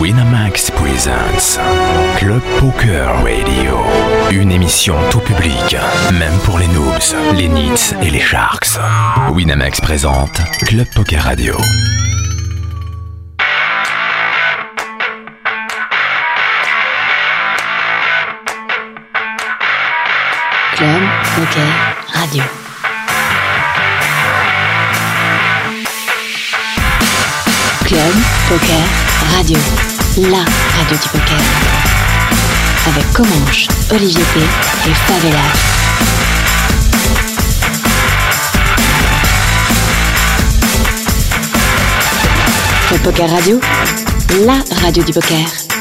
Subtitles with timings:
[0.00, 1.58] Winamax Presents
[2.16, 3.78] Club Poker Radio.
[4.30, 5.76] Une émission tout public,
[6.18, 8.78] même pour les noobs, les nits et les sharks.
[9.32, 11.56] Winamax présente Club Poker Radio.
[20.76, 21.02] Club
[21.36, 21.68] Poker
[22.12, 22.42] Radio.
[27.86, 28.14] Club
[28.48, 29.58] Poker Radio.
[30.18, 30.44] La
[30.78, 31.38] radio du poker.
[32.86, 34.40] Avec Comanche, Olivier P.
[34.40, 35.38] et Favela.
[42.88, 43.60] Club Poker Radio.
[44.46, 45.73] La radio du poker.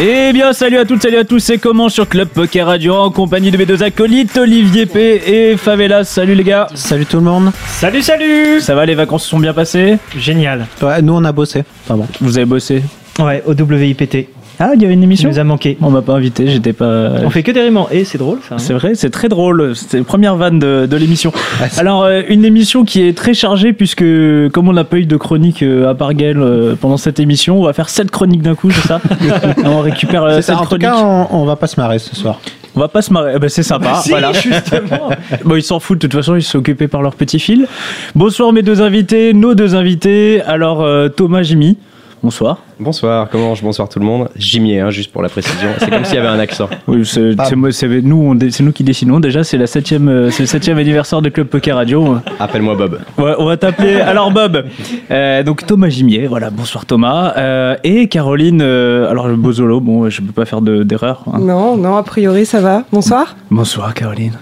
[0.00, 3.10] Eh bien, salut à toutes, salut à tous, c'est comment sur Club Poker Radio en
[3.10, 6.04] compagnie de mes deux acolytes, Olivier P et Favela.
[6.04, 6.68] Salut les gars.
[6.74, 7.50] Salut tout le monde.
[7.66, 9.98] Salut, salut Ça va, les vacances se sont bien passées?
[10.16, 10.66] Génial.
[10.82, 11.64] Ouais, nous on a bossé.
[11.84, 12.06] Enfin bon.
[12.20, 12.82] Vous avez bossé?
[13.18, 14.28] Ouais, au WIPT.
[14.60, 15.78] Ah, il y avait une Il émission nous a manqué.
[15.80, 17.10] On m'a pas invité, j'étais pas.
[17.24, 18.56] On fait que des rimes en et, c'est drôle ça.
[18.56, 18.58] hein.
[18.58, 19.76] C'est vrai, c'est très drôle.
[19.76, 21.32] C'était la première vanne de, de l'émission.
[21.60, 24.04] Ah, Alors, euh, une émission qui est très chargée, puisque
[24.52, 27.64] comme on n'a pas eu de chronique euh, à Barguel euh, pendant cette émission, on
[27.64, 29.00] va faire 7 chroniques d'un coup, c'est ça
[29.64, 31.98] On récupère euh, C'est ça, 7 en tout cas, on, on va pas se marrer
[31.98, 32.40] ce soir.
[32.74, 33.32] On va pas se marrer.
[33.36, 33.94] Eh ben, c'est sympa.
[34.02, 34.32] Si, voilà.
[34.32, 35.10] justement.
[35.44, 37.66] Bon, ils s'en foutent, de toute façon, ils sont occupés par leur petit fil.
[38.14, 40.42] Bonsoir, mes deux invités, nos deux invités.
[40.42, 41.76] Alors, euh, Thomas, Jimmy,
[42.22, 42.58] bonsoir.
[42.80, 44.28] Bonsoir, comment je bonsoir tout le monde.
[44.36, 45.68] Jimier, hein, juste pour la précision.
[45.78, 46.68] C'est comme s'il y avait un accent.
[46.86, 47.32] Oui, c'est
[47.72, 49.20] c'est nous, c'est nous qui dessinons.
[49.20, 52.16] Déjà, c'est la septième, euh, c'est le septième anniversaire de Club Poker Radio.
[52.38, 53.00] Appelle-moi Bob.
[53.18, 54.00] Ouais, on va t'appeler.
[54.00, 54.64] Alors, Bob.
[55.10, 57.34] Euh, donc, Thomas Gimier, voilà, bonsoir Thomas.
[57.36, 61.24] Euh, et Caroline, euh, alors Bozolo, bon, je peux pas faire de- d'erreur.
[61.32, 61.38] hein.
[61.40, 62.84] Non, non, a priori ça va.
[62.92, 64.32] Bonsoir, Bonsoir Caroline.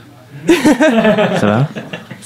[1.41, 1.67] Ça va?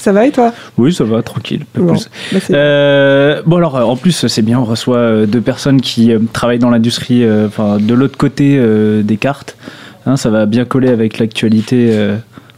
[0.01, 0.51] Ça va et toi?
[0.79, 1.63] Oui, ça va, tranquille.
[1.71, 2.09] pas Bon, plus.
[2.31, 6.19] bah, Euh, bon alors en plus c'est bien on reçoit euh, deux personnes qui euh,
[6.33, 8.59] travaillent dans l'industrie enfin de l'autre côté
[9.03, 9.55] des cartes
[10.07, 11.95] Hein, ça va bien coller avec l'actualité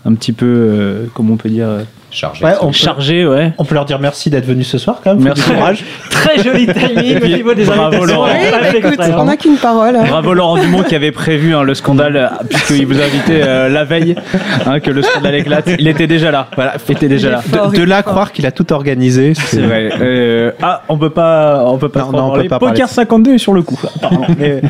[0.06, 1.68] un petit peu comment on peut dire
[2.14, 2.46] Chargé.
[2.46, 5.24] Ouais, on peut, ouais on peut leur dire merci d'être venus ce soir quand même.
[5.24, 5.44] Merci.
[5.52, 5.84] Courage.
[6.10, 8.06] Très joli timing au niveau des Bravo.
[8.06, 8.28] Laurent.
[8.28, 9.96] Oui, bah, écoute, on n'a qu'une parole.
[9.96, 10.04] hein.
[10.08, 13.68] Bravo Laurent Dumont qui avait prévu hein, le scandale euh, puisqu'il vous a invité euh,
[13.70, 14.16] la veille
[14.66, 15.70] hein, que le scandale éclate.
[15.80, 16.48] Il était déjà là.
[16.56, 17.42] Voilà, il était déjà là.
[17.42, 19.34] Fort, De, là croire qu'il a tout organisé.
[19.36, 19.90] C'est vrai.
[20.00, 22.84] Euh, ah, on peut pas, on peut pas, Non, non, on peut pas Poker parler
[22.84, 23.80] de 52 est sur le coup.
[24.38, 24.62] Mais-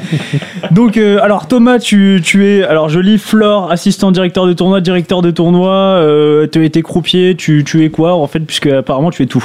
[0.71, 4.81] Donc, euh, alors Thomas, tu, tu es, alors je lis Flore, assistant directeur de tournoi,
[4.81, 5.71] directeur de tournoi.
[5.73, 7.32] Euh, tu as été croupier.
[7.35, 9.43] Tu, tu es quoi en fait, puisque apparemment tu es tout.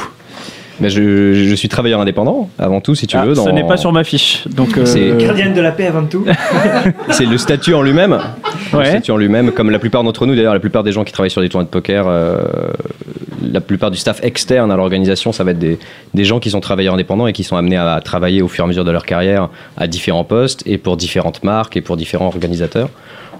[0.81, 3.35] Mais je, je suis travailleur indépendant, avant tout, si tu Ah, veux.
[3.35, 4.45] Ce dans- n'est pas sur ma fiche.
[4.49, 6.25] Donc, euh, C'est- Gardienne de la paix avant tout.
[7.11, 8.17] C'est le statut en lui-même.
[8.73, 11.13] Le statut en lui-même, comme la plupart d'entre nous, d'ailleurs, la plupart des gens qui
[11.13, 12.39] travaillent sur des tournois de poker, euh,
[13.53, 15.81] la plupart du staff externe à l'organisation, ça va être des,
[16.15, 18.67] des gens qui sont travailleurs indépendants et qui sont amenés à, travailler au fur et
[18.67, 22.27] à mesure de leur carrière à différents postes et pour différentes marques et pour différents
[22.29, 22.89] organisateurs.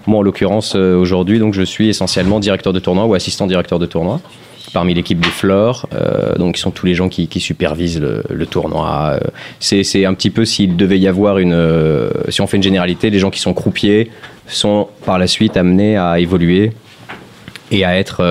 [0.09, 3.77] Moi, en l'occurrence, euh, aujourd'hui, donc, je suis essentiellement directeur de tournoi ou assistant directeur
[3.77, 4.19] de tournoi
[4.73, 9.19] parmi l'équipe des Flores, euh, donc sont tous les gens qui, supervisent le, tournoi.
[9.21, 9.27] Euh,
[9.59, 13.09] C'est un petit peu s'il devait y avoir une, euh, si on fait une généralité,
[13.09, 14.11] les gens qui sont croupiers
[14.47, 16.71] sont par la suite amenés à évoluer
[17.71, 18.23] et à être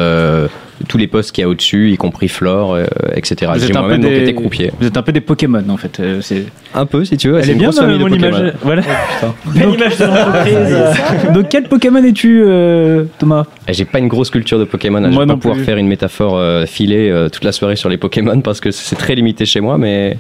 [0.89, 3.51] tous les postes qu'il y a au-dessus, y compris Flore, euh, etc.
[3.55, 4.73] Vous J'ai êtes, un peu donc des, été croupier.
[4.81, 6.01] vous êtes un peu des Pokémon en fait.
[6.01, 7.39] Euh, c'est- Un peu, si tu veux.
[7.39, 8.55] Elle c'est est une bien famille de mon image.
[8.63, 8.83] Voilà.
[9.55, 11.33] Belle image de l'entreprise.
[11.35, 13.45] Donc quel Pokémon es-tu, euh, Thomas?
[13.69, 15.03] Et J'ai pas une grosse culture de Pokémon.
[15.05, 15.11] hein.
[15.13, 15.65] Je vais pas pouvoir plus.
[15.65, 18.97] faire une métaphore euh, filée euh, toute la soirée sur les Pokémon parce que c'est
[18.97, 20.17] très limité chez moi, mais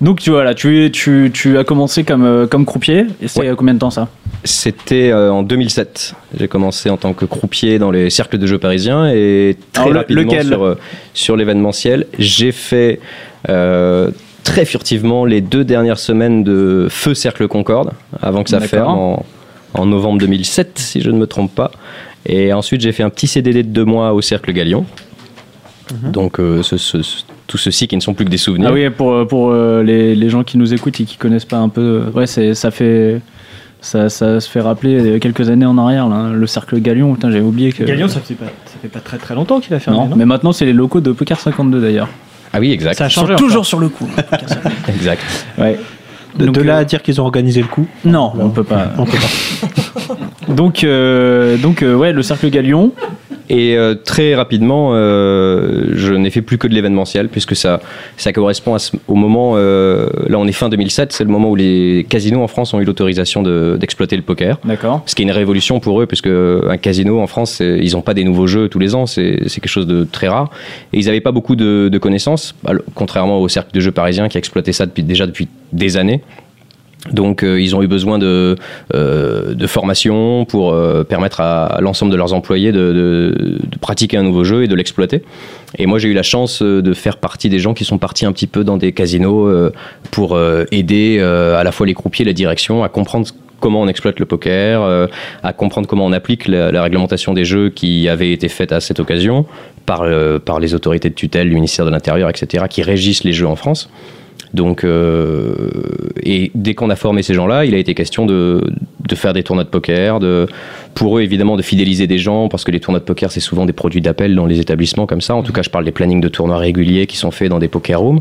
[0.00, 3.06] Donc tu vois là, tu, es- tu, tu as commencé comme, euh, comme croupier.
[3.20, 3.46] Et c'est Ouais.
[3.46, 4.08] il y a combien de temps ça?
[4.44, 6.14] C'était euh, en 2007.
[6.38, 9.96] J'ai commencé en tant que croupier dans les cercles de jeux parisiens et très Alors,
[9.96, 10.46] rapidement lequel?
[10.46, 10.78] sur, euh,
[11.12, 12.06] sur l'événementiel.
[12.18, 13.00] J'ai fait
[13.50, 14.10] euh,
[14.42, 17.90] très furtivement les deux dernières semaines de Feu Cercle Concorde
[18.22, 19.26] avant que ça ferme en,
[19.74, 21.70] en novembre 2007, si je ne me trompe pas.
[22.24, 24.86] Et ensuite, j'ai fait un petit CDD de deux mois au Cercle Galion.
[26.04, 28.68] Donc, euh, ce- ce- ce- tout ceci qui ne sont plus que des souvenirs.
[28.70, 31.56] Ah oui, pour, pour euh, les, les gens qui nous écoutent et qui connaissent pas
[31.56, 33.20] un peu, euh, ouais, c'est, ça fait.
[33.82, 37.12] Ça, ça se fait rappeler euh, quelques années en arrière, là, hein, le cercle Galion.
[37.14, 37.82] Putain, j'avais oublié que.
[37.82, 39.98] Galion, ça fait pas, ça fait pas très très longtemps qu'il a fermé.
[39.98, 42.08] Non, Non, mais maintenant c'est les locaux de Poker 52 d'ailleurs.
[42.52, 42.98] Ah oui, exact.
[42.98, 43.36] Ça a Ils sont changé.
[43.36, 44.08] toujours sur le coup.
[44.88, 45.22] exact.
[45.58, 45.78] ouais.
[46.36, 47.86] De, Donc, de là euh, à dire qu'ils ont organisé le coup?
[48.04, 48.92] Non, on peut pas.
[48.98, 50.14] On peut pas.
[50.54, 52.92] Donc, euh, donc euh, ouais, le cercle Galion.
[53.50, 57.80] Et euh, très rapidement, euh, je n'ai fait plus que de l'événementiel, puisque ça,
[58.16, 61.50] ça correspond à ce- au moment, euh, là on est fin 2007, c'est le moment
[61.50, 64.58] où les casinos en France ont eu l'autorisation de- d'exploiter le poker.
[64.64, 65.02] D'accord.
[65.06, 68.14] Ce qui est une révolution pour eux, puisque un casino en France, ils n'ont pas
[68.14, 70.50] des nouveaux jeux tous les ans, c'est c'est quelque chose de très rare.
[70.92, 72.54] Et ils n'avaient pas beaucoup de, de connaissances,
[72.94, 76.20] contrairement au cercle de jeux parisien qui exploitait ça depuis, déjà depuis des années.
[77.12, 78.56] Donc euh, ils ont eu besoin de,
[78.94, 84.18] euh, de formation pour euh, permettre à l'ensemble de leurs employés de, de- de pratiquer
[84.18, 85.22] un nouveau jeu et de l'exploiter.
[85.78, 88.26] Et moi j'ai eu la chance euh, de faire partie des gens qui sont partis
[88.26, 89.72] un petit peu dans des casinos euh,
[90.10, 93.26] pour euh, aider à la fois les croupiers et la direction à comprendre
[93.60, 95.06] comment on exploite le poker, euh,
[95.42, 98.80] à comprendre comment on applique la, la réglementation des jeux qui avait été faite à
[98.80, 99.46] cette occasion
[99.86, 103.32] par, euh, par les autorités de tutelle, le ministère de l'Intérieur, etc., qui régissent les
[103.32, 103.90] jeux en France.
[104.54, 105.70] Donc, euh,
[106.22, 108.62] et dès qu'on a formé ces gens-là, il a été question de,
[109.06, 110.46] de faire des tournois de poker, de,
[110.94, 113.64] pour eux évidemment de fidéliser des gens, parce que les tournois de poker c'est souvent
[113.64, 115.34] des produits d'appel dans les établissements comme ça.
[115.34, 117.68] En tout cas, je parle des plannings de tournois réguliers qui sont faits dans des
[117.68, 118.20] poker rooms.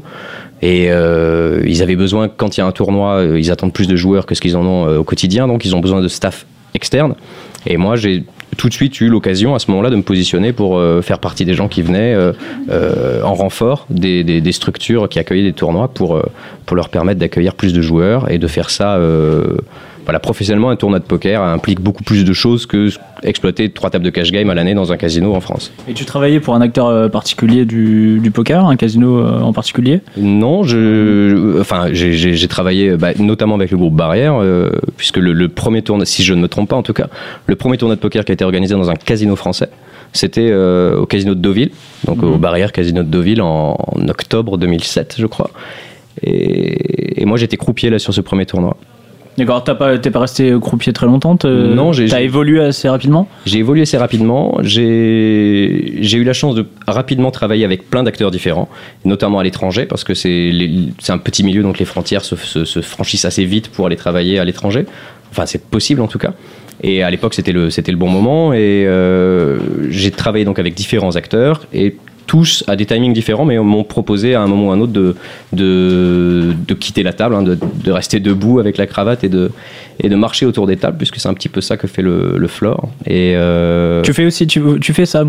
[0.61, 3.87] Et euh, ils avaient besoin, quand il y a un tournoi, euh, ils attendent plus
[3.87, 6.45] de joueurs que ce qu'ils en ont au quotidien, donc ils ont besoin de staff
[6.73, 7.15] externe.
[7.65, 8.23] Et moi, j'ai
[8.57, 11.45] tout de suite eu l'occasion à ce moment-là de me positionner pour euh, faire partie
[11.45, 12.33] des gens qui venaient euh,
[12.69, 16.21] euh, en renfort des, des- structures qui accueillaient des tournois pour,
[16.65, 18.99] pour leur permettre d'accueillir plus de joueurs et de faire ça.
[20.09, 22.89] Voilà, professionnellement, un tournoi de poker implique beaucoup plus de choses que
[23.21, 25.71] exploiter trois tables de cash game à l'année dans un casino en France.
[25.87, 29.53] Et tu travaillais pour un acteur euh, particulier du, du poker, un casino euh, en
[29.53, 30.01] particulier?
[30.17, 35.47] Non, je, enfin, j'ai- travaillé bah, notamment avec le groupe Barrière, euh, puisque le, le
[35.47, 37.05] premier tournoi, si je ne me trompe pas en tout cas,
[37.45, 39.69] le premier tournoi de poker qui a été organisé dans un casino français,
[40.11, 41.69] c'était euh, au casino de Deauville,
[42.07, 45.51] donc au Barrière Casino de Deauville en, en octobre 2007, je crois.
[46.23, 48.75] Et, et moi, j'étais croupier là sur ce premier tournoi.
[49.39, 53.27] D'accord, t'as pas, t'es pas resté croupier très longtemps Non, j'ai- T'as évolué assez rapidement?
[53.45, 54.57] J'ai évolué assez rapidement.
[54.61, 58.69] J'ai j'ai eu la chance de rapidement travailler avec plein d'acteurs différents,
[59.05, 62.35] notamment à l'étranger, parce que c'est les- c'est un petit milieu, donc les frontières se,
[62.35, 64.85] se- se franchissent assez vite pour aller travailler à l'étranger.
[65.31, 66.33] Enfin, c'est possible en tout cas.
[66.83, 68.53] Et à l'époque, c'était le, c'était le bon moment.
[68.53, 69.57] Et euh,
[69.89, 71.95] j'ai travaillé donc avec différents acteurs et
[72.29, 74.93] tous à des timings différents, mais m'ont proposé à un moment ou à un autre
[74.93, 75.15] de,
[75.51, 79.49] de, de quitter la table, hein, de, de rester debout avec la cravate et de,
[79.99, 82.37] et de marcher autour des tables, puisque c'est un petit peu ça que fait le,
[82.37, 82.89] le floor.
[83.07, 85.25] Et euh, Tu fais aussi, tu, tu fais ça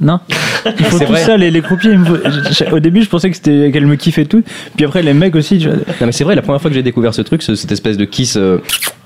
[0.00, 1.22] Non Il faut C'est tout vrai.
[1.24, 1.92] ça, les, les croupiers.
[1.92, 4.42] il me faut- je- je- au début, je pensais que c'était qu'elle me kiffait tout.
[4.76, 5.58] Puis après, les mecs aussi.
[5.58, 5.76] Tu vois.
[5.76, 7.96] Non mais c'est vrai, la première fois que j'ai découvert ce truc, ce- cette espèce
[7.96, 8.36] de kiss.
[8.36, 8.58] euh,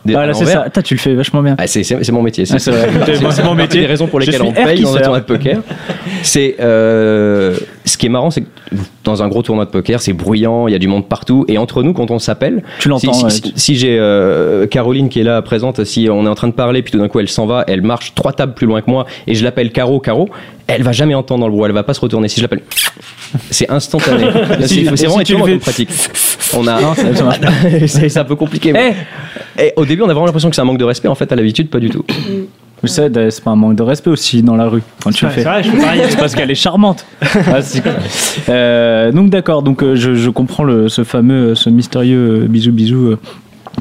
[0.05, 0.63] des- Ah là, c'est ça.
[0.63, 1.55] Putain, tu le fais vachement bien.
[1.59, 2.45] ah, c'est, c'est- c'est mon métier.
[2.51, 2.73] Ah, c'est.
[2.73, 3.83] C'est mon métier.
[3.83, 5.59] des raisons pour lesquelles on paye dans un tournoi de poker.
[6.23, 7.57] C'est euh,
[7.91, 8.47] ce qui est marrant, c'est que
[9.05, 11.59] dans un gros tournoi de poker, c'est bruyant, il y a du monde partout, et
[11.59, 13.13] entre nous, quand on s'appelle, Tu l'entends.
[13.13, 13.31] si, ouais.
[13.31, 16.53] si- si j'ai euh, Caroline qui est là présente, si on est en train de
[16.55, 18.91] parler, puis tout d'un coup elle s'en va, elle marche trois tables plus loin que
[18.91, 20.29] moi, et je l'appelle Caro, Caro,
[20.67, 22.29] elle va jamais entendre dans le bruit, elle va pas se retourner.
[22.29, 22.63] Si je l'appelle,
[23.51, 24.25] c'est instantané.
[24.61, 25.91] C'est Si- c'est si vraiment étonnant fais- pratique.
[26.57, 26.99] On a, marche
[27.87, 28.73] c'est un peu compliqué.
[28.73, 28.95] mais-
[29.59, 31.07] Et au début, on a vraiment l'impression que c'est un manque de respect.
[31.07, 32.05] En fait, à l'habitude, pas du tout.
[32.83, 35.31] Vous savez, c'est pas un manque de respect aussi dans la rue quand tu le
[35.31, 35.43] fais.
[35.43, 36.01] C'est vrai, je fais pareil.
[36.09, 37.05] C'est parce qu'elle est charmante.
[37.53, 37.93] Ah, c'est cool.
[38.49, 42.73] Euh, donc d'accord, donc euh, je, je comprends le, ce fameux, ce mystérieux euh, bisou
[42.73, 43.17] bisou.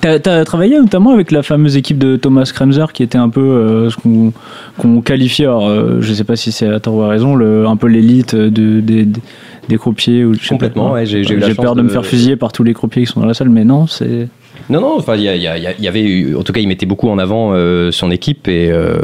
[0.02, 3.42] T'as as travaillé notamment avec la fameuse équipe de Thomas Kremser qui était un peu
[3.42, 4.32] euh, ce qu'on
[4.78, 7.66] qu'on qualifiait, alors, euh, je sais pas si c'est à tort ou à raison, le,
[7.68, 9.22] un peu l'élite de, des, des-
[9.68, 10.24] des croupiers.
[10.26, 10.94] Ou, Complètement, pas.
[10.96, 13.04] ouais, j'ai- j'ai eu la chance peur de me faire fusiller par tous les croupiers
[13.06, 14.28] qui sont dans la salle, mais non, c'est...
[14.70, 15.28] Non, non, enfin, il y,
[15.88, 18.70] avait, en tout cas, il mettait beaucoup en avant euh, son équipe et.
[18.72, 19.00] euh,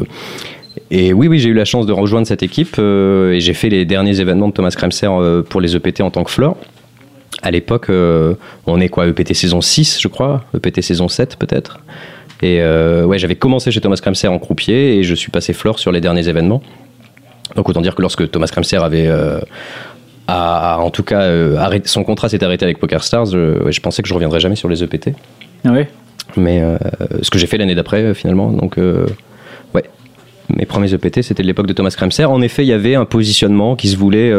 [0.91, 3.69] et oui, oui, j'ai eu la chance de rejoindre cette équipe euh, et j'ai fait
[3.69, 6.57] les derniers événements de Thomas Kremser euh, pour les EPT en tant que floor.
[7.41, 8.35] À l'époque, euh,
[8.67, 11.79] on est quoi, EPT saison 6, je crois, EPT saison 7 peut-être.
[12.41, 15.79] Et euh, ouais, j'avais commencé chez Thomas Kremser en croupier et je suis passé floor
[15.79, 16.61] sur les derniers événements.
[17.55, 19.39] Donc autant dire que lorsque Thomas Kremser avait, euh,
[20.27, 24.01] en tout cas, euh, son contrat s'est arrêté avec Poker Stars, je, ouais, je pensais
[24.01, 25.11] que je reviendrais jamais sur les EPT.
[25.65, 25.89] Ah ouais?
[26.37, 26.77] Mais euh,
[27.21, 28.51] ce que j'ai fait l'année d'après, euh, finalement.
[28.51, 29.05] Donc, euh,
[29.73, 29.83] ouais.
[30.55, 32.25] Mes premiers EPT, c'était de l'époque de Thomas Kremser.
[32.25, 34.31] En effet, il y avait un positionnement qui se voulait.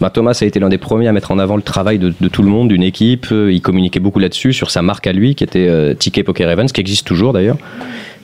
[0.00, 2.42] bah, Thomas a été l'un des premiers à mettre en avant le travail de, tout
[2.42, 3.26] le monde, d'une équipe.
[3.32, 6.80] Il communiquait beaucoup là-dessus, sur sa marque à lui, qui était Ticket Poker Events, qui
[6.80, 7.56] existe toujours d'ailleurs.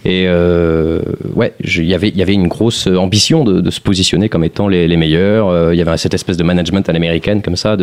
[0.06, 1.00] Et euh,
[1.34, 5.48] ouais, il y avait- une grosse ambition de, se positionner comme étant les, meilleurs.
[5.48, 7.76] Euh, Il y avait cette espèce de management à l'américaine, comme ça,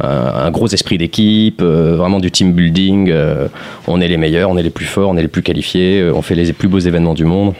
[0.00, 3.12] un, gros esprit d'équipe, euh, vraiment du team building.
[3.86, 6.22] on est les meilleurs, on est les plus forts, on est les plus qualifiés, on
[6.22, 7.52] fait les plus beaux événements du monde.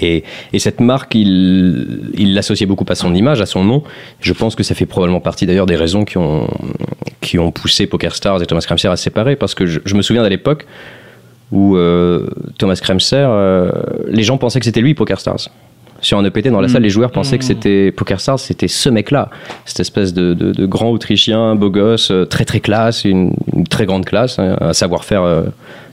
[0.00, 0.24] Et,
[0.54, 3.82] et cette marque, il l'associait beaucoup à son image, à son nom.
[4.20, 8.42] Je pense que ça fait probablement partie d'ailleurs des raisons qui ont, poussé Poker Stars
[8.42, 9.36] et Thomas Kremser à se séparer.
[9.36, 10.66] Parce que je, je me souviens d'à l'époque
[11.52, 12.26] où euh,
[12.58, 13.70] Thomas Kremser, euh,
[14.08, 15.48] les gens pensaient que c'était lui Poker Stars.
[16.02, 16.72] sur un EPT dans la Mm.
[16.72, 17.38] salle, les joueurs pensaient Mm.
[17.38, 19.30] que c'était Poker Stars, c'était ce mec-là,
[19.64, 23.66] cette espèce de, de- de grand Autrichien, beau gosse, euh, très très classe, une, une
[23.66, 25.22] très grande classe, hein, un savoir-faire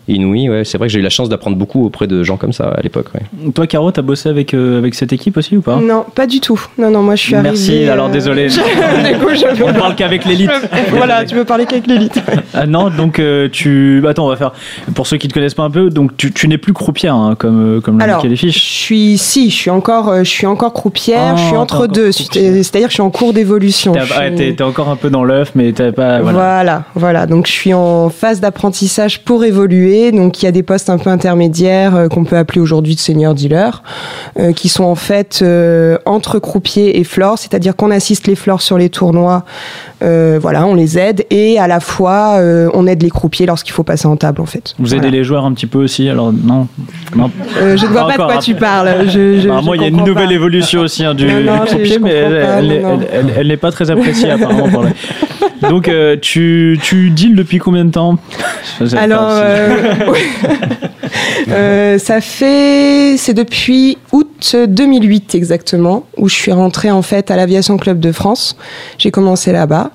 [0.07, 0.49] inouï.
[0.49, 2.65] Ouais, c'est vrai que j'ai eu la chance d'apprendre beaucoup auprès de gens comme ça
[2.69, 3.07] à l'époque.
[3.15, 3.51] ouais.
[3.53, 5.77] Toi, Caro, t'as bossé avec, euh, avec cette équipe aussi ou pas?
[5.77, 6.59] Non, pas du tout.
[6.77, 8.47] Non, non, moi je suis Merci, arrivée, alors euh, désolé.
[8.49, 8.55] du
[9.19, 10.51] coup, je On parle qu'avec l'élite.
[10.91, 12.19] voilà, tu veux parler qu'avec l'élite.
[12.55, 14.03] Ah non, donc euh, tu.
[14.07, 14.51] Attends, on va faire.
[14.93, 17.35] Pour ceux qui te connaissent pas un peu, donc tu, tu n'es plus croupière, hein,
[17.37, 18.63] comme, comme Alors, l'indiquaient les je fiches.
[18.63, 21.35] suis, si, je suis encore, euh, je suis encore croupière.
[21.35, 22.11] Je suis t'es entre encore deux.
[22.11, 23.93] C'est-à-dire que je suis en cours d'évolution.
[23.93, 26.19] T'es Je suis- encore un peu dans l'œuf, mais t'as pas.
[26.21, 26.37] Voilà.
[26.37, 26.83] Voilà.
[26.95, 29.92] voilà, Donc, je suis en phase d'apprentissage pour évoluer.
[30.11, 32.99] Donc, il y a des postes un peu intermédiaires euh, qu'on peut appeler aujourd'hui de
[32.99, 33.83] senior dealer,
[34.39, 38.61] euh, qui sont en fait euh, entre croupier et floor, c'est-à-dire qu'on assiste les floors
[38.61, 39.43] sur les tournois.
[40.01, 42.37] voilà, on les aide et à la fois
[42.73, 44.73] on aide les croupiers lorsqu'il faut passer en table, en fait.
[44.77, 45.03] Vous Voilà.
[45.07, 46.67] aidez les joueurs un petit peu aussi, alors non,
[47.15, 47.31] non.
[47.59, 48.39] Je ne vois Pas pas de quoi hein.
[48.39, 48.89] tu parles.
[49.07, 51.85] Je, je, Apparemment, il y a une nouvelle évolution aussi hein, du, Non, non, croupier,
[51.95, 52.11] je mais
[53.37, 54.69] elle, n'est pas très appréciée apparemment.
[54.69, 54.89] par les-
[55.69, 58.17] Donc, euh, tu, tu deals depuis combien de temps?
[58.97, 59.82] Alors, euh,
[61.49, 67.35] euh, ça fait, c'est depuis août 2008 exactement, où je suis rentrée en fait à
[67.35, 68.55] l'Aviation Club de France.
[68.97, 69.91] J'ai commencé là-bas.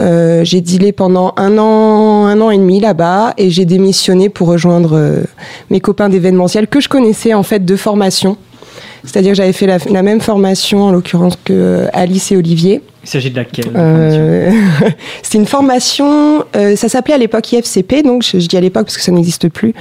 [0.00, 4.48] Euh, j'ai dealé pendant un an, un an et demi là-bas et j'ai démissionné pour
[4.48, 5.24] rejoindre euh,
[5.68, 8.38] mes copains d'événementiel que je connaissais en fait de formation.
[9.04, 12.82] C'est-à-dire que j'avais fait la, la même formation en l'occurrence que euh, Alice et Olivier.
[13.02, 14.50] Il s'agit de laquelle Euh,
[15.22, 18.84] C'était une formation, euh, ça s'appelait à l'époque IFCP, donc je, je dis à l'époque
[18.86, 19.72] parce que ça n'existe plus,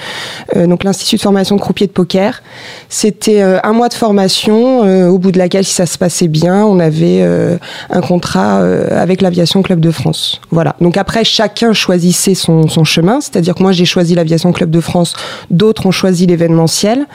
[0.56, 2.42] euh, donc l'Institut de formation de croupier de poker.
[2.88, 6.30] C'était euh, un mois de formation, euh, au bout de laquelle, si ça se passait
[6.30, 7.58] bien, on avait euh,
[7.90, 10.40] un contrat euh, avec l'Aviation Club de France.
[10.50, 10.78] Voilà.
[10.80, 14.80] Donc après, chacun choisissait son, son chemin, c'est-à-dire que moi j'ai choisi l'Aviation Club de
[14.80, 15.14] France,
[15.50, 17.06] d'autres ont choisi l'événementiel.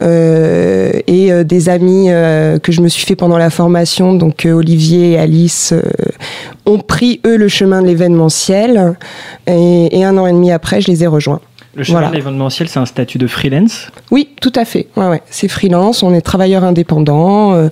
[0.00, 4.46] Euh, et euh, des amis euh, que je me suis fait pendant la formation, donc
[4.50, 5.74] Olivier et Alice,
[6.66, 8.96] ont pris eux le chemin de l'événementiel.
[9.46, 11.40] Et, et un an et demi après, je les ai rejoints.
[11.74, 12.10] Le chemin Voilà.
[12.10, 13.88] de l'événementiel, c'est un statut de freelance?
[14.10, 14.88] Oui, tout à fait.
[14.96, 15.22] Ouais, ouais.
[15.30, 17.54] C'est freelance, on est travailleur indépendant.
[17.54, 17.68] euh,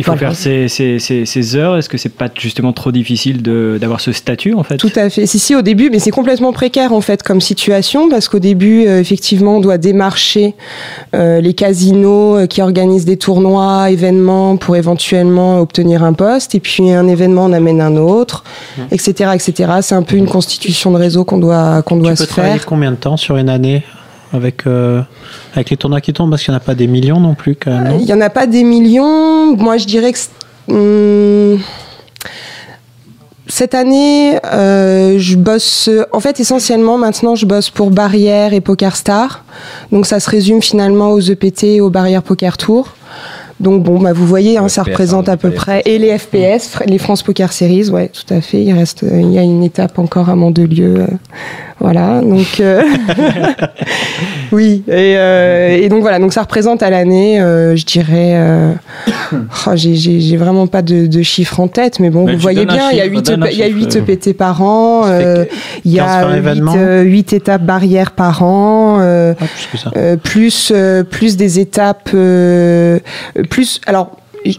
[0.00, 0.28] Il faut Voilà.
[0.28, 1.76] faire ses, ses- ses- ses heures.
[1.76, 4.76] Est-ce que c'est pas justement trop difficile de- d'avoir ce statut en fait?
[4.76, 5.26] Tout à fait.
[5.26, 8.86] Si, si, au début, mais c'est complètement précaire en fait comme situation parce qu'au début,
[8.86, 10.54] euh, effectivement, on doit démarcher
[11.14, 16.54] euh, les casinos euh, qui organisent des tournois, événements pour éventuellement obtenir un poste.
[16.54, 18.44] Et puis un événement en amène un autre,
[18.92, 19.72] etc., etc.
[19.82, 22.54] C'est un peu une constitution de réseau qu'on doit qu'on doit Tu se peux travailler
[22.58, 22.66] faire.
[22.66, 23.82] combien de temps sur une année
[24.32, 25.02] avec, euh,
[25.54, 27.56] avec les tournois qui tombent Parce qu'il n'y en a pas des millions non plus
[27.66, 29.56] Il n'y en a pas des millions.
[29.56, 30.18] Moi, je dirais que
[30.72, 31.60] hum,
[33.48, 35.88] cette année, euh, je bosse.
[36.12, 39.44] En fait, essentiellement, maintenant, je bosse pour Barrière et Poker Star.
[39.90, 42.94] Donc, ça se résume finalement aux EPT et aux Barrières Poker Tour.
[43.60, 46.16] Donc bon, bah vous voyez, hein, ça FPS, représente hein, à peu près et les
[46.16, 48.62] FPS, les France Poker Series, ouais, tout à fait.
[48.62, 51.06] Il reste, euh, il y a une étape encore à Mandelieu, euh,
[51.80, 52.20] voilà.
[52.20, 52.82] Donc euh,
[54.52, 58.72] oui, et, euh, et donc voilà, donc ça représente à l'année, euh, je dirais, euh,
[59.32, 62.38] oh, j'ai- j'ai j'ai vraiment pas de, de chiffres en tête, mais bon, Mais vous
[62.40, 64.00] voyez bien, il y a chiffre, 8 donne un il y a chiffre, 8 euh.
[64.00, 65.44] EPT par an, euh,
[65.84, 66.74] il y 15 a par 8, événement
[67.32, 68.98] étapes barrières par an.
[69.00, 69.90] euh, Ah, plus que ça.
[69.96, 72.98] euh, plus euh, plus des étapes euh,
[73.48, 74.10] plus alors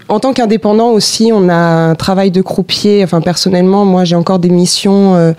[0.10, 3.01] en tant qu'indépendant aussi, on a un travail de croupier.
[3.01, 5.31] Enfin, personnellement, moi, j'ai encore des missions euh,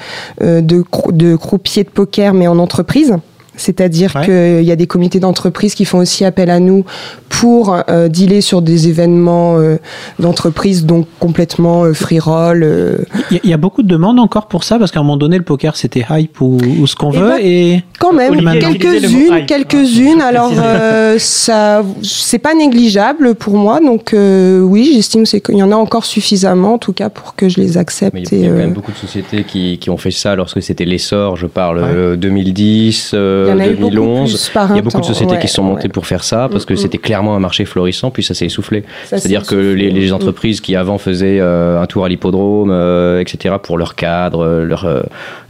[0.43, 3.17] euh, de, crou- de croupier de poker, mais en entreprise.
[3.61, 4.25] C'est-à-dire Ouais.
[4.59, 6.85] qu'il y a des comités d'entreprise qui font aussi appel à nous
[7.29, 9.77] pour euh, dealer sur des événements euh,
[10.19, 12.63] d'entreprise, donc complètement euh, free roll.
[12.63, 12.99] euh.
[13.31, 15.03] Il y, a- il y a beaucoup de demandes encore pour ça parce qu'à un
[15.03, 17.29] moment donné, le poker c'était hype ou, ou ce qu'on Eh veut.
[17.29, 20.21] ben, et Quand même, quelques-unes, quelques-unes.
[20.21, 23.81] Alors, euh, ça, c'est pas négligeable pour moi.
[23.81, 27.49] Donc, euh, oui, j'estime qu'il y en a encore suffisamment, en tout cas, pour que
[27.49, 28.17] je les accepte.
[28.33, 30.35] Il y a- y quand euh, même beaucoup de sociétés qui, qui ont fait ça
[30.35, 31.37] lorsque c'était l'essor.
[31.37, 31.85] Je parle Ouais.
[31.89, 33.13] euh, 2010,
[33.51, 34.31] euh, il y en a eu beaucoup 2011.
[34.31, 35.89] plus par Il y a beaucoup de sociétés ouais, qui sont montées ouais.
[35.91, 36.79] pour faire ça parce que Mm, mm.
[36.79, 38.85] c'était clairement un marché florissant, puis ça s'est essoufflé.
[39.07, 40.15] C'est-à-dire c'est que les, les Mm.
[40.15, 44.65] entreprises qui avant faisaient euh, un tour à l'hippodrome, euh, etc., pour leur cadre, euh,
[44.65, 44.87] leur,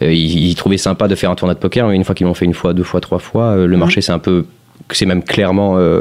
[0.01, 2.35] ils, ils trouvaient sympa de faire un tournoi de poker, mais une fois qu'ils l'ont
[2.35, 4.45] fait une fois, deux fois, trois fois, le marché c'est un peu
[4.97, 6.01] c'est même clairement euh,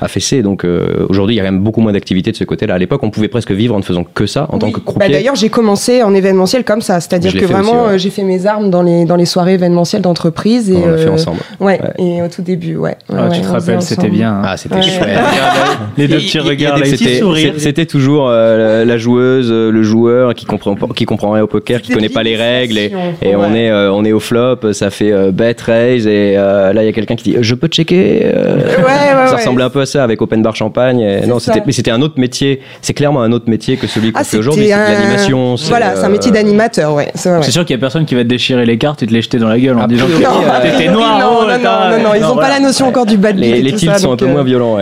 [0.00, 0.42] affaissé.
[0.42, 2.74] Donc euh, aujourd'hui, il y a quand même beaucoup moins d'activité de ce côté-là.
[2.74, 4.82] À l'époque, on pouvait presque vivre en ne faisant que ça en tant que Bah,
[4.86, 5.08] croupier.
[5.12, 7.94] D'ailleurs, j'ai commencé en événementiel comme ça, c'est-à-dire que vraiment, ouais.
[7.94, 10.98] euh, j'ai fait mes armes dans les dans les soirées événementielles d'entreprise et on l'a
[10.98, 11.38] fait ensemble.
[11.60, 12.04] Ouais, Ouais.
[12.04, 12.96] et au tout début, ouais.
[13.08, 14.32] Ah, Ouais, tu ouais, te rappelles, c'était bien.
[14.34, 14.42] hein.
[14.44, 14.82] Ah, c'était Ouais.
[14.82, 15.08] chouette.
[15.96, 17.54] Les deux petits regards, les petits c'était- sourires.
[17.58, 21.92] C'était toujours euh, la, joueuse, le joueur qui comprend qui comprend rien au poker, qui
[21.92, 22.90] connaît pas les règles et,
[23.36, 26.92] on est on est au flop, ça fait bet raise et là il y a
[26.92, 29.36] quelqu'un qui dit je peux checker Ouais, ouais, ça ouais.
[29.36, 31.00] ressemblait un peu à ça avec Open Bar Champagne.
[31.00, 32.60] et non, c'était, mais c'était un autre métier.
[32.82, 34.68] C'est clairement un autre métier que celui qu'on Ah, fait aujourd'hui.
[34.68, 35.54] C'est de un- l'animation.
[35.68, 37.10] Voilà, c'est un métier euh, d'animateur, ouais.
[37.14, 37.44] c'est vrai, ouais.
[37.44, 39.22] C'est sûr qu'il y a personne qui va te déchirer les cartes et te les
[39.22, 41.18] jeter dans la gueule en disant que Non, euh, t'es noir.
[41.18, 43.16] non, oh, non, non, attends, non, non, ils non, n'ont pas la notion encore du
[43.16, 44.78] bad Les, et les ça, sont un peu euh, moins violents.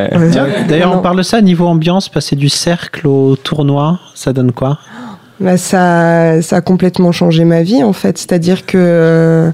[0.69, 4.79] D'ailleurs, on parle de ça niveau ambiance, passer du cercle au tournoi, ça donne quoi?
[5.41, 8.19] Bah, ça, ça a complètement changé ma vie en fait.
[8.19, 9.51] C'est-à-dire que euh,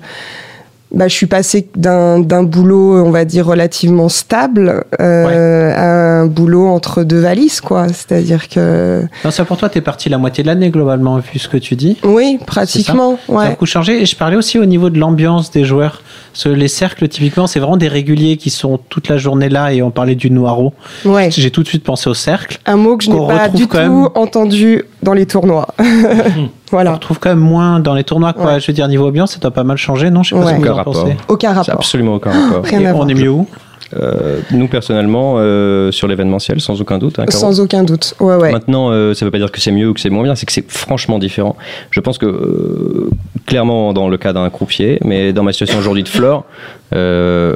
[0.93, 6.27] bah, je suis passée d'un d'un boulot, on va dire, relativement stable euh, à un
[6.27, 7.89] boulot entre deux valises, quoi.
[7.89, 9.03] C'est-à-dire que.
[9.25, 11.75] Non, ça pour toi, t'es parti la moitié de l'année globalement, vu ce que tu
[11.75, 11.97] dis.
[12.05, 13.19] Oui, pratiquement.
[13.27, 13.49] Ça a Ouais.
[13.51, 14.03] beaucoup changé.
[14.03, 16.03] Et je parlais aussi au niveau de l'ambiance des joueurs.
[16.35, 19.73] Parce que les cercles, typiquement, c'est vraiment des réguliers qui sont toute la journée là
[19.73, 20.75] et on parlait du noiro.
[21.05, 21.31] ouais.
[21.31, 22.59] J'ai tout de suite pensé au cercle.
[22.67, 24.09] Un mot que je n'ai pas du tout même.
[24.17, 25.69] entendu dans les tournois.
[25.79, 26.95] On voilà.
[26.95, 28.55] retrouve quand même moins dans les tournois, quoi.
[28.55, 28.61] Ouais.
[28.61, 30.25] Je veux dire, niveau ambiance, ça doit pas mal changer, non?
[30.25, 30.55] Je sais pas Ouais.
[30.55, 30.93] ce que vous Aucun en rapport.
[31.05, 31.17] pensez.
[31.29, 31.75] Aucun C'est rapport.
[31.77, 32.65] absolument aucun rapport.
[32.65, 33.11] Rien Et à on voir.
[33.11, 33.47] est mieux où?
[34.01, 37.19] Euh, nous personnellement, euh, sur l'événementiel, sans aucun doute.
[37.19, 37.27] hein.
[37.29, 38.15] Sans aucun doute.
[38.19, 38.51] Ouais, ouais.
[38.51, 40.35] Maintenant, euh, ça ne veut pas dire que c'est mieux ou que c'est moins bien,
[40.35, 41.57] c'est que c'est franchement différent.
[41.91, 43.11] Je pense que, euh,
[43.47, 46.45] clairement, dans le cas d'un croupier, mais dans ma situation aujourd'hui de Flore,
[46.95, 47.55] euh,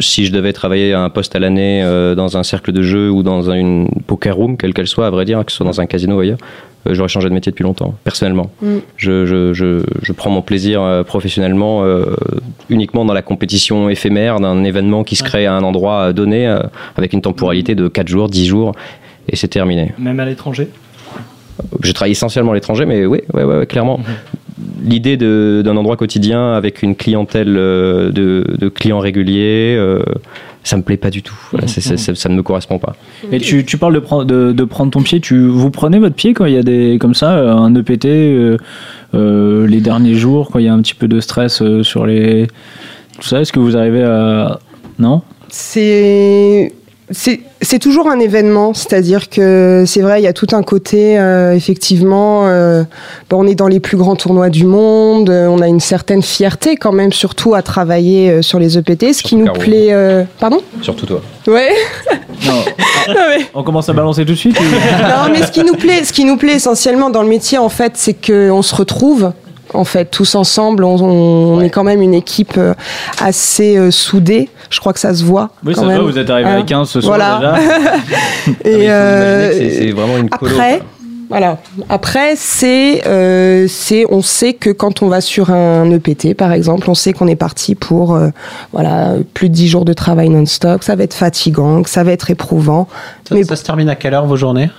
[0.00, 3.10] si je devais travailler à un poste à l'année euh, dans un cercle de jeu
[3.10, 5.66] ou dans un- une poker room, quelle qu'elle soit, à vrai dire, que ce soit
[5.66, 6.38] dans un casino ou ailleurs,
[6.90, 8.50] j'aurais changé de métier depuis longtemps, personnellement.
[8.60, 8.76] Mm.
[8.96, 12.16] Je, je, je, je prends mon plaisir euh, professionnellement euh,
[12.68, 16.60] uniquement dans la compétition éphémère d'un événement qui se crée à un endroit donné, euh,
[16.96, 18.72] avec une temporalité de 4 jours, 10 jours,
[19.28, 19.92] et c'est terminé.
[19.98, 20.68] Même à l'étranger?
[21.82, 24.00] Je travaille essentiellement à l'étranger, mais oui, ouais, ouais, ouais, clairement.
[24.84, 30.00] L'idée de- d'un endroit quotidien avec une clientèle euh, de, de clients réguliers, euh,
[30.62, 31.34] ça me plaît pas du tout.
[31.52, 32.94] Voilà, ça ne me correspond pas.
[33.32, 35.20] Et tu, tu parles de, prendre- de, de prendre ton pied.
[35.20, 38.04] Tu, vous prenez votre pied quand il y a des comme ça euh, un EPT
[38.06, 38.56] euh,
[39.14, 42.06] euh, les derniers jours quand il y a un petit peu de stress euh, sur
[42.06, 42.46] les
[43.20, 43.40] tout ça?
[43.40, 44.58] Est-ce que vous arrivez à
[44.98, 45.22] non?
[45.48, 46.72] C'est
[47.14, 51.18] c'est c'est toujours un événement, c'est-à-dire que c'est vrai, il y a tout un côté,
[51.18, 52.84] euh, effectivement, euh,
[53.32, 56.76] on est dans les plus grands tournois du monde, euh, on a une certaine fierté
[56.76, 59.58] quand même, surtout à travailler euh, sur les EPT, ce qui nous Caro.
[59.58, 59.88] plaît...
[59.92, 60.60] euh, Pardon?
[60.82, 61.22] Surtout toi.
[61.46, 61.70] Ouais
[62.46, 62.52] Non.
[63.08, 64.58] Non, mais- On commence à balancer tout de suite.
[64.58, 64.62] ou-
[65.02, 67.68] non, mais ce qui nous plaît, ce qui nous plaît essentiellement dans le métier, en
[67.68, 69.32] fait, c'est qu'on se retrouve.
[69.72, 72.58] En fait, tous ensemble, on, on est quand même une équipe
[73.20, 74.48] assez euh, soudée.
[74.70, 75.50] Je crois que ça se voit.
[75.64, 76.00] Oui, quand ça se même.
[76.02, 77.38] voit, vous êtes arrivé à Hein 15 ce soir Voilà.
[77.38, 77.54] déjà.
[78.46, 80.52] Ah, Et euh, c'est- vraiment une colo.
[80.54, 80.86] après, quoi.
[81.30, 81.58] voilà.
[81.88, 86.88] Après, c'est, euh, c'est, on sait que quand on va sur un EPT, par exemple,
[86.90, 88.28] on sait qu'on est parti pour, euh,
[88.72, 92.12] voilà, plus de 10 jours de travail non-stop, ça va être fatigant, que ça va
[92.12, 92.88] être éprouvant.
[93.28, 94.70] ça, Mais ça se termine à quelle heure vos journées?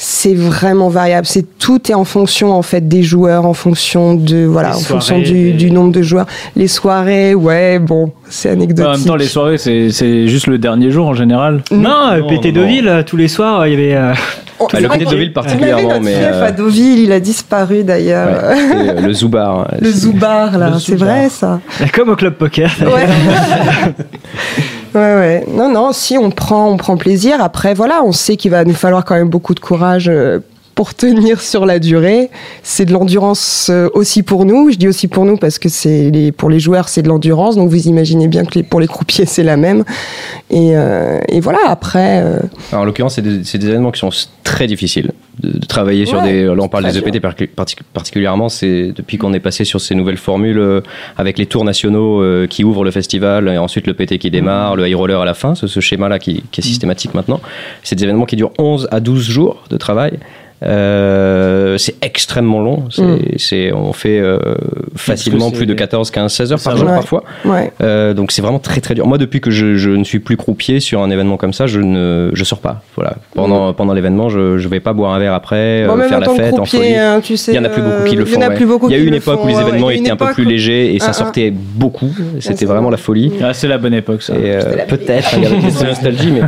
[0.00, 1.26] C'est vraiment variable.
[1.26, 4.78] C'est tout est en fonction en fait des joueurs, en fonction de voilà, Les en
[4.78, 6.26] fonction du, nombre de joueurs.
[6.54, 8.92] Les soirées, ouais, bon, c'est En anecdotique.
[8.92, 11.62] même temps, les soirées, c'est c'est juste le dernier jour en général.
[11.72, 12.40] Non, Non, non.
[12.52, 13.94] Deauville, euh, tous les soirs, il y avait.
[13.96, 14.14] euh,
[14.70, 17.18] c'est le qu'on- Deauville on avait particulièrement, notre mais, chef euh, à Deauville, il a
[17.18, 18.28] disparu d'ailleurs.
[18.50, 19.68] Ouais, c'est, euh, le Zoubar.
[19.80, 21.08] Le Zoubar, là, Le c'est Zoubar.
[21.08, 21.58] vrai ça.
[21.92, 22.70] Comme au club poker.
[22.82, 23.06] Ouais.
[24.98, 25.44] ouais, ouais.
[25.48, 27.42] Non, non, si on prend, on prend plaisir.
[27.42, 30.40] Après, voilà, on sait qu'il va nous falloir quand même beaucoup de courage euh,
[30.78, 32.30] pour tenir sur la durée.
[32.62, 34.70] C'est de l'endurance euh, aussi pour nous.
[34.70, 37.56] Je dis aussi pour nous parce que c'est les, pour les joueurs, c'est de l'endurance.
[37.56, 39.82] Donc vous imaginez bien que les- pour les croupiers, c'est la même.
[40.50, 42.22] Et, euh, et voilà, après.
[42.22, 42.38] euh,
[42.70, 44.10] Alors, en l'occurrence, c'est des, c'est des événements qui sont
[44.44, 45.10] très difficiles
[45.40, 46.44] de, de travailler sur des.
[46.44, 48.48] Là, on parle des EPT partic- partic- particulièrement.
[48.48, 50.82] C'est depuis qu'on est passé sur ces nouvelles formules
[51.16, 54.86] avec les tours nationaux qui ouvrent le festival et ensuite le PT qui démarre, le
[54.88, 57.40] high roller à la fin, ce, ce schéma-là qui, qui est systématique maintenant.
[57.82, 60.20] C'est des événements qui durent 11 à 12 jours de travail.
[60.62, 62.84] Euh, c'est extrêmement long.
[62.90, 63.18] C'est, Mm.
[63.36, 64.38] c'est- on fait euh,
[64.96, 66.94] facilement c'est- plus de 14, 15, 16 heures par jour va.
[66.96, 67.22] parfois.
[67.44, 67.72] ouais.
[67.82, 69.06] Euh, donc c'est vraiment très très dur.
[69.06, 71.80] Moi, depuis que je, je ne suis plus croupier sur un événement comme ça, je
[71.80, 72.82] ne je sors pas.
[72.96, 73.14] Voilà.
[73.34, 76.18] Pendant, pendant l'événement, je ne vais pas boire un verre après, Bon, euh, même faire
[76.18, 76.82] en la fête en folie.
[76.82, 77.52] croupier, hein, tu sais.
[77.52, 78.30] Il y en a plus beaucoup qui euh, le font.
[78.30, 78.56] Il y en a ouais.
[78.88, 79.62] Il y a eu une époque font, où les ouais.
[79.62, 81.12] événements étaient un peu plus légers et Ah, ça ah.
[81.12, 82.10] sortait beaucoup.
[82.40, 82.92] C'était c'est vraiment vrai.
[82.92, 83.32] la folie.
[83.42, 84.32] Ah, c'est la bonne époque, ça.
[84.34, 85.30] Euh, C'était peut-être
[85.70, 86.42] cette nostalgie, mais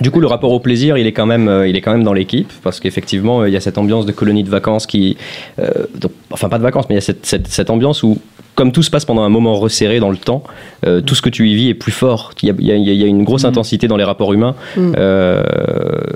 [0.00, 2.04] du coup le rapport au plaisir, il est quand même, euh, il est quand même
[2.04, 5.16] dans l'équipe parce qu'effectivement euh, il y a cette ambiance de colonie de vacances qui,
[5.58, 8.18] euh, donc, enfin pas de vacances, mais il y a cette, cette, cette ambiance où
[8.54, 10.42] comme tout se passe pendant un moment resserré dans le temps,
[10.86, 12.32] euh, tout ce que tu y vis est plus fort.
[12.42, 13.46] Il y a, il y une grosse Mm.
[13.46, 14.92] intensité dans les rapports humains Mm.
[14.98, 15.42] euh,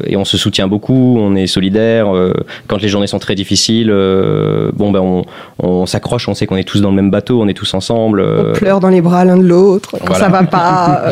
[0.06, 2.14] et on se soutient beaucoup, on est solidaire.
[2.14, 2.34] euh,
[2.66, 5.24] quand les journées sont très difficiles, euh, bon ben on,
[5.62, 8.20] on s'accroche, on sait qu'on est tous dans le même bateau, on est tous ensemble.
[8.20, 10.24] euh, On pleure dans les bras l'un de l'autre quand Voilà.
[10.26, 11.04] ça va pas.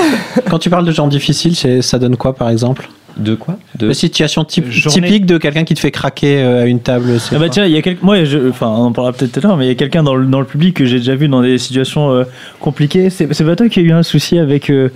[0.50, 2.88] Quand tu parles de gens difficiles, ça donne quoi par exemple?
[3.16, 5.06] De quoi De La situation typ- Journée.
[5.08, 7.20] typique de quelqu'un qui te fait craquer euh, à une table.
[7.20, 9.32] c'est Ah bah tiens, il y a quelqu'un, moi, je- enfin, on en parlera peut-être
[9.32, 10.96] tout à l'heure, mais il y a quelqu'un dans le, dans le public que j'ai
[10.98, 12.24] déjà vu dans des situations euh,
[12.60, 13.10] compliquées.
[13.10, 14.70] C'est c'est pas toi qui a eu un souci avec.
[14.70, 14.88] euh,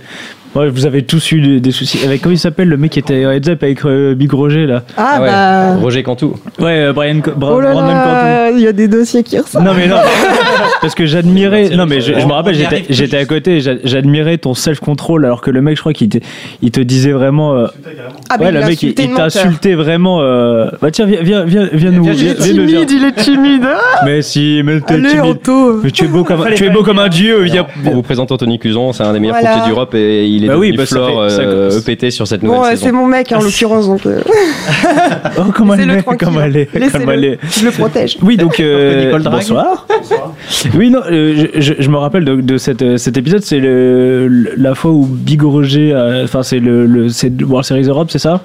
[0.55, 2.99] ouais, vous avez tous eu des, des soucis avec comment il s'appelle le mec qui
[2.99, 4.83] était heads up avec euh, Big Roger là?
[4.97, 5.75] Ah, ouais, bah.
[5.75, 6.35] Roger Cantou.
[6.59, 9.63] Ouais, euh, Brian, Bra- Oh là Brandon là, il y a des dossiers qui ressortent.
[9.65, 9.97] Non mais non,
[10.81, 11.69] parce que j'admirais.
[11.75, 14.79] Non mais je, je me rappelle, On j'étais j'étais à côté, j'a- j'admirais ton self
[14.79, 16.17] control alors que le mec, je crois qu'il te,
[16.61, 17.55] il te disait vraiment.
[17.55, 17.67] euh,
[18.29, 19.25] Ah, mais ouais, il le mec, il, insulté il le menteur.
[19.27, 20.21] insulté vraiment.
[20.21, 22.03] euh, Bah tiens, viens, viens, viens, viens nous.
[22.03, 22.81] viens viens- juste viens nous dire.
[22.89, 23.63] il est timide.
[23.99, 25.21] Ah, Mais si, mais t'es Allez, timide.
[25.23, 25.81] Anto.
[25.83, 27.41] Mais tu es beau comme, tu es beau le comme un dieu.
[27.43, 27.65] Viens.
[27.83, 29.53] Pour vous présenter Anthony Cuson, c'est un des meilleurs Voilà.
[29.55, 32.11] courtiers d'Europe et il est Bah oui, devenu bah ça floor fait- ça- euh, EPT
[32.11, 32.85] sur cette nouvelle Bon, euh, saison.
[32.85, 34.21] c'est mon mec en l'occurrence, donc euh,
[35.37, 36.27] Oh, comment elle laissez-le est, tranquille.
[36.27, 37.33] comme elle est, comme elle Laissez-le.
[37.33, 37.39] est.
[37.59, 38.17] Je le protège.
[38.21, 39.35] Oui, donc euh, Nicole Drague.
[39.39, 39.87] bonsoir.
[40.75, 43.59] Oui, non, euh, je, je- je me rappelle de, de cette, euh, cet épisode, c'est
[43.59, 44.27] le,
[44.57, 48.41] la fois où Big Roger, enfin c'est le, le c'est World Series Europe, c'est ça?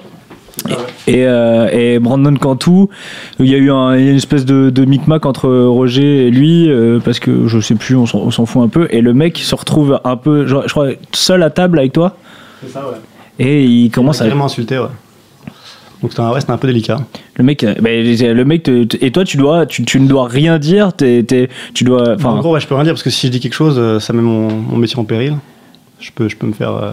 [1.07, 2.85] Et, euh, et Brandon Cantu,
[3.39, 6.69] il y a eu un- il une espèce de, de micmac entre Roger et lui,
[6.69, 9.55] euh, parce que je sais plus, on s'en fout un peu, et le mec se
[9.55, 12.15] retrouve un peu, je, je crois, seul à table avec toi,
[12.63, 12.97] C'est ça, ouais.
[13.45, 14.85] et il commence à, vraiment insulté, ouais.
[16.03, 16.97] Donc c'était un, ouais, un peu délicat.
[17.35, 20.07] Le mec, euh, bah, le mec, te- te- et toi, tu dois, tu, tu ne
[20.07, 20.91] dois rien dire.
[20.97, 23.53] Tu dois, en gros, ouais, je peux rien dire parce que si je dis quelque
[23.53, 25.37] chose, euh, ça met mon, mon métier en péril.
[26.01, 26.75] Je peux, je peux me faire.
[26.75, 26.91] Euh,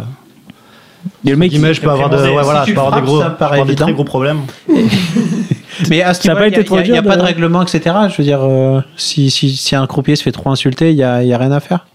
[1.27, 3.01] et le mec, guillemets, je peux avoir, de, Si ouais, voilà, tu je peux avoir
[3.01, 4.43] des gros, ça avoir des très gros problèmes.
[5.89, 6.41] Mais à ce niveau,
[6.85, 7.81] il n'y a, pas de- règlement, etc.
[8.11, 11.03] Je veux dire, euh, si, si, si un croupier se fait trop insulter, il n'y
[11.03, 11.87] a, il y a rien à faire.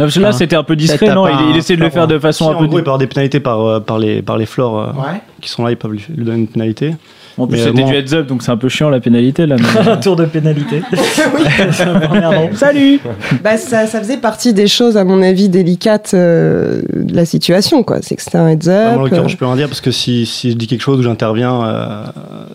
[0.00, 2.06] Non, parce que là, c'était un peu discret, non il, il essaie de le faire
[2.08, 2.66] de façon Si, un en peu.
[2.66, 5.20] gros, il peut avoir des pénalités par, euh, par, les, par les floors euh, Ouais.
[5.40, 6.94] qui sont là, ils peuvent lui, lui donner une pénalité.
[7.40, 7.88] En plus, c'était bon.
[7.90, 9.56] du heads up, donc c'est un peu chiant la pénalité là.
[9.58, 10.82] mais- Un tour de pénalité.
[12.54, 13.00] Salut.
[13.42, 17.82] Bah, ça, ça faisait partie des choses, à mon avis, délicates euh, de la situation.
[17.82, 17.98] quoi.
[18.02, 18.96] C'est que c'était un heads Moi, up.
[18.98, 20.98] en l'occurrence, euh, je peux rien dire parce que si, si je dis quelque chose
[20.98, 22.04] ou j'interviens, euh,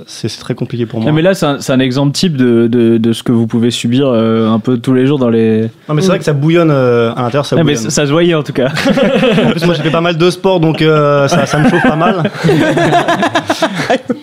[0.05, 1.09] c'est très compliqué pour moi.
[1.09, 4.07] Non, mais là, c'est un, exemple type de, de, de ce que vous pouvez subir
[4.07, 5.61] euh, un peu tous les jours dans les.
[5.89, 7.89] Non, mais c'est vrai que ça bouillonne euh, à l'intérieur, ça Ah, mais bouillonne.
[7.89, 8.67] ça, ça se voyait en tout cas.
[9.45, 11.83] En plus, moi, j'ai fait pas mal de sport, donc euh, ça, ça me chauffe
[11.83, 12.23] pas mal.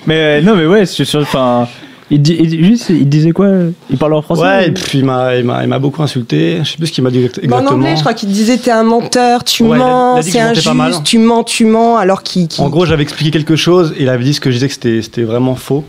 [0.06, 1.20] mais euh, non, mais ouais, c'est sûr.
[1.20, 1.66] Enfin,
[2.10, 3.48] il, dit, il, juste, il disait quoi?
[3.90, 6.02] Il parlait en français Ouais, et ou- puis il m'a, il m'a, il m'a beaucoup
[6.02, 6.58] insulté.
[6.62, 7.78] Je sais plus ce qu'il m'a dit exact- mais en exactement.
[7.80, 11.44] anglais, je crois qu'il disait t'es un menteur, tu Ouais, mens, c'est injuste, tu mens,
[11.44, 12.48] tu mens, alors qu'il.
[12.58, 14.74] En gros, j'avais expliqué quelque chose et il avait dit ce que je disais que
[14.74, 15.84] c'était, c'était vraiment faux,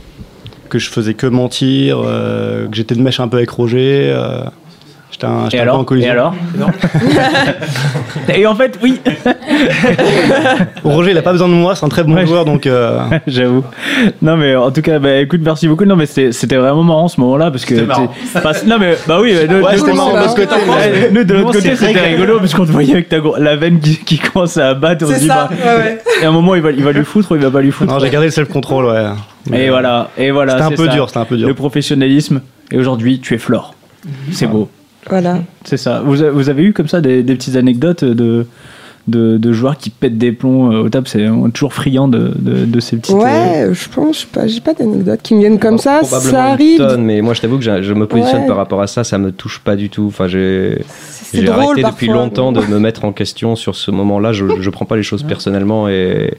[0.69, 4.12] que je faisais que mentir, euh, que j'étais de mèche un peu avec Roger.
[4.13, 4.43] euh,
[5.13, 6.10] j'étais un, j'étais Et un peu en alors collision.
[6.10, 6.34] Et alors
[8.36, 8.99] Et en fait, oui.
[10.84, 12.26] Roger, il a pas besoin de moi, c'est un très bon Ouais.
[12.28, 13.63] joueur, donc euh, J'avoue.
[14.21, 15.86] Non mais en tout cas, bah, écoute, merci beaucoup.
[15.86, 17.76] Non mais c'était vraiment marrant ce moment-là parce que.
[17.76, 18.08] C'était marrant.
[18.08, 19.34] t'es- parce- non mais bah oui.
[19.34, 21.99] De, Ouais, de- c'était marrant de l'autre côté, mais- Ouais, Nous de l'autre côté c'était
[21.99, 25.06] rigolo parce qu'on te voyait avec ta la veine qui, qui commence à battre.
[25.06, 26.02] On se C'est dit, ça, bah, ouais, ouais.
[26.21, 27.71] Et à un moment il va il va lui foutre ou il va pas lui
[27.71, 27.91] foutre.
[27.91, 29.06] non, j'ai gardé le self-control, ouais.
[29.49, 30.10] Mais, Et euh, voilà.
[30.17, 30.54] Et voilà.
[30.54, 30.91] C'était un peu ça.
[30.93, 31.47] dur, c'était un peu dur.
[31.47, 32.41] Le professionnalisme.
[32.71, 33.76] Et aujourd'hui tu es Flore.
[34.32, 34.69] C'est beau.
[35.10, 35.39] Voilà.
[35.66, 36.02] C'est ça.
[36.06, 38.46] Vous, a- vous avez eu comme ça des, des petites anecdotes de
[39.06, 42.63] de, de joueurs qui pètent des plombs euh, au table, c'est toujours friand de, de,
[42.63, 43.13] de ces petites.
[43.13, 46.00] euh, Ouais, je pense, je sais pas, j'ai pas d'anecdotes qui me viennent comme ça,
[46.04, 46.78] Probablement ça arrive.
[46.78, 48.48] tonne, mais moi je t'avoue que je me positionne Ouais.
[48.48, 50.06] par rapport à ça, ça me touche pas du tout.
[50.08, 50.78] Enfin, j'ai
[51.50, 54.32] arrêté depuis longtemps de me mettre en question sur ce moment-là.
[54.32, 56.34] Je, je prends pas les choses personnellement et,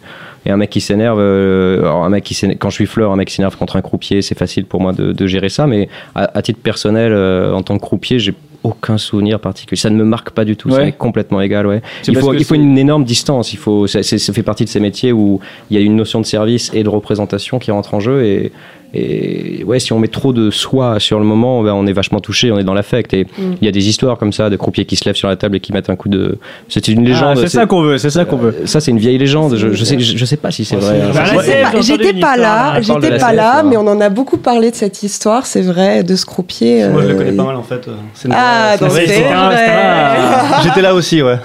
[0.47, 3.17] et un mec qui s'énerve, euh, un mec qui s'énerve- quand je suis fleur, un
[3.17, 5.67] mec qui s'énerve contre un croupier, c'est facile pour moi de, de gérer ça.
[5.67, 9.77] Mais à, à titre personnel, euh, en tant que croupier, j'ai aucun souvenir particulier.
[9.79, 10.71] Ça ne me marque pas du tout.
[10.71, 10.85] Ça Ouais.
[10.87, 11.67] m'est complètement égal.
[11.67, 11.83] Ouais.
[12.09, 13.53] Il faut, il faut une énorme distance.
[13.53, 15.39] Il faut, ça, ça fait partie de ces métiers où
[15.71, 18.25] il y a une notion de service et de représentation qui rentre en jeu.
[18.25, 18.53] Et,
[18.95, 22.21] et ouais, si on met trop de soi sur le moment, ben, on est vachement
[22.21, 23.13] touché, on est dans l'affect.
[23.15, 25.37] Et il y a des histoires comme ça de croupiers qui se lèvent sur la
[25.37, 26.39] table et qui mettent un coup de.
[26.69, 27.39] C'est une Ah, légende.
[27.39, 28.55] c'est ça qu'on veut, c'est ça qu'on veut.
[28.67, 29.57] Ça, c'est une vieille légende.
[29.57, 31.01] Je, je sais, je, je sais pas si c'est vrai.
[31.03, 31.11] hein.
[31.15, 35.03] Bah, J'étais pas là, j'étais pas là, mais on en a beaucoup parlé de cette
[35.03, 36.89] histoire, c'est vrai, de ce croupier.
[36.89, 37.89] Moi, je le euh, connais pas mal en fait.
[38.31, 38.77] Ah.
[38.77, 41.37] Ah, J'étais là aussi, ouais.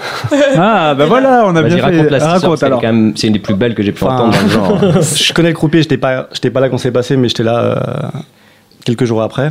[0.56, 2.10] Ah, bah voilà, on a bien raconte fait.
[2.10, 4.78] la histoire, Raconte c'est une des plus belles que j'ai pu entendre dans le genre.
[5.16, 7.58] je connais le croupier, j'étais pas, j'étais pas là quand c'est passé, mais j'étais là
[7.60, 8.18] euh,
[8.84, 9.50] quelques jours après.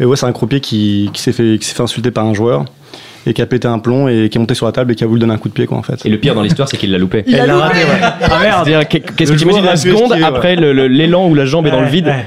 [0.00, 2.34] Et ouais, c'est un croupier qui, qui s'est fait, qui s'est fait insulter par un
[2.34, 2.64] joueur
[3.26, 5.02] et qui a pété un plomb et qui est monté sur la table et qui
[5.02, 6.04] a voulu donner un coup de pied, quoi, en fait.
[6.04, 7.24] Et le pire dans l'histoire, c'est qu'il l'a loupé.
[7.26, 7.64] Il a l'a loupé.
[7.66, 8.00] raté, ouais.
[8.22, 11.26] Ah merde C'est-à-dire, qu'est- Qu'est-ce que Le tu imagines joueur a la seconde après l'élan
[11.28, 12.26] où la jambe est dans le vide ouais.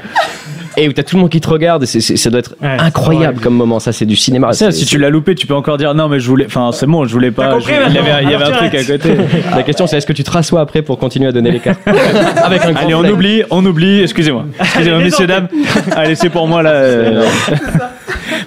[0.78, 2.56] Et où t'as tout le monde qui te regarde et c'est- c'est- ça doit être
[2.62, 3.80] Ouais, incroyable comme moment.
[3.80, 4.54] Ça, c'est du cinéma.
[4.54, 6.46] Ça, C'est- si tu l'as loupé, tu peux encore dire non, mais je voulais.
[6.46, 7.48] Enfin, c'est bon, je voulais pas.
[7.48, 9.10] T'as compris, je- il y avait, il y avait un truc à côté.
[9.56, 11.80] La question, c'est est-ce que tu te rassois après pour continuer à donner les cartes
[12.44, 14.02] Avec un Allez, on oublie, on oublie.
[14.02, 15.48] Excusez-moi, excusez-moi, messieurs dames.
[15.96, 16.72] Allez, c'est pour moi là.
[16.72, 17.24] euh.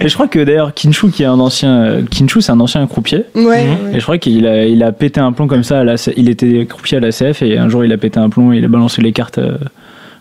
[0.02, 2.86] Et je crois que d'ailleurs Kinshu qui est un ancien euh, Kinshu c'est un ancien
[2.86, 3.66] croupier Ouais.
[3.92, 6.14] et je crois qu'il a il a pété un plomb comme ça à la C-
[6.16, 8.58] il était croupier à la CF et un jour il a pété un plomb et
[8.58, 9.38] il a balancé les cartes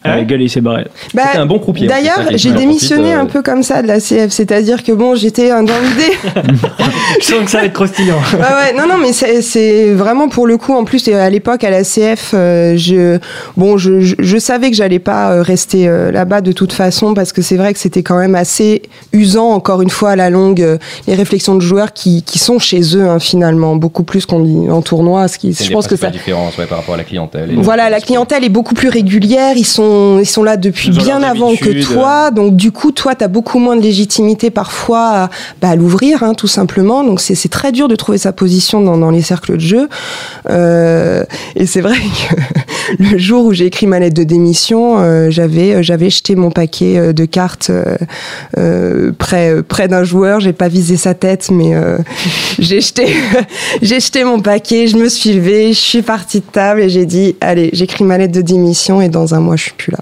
[0.05, 0.85] euh, à la gueule et il s'est barré.
[1.13, 3.81] Bah, C'était un bon croupier, hein, D'ailleurs, j'ai démissionné profite, euh, un peu comme ça
[3.81, 6.17] de la CF, c'est-à-dire que bon, j'étais euh, dans l'idée.
[7.19, 8.15] Je sens que ça va être croustillant.
[8.33, 10.73] ouais, ouais, non, non, mais c'est- vraiment pour le coup.
[10.73, 13.17] En plus, à l'époque, à la CF, euh, je,
[13.57, 17.13] bon, je, je, je savais que j'allais pas euh, rester euh, là-bas de toute façon
[17.13, 20.29] parce que c'est vrai que c'était quand même assez usant, encore une fois, à la
[20.29, 24.25] longue, euh, les réflexions de joueurs qui, qui sont chez eux hein, finalement, beaucoup plus
[24.25, 25.27] qu'on dit en tournoi.
[25.27, 26.09] Ce qui, C'est je pense que ça.
[26.09, 27.51] différences ouais, par rapport à la clientèle.
[27.51, 29.88] et- Voilà, la clientèle est beaucoup plus régulière, ils sont,
[30.19, 33.28] ils sont là depuis Ils bien avant que toi, donc du coup, toi, tu as
[33.28, 35.30] beaucoup moins de légitimité parfois à,
[35.62, 38.97] bah, à l'ouvrir, hein, tout simplement, donc c'est très dur de trouver sa position dans,
[38.97, 39.89] dans les cercles de jeu.
[40.49, 41.23] Euh,
[41.56, 41.97] et c'est vrai
[42.30, 46.52] que le jour où j'ai écrit ma lettre de démission, euh, j'avais j'avais jeté mon
[46.52, 47.95] paquet euh, de cartes euh,
[48.58, 51.97] euh, près, près d'un joueur, j'ai pas visé sa tête, mais euh,
[52.60, 53.08] j'ai jeté,
[53.82, 57.36] jeté mon paquet, je me suis levée, je suis partie de table et j'ai dit,
[57.41, 59.99] allez, j'écris ma lettre de démission et dans un mois, je suis plus là.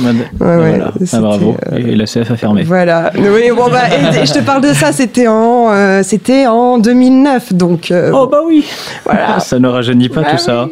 [0.00, 0.92] Ouais, ouais, voilà.
[1.12, 1.56] Ah, bravo.
[1.72, 2.62] euh, Et la CF a fermé.
[2.64, 3.12] Voilà.
[3.16, 6.78] Oui, bon bah, et, et je te parle de ça, c'était en, euh, c'était en
[6.78, 7.90] 2009, donc.
[7.90, 8.64] euh, Oh bah oui.
[9.04, 9.38] Voilà.
[9.40, 10.68] Ça ne rajeunit pas Bah tout ça.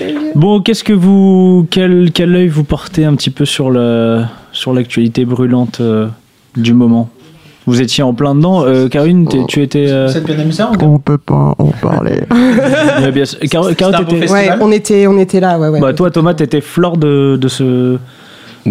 [0.00, 0.14] oui.
[0.34, 4.72] Bon, qu'est-ce que vous quel quel œil vous portez un petit peu sur le sur
[4.72, 6.06] l'actualité brûlante euh,
[6.56, 7.08] du moment?
[7.66, 8.64] Vous étiez en plein dedans.
[8.64, 9.86] Euh, Karine, t'es- tu étais.
[9.88, 12.20] euh, Vous êtes bien amusé en On peut pas en parler.
[14.02, 14.58] beau t'étais- festival.
[14.58, 15.80] Ouais, on était, on était là, ouais, ouais.
[15.80, 17.98] Bah, toi, Thomas, t'étais fleur de, de ce.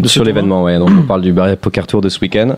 [0.01, 0.77] De Sur l'événement, ouais.
[0.77, 2.55] Donc on parle du Barrière Poker Tour de ce week-end,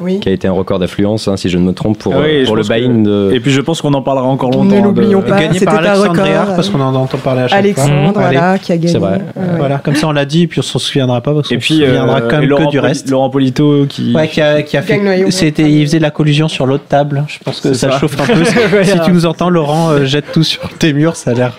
[0.00, 0.20] oui.
[0.20, 2.42] qui a été un record d'affluence, hein, si je ne me trompe, pour, Ah oui,
[2.42, 3.30] euh, pour le que- buy-in de.
[3.32, 4.76] Et puis je pense qu'on en parlera encore Ne longtemps.
[4.76, 5.38] de- l'oublions pas.
[5.40, 6.24] Gagné c'était par un Alexandre record.
[6.24, 8.22] Réard, parce qu'on en entend parler à chaque Alexandre, fois.
[8.22, 8.58] voilà, Allez.
[8.60, 8.88] qui a gagné.
[8.92, 9.20] C'est vrai.
[9.58, 11.58] Voilà, comme ça on l'a dit, et puis on s'en souviendra pas, parce qu'on Et
[11.58, 13.10] puis se souviendra euh, quand et même Laurent que du reste.
[13.10, 14.14] Laurent Polito qui.
[14.14, 15.00] Ouais, qui a, qui a fait.
[15.30, 17.24] C'était, il faisait de la collusion sur l'autre table.
[17.28, 17.98] Je pense que ça, ça.
[17.98, 18.44] chauffe un peu.
[18.84, 21.16] si tu nous entends, Laurent, euh, jette tout sur tes murs.
[21.16, 21.52] Ça a l'air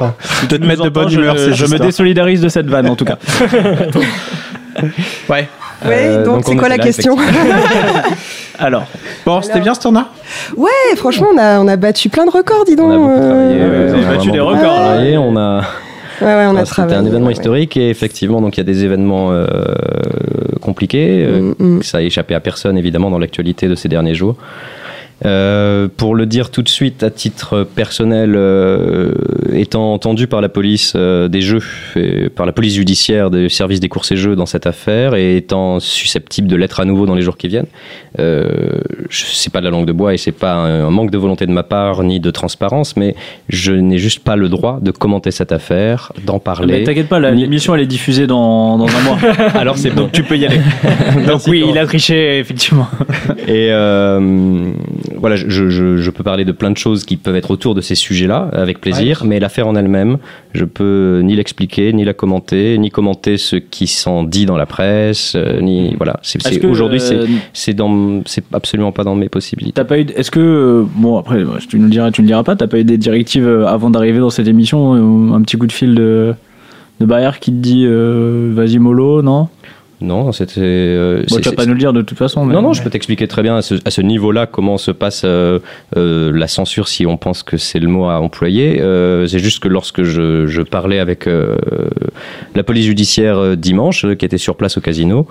[0.50, 1.36] de te mettre de bonne humeur.
[1.38, 3.18] Je, me désolidarise de cette vanne en tout cas.
[5.30, 5.48] Ouais.
[5.86, 7.18] Ouais, Euh, donc donc c'est quoi la question
[8.60, 8.86] Alors,
[9.26, 10.08] Bon, c'était bien ce tournoi.
[10.56, 12.88] Ouais, franchement, on a, on a battu plein de records, dis donc.
[12.88, 14.06] On a beaucoup euh, travaillé.
[14.06, 14.86] on a battu des records, là.
[14.86, 15.62] travaillé, On a.
[16.22, 16.96] Ouais, ouais, on a Ah, travaillé.
[16.96, 17.34] C'était un événement ouais.
[17.34, 19.46] historique et effectivement, donc il y a des événements euh,
[20.62, 21.28] compliqués.
[21.28, 21.84] Mm, mm.
[21.84, 24.38] Ça a échappé à personne évidemment dans l'actualité de ces derniers jours.
[25.24, 29.14] Euh, pour le dire tout de suite, à titre personnel, euh,
[29.54, 31.64] étant entendu par la police euh, des jeux,
[31.96, 35.38] et par la police judiciaire des services des courses et jeux dans cette affaire, et
[35.38, 37.68] étant susceptible de l'être à nouveau dans les jours qui viennent,
[38.20, 38.50] euh,
[39.10, 41.46] c'est pas de la langue de bois et c'est pas un, un manque de volonté
[41.46, 43.16] de ma part ni de transparence, mais
[43.48, 46.84] je n'ai juste pas le droit de commenter cette affaire, d'en mais parler.
[46.84, 49.18] t'inquiète pas, l'émission elle est diffusée dans, dans un mois.
[49.56, 50.04] Alors c'est bon.
[50.04, 50.60] Donc tu peux y aller.
[51.28, 52.88] Donc oui, il a triché effectivement.
[53.48, 54.72] Et euh,
[55.18, 57.82] voilà, je, je- je peux parler de plein de choses qui peuvent être autour de
[57.82, 60.18] ces sujets-là, avec plaisir, mais l'affaire en elle-même,
[60.54, 64.66] je peux ni l'expliquer, ni la commenter, ni commenter ce qui s'en dit dans la
[64.66, 66.20] presse, euh, ni voilà.
[66.70, 69.74] Aujourd'hui, c'est, euh, c'est dans, c'est absolument pas dans mes possibilités.
[69.76, 70.06] T'as pas eu.
[70.16, 72.56] Est-ce que euh, bon après, tu nous le diras, tu ne le diras pas.
[72.56, 75.72] T'as pas eu des directives euh, avant d'arriver dans cette émission, un petit coup de
[75.72, 76.34] fil de
[77.02, 79.50] de barrière qui te dit euh, vas-y mollo, non?
[80.02, 80.60] Non, c'était.
[80.60, 82.46] euh, Bon, tu vas pas nous le dire de toute façon.
[82.46, 85.60] mais- Non, non, je peux t'expliquer très bien à ce, niveau-là comment se passe euh,
[85.96, 88.82] euh, la censure, si on pense que c'est le mot à employer.
[88.82, 91.28] Euh, c'est juste que lorsque je, je parlais avec
[92.56, 95.28] la police judiciaire dimanche, qui était sur place au casino,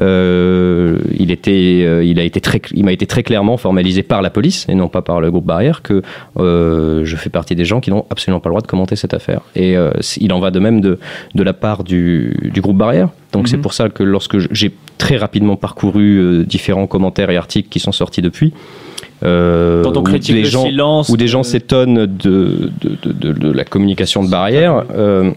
[0.00, 4.66] il, était, il, a été très, il m'a été très clairement formalisé par la police,
[4.68, 6.02] et non pas par le groupe Barrière, que
[6.36, 9.42] je fais partie des gens qui n'ont absolument pas le droit de commenter cette affaire.
[9.54, 9.76] Et
[10.20, 10.98] il en va de même de,
[11.34, 13.08] de la part du, du groupe Barrière.
[13.32, 13.62] Donc c'est Mhm.
[13.62, 17.92] pour ça que lorsque j'ai très rapidement parcouru euh, différents commentaires et articles qui sont
[17.92, 18.52] sortis depuis,
[19.22, 22.70] euh, Quand on où critique des le gens, silence, où des gens euh, s'étonnent de,
[22.80, 24.84] de, de- de- de la communication de barrière.
[24.94, 25.30] euh,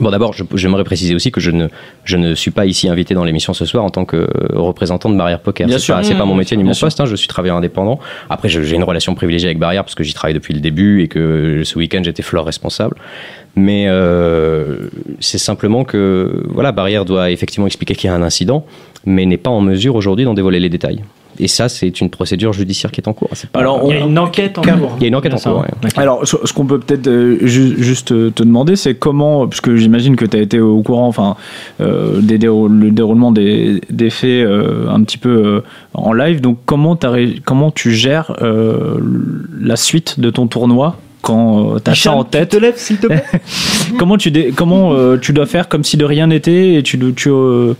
[0.00, 1.68] Bon, d'abord, j'aimerais préciser aussi que je ne,
[2.04, 5.10] je ne suis pas ici invité dans l'émission ce soir en tant que euh, représentant
[5.10, 5.66] de Barrière Poker.
[5.66, 5.98] Bien sûr.
[6.02, 7.00] c'est pas mon métier ni mon poste.
[7.00, 8.00] hein, je suis travailleur indépendant.
[8.30, 11.08] Après, j'ai une relation privilégiée avec Barrière parce que j'y travaille depuis le début et
[11.08, 12.96] que ce week-end j'étais floor responsable.
[13.54, 14.88] Mais euh,
[15.20, 18.64] c'est simplement que voilà, Barrière doit effectivement expliquer qu'il y a un incident,
[19.04, 21.02] mais n'est pas en mesure aujourd'hui d'en dévoiler les détails.
[21.42, 23.28] Et ça, c'est une procédure judiciaire qui est en cours.
[23.52, 24.92] Pas- Alors, Il y a une enquête en cours.
[24.98, 25.60] il y a une enquête en cours.
[25.62, 25.90] ouais.
[25.96, 30.14] Alors, ce, qu'on peut peut-être euh, ju- juste euh, te demander, c'est comment, puisque j'imagine
[30.16, 31.34] que tu as été au courant, enfin,
[31.80, 35.60] euh, des dérou- le déroulement des, des faits euh, un petit peu euh,
[35.94, 36.40] en live.
[36.40, 37.12] Donc, comment, t'as
[37.44, 38.98] comment tu gères euh,
[39.60, 42.98] la suite de ton tournoi quand tu as ça en tu tête te lèves s'il
[42.98, 43.22] te plaît.
[43.98, 46.98] Comment tu dé- comment euh, tu dois faire comme si de rien n'était et tu,
[47.14, 47.74] tu euh,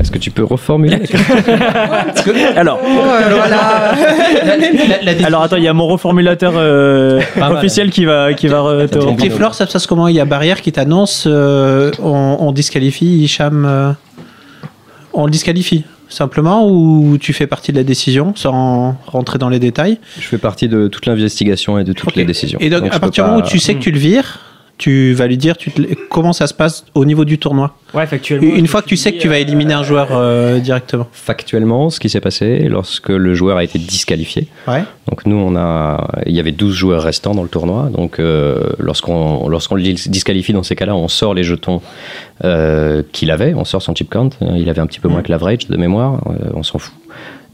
[0.00, 1.18] Est-ce que tu peux reformuler la question
[2.56, 3.94] Alors, voilà.
[5.24, 9.30] alors attends, il y a mon reformulateur euh, officiel qui va, qui va te Et
[9.30, 10.08] Flore, ça se passe comment?
[10.08, 13.64] Il y a Barrière qui t'annonce euh, on, on disqualifie Hicham.
[13.66, 13.92] euh,
[15.12, 19.58] on le disqualifie simplement ou tu fais partie de la décision sans rentrer dans les
[19.58, 19.98] détails?
[20.18, 22.58] Je fais partie de toute l'investigation et de toutes les décisions.
[22.60, 24.40] Et donc, je à partir du pas- moment où tu sais que tu le vires,
[24.80, 27.74] tu vas lui dire tu te- comment ça se passe au niveau du tournoi.
[27.92, 28.54] Ouais, factuellement.
[28.54, 31.06] Une fois que tu sais que tu vas éliminer un joueur euh, directement.
[31.12, 34.48] Factuellement, ce qui s'est passé lorsque le joueur a été disqualifié.
[34.66, 34.82] Ouais.
[35.08, 37.90] Donc nous, on a, il y avait 12 joueurs restants dans le tournoi.
[37.94, 41.82] Donc euh, lorsqu'on lorsqu'on le dis- disqualifie dans ces cas-là, on sort les jetons
[42.44, 44.30] euh, qu'il avait, on sort son chip count.
[44.56, 46.94] Il avait un petit peu moins que l'average de mémoire, euh, on s'en fout.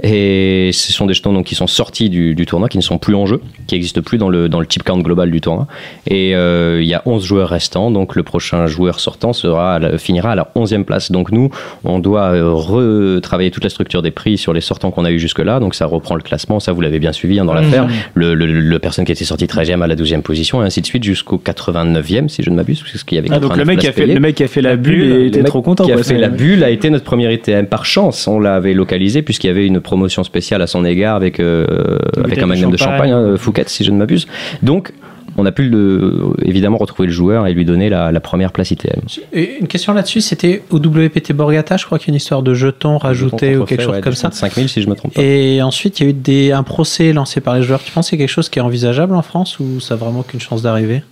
[0.03, 2.99] Et ce sont des jetons donc, qui sont sortis du, du tournoi, qui ne sont
[2.99, 5.67] plus en jeu, qui n'existent plus dans le, dans le chip count global du tournoi.
[6.07, 10.33] Et euh, il y a 11 joueurs restants, donc le prochain joueur sortant sera, finira
[10.33, 11.11] à la 11e place.
[11.11, 11.51] Donc nous,
[11.85, 15.19] on doit euh, retravailler toute la structure des prix sur les sortants qu'on a eu
[15.19, 15.61] jusque-là.
[15.61, 17.89] Donc ça reprend le classement, ça vous l'avez bien suivi hein, dans l'affaire.
[18.15, 20.87] Le, le, le personne qui était sorti 13e à la 12e position, et ainsi de
[20.87, 23.67] suite jusqu'au 89e, si je ne m'abuse, parce qu'il y avait Ah, donc le 89
[23.67, 24.15] mec, qui a fait, payées.
[24.15, 25.85] le mec qui a fait la bulle et était trop content.
[25.85, 27.67] Qui a fait la bulle a été notre premier ITM.
[27.67, 31.41] Par chance, on l'avait localisé puisqu'il y avait une promotion spéciale à son égard avec,
[31.41, 33.11] euh, avec un magnum de champagne.
[33.11, 34.27] champagne, hein, Fouquet, si je ne m'abuse.
[34.63, 34.93] Donc,
[35.39, 38.71] on a pu le- évidemment retrouver le joueur et lui donner la, la première place
[38.71, 39.01] ITM.
[39.35, 42.43] Et une question là-dessus, c'était au WPT Borgata, je crois qu'il y a une histoire
[42.43, 44.31] de jetons rajoutés ou quelque chose comme ça.
[44.31, 45.21] 5000 si je me trompe pas.
[45.23, 47.83] Et ensuite, il y a eu des, un procès lancé par les joueurs.
[47.83, 50.23] Tu penses que c'est quelque chose qui est envisageable en France ou ça a vraiment
[50.23, 51.03] qu'une chance d'arriver?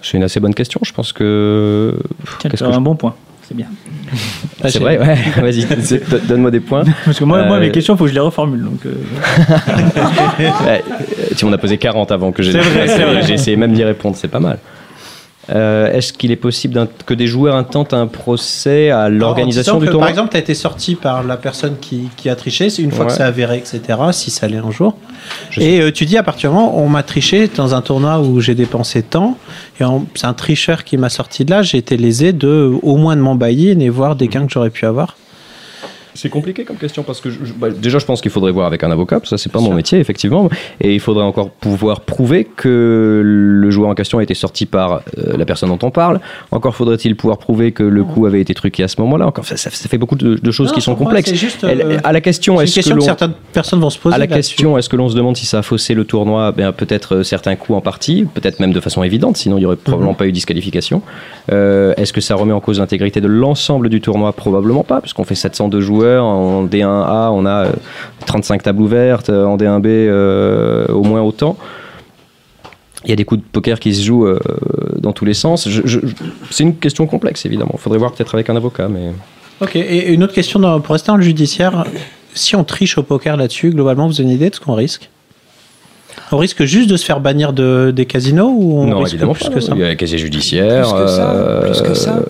[0.00, 0.80] C'est une assez bonne question.
[0.84, 1.94] Je pense que.
[2.38, 3.14] Tiens, que un je- bon point.
[3.48, 3.66] C'est bien.
[4.60, 5.16] Ah, C'est vrai, ouais.
[5.40, 5.64] Vas-y,
[6.28, 6.82] donne-moi des points.
[7.04, 8.64] Parce que moi, moi Euh, mes questions, il faut que je les reformule.
[8.64, 8.94] Donc, euh,
[10.66, 10.82] Ouais,
[11.36, 13.22] tu m'en as posé 40 avant que j'ai C'est vrai, c'est vrai.
[13.22, 14.58] j'ai essayé même d'y répondre, c'est pas mal.
[15.50, 19.90] Euh, Est-ce qu'il est possible que des joueurs intentent un procès à l'organisation du que,
[19.90, 22.68] tournoi Par exemple, tu as été sorti par la personne qui, qui a triché.
[22.70, 23.10] C'est une fois Ouais.
[23.10, 23.80] que c'est avéré, etc.
[24.12, 24.96] Si ça l'est un jour.
[25.50, 27.80] Je et euh, tu dis à partir du moment où on m'a triché dans un
[27.80, 29.38] tournoi où j'ai dépensé tant,
[29.80, 29.84] et
[30.14, 33.20] c'est un tricheur qui m'a sorti de là, j'ai été lésé de au moins de
[33.22, 35.16] m'embailler et voir des gains que j'aurais pu avoir.
[36.20, 38.66] C'est compliqué comme question parce que je- je- bah, déjà je pense qu'il faudrait voir
[38.66, 39.74] avec un avocat, ça c'est pas mon sûr.
[39.76, 40.48] métier effectivement,
[40.80, 44.94] et il faudrait encore pouvoir prouver que le joueur en question a été sorti par
[45.16, 46.18] euh, la personne dont on parle.
[46.50, 49.26] Encore faudrait-il pouvoir prouver que le coup avait été truqué à ce moment-là.
[49.28, 51.30] Encore ça, ça- ça fait beaucoup de, de choses Non, qui sont complexes.
[51.30, 53.90] c'est juste, Elle- euh, à la question, est-ce que question que, l'on certaines personnes vont
[53.90, 54.16] se poser.
[54.16, 56.50] à la question, est-ce que l'on se demande si ça a faussé le tournoi?
[56.50, 59.66] Ben, Peut-être euh, certains coups en partie, peut-être même de façon évidente, sinon il n'y
[59.66, 61.02] aurait probablement pas eu disqualification.
[61.52, 64.32] Euh, est-ce que ça remet en cause l'intégrité de l'ensemble du tournoi?
[64.32, 66.07] Probablement pas, puisqu'on fait 702 joueurs.
[66.16, 67.72] En D1A, on a euh,
[68.26, 71.56] 35 tables ouvertes, euh, en D1B, euh, au moins autant.
[73.04, 74.38] Il y a des coups de poker qui se jouent euh,
[74.98, 75.68] dans tous les sens.
[75.68, 76.14] Je- je- je-
[76.50, 77.70] c'est une question complexe, évidemment.
[77.74, 79.12] Il faudrait voir peut-être avec un avocat, mais...
[79.60, 81.84] Ok, et une autre question dans- pour rester dans le judiciaire.
[82.34, 85.10] Si on triche au poker là-dessus, globalement, vous avez une idée de ce qu'on risque?
[86.32, 89.32] On risque juste de se faire bannir de, des casinos ou on non, risque évidemment
[89.34, 89.54] plus pas.
[89.54, 89.72] que ça?
[89.74, 92.16] Il y a casier judiciaire, Plus que ça, euh, plus que ça.
[92.16, 92.22] euh,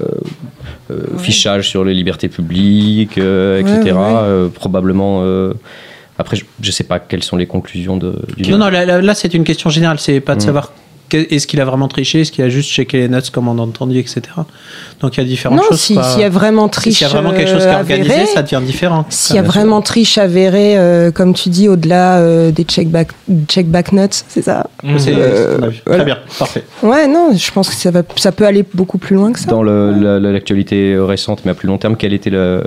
[1.18, 3.92] fichage sur les libertés publiques, euh, Ouais, etc.
[3.96, 5.20] ouais, euh, probablement.
[5.22, 5.52] euh,
[6.18, 8.50] après, je ne sais pas quelles sont les conclusions de, du.
[8.50, 9.98] Non, non, là, là, c'est une question générale.
[10.00, 10.46] C'est pas de Mm.
[10.46, 10.72] savoir
[11.16, 13.62] est-ce qu'il a vraiment triché, est-ce qu'il a juste checké les notes comme on a
[13.62, 14.20] entendu, etc.
[15.00, 15.80] Donc il y a différentes Non, choses.
[15.80, 16.02] si- quoi.
[16.04, 18.26] s'il y a vraiment S'il triche y a vraiment quelque chose qui est euh, organisé,
[18.26, 19.04] ça devient différent.
[19.08, 23.08] S'il y a vraiment triche avérée, euh, comme tu dis, au-delà euh, des check back,
[23.48, 24.66] check back notes, c'est ça?
[24.98, 25.72] C'est Euh, voilà.
[25.98, 26.64] Très bien, parfait.
[26.82, 29.50] Ouais, non, je pense que ça, va, ça peut aller beaucoup plus loin que ça.
[29.50, 32.62] Dans la- la- l'actualité récente, mais à plus long terme, quelle était, le,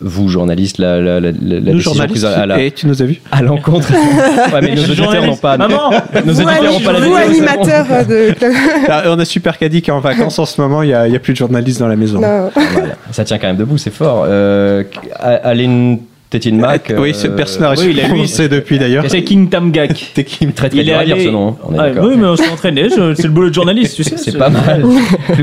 [0.00, 3.04] vous, journaliste, la, la, la, la Nous, décision prise à, la- et tu nous as
[3.04, 3.90] vu à l'encontre
[4.52, 5.56] Ouais, mais nos auditeurs n'ont pas.
[5.56, 8.34] Maman Nos Vous, auditeurs n'ont pas la vous, animateur euh, de...
[8.88, 11.02] Ah, On a Super Caddy qui est en vacances en ce moment, il n'y a,
[11.02, 12.20] a plus de journalistes dans la maison.
[12.20, 12.50] Non.
[12.54, 12.94] Voilà.
[13.12, 14.24] Ça tient quand même debout, c'est fort.
[14.26, 14.82] Euh,
[15.20, 15.98] Aline
[16.30, 16.92] Tétine Mac.
[16.98, 19.04] oui, euh, ce personnage oui, il a- lui, c'est depuis d'ailleurs.
[19.08, 20.10] C'est King Tamgak.
[20.14, 21.88] T'es qui Très très Il est dur à dire allé- ce nom, on est Ah,
[22.02, 24.16] oui, mais on s'est entraîné, c'est le boulot de journaliste, tu sais.
[24.16, 24.82] C'est pas mal.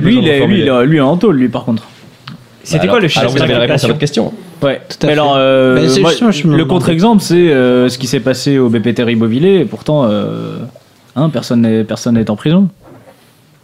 [0.01, 1.83] Lui, il est, lui, il est, lui, est en tôle, lui, par contre.
[2.63, 4.31] C'était Alors- quoi le chiffre Alors vous avez la réponse à votre question.
[4.61, 5.11] Ouais, à mais fait.
[5.13, 8.19] alors, euh, Mais c'est moi, justement, je me le contre-exemple, c'est euh, ce qui s'est
[8.19, 10.57] passé au BPT Ribeauvillé, et pourtant, euh,
[11.15, 12.67] hein, personne n'est personne n'est en prison.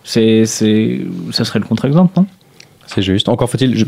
[0.03, 2.25] C'est, c'est, ça serait le contre-exemple, non?
[2.87, 3.27] C'est juste.
[3.29, 3.77] Encore faut-il.
[3.77, 3.85] je-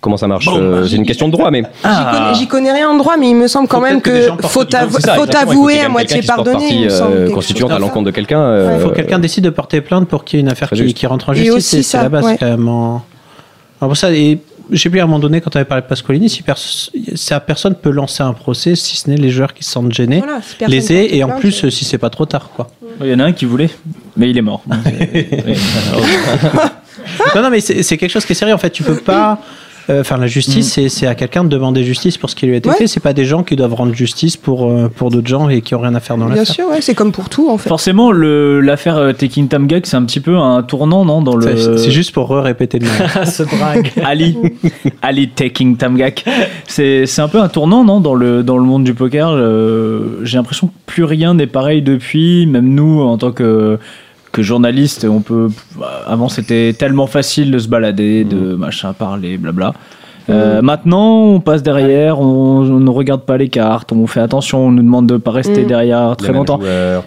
[0.00, 0.46] Comment ça marche?
[0.46, 1.62] Bon, euh, C'est une question de droit, mais.
[1.84, 4.28] J'y connais, j'y connais rien en droit, mais il me semble quand Faut même que
[4.44, 8.40] faut, ça, faut avouer à moitié me euh, constituante à l'encontre de quelqu'un.
[8.40, 10.70] euh, Il faut que quelqu'un décide de porter plainte pour qu'il y ait une affaire
[10.70, 11.54] qui, rentre en Et justice.
[11.54, 12.36] aussi C'est c'est ça, la base ouais.
[12.40, 12.68] quand même.
[12.68, 13.02] en-
[13.80, 14.38] Alors pour ça, et
[14.70, 16.92] j'ai oublié à un moment donné quand on avait parlé de Pascolini, si, pers- si
[17.46, 20.40] personne peut lancer un procès, si ce n'est les joueurs qui se sentent gênés, Voilà,
[20.42, 22.70] si lésés, et en plus euh, si c'est pas trop tard, quoi.
[23.00, 23.70] Il y en a un qui voulait,
[24.16, 24.62] mais il est mort.
[25.96, 28.54] Euh, non, non, mais c'est quelque chose qui est sérieux.
[28.54, 29.40] En fait, tu peux pas
[29.88, 32.56] Enfin, la justice, c'est- c'est à quelqu'un de demander justice pour ce qui lui a
[32.58, 32.76] été Ouais.
[32.76, 32.86] fait.
[32.86, 35.74] C'est pas des gens qui doivent rendre justice pour, euh, pour d'autres gens et qui
[35.74, 36.54] ont rien à faire dans Bien l'affaire.
[36.54, 37.68] sûr, ouais, c'est comme pour tout en fait.
[37.68, 41.56] Forcément, l'affaire euh, Taking Tamgak, c'est un petit peu un tournant, non dans le...
[41.56, 42.92] C'est- C'est juste pour répéter le nom.
[43.24, 43.90] Ce brague.
[44.04, 44.36] Ali,
[45.02, 46.24] Ali Taking Tamgak.
[46.66, 49.30] C'est c'est un peu un tournant, non, dans le, dans le monde du poker.
[49.30, 52.46] Euh, J'ai l'impression que plus rien n'est pareil depuis.
[52.46, 53.78] Même nous, en tant que,
[54.32, 55.48] que journalistes, on peut.
[55.78, 59.72] bah, Avant, c'était tellement facile de se balader, de machin, parler, blabla.
[60.28, 64.66] Euh, Maintenant, on passe derrière, on, on ne regarde pas les cartes, on fait attention,
[64.66, 65.66] on nous demande de pas rester Mm.
[65.66, 66.60] derrière très Les longtemps.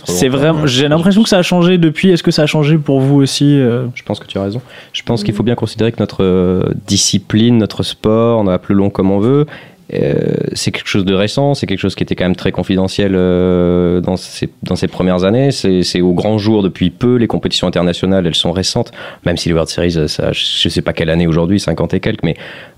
[0.03, 0.65] C'est vraiment.
[0.67, 2.09] J'ai l'impression que ça a changé depuis.
[2.09, 3.86] Est-ce que ça a changé pour vous aussi euh?
[3.95, 4.61] Je pense que tu as raison.
[4.91, 8.76] Je pense qu'il faut bien considérer que notre euh, discipline, notre sport, on a plus
[8.76, 9.45] long comme on veut,
[9.94, 10.24] euh,
[10.54, 14.00] c'est quelque chose de récent, c'est quelque chose qui était quand même très confidentiel euh,
[14.02, 15.52] dans, ces, premières années.
[15.52, 17.16] C'est au grand jour depuis peu.
[17.16, 18.92] Les compétitions internationales, elles sont récentes,
[19.26, 22.24] même si les World Series, ça, je sais pas quelle année aujourd'hui, 50 et quelques,
[22.24, 22.36] mais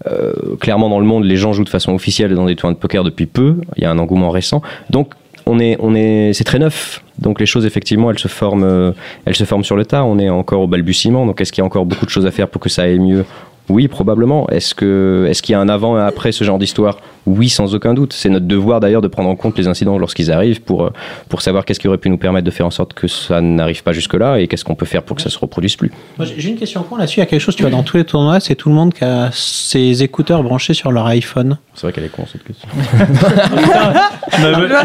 [0.07, 2.79] euh, clairement dans le monde, les gens jouent de façon officielle dans des tournois de
[2.79, 3.57] poker depuis peu.
[3.77, 4.61] Il y a un engouement récent.
[4.89, 5.13] Donc,
[5.45, 7.03] on est, on est, c'est très neuf.
[7.19, 8.93] Donc les choses effectivement, elles se forment,
[9.25, 10.03] elles se forment sur le tas.
[10.03, 11.27] On est encore au balbutiement.
[11.27, 12.97] Donc est-ce qu'il y a encore beaucoup de choses à faire pour que ça aille
[12.97, 13.25] mieux
[13.69, 14.47] Oui, probablement.
[14.49, 16.97] Est-ce que, est-ce qu'il y a un avant et un après ce genre d'histoire?
[17.25, 18.13] Oui, sans aucun doute.
[18.13, 20.89] C'est notre devoir d'ailleurs de prendre en compte les incidents lorsqu'ils arrivent pour euh,
[21.29, 23.81] pour savoir qu'est-ce qui aurait pu nous permettre de faire en sorte que ça n'arrive
[23.81, 25.91] pas jusque là et qu'est-ce qu'on peut faire pour que ça se reproduise plus.
[26.19, 27.17] J'ai une question pour là-dessus.
[27.17, 28.93] Il y a quelque chose, tu vois, dans tous les tournois, c'est tout le monde
[28.93, 31.57] qui a ses écouteurs branchés sur leur iPhone.
[31.73, 32.69] C'est vrai qu'elle est con cette question.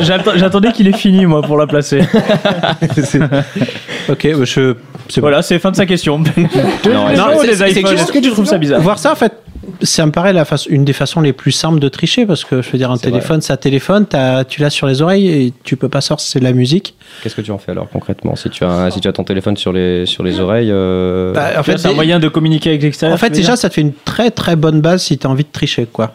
[0.36, 2.00] J'attendais qu'il ait fini, moi, pour la placer.
[4.08, 4.74] Ok, bah, je.
[5.18, 6.18] Voilà, c'est fin de sa question.
[6.84, 7.08] Non,
[7.42, 7.90] Les c'est- iPhones.
[7.90, 9.32] juste Est-ce que tu trouves ça bizarre Voir ça, en fait,
[9.82, 12.62] ça me paraît la façon- une des façons les plus simples de tricher parce que
[12.62, 15.76] je veux dire, un téléphone, ça téléphone, t'as- tu l'as sur les oreilles et tu
[15.76, 16.94] peux pas sortir, c'est de la musique.
[17.22, 19.56] Qu'est-ce que tu en fais alors concrètement Si tu as si tu as ton téléphone
[19.56, 20.70] sur les sur les oreilles.
[20.70, 23.14] euh, Bah, en fait, c'est un dé- moyen de communiquer avec l'extérieur.
[23.14, 25.26] en fait tu veux déjà, ça te fait une très très bonne base si tu
[25.26, 26.12] as envie de tricher, quoi.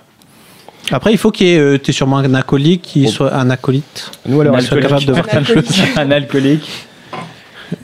[0.91, 3.11] Après, il faut qu'il y ait, euh, t'es sûrement un acolyte qui Oh.
[3.11, 5.67] soit un acolyte, Nous alors Un capable de voir plein de alcoolique.
[5.75, 6.69] choses, un alcoolique.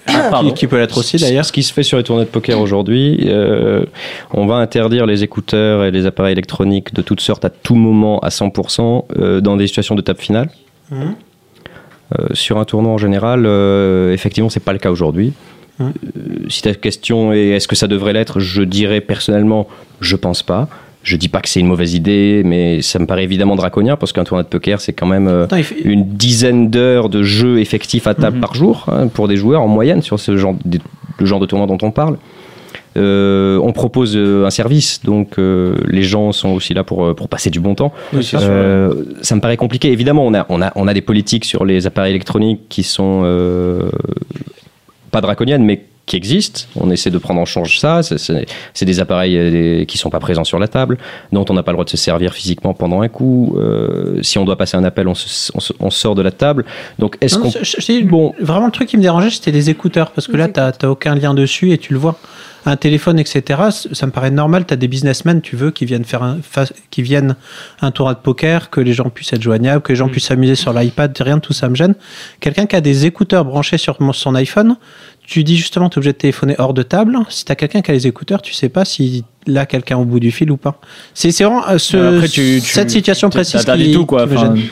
[0.08, 1.46] Ah, qui, qui peut l'être aussi d'ailleurs.
[1.46, 3.86] Ce qui se fait sur les tournois de poker aujourd'hui, euh,
[4.32, 8.20] on va interdire les écouteurs et les appareils électroniques de toutes sortes à tout moment
[8.20, 10.50] à 100% euh, dans des situations de table finale.
[10.92, 11.16] Mhm.
[12.20, 15.34] Euh, sur un tournoi en général, euh, effectivement, c'est pas le cas aujourd'hui.
[15.80, 15.90] Euh,
[16.50, 19.68] si ta question est est-ce que ça devrait l'être, je dirais personnellement,
[20.02, 20.68] je pense pas.
[21.04, 24.14] Je dis pas que c'est une mauvaise idée, mais ça me paraît évidemment draconien parce
[24.14, 27.24] qu'un tournoi de poker, c'est quand même euh, Attends, il fait- une dizaine d'heures de
[27.24, 28.41] jeu effectif à table Mhm.
[28.41, 30.78] par jour hein, pour des joueurs en moyenne sur ce genre de,
[31.18, 32.18] le genre de tournoi dont on parle.
[32.97, 37.30] Euh, on propose euh, un service, donc euh, les gens sont aussi là pour, pour
[37.30, 37.93] passer du bon temps.
[38.14, 38.30] Oui.
[38.34, 39.91] Euh, ça me paraît compliqué.
[39.93, 43.22] Évidemment, on a, on, a, on a des politiques sur les appareils électroniques qui sont
[43.24, 43.89] euh,
[45.10, 46.62] pas draconiennes, mais qui existent.
[46.76, 48.01] On essaie de prendre en charge ça.
[48.03, 48.45] C'est-
[48.86, 50.97] des appareils euh, qui sont pas présents sur la table,
[51.32, 53.55] dont on n'a pas le droit de se servir physiquement pendant un coup.
[53.57, 56.32] Euh, si on doit passer un appel, on, se- on se- on sort de la
[56.32, 56.66] table.
[56.99, 57.49] Donc, est-ce qu'on
[58.03, 58.34] Bon.
[58.41, 60.12] Vraiment, le truc qui me dérangeait, c'était les écouteurs.
[60.12, 62.18] Parce que là, tu n'as aucun lien dessus et tu le vois.
[62.66, 63.59] Un téléphone, etc.,
[63.91, 64.66] ça me paraît normal.
[64.68, 66.38] Tu as des businessmen, tu veux, qui viennent faire un,
[66.91, 67.36] qui viennent
[67.82, 70.53] un tournoi de poker, que les gens puissent être joignables, que les gens puissent s'amuser
[70.55, 71.18] sur l'iPad.
[71.20, 71.95] Rien de tout ça me gêne.
[72.39, 74.76] Quelqu'un qui a des écouteurs branchés sur mon- son iPhone,
[75.26, 77.18] tu dis justement, tu es obligé de téléphoner hors de table.
[77.30, 80.06] Si tu as quelqu'un qui a les écouteurs, tu sais pas si là, quelqu'un au
[80.06, 80.80] bout du fil ou pas.
[81.14, 84.26] C'est vraiment euh, ce- Euh, après, tu- tu- cette situation précise qui, tout, quoi.
[84.28, 84.58] qui me gêne.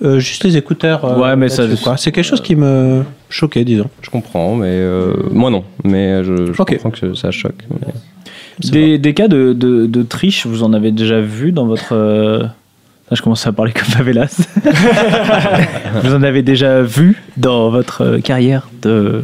[0.00, 1.04] Euh, juste les écouteurs.
[1.04, 1.64] euh, Ouais, mais ça-.
[1.96, 3.90] C'est quelque chose qui me choquait, disons.
[4.00, 5.64] Je comprends, mais euh, moi non.
[5.82, 7.64] Mais je, je comprends que ça choque.
[7.68, 12.48] mais- Des, des cas de, de, de triche, vous en avez déjà vu dans votre.
[13.16, 14.40] Je commence à parler comme Favelas.
[16.02, 19.22] vous en avez déjà vu dans votre euh, carrière de.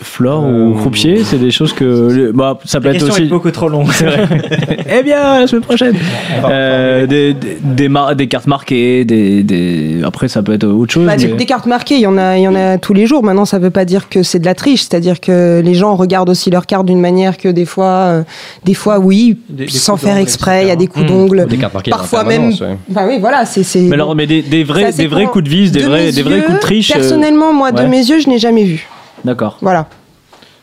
[0.00, 2.30] Flore ou Euh, croupier C'est des choses que.
[2.32, 3.22] Bah, ça peut être aussi.
[3.22, 3.88] est beaucoup trop longue.
[3.92, 4.28] C'est vrai.
[5.00, 5.96] eh bien, la semaine prochaine.
[6.44, 10.00] Euh, des, des, des, mar- des cartes marquées, des, des...
[10.04, 11.06] après ça peut être autre chose.
[11.06, 12.94] Bah, des, mais- des cartes marquées, il y en a, il y en a tous
[12.94, 13.24] les jours.
[13.24, 16.30] Maintenant, ça veut pas dire que c'est de la triche, c'est-à-dire que les gens regardent
[16.30, 18.22] aussi leurs cartes d'une manière que des fois, euh,
[18.64, 21.08] des fois, oui, Des- des sans faire exprès, il y a des coups Mmh.
[21.08, 21.46] d'ongles.
[21.48, 22.48] Des cartes marquées en Parfois même.
[22.50, 22.76] ouais.
[22.88, 23.80] Bah oui, voilà, c'est.
[23.80, 26.22] Mais alors, mais des, des vrais, des vrais coups de vis, des De vrais, des
[26.22, 26.92] vrais coups de triche.
[26.92, 28.86] Personnellement, moi, de mes yeux, je n'ai jamais vu.
[29.24, 29.58] D'accord.
[29.60, 29.86] Voilà.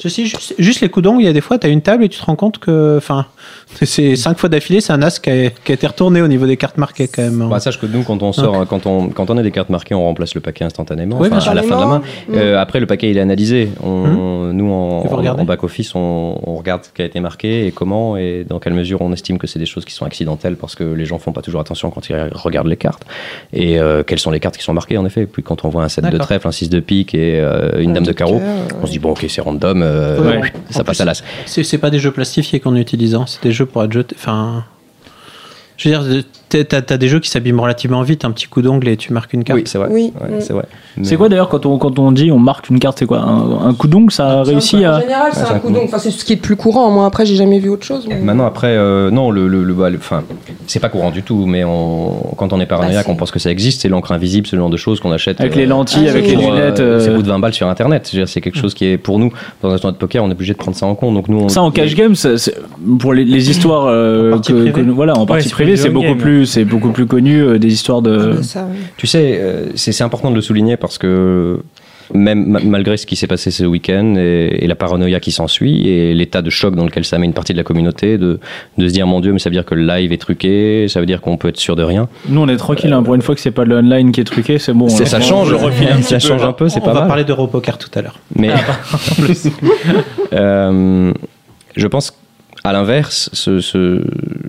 [0.05, 2.03] Ceci, juste, juste les coups d'ongles, il y a des fois, tu as une table
[2.03, 2.95] et tu te rends compte que.
[2.95, 3.25] Enfin,
[3.81, 6.45] c'est cinq fois d'affilée, c'est un as qui a, qui a été retourné au niveau
[6.45, 7.49] des cartes marquées, quand même.
[7.49, 9.95] Bah, sache que nous, quand on sort, quand on, quand on a des cartes marquées,
[9.95, 12.01] on remplace le paquet instantanément, Oui, à la fin de la main.
[12.03, 12.35] sûr.
[12.35, 13.69] Euh, après, le paquet, il est analysé.
[13.83, 18.45] On, Nous, en, back-office, on, on regarde ce qui a été marqué et comment et
[18.47, 21.05] dans quelle mesure on estime que c'est des choses qui sont accidentelles parce que les
[21.05, 23.05] gens font pas toujours attention quand ils regardent les cartes.
[23.53, 25.25] Et euh, quelles sont les cartes qui sont marquées, en effet.
[25.25, 27.91] Puis quand on voit un 7 de trèfle, un 6 de pique et euh, une
[27.91, 30.53] Un dame de carreau, cœur, on se dit, bon, ok, c'est random, euh, Ouais.
[30.69, 31.23] ça En passe plus, à l'as.
[31.45, 33.25] C'est c'est pas des jeux plastifiés qu'on utilise, hein.
[33.27, 34.15] c'est des jeux pour être jetés.
[34.19, 34.63] Enfin.
[35.77, 38.61] Je veux dire, t'as- t'as t'as des jeux qui s'abîment relativement vite, un petit coup
[38.61, 39.57] d'ongle et tu marques une carte.
[39.59, 39.87] Oui, c'est vrai.
[39.91, 40.13] Oui.
[40.21, 40.41] Ouais, Mm.
[40.41, 40.65] c'est vrai.
[41.03, 43.19] C'est Mais- quoi d'ailleurs quand on, quand on dit on marque une carte, c'est quoi
[43.19, 45.01] un, un coup d'ongle Ça a réussi En à.
[45.01, 45.85] général, c'est Ouais, c'est un un coup d'ongle.
[45.85, 46.89] Enfin, c'est ce qui est le plus courant.
[46.91, 48.05] Moi, après, j'ai jamais vu autre chose.
[48.07, 49.99] mais- Maintenant, après, euh, non, le, le, le- bah, le-
[50.67, 53.31] c'est pas courant du tout, mais on, quand on est paranoïaque, Bah, c'est- on pense
[53.31, 55.39] que ça existe, c'est l'encre invisible, ce genre de choses qu'on achète.
[55.41, 56.77] Avec euh, les lentilles, Ah, avec les euh, lunettes.
[56.77, 58.11] C'est euh, bout de 20 balles sur internet.
[58.25, 59.31] C'est quelque chose qui est pour nous,
[59.61, 61.13] dans un tournoi de poker, on est obligé de prendre ça en compte.
[61.13, 62.55] Donc nous, on- Ça en cash game, ça, c'est-
[62.99, 66.05] pour les, les histoires euh, que, que voilà, en partie c'est privée, plus c'est beaucoup
[66.07, 66.17] game.
[66.37, 68.41] Plus, c'est beaucoup plus connu euh, des histoires Ah, de.
[68.41, 68.77] ça, oui.
[68.97, 71.59] Tu sais, euh, c'est c'est important de le souligner parce que
[72.13, 75.87] même ma- malgré ce qui s'est passé ce week-end et, et la paranoïa qui s'ensuit
[75.89, 78.39] et l'état de choc dans lequel ça met une partie de la communauté, de,
[78.77, 80.99] de se dire mon Dieu, mais ça veut dire que le live est truqué, ça
[80.99, 82.07] veut dire qu'on peut être sûr de rien.
[82.29, 82.93] Nous, on est tranquille.
[82.93, 84.85] hein, pour une fois que c'est pas le online qui est truqué, c'est bon.
[84.85, 85.05] Hein.
[85.05, 86.47] ça On- change, je refile un ça petit change peu.
[86.47, 87.07] un peu, c'est on pas va mal.
[87.07, 88.19] parler d'Europoker tout à l'heure.
[88.35, 88.49] Mais
[90.33, 91.11] Euh,
[91.75, 92.13] je pense
[92.65, 94.01] à l'inverse, ce, ce-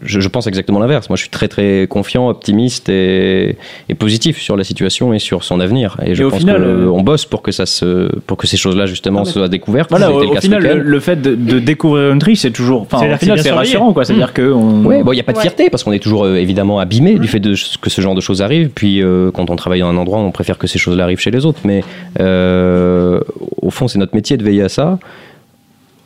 [0.02, 1.08] je, je pense exactement l'inverse.
[1.08, 3.56] Moi, je suis très très confiant, optimiste et,
[3.88, 5.96] et positif sur la situation et sur son avenir.
[6.04, 8.36] Et je Et au pense final, que euh, on bosse pour que ça se, pour
[8.36, 9.90] que ces choses-là justement Ah, soient découvertes.
[9.90, 12.86] Voilà, au, le au final, le, fait de, de découvrir une triche, c'est toujours.
[12.88, 12.96] Que
[13.42, 14.04] c'est rassurant, quoi.
[14.04, 14.52] C'est-à-dire que.
[14.52, 15.42] on- Ouais, bon, il n'y a pas de Ouais.
[15.42, 18.20] fierté parce qu'on est toujours euh, évidemment abîmé du fait de que ce genre de
[18.20, 18.70] choses arrivent.
[18.74, 21.30] Puis euh, quand on travaille dans un endroit, on préfère que ces choses-là arrivent chez
[21.30, 21.60] les autres.
[21.64, 21.82] Mais
[22.20, 23.20] euh,
[23.62, 24.98] au fond, c'est notre métier de veiller à ça.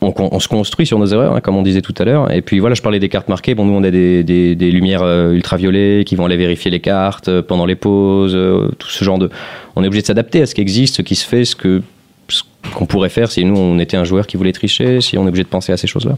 [0.02, 2.32] On, se construit sur nos erreurs, hein, comme on disait tout à l'heure.
[2.32, 3.54] Et puis voilà, je parlais des cartes marquées.
[3.54, 6.80] Bon, nous, on a des, des- des lumières euh, ultraviolets qui vont aller vérifier les
[6.80, 9.28] cartes euh, pendant les pauses, euh, tout ce genre de.
[9.76, 11.82] On est obligé de s'adapter à ce qui existe, ce qui se fait, ce que
[12.28, 12.42] ce
[12.74, 15.28] qu'on pourrait faire si nous on était un joueur qui voulait tricher, si on est
[15.28, 16.16] obligé de penser à ces choses-là.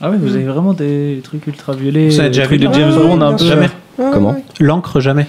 [0.00, 2.08] Ah ouais, vous avez vraiment des trucs ultraviolets.
[2.08, 3.46] Vous avez des déjà vu de James Bond un peu.
[3.46, 3.68] Jamais.
[3.96, 4.36] Comment?
[4.60, 5.26] L'encre, jamais.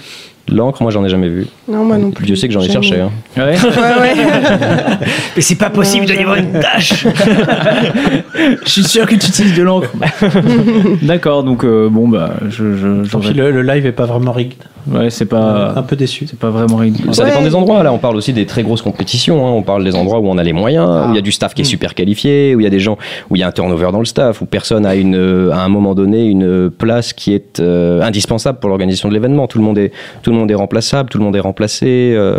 [0.48, 1.46] L'encre, moi, j'en ai jamais vu.
[1.68, 2.24] Non, moi non plus.
[2.24, 3.00] Dieu sait que j'en ai cherché.
[3.00, 3.10] hein.
[3.36, 3.56] Ouais.
[3.56, 4.14] Ouais, ouais.
[5.36, 7.04] Mais c'est pas possible, il doit y avoir une tâche
[8.64, 9.90] Je suis sûr que tu utilises de l'encre.
[11.02, 14.06] D'accord, donc euh, bon bah je, je Tant pis, j'aurais- le, le live est pas
[14.06, 14.54] vraiment rigged.
[14.92, 16.26] Ouais c'est un pas peu déçu.
[16.28, 17.12] c'est pas vraiment rigide.
[17.14, 17.30] Ça Ouais.
[17.30, 17.82] dépend des endroits.
[17.82, 19.46] Là, on parle aussi des très grosses compétitions.
[19.46, 19.50] hein.
[19.50, 21.54] On parle des endroits où on a les moyens, où il y a du staff
[21.54, 22.96] qui est super qualifié, où il y a des gens,
[23.30, 25.60] où il y a un turnover dans le staff, où personne a une, euh, à
[25.60, 29.46] un moment donné une place qui est euh, indispensable pour l'organisation de l'événement.
[29.46, 32.38] Tout le monde est, tout le monde est remplaçable, tout le monde est remplacé, euh,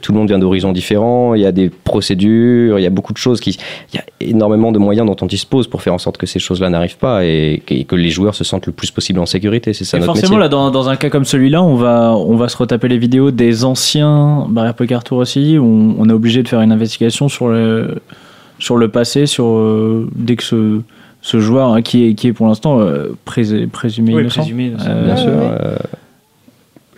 [0.00, 1.34] tout le monde vient d'horizons différents.
[1.34, 3.56] Il y a des procédures, il y a beaucoup de choses qui,
[3.92, 6.38] il y a énormément de moyens dont on dispose pour faire en sorte que ces
[6.38, 9.72] choses-là n'arrivent pas et, et que les joueurs se sentent le plus possible en sécurité.
[9.72, 10.42] C'est ça Et notre forcément métier.
[10.42, 13.30] là dans, dans un cas comme celui-là, on va on va se retaper les vidéos
[13.30, 15.58] des anciens Barrière Poker Tour aussi.
[15.58, 17.96] où On, on est obligé de faire une investigation sur le
[18.58, 20.80] sur le passé, sur euh, dès que ce
[21.20, 24.40] ce joueur hein, qui est qui est pour l'instant euh, présumé Oui, innocent.
[24.42, 24.86] présumé innocent.
[24.88, 25.30] Euh, Bien sûr.
[25.30, 25.34] ouais.
[25.60, 25.76] euh,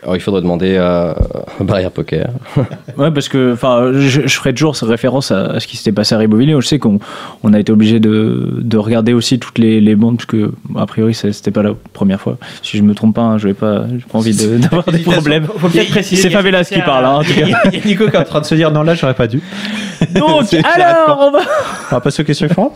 [0.05, 1.17] alors, il faudrait demander à
[1.61, 2.29] Barrière Poker.
[2.97, 6.15] Ouais, parce que enfin, je, je ferai toujours référence à, à ce qui s'était passé
[6.15, 6.55] à Ribeauvillé.
[6.61, 7.01] Je sais qu'on
[7.43, 10.87] on a été obligé de, de regarder aussi toutes les, les bandes, parce que a
[10.87, 12.37] priori c'était pas la première fois.
[12.63, 14.99] Si je me trompe pas, hein, je n'ai pas, j'ai pas envie de- d'avoir des
[14.99, 15.47] problèmes.
[15.57, 16.23] Faut peut-être préciser.
[16.23, 17.47] C'est Favelas qui parle, hein, en tout cas.
[17.73, 19.27] Il y a Nico qui est en train de se dire non, là, j'aurais pas
[19.27, 19.43] dû.
[20.15, 21.41] Donc, alors, on va.
[21.91, 22.75] On va passer aux questions suivantes.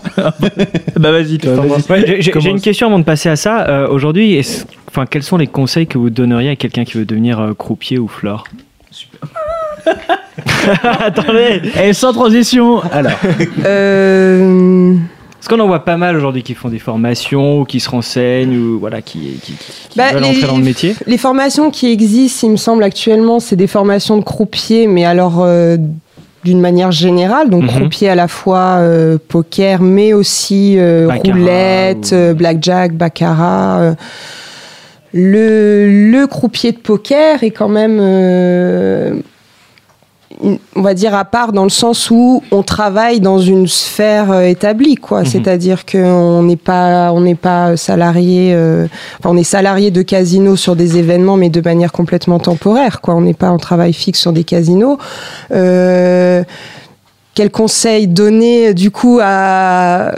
[0.96, 1.92] Bah vas-y, toi, vas-y.
[1.92, 3.68] Ouais, j'ai- une question avant de passer à ça.
[3.68, 7.04] Euh, Aujourd'hui, est-ce- enfin, quels sont les conseils que vous donneriez à quelqu'un qui veut
[7.04, 8.44] devenir euh, croupier ou flore
[10.82, 13.12] Attendez Et sans transition, alors.
[13.64, 14.94] Euh,
[15.36, 18.56] Parce qu'on en voit pas mal aujourd'hui qui font des formations ou qui se renseignent
[18.56, 20.94] ou voilà, qui, qui, qui Bah, veulent les- entrer dans le métier.
[21.06, 25.42] Les formations qui existent, il me semble actuellement, c'est des formations de croupier, mais alors
[25.42, 25.76] euh,
[26.44, 27.68] d'une manière générale, donc Mhm.
[27.70, 33.94] croupier à la fois euh, poker, mais aussi euh, roulette, ou- euh, blackjack, baccarat.
[35.12, 39.14] Le, le croupier de poker est quand même, euh,
[40.76, 44.42] on va dire, à part dans le sens où on travaille dans une sphère euh,
[44.42, 45.20] établie, quoi.
[45.20, 45.26] Mhm.
[45.26, 48.52] C'est-à-dire qu'on n'est pas, on n'est pas salarié.
[48.54, 48.86] euh,
[49.18, 53.00] Enfin, on est salarié de casino sur des événements, mais de manière complètement temporaire.
[53.00, 53.14] Quoi.
[53.14, 54.98] On n'est pas en travail fixe sur des casinos.
[55.52, 56.44] Euh,
[57.34, 60.12] quel conseil donner du coup à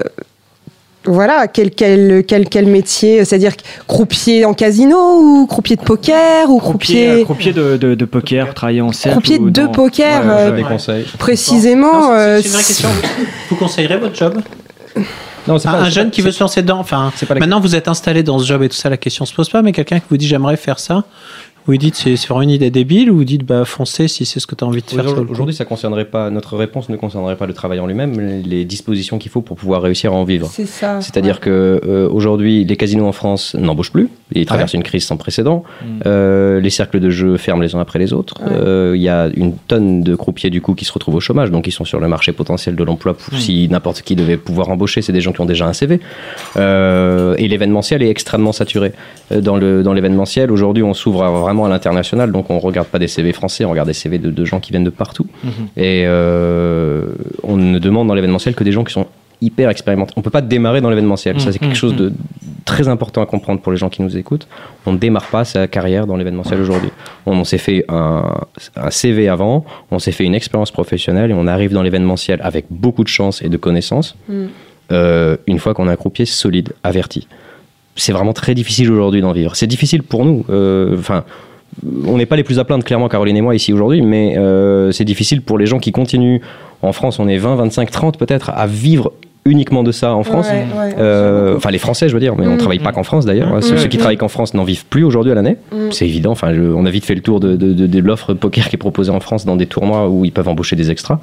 [1.05, 3.53] voilà quel quel quel, quel métier c'est-à-dire
[3.89, 8.05] croupier en casino ou croupier de poker ou Croupier, croupier euh, croupier de, de, de
[8.05, 9.19] poker, travailler en cercle.
[9.19, 10.51] Croupier ou de dans- poker, Ouais, euh.
[10.57, 11.05] Des conseils.
[11.19, 12.89] précisément euh, c'est une vraie question.
[13.49, 14.41] Vous conseillerez votre job?
[15.49, 16.79] Non, un, pas- un c'est jeune pas- qui veut se lancer dedans.
[16.79, 19.25] Enfin, c'est pas maintenant vous êtes installé dans ce job et tout ça, la question
[19.25, 19.63] se pose pas.
[19.63, 21.05] Mais quelqu'un qui vous dit j'aimerais faire ça,
[21.67, 24.47] Vous dites c'est vraiment une idée débile ou vous dites bah foncez si c'est ce
[24.47, 27.47] que tu as envie de faire Aujourd'hui, ça concernerait pas notre réponse ne concernerait pas
[27.47, 30.49] le travail en lui-même, mais les dispositions qu'il faut pour pouvoir réussir à en vivre.
[30.51, 31.01] C'est ça.
[31.01, 31.41] C'est-à-dire ouais.
[31.41, 34.09] que euh, aujourd'hui, les casinos en France n'embauchent plus.
[34.33, 35.63] Ils traversent une crise sans précédent.
[36.07, 38.35] Euh, les cercles de jeu ferment les uns après les autres.
[38.43, 38.53] Ouais.
[38.53, 41.51] Euh, Il y a une tonne de croupiers du coup qui se retrouvent au chômage,
[41.51, 43.15] donc ils sont sur le marché potentiel de l'emploi.
[43.15, 46.01] pour- Si n'importe qui devait pouvoir embaucher, c'est des gens qui ont déjà un CV.
[46.57, 48.93] Euh, et l'événementiel est extrêmement saturé.
[49.31, 52.99] Dans le dans l'événementiel, aujourd'hui, on s'ouvre à- vraiment à l'international, donc on regarde pas
[52.99, 55.27] des CV français, on regarde des CV de, de gens qui viennent de partout.
[55.77, 57.07] Et euh,
[57.43, 59.07] on ne demande dans l'événementiel que des gens qui sont
[59.41, 60.13] hyper expérimentés.
[60.17, 61.41] On peut pas démarrer dans l'événementiel.
[61.41, 62.13] Ça, c'est quelque chose de
[62.67, 64.47] très important à comprendre pour les gens qui nous écoutent.
[64.87, 66.91] On ne démarre pas sa carrière dans l'événementiel aujourd'hui.
[67.27, 68.23] On, on s'est fait un,
[68.77, 72.67] un CV avant, on s'est fait une expérience professionnelle et on arrive dans l'événementiel avec
[72.71, 74.15] beaucoup de chance et de connaissances.
[74.29, 74.47] Mm.
[74.93, 77.27] euh, une fois qu'on a un croupier solide, averti.
[77.97, 79.57] C'est vraiment très difficile aujourd'hui d'en vivre.
[79.57, 80.45] C'est difficile pour nous.
[80.51, 81.25] euh, Enfin,
[82.07, 84.91] on n'est pas les plus à plaindre, clairement, Caroline et moi, ici aujourd'hui, mais euh,
[84.93, 86.41] c'est difficile pour les gens qui continuent.
[86.83, 89.13] En France, on est 20, 25, 30 peut-être à vivre
[89.47, 90.49] uniquement de ça en France.
[90.51, 92.59] Ouais, ouais, Euh, enfin, les Français, je veux dire, mais on Mm.
[92.59, 93.55] travaille pas qu'en France d'ailleurs.
[93.57, 93.63] Mm.
[93.63, 93.79] Ceux, Mm.
[93.79, 95.57] ceux qui travaillent qu'en France n'en vivent plus aujourd'hui à l'année.
[95.93, 96.33] C'est évident.
[96.33, 98.77] Enfin, je- on a vite fait le tour de, de, de- de l'offre poker qui
[98.77, 101.21] est proposée en France dans des tournois où ils peuvent embaucher des extras.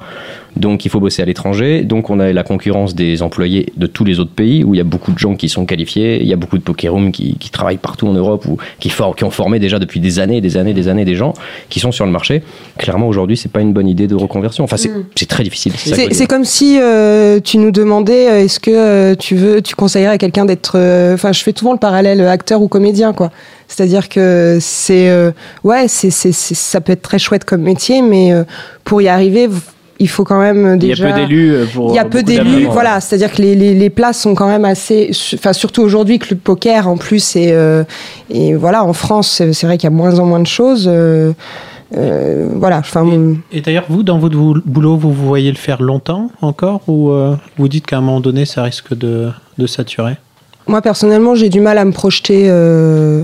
[0.58, 1.82] Donc, il faut bosser à l'étranger.
[1.82, 4.80] Donc, on a la concurrence des employés de tous les autres pays où il y
[4.80, 6.20] a beaucoup de gens qui sont qualifiés.
[6.20, 8.90] Il y a beaucoup de poker rooms qui, qui travaillent partout en Europe ou qui,
[8.90, 11.32] for- qui ont formé déjà depuis des années, des années, des années des gens
[11.68, 12.42] qui sont sur le marché.
[12.76, 14.64] Clairement, aujourd'hui, c'est pas une bonne idée de reconversion.
[14.64, 15.26] Enfin, c'est Mm.
[15.28, 15.72] très difficile.
[15.76, 20.14] C'est comme si euh, tu nous demandais euh, est-ce que euh, tu veux, tu conseillerais
[20.14, 20.76] à quelqu'un d'être.
[21.14, 23.30] Enfin, je fais souvent le parallèle acteur ou comédien, quoi.
[23.68, 25.10] C'est-à-dire que c'est
[25.62, 28.32] ouais, c'est ça peut être très chouette comme métier, mais
[28.84, 29.48] pour y arriver,
[30.00, 31.08] il faut quand même euh, Il y a déjà.
[31.12, 31.90] peu d'élus euh, pour.
[31.90, 33.00] Il y a euh, peu d'élus, voilà.
[33.00, 35.10] C'est-à-dire que les, les, les places sont quand même assez.
[35.34, 37.84] Enfin, surtout aujourd'hui que le poker, en plus, et, euh,
[38.30, 40.86] et voilà, en France, c'est c'est vrai qu'il y a moins en moins de choses.
[40.90, 41.32] euh,
[41.96, 42.78] euh, voilà.
[42.78, 43.06] Enfin,
[43.50, 47.10] Et d'ailleurs, vous, dans votre bou- boulot, vous, vous voyez le faire longtemps encore ou
[47.10, 50.16] euh, vous dites qu'à un moment donné, ça risque de, de saturer?
[50.66, 53.22] Moi, personnellement, j'ai du mal à me projeter, euh,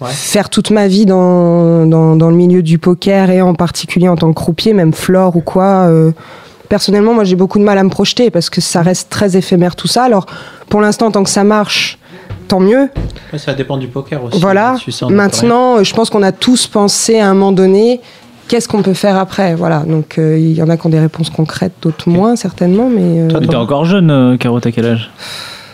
[0.00, 0.08] Ouais.
[0.10, 4.16] faire toute ma vie dans, dans, dans le milieu du poker et en particulier en
[4.16, 5.86] tant que croupier, même Flore ou quoi.
[5.88, 6.12] euh,
[6.70, 9.76] personnellement, moi, j'ai beaucoup de mal à me projeter parce que ça reste très éphémère
[9.76, 10.04] tout ça.
[10.04, 10.24] Alors,
[10.68, 11.98] pour l'instant, tant que ça marche,
[12.48, 12.88] tant mieux.
[13.32, 14.40] Ouais, Ça dépend du poker aussi.
[14.40, 14.76] Voilà.
[15.10, 18.00] Maintenant, euh, je pense qu'on a tous pensé à un moment donné.
[18.48, 19.54] Qu'est-ce qu'on peut faire après?
[19.54, 19.80] Voilà.
[19.80, 22.88] Donc, euh, il y en a qui ont des réponses concrètes, d'autres moins, certainement.
[22.88, 23.20] Mais.
[23.20, 25.10] euh, Toi, t'es encore jeune, euh, Caro, t'as quel âge?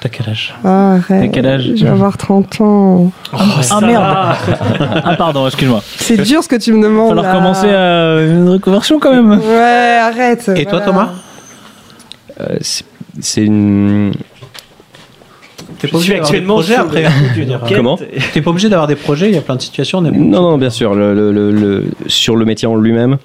[0.07, 1.23] T'as quel âge ah, arrête.
[1.23, 3.11] T'as quel âge Je vais avoir 30 ans.
[3.33, 5.83] Ah merde Ah pardon, excuse-moi.
[5.97, 7.09] C'est dur ce que tu me Il va demandes.
[7.09, 7.33] falloir là.
[7.35, 9.33] commencer à une reconversion quand même.
[9.41, 10.49] Ouais, arrête.
[10.55, 10.81] Et toi.
[10.81, 11.09] Thomas
[12.41, 14.13] Euh, c'est- une.
[15.81, 17.05] T'es pas obligé d'avoir des projets après.
[17.75, 17.99] Comment
[18.33, 19.99] T'es pas obligé d'avoir des projets, il y a plein de situations.
[19.99, 20.95] on est- Non, non, bien sûr.
[20.95, 23.17] Le, le- le- le- sur le métier en lui-même,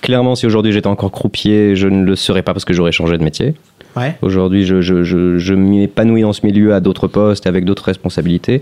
[0.00, 3.18] clairement, si aujourd'hui j'étais encore croupier, je ne le serais pas parce que j'aurais changé
[3.18, 3.54] de métier.
[3.96, 4.16] Ouais.
[4.22, 8.60] Aujourd'hui, je, je, je, je m'épanouis dans ce milieu à d'autres postes, avec d'autres responsabilités.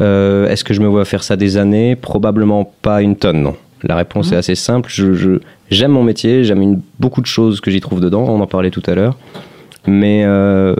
[0.00, 1.96] Euh, Est-ce que je me vois faire ça des années?
[1.96, 3.56] Probablement pas une tonne, non.
[3.82, 4.88] La réponse est assez simple.
[4.92, 5.38] Je-
[5.70, 8.24] j'aime mon métier, j'aime beaucoup de choses que j'y trouve dedans.
[8.28, 9.16] On en parlait tout à l'heure.
[9.86, 10.74] Mais euh,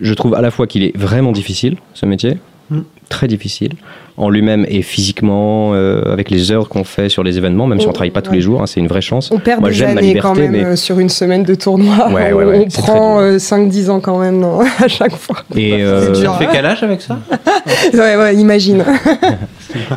[0.00, 2.36] je trouve à la fois qu'il est vraiment difficile, ce métier,
[2.70, 2.80] Mm.
[3.10, 3.72] très difficile,
[4.16, 7.86] en lui-même et physiquement, euh, avec les heures qu'on fait sur les événements, même si
[7.86, 9.30] on Oh, travaille pas tous les jours, hein, c'est une vraie chance.
[9.30, 12.08] On perd Moi, des années quand liberté, même mais- euh, sur une semaine de tournoi.
[12.10, 15.14] Ouais, on ouais, ouais, on très prend euh, 5-10 ans quand même non, à chaque
[15.16, 15.36] fois.
[15.54, 16.36] Et euh, dur.
[16.38, 17.18] Tu fais quel âge avec ça
[17.92, 18.82] ouais, ouais, imagine.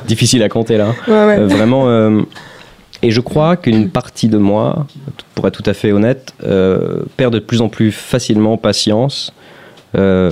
[0.08, 0.88] difficile à compter là.
[1.08, 1.38] Ouais, ouais.
[1.40, 1.88] Euh, vraiment.
[1.90, 2.22] euh,
[3.04, 4.88] et je crois qu'une partie de moi,
[5.36, 9.32] pour être tout à fait honnête, euh, perd de plus en plus facilement patience
[9.96, 10.32] euh,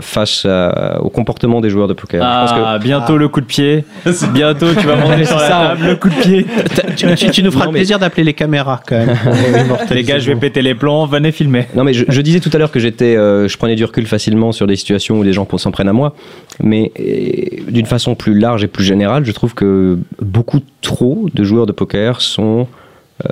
[0.00, 2.22] face à- au comportement des joueurs de poker.
[2.22, 3.84] Je pense que- Ah, bientôt le coup de pied.
[4.32, 6.46] Bientôt tu vas manger sur la table le coup de pied.
[6.96, 9.16] tu, tu- tu nous feras Non, le mais- plaisir d'appeler les caméras quand même.
[9.90, 11.66] Les gars, je vais péter les plombs, venez filmer.
[11.74, 14.06] Non mais je, je disais tout à l'heure que j'étais, euh, je prenais du recul
[14.06, 16.14] facilement sur des situations où des gens s'en prennent à moi,
[16.62, 21.44] mais euh, d'une façon plus large et plus générale, je trouve que beaucoup trop de
[21.44, 22.66] joueurs de poker sont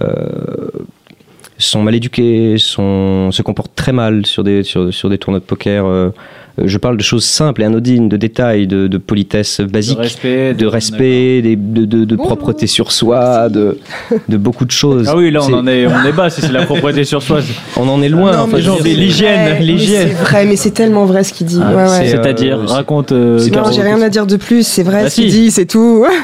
[0.01, 0.69] euh,
[1.61, 5.45] sont mal éduqués, sont, se comportent très mal sur des, sur, sur des tournois de
[5.45, 6.13] poker.
[6.61, 10.03] Euh, je parle de choses simples et anodines, de détails, de, de politesse basique, De
[10.03, 10.55] respect.
[10.55, 12.37] de, respect, des- de, de- de Bonjour.
[12.37, 13.79] propreté sur soi, de,
[14.29, 15.07] de beaucoup de choses.
[15.09, 17.41] Ah oui, là on en est, on est bas, si c'est la propreté sur soi.
[17.77, 18.33] on en est loin.
[18.33, 20.09] Non, enfin, l'hygiène, l'hygiène.
[20.09, 21.61] C'est vrai, mais c'est tellement vrai ce qu'il dit.
[21.63, 21.89] Ah, ouais, ouais.
[21.89, 23.13] c'est- C'est-à-dire, euh, c'est- raconte.
[23.13, 23.39] euh.
[23.53, 25.41] Non, j'ai rien à dire de plus, c'est vrai Bah ce qu'il si.
[25.41, 26.05] dit, c'est tout.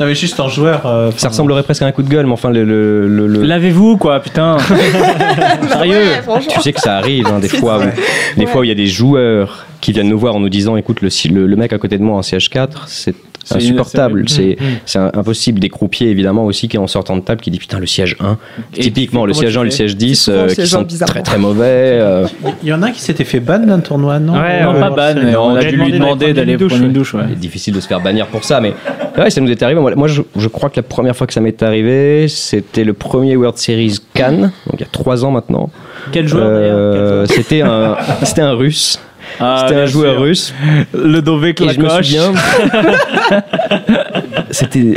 [0.00, 0.86] Non, mais juste en joueur.
[0.86, 3.42] euh, Ça ressemblerait presque à un coup de gueule, mais enfin, le, le- le- le-
[3.42, 4.56] Lavez-vous quoi, putain.
[5.72, 6.02] Sérieux.
[6.48, 8.76] tu sais que ça arrive, hein, des fois, où, des fois où il y a
[8.76, 11.72] des joueurs qui viennent nous voir en nous disant, écoute, le, si- le, le mec
[11.72, 13.14] à côté de moi en CH4, c'est
[13.44, 14.28] C'est- insupportable.
[14.28, 14.58] c'est-
[14.96, 15.58] un- impossible.
[15.60, 18.36] Des croupiers, évidemment, aussi, qui en sortant de table, qui disent putain, le siège 1.
[18.76, 20.84] Et Typiquement, le siège tu 1 et le siège 10, souvent le euh, qui sont
[21.06, 21.62] très très mauvais.
[21.64, 22.26] euh,
[22.62, 24.80] Il y en a un qui s'était fait ban d'un tournoi, non Ouais, Non, ouais,
[24.80, 27.14] pas ban, mais on on a dû lui demander d'aller prendre une douche.
[27.14, 27.22] ouais.
[27.30, 28.74] C'est difficile de se faire bannir pour ça, mais
[29.16, 29.80] ouais, ça nous est arrivé.
[29.80, 33.34] Moi, je, je crois que la première fois que ça m'est arrivé, c'était le premier
[33.36, 35.70] World Series Cannes, donc il y a trois ans maintenant.
[36.12, 38.98] Quel joueur Euh, C'était un, c'était un russe.
[39.38, 40.54] D'ailleurs C'était un joueur russe.
[40.92, 42.32] Le Dovek Et je me souviens.
[44.50, 44.94] C'était.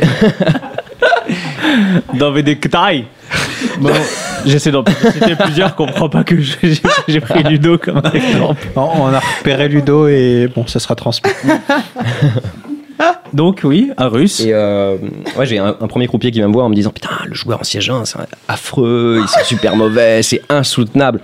[2.43, 3.05] Des tailles.
[3.79, 3.91] Bon,
[4.45, 6.35] j'essaie d'en citer plusieurs, comprends pas que
[7.07, 8.67] j'ai pris Ludo comme exemple.
[8.75, 11.31] On on a repéré Ludo et bon, ça sera transmis.
[13.33, 14.41] Donc oui, un russe.
[14.41, 14.97] Et euh,
[15.37, 17.33] ouais, j'ai un, un premier croupier qui vient me voir en me disant Putain, le
[17.33, 18.17] joueur en siège 1, c'est
[18.47, 21.21] affreux, ils sont super mauvais, c'est insoutenable.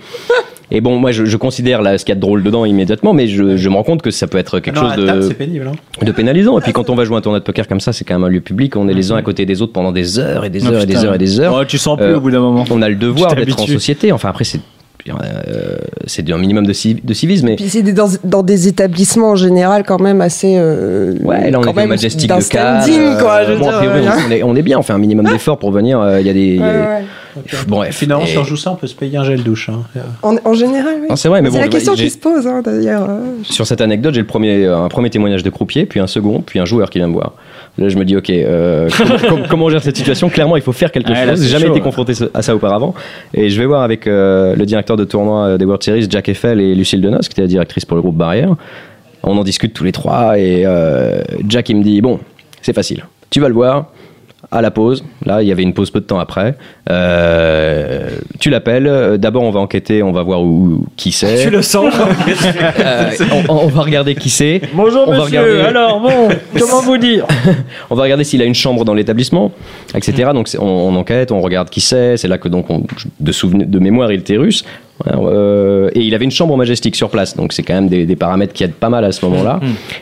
[0.70, 3.14] Et bon, moi je, je considère là, ce qu'il y a de drôle dedans immédiatement,
[3.14, 5.28] mais je, je me rends compte que ça peut être quelque Non, chose à table,
[5.28, 5.70] de, pénible.
[5.72, 6.04] hein.
[6.04, 6.58] de pénalisant.
[6.58, 8.24] Et puis quand on va jouer un tournoi de poker comme ça, c'est quand même
[8.24, 10.50] un lieu public, on est les uns à côté des autres pendant des heures et
[10.50, 11.56] des Oh, heures et des heures et des heures.
[11.56, 12.64] Ouais, tu sens plus Euh, au bout d'un moment.
[12.70, 14.12] On a le devoir d'être en société.
[14.12, 14.60] Enfin, après, c'est
[15.08, 19.30] euh, c'est un minimum de, civ- de civisme, mais Puis c'est dans, dans des établissements
[19.30, 20.56] en général quand même assez.
[20.58, 22.82] euh, Ouais, là on quand est au Majestic de Cannes.
[22.82, 23.44] standing, euh, quoi.
[23.44, 24.98] Je veux bon, a dire, priori, euh, on, est, on est bien, on fait un
[24.98, 25.98] minimum d'efforts pour venir.
[26.00, 26.56] euh, Il y a des.
[26.56, 27.04] y a- ouais,
[27.66, 27.94] Bref.
[27.96, 29.68] Finalement, Et- si on joue ça, on peut se payer un gel douche.
[29.68, 29.82] hein.
[30.22, 31.06] En, en général, oui.
[31.10, 33.06] Non, c'est vrai, mais c'est bon, la question qui se pose, hein, d'ailleurs.
[33.08, 33.20] euh.
[33.44, 36.40] Sur cette anecdote, j'ai le premier, euh, un premier témoignage de croupier, puis un second,
[36.40, 37.34] puis un joueur qui vient me voir.
[37.78, 40.28] Là, je me dis, ok, euh, comment, com- comment on gère cette situation?
[40.28, 41.42] Clairement, il faut faire quelque chose.
[41.42, 41.84] J'ai jamais chaud, été ouais.
[41.84, 42.94] confronté à ça auparavant.
[43.34, 46.60] Et je vais voir avec euh, le directeur de tournoi des World Series, Jack Eiffel
[46.60, 48.54] et Lucille Denos, qui était la directrice pour le groupe Barrière.
[49.22, 52.18] On en discute tous les trois, et euh, Jack, il me dit, bon,
[52.62, 53.04] c'est facile.
[53.30, 53.86] Tu vas le voir.
[54.50, 56.54] À la pause, là il y avait une pause peu de temps après.
[56.88, 58.08] Euh,
[58.40, 59.18] tu l'appelles.
[59.18, 61.42] D'abord on va enquêter, on va voir où, qui c'est.
[61.44, 61.92] Tu le sens
[62.80, 63.10] Euh,
[63.48, 64.62] on, on va regarder qui c'est.
[64.72, 66.28] Bonjour On va monsieur, regarder- alors bon,
[66.58, 67.26] comment vous dire?
[67.90, 69.52] On va regarder s'il a une chambre dans l'établissement,
[69.94, 70.30] etc.
[70.32, 72.16] Donc on enquête, on regarde qui c'est.
[72.16, 72.84] C'est là que donc on-
[73.20, 74.64] de souvenir, de mémoire il était russe.
[75.06, 78.16] Euh, et il avait une chambre majestique sur place, donc c'est quand même des, des
[78.16, 79.60] paramètres qui aident pas mal à ce moment-là.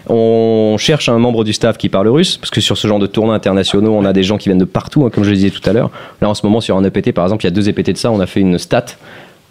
[0.08, 3.06] On cherche un membre du staff qui parle russe, parce que sur ce genre de
[3.06, 5.50] tournois internationaux, on a des gens qui viennent de partout, hein, comme je le disais
[5.50, 5.90] tout à l'heure.
[6.20, 7.96] Là, en ce moment, sur un EPT, par exemple, il y a deux EPT de
[7.98, 8.86] ça, on a fait une stat.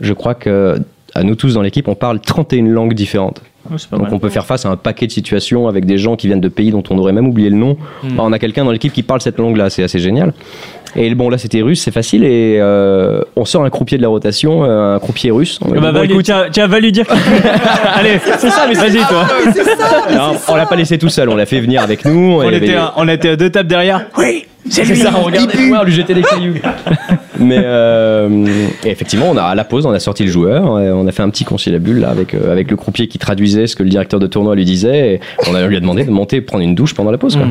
[0.01, 0.77] Je crois que
[1.13, 3.41] à nous tous dans l'équipe, on parle 31 langues différentes.
[3.91, 6.41] Donc on peut faire face à un paquet de situations avec des gens qui viennent
[6.41, 7.77] de pays dont on aurait même oublié le nom.
[8.03, 10.33] Bah, on a quelqu'un dans l'équipe qui parle cette langue-là, c'est assez génial.
[10.97, 14.07] Et bon là c'était russe, c'est facile et euh, on sort un croupier de la
[14.07, 15.59] rotation, euh, un croupier russe.
[15.63, 17.05] On, dit, Bah, bon, lui- écoute, tiens, tiens, va lui dire.
[17.95, 19.25] Allez, c'est ça, mais vas-y toi.
[20.09, 22.39] alors, on l'a pas laissé tout seul, on l'a fait venir avec nous.
[22.41, 24.05] On était, à, on était à deux tables derrière.
[24.17, 26.55] Oui, c'est ça, on regardait on lui jetait des cailloux.
[27.39, 28.47] Mais euh,
[28.85, 31.11] et effectivement, on a, à la pause, on a sorti le joueur, et on a
[31.11, 33.89] fait un petit conciliabule là, avec, euh, avec le croupier qui traduisait ce que le
[33.89, 35.15] directeur de tournoi lui disait.
[35.15, 35.19] Et
[35.49, 37.35] on a, lui a demandé de monter prendre une douche pendant la pause.
[37.35, 37.47] quoi.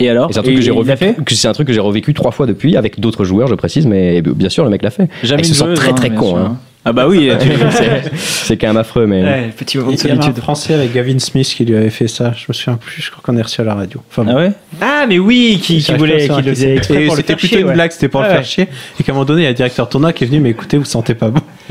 [0.00, 2.14] Et alors Et c'est un truc que j'ai revécu, c'est un truc que j'ai revécu
[2.14, 5.08] trois fois depuis avec d'autres joueurs, je précise, mais bien sûr le mec l'a fait.
[5.22, 6.30] Jamais Ils une se sentent très hein, très con.
[6.30, 6.36] sûr.
[6.38, 6.58] Hein.
[6.86, 7.30] Ah bah oui,
[7.70, 10.42] C'est- c'est quand même affreux, mais Ouais, petit moment de Il y avait un solitude.
[10.42, 12.32] français avec Gavin Smith qui lui avait fait ça.
[12.36, 14.02] Je me souviens plus, je crois qu'on est reçu à la radio.
[14.10, 17.14] Enfin, Ah ouais Ah, mais oui, qui, qui voulait, qui le faisait exprès Et pour
[17.16, 17.74] le C'était faire plutôt chier, une ouais.
[17.74, 18.34] blague, c'était pour le Ouais.
[18.34, 18.68] faire chier.
[19.00, 20.50] Et qu'à un moment donné, il y a le directeur tournoi qui est venu, mais
[20.50, 21.40] écoutez, vous sentez pas bon.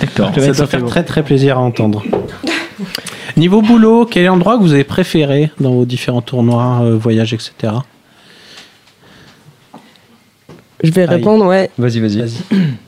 [0.00, 0.32] D'accord.
[0.36, 2.02] Ça doit faire très très plaisir à entendre.
[3.36, 7.32] Niveau boulot, quel est l'endroit que vous avez préféré dans vos différents tournois, euh, voyages,
[7.32, 7.52] etc.
[10.82, 11.08] Je vais Aïe.
[11.16, 11.70] répondre, ouais.
[11.78, 12.32] vas-y, vas-y.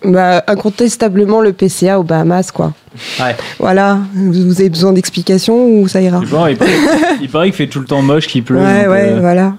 [0.05, 2.73] Bah, incontestablement le PCA aux Bahamas, quoi.
[3.21, 3.37] Ouais.
[3.59, 3.99] Voilà.
[4.15, 6.21] Vous vous avez besoin d'explications ou ça ira?
[6.31, 6.71] Bon, il, paraît,
[7.21, 8.59] il paraît qu'il fait tout le temps moche, qu'il pleut.
[8.59, 9.55] Ouais, ouais, euh, voilà.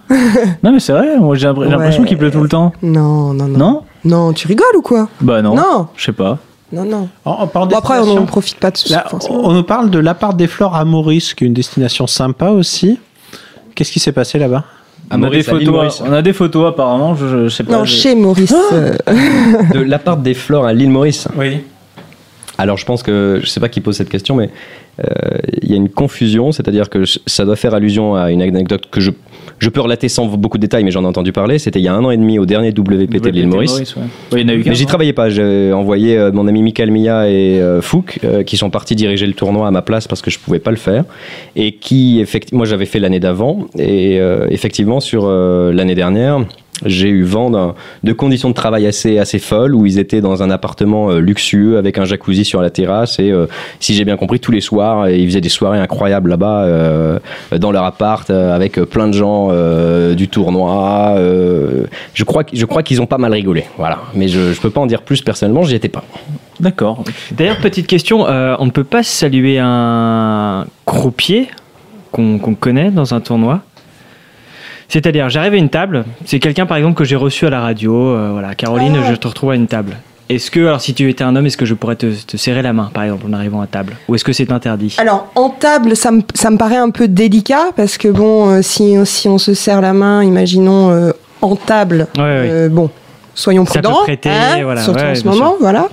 [0.63, 2.07] Non mais c'est vrai, moi j'ai l'impr- j'ai l'impression Ouais.
[2.07, 2.71] qu'il pleut tout le temps.
[2.81, 3.57] Non, non, non.
[3.57, 3.81] Non?
[4.05, 5.09] Non, tu rigoles ou quoi?
[5.21, 5.55] Bah non.
[5.55, 5.87] Non.
[5.95, 6.37] Je sais pas.
[6.71, 7.07] Non, non.
[7.25, 9.41] En, en parlant Bon, après, on n'en profite pas de là, forcément.
[9.43, 12.99] on nous parle de l'appart des fleurs à Maurice, qui est une destination sympa aussi.
[13.75, 14.63] Qu'est-ce qui s'est passé là-bas?
[15.13, 16.01] À on, a des photos, Maurice.
[16.05, 17.73] on a des photos apparemment, je, je sais pas.
[17.77, 18.53] Non, je- chez Maurice.
[18.73, 18.93] euh,
[19.73, 21.27] De l'appart des fleurs à l'île Maurice.
[21.37, 21.59] Oui.
[22.57, 24.49] Alors je pense que, je sais pas qui pose cette question, mais
[25.03, 25.05] euh,
[25.61, 28.83] il y a une confusion, c'est-à-dire que je- ça doit faire allusion à une anecdote
[28.91, 29.11] que je,
[29.59, 31.59] je peux relater sans beaucoup de détails, mais j'en ai entendu parler.
[31.59, 33.95] C'était il y a un an et demi au dernier WPT de l'île Maurice.
[33.95, 34.03] ouais.
[34.31, 34.87] Ouais, il y en a eu Mais j'y hein.
[34.87, 35.29] travaillais pas.
[35.29, 39.27] J'ai envoyé euh, mon ami Michael Mia et euh, Fouk euh, qui sont partis diriger
[39.27, 41.03] le tournoi à ma place parce que je pouvais pas le faire
[41.55, 46.39] et qui effectivement moi j'avais fait l'année d'avant et euh, effectivement sur euh, l'année dernière
[46.85, 47.73] j'ai eu vent
[48.03, 51.77] de conditions de travail assez assez folles où ils étaient dans un appartement euh, luxueux
[51.77, 53.47] avec un jacuzzi sur la terrasse et euh,
[53.79, 57.19] si j'ai bien compris tous les soirs ils faisaient des soirées incroyables là-bas euh,
[57.57, 59.49] dans leur appart avec plein de gens
[60.13, 61.15] du tournoi
[62.13, 63.99] je crois je crois qu'ils ont pas mal rigolé voilà.
[64.13, 66.03] Mais je je peux pas en dire plus personnellement j'y étais pas.
[66.59, 67.03] D'accord.
[67.31, 71.49] D'ailleurs, petite question, on ne peut pas saluer un croupier
[72.11, 73.61] qu'on connaît dans un tournoi?
[74.93, 77.95] C'est-à-dire, j'arrive à une table, c'est quelqu'un par exemple que j'ai reçu à la radio,
[77.95, 79.97] euh, voilà, Caroline, je te retrouve à une table.
[80.29, 82.61] Est-ce que, alors si tu étais un homme, est-ce que je pourrais te, te serrer
[82.61, 83.93] la main, par exemple, en arrivant à table?
[84.07, 84.95] Ou est-ce que c'est interdit?
[84.99, 88.61] Alors, en table, ça me, ça me paraît un peu délicat parce que, bon, euh,
[88.61, 92.69] si, si on se serre la main, imaginons euh, en table, Ouais, ouais.
[92.69, 92.91] bon.
[93.33, 95.57] Soyons prudents, prêter, hein, voilà, surtout ouais, en ce moment, sûr.
[95.59, 95.87] voilà.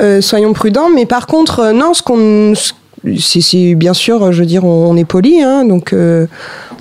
[0.00, 2.72] Euh, soyons prudents, mais par contre, euh, non, ce qu'on, ce-
[3.18, 6.26] c'est, bien sûr, je veux dire, on, on est poli, hein, donc euh,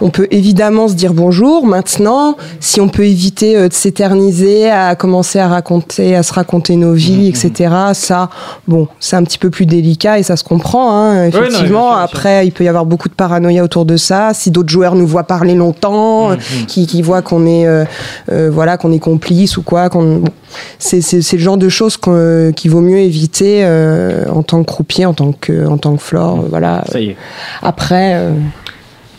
[0.01, 1.65] on peut évidemment se dire bonjour.
[1.65, 6.75] Maintenant, si on peut éviter euh, de s'éterniser, à commencer à raconter, à se raconter
[6.75, 7.75] nos vies, Mhm, etc.
[7.93, 8.29] Ça,
[8.67, 11.91] bon, c'est un petit peu plus délicat et ça se comprend, hein, effectivement.
[11.93, 14.31] Après, il peut y avoir beaucoup de paranoïa autour de ça.
[14.33, 16.37] Si d'autres joueurs nous voient parler longtemps, Mhm.
[16.67, 17.85] qui, qui voient qu'on est, euh,
[18.31, 20.31] euh, voilà, qu'on est complice ou quoi, qu'on, bon,
[20.77, 21.01] c'est,
[21.33, 25.13] le genre de choses qu'on- qu'il vaut mieux éviter euh, en tant que croupier, en
[25.13, 26.83] tant que, en tant que flore, euh, voilà.
[26.91, 27.17] Ça y est.
[27.61, 28.31] Après, euh,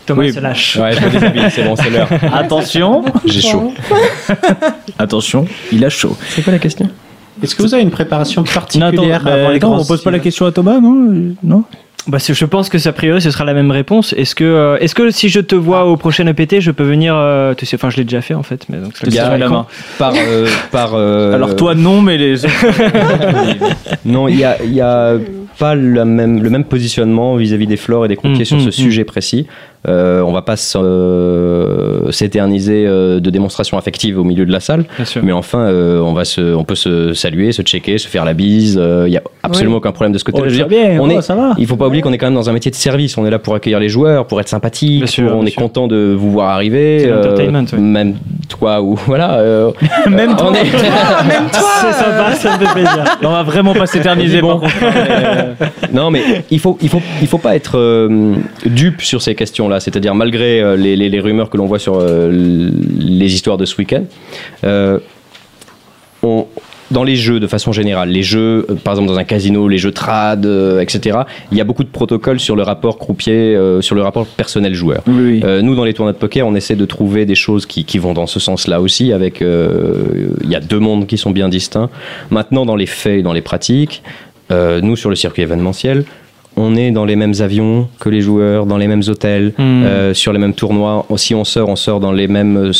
[0.05, 0.33] Thomas Oui.
[0.33, 0.77] se lâche.
[0.81, 2.09] Ouais, je me déshabille, c'est bon, c'est l'heure.
[2.33, 3.71] Attention, J'ai chaud.
[4.99, 6.15] attention, il a chaud.
[6.29, 6.89] C'est quoi la question?
[7.41, 9.85] Est-ce que vous avez une préparation Non, attends, particulière bah, avant les attends, grands on
[9.85, 11.07] pose pas la question à Thomas, non?
[11.11, 11.63] Euh, Non?
[12.07, 14.13] Bah, je pense que ça, a priori, ce sera la même réponse.
[14.13, 17.13] Est-ce que, euh, est-ce que si je te vois au prochain EPT, je peux venir
[17.15, 18.65] euh, tu sais, Enfin, je l'ai déjà fait en fait.
[18.69, 19.67] Mais donc, Je te la main.
[19.99, 22.53] Par, euh, par, euh, Alors toi non, mais les autres.
[24.05, 25.15] Non, il y a, il y a
[25.59, 28.61] pas la même, le même positionnement vis-à-vis des flores et des croupiers Mm, sur mm,
[28.61, 28.71] ce mm.
[28.71, 29.47] sujet précis.
[29.87, 34.85] Euh, on va pas euh, s'éterniser euh, de démonstrations affectives au milieu de la salle,
[35.23, 38.33] mais enfin, euh, on, va se, on peut se saluer, se checker, se faire la
[38.33, 38.75] bise.
[38.75, 40.65] Il n'y a absolument aucun problème de ce côté-là.
[40.69, 41.53] Oh, on oh, est- ça va.
[41.57, 43.17] Il faut pas oublier qu'on est quand même dans un métier de service.
[43.17, 44.99] On est là pour accueillir les joueurs, pour être sympathique.
[44.99, 45.61] Bien sûr, pour- on bien est sûr.
[45.61, 46.99] content de vous voir arriver.
[46.99, 47.79] C'est l'entertainment, ouais.
[47.79, 48.15] Même
[48.49, 49.39] toi ou voilà.
[49.39, 49.71] euh,
[50.09, 50.53] Même on toi.
[50.59, 50.65] est-
[51.51, 53.03] C'est sympa, ça me fait plaisir.
[53.23, 54.73] On va vraiment pas s'éterniser par contre.
[54.81, 55.53] mais, euh,
[55.93, 56.21] Non, mais
[56.51, 59.35] il faut, il faut, il faut pas être euh, dupe sur ces
[59.79, 62.29] C'est-à-dire, malgré euh, les, les- les rumeurs que l'on voit sur euh,
[62.99, 64.03] les histoires de ce week-end,
[64.63, 64.99] euh,
[66.23, 66.45] on-
[66.91, 69.93] dans les jeux de façon générale, les jeux, par exemple dans un casino, les jeux
[69.93, 71.19] trad, euh, etc.,
[71.49, 75.01] il y a beaucoup de protocoles sur le rapport croupier, euh, sur le rapport personnel-joueur.
[75.07, 75.41] Oui, oui.
[75.45, 77.97] Euh, nous, dans les tournois de poker, on essaie de trouver des choses qui, qui
[77.97, 79.13] vont dans ce sens-là aussi.
[79.13, 81.89] Avec, il y a deux mondes qui sont bien distincts.
[82.29, 84.03] Maintenant, dans les faits et dans les pratiques,
[84.49, 86.03] nous sur le circuit événementiel,
[86.63, 89.83] on est dans les mêmes avions que les joueurs, dans les mêmes hôtels, Hmm.
[89.83, 91.05] euh, sur les mêmes tournois.
[91.17, 92.71] Si on sort, on sort dans les mêmes euh,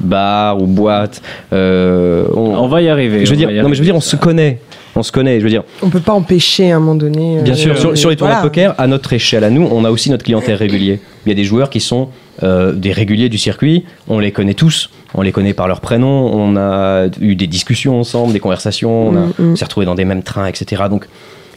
[0.00, 1.22] bars ou boîtes.
[1.52, 3.24] Euh, on- on va y arriver.
[3.24, 4.58] je veux on dire, non, mais je veux dire, on se connaît.
[4.96, 5.38] On se connaît.
[5.38, 7.40] Je veux dire, on peut pas empêcher à un moment donné.
[7.42, 8.48] Bien euh, sûr, sur, sur les tournois voilà.
[8.48, 11.00] de poker, à notre échelle, à nous, on a aussi notre clientèle régulier.
[11.24, 12.08] Il y a des joueurs qui sont
[12.42, 16.30] euh, des réguliers du circuit, on les connaît tous, on les connaît par leur prénom,
[16.34, 19.52] on a eu des discussions ensemble, des conversations, on, a- Mm, mm.
[19.52, 20.82] on s'est retrouvés dans des mêmes trains, etc.
[20.90, 21.06] Donc,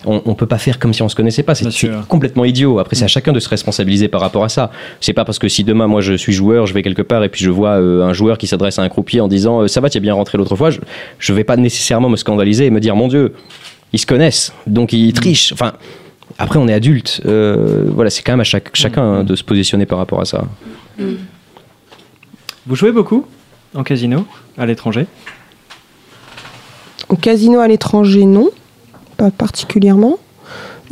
[0.05, 1.55] on, on peut pas faire comme si on se connaissait pas.
[1.55, 2.79] C'est complètement idiot.
[2.79, 4.71] Après, c'est à chacun de se responsabiliser par rapport à ça.
[4.99, 7.29] C'est pas parce que si demain, moi, je suis joueur, je vais quelque part et
[7.29, 9.81] puis je vois euh, un joueur qui s'adresse à un croupier en disant euh, ça
[9.81, 10.69] va, tu es bien rentré l'autre fois.
[10.69, 10.79] Je,
[11.19, 13.33] je vais pas nécessairement me scandaliser et me dire mon Dieu,
[13.93, 15.53] ils se connaissent, donc ils trichent.
[15.53, 15.73] Enfin,
[16.37, 17.21] après, on est adulte.
[17.25, 20.25] Euh, voilà, c'est quand même à chaque, chacun hein, de se positionner par rapport à
[20.25, 20.45] ça.
[22.65, 23.25] Vous jouez beaucoup
[23.75, 24.25] en casino
[24.57, 25.07] à l'étranger?
[27.09, 28.49] Au casino à l'étranger, non,
[29.21, 30.17] pas particulièrement.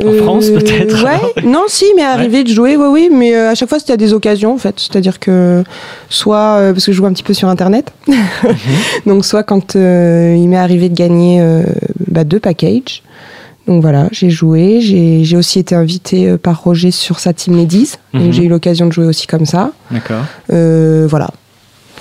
[0.02, 3.56] En France, peut-être, Ouais, non, si, mais arrivé de jouer, oui, oui, mais euh, à
[3.56, 4.76] chaque fois c'était à des occasions en fait.
[4.78, 5.62] C'est-à-dire que
[6.10, 7.92] soit, euh, parce que je joue un petit peu sur internet,
[9.06, 11.64] donc soit quand euh, il m'est arrivé de gagner euh,
[12.08, 13.04] bah, deux packages.
[13.68, 17.96] Donc voilà, j'ai joué, j'ai aussi été invité euh, par Roger sur sa team Ladies,
[18.14, 18.22] Mhm.
[18.24, 19.72] donc j'ai eu l'occasion de jouer aussi comme ça.
[19.92, 20.24] D'accord.
[20.54, 21.30] Euh, voilà,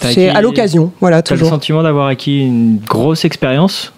[0.00, 1.48] c'est acquis- à l'occasion, voilà, le toujours.
[1.48, 3.92] sentiment d'avoir acquis une grosse expérience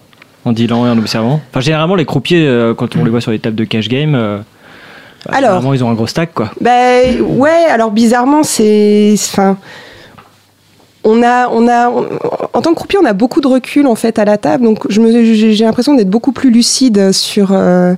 [0.45, 3.31] en dealant et en observant Enfin, généralement, les croupiers, euh, quand on les voit sur
[3.31, 4.37] les tables de cash game, euh,
[5.25, 5.39] bah, Alors.
[5.41, 6.51] généralement, ils ont un gros stack, quoi.
[6.61, 9.13] Ben ouais, alors bizarrement, c'est.
[9.13, 9.57] Enfin.
[11.03, 12.05] On a, on a, on-
[12.53, 14.85] en tant que croupier, on a beaucoup de recul en fait à la table, donc
[14.87, 17.49] je me, j'ai l'impression d'être beaucoup plus lucide sur.
[17.53, 17.95] euh,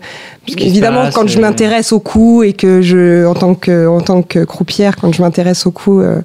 [0.47, 4.21] évidemment, passe, quand je m'intéresse au coup et que je, en tant que, en tant
[4.21, 6.21] que croupière, quand je m'intéresse au coup, euh,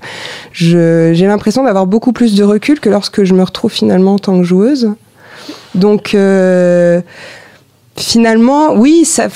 [0.52, 4.18] je, j'ai l'impression d'avoir beaucoup plus de recul que lorsque je me retrouve finalement en
[4.20, 4.92] tant que joueuse.
[5.74, 7.00] Donc, euh,
[7.96, 9.28] finalement, oui, ça,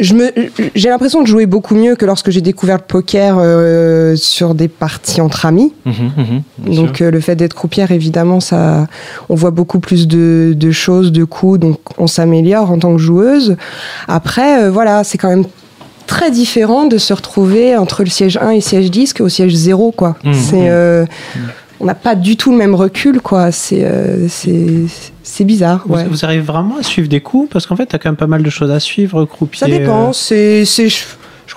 [0.00, 4.68] j'ai l'impression de jouer beaucoup mieux que lorsque j'ai découvert le poker euh, sur des
[4.68, 5.72] parties entre amis.
[5.84, 8.86] Mhm, mhm, Donc euh, le fait d'être croupière, évidemment, ça,
[9.28, 13.00] on voit beaucoup plus de, de choses, de coups, donc on s'améliore en tant que
[13.00, 13.56] joueuse.
[14.08, 15.44] Après, euh, voilà, c'est quand même
[16.06, 19.54] très différent de se retrouver entre le siège 1 et le siège 10 qu'au siège
[19.54, 20.16] 0, quoi.
[20.24, 20.34] Mhm.
[20.34, 21.06] C'est,
[21.80, 23.50] on n'a pas du tout le même recul, quoi.
[23.52, 24.84] C'est, euh, c'est,
[25.22, 26.04] c'est bizarre, Vous, ouais.
[26.04, 28.26] vous arrivez vraiment à suivre des coups Parce qu'en fait, tu as quand même pas
[28.26, 29.58] mal de choses à suivre, croupier.
[29.60, 30.08] Ça dépend.
[30.10, 30.64] euh, C'est,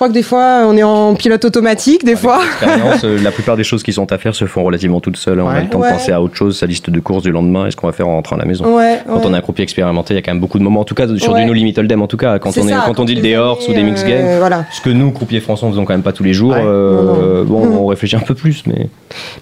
[0.04, 2.41] crois crois que des fois, on est en pilote automatique, des fois.
[2.64, 5.39] Euh, la plupart des choses qui sont à faire se font relativement toutes seules.
[5.39, 7.68] On a le temps de penser à autre chose, sa liste de courses du lendemain,
[7.68, 8.66] et ce qu'on va faire en rentrant à la maison.
[9.08, 10.86] Quand on a un croupier expérimenté, il y a quand même beaucoup de moments, en
[10.86, 13.06] tout cas sur du No Limit Hold'em, en tout cas, quand on, est, quand on
[13.06, 14.66] dit des horse ou années, des mix euh, games, Voilà.
[14.72, 17.49] ce que nous, croupiers français, on faisons quand même pas tous les jours, euh, non.
[17.49, 17.78] bon, Mm.
[17.78, 18.88] on réfléchit un peu plus, mais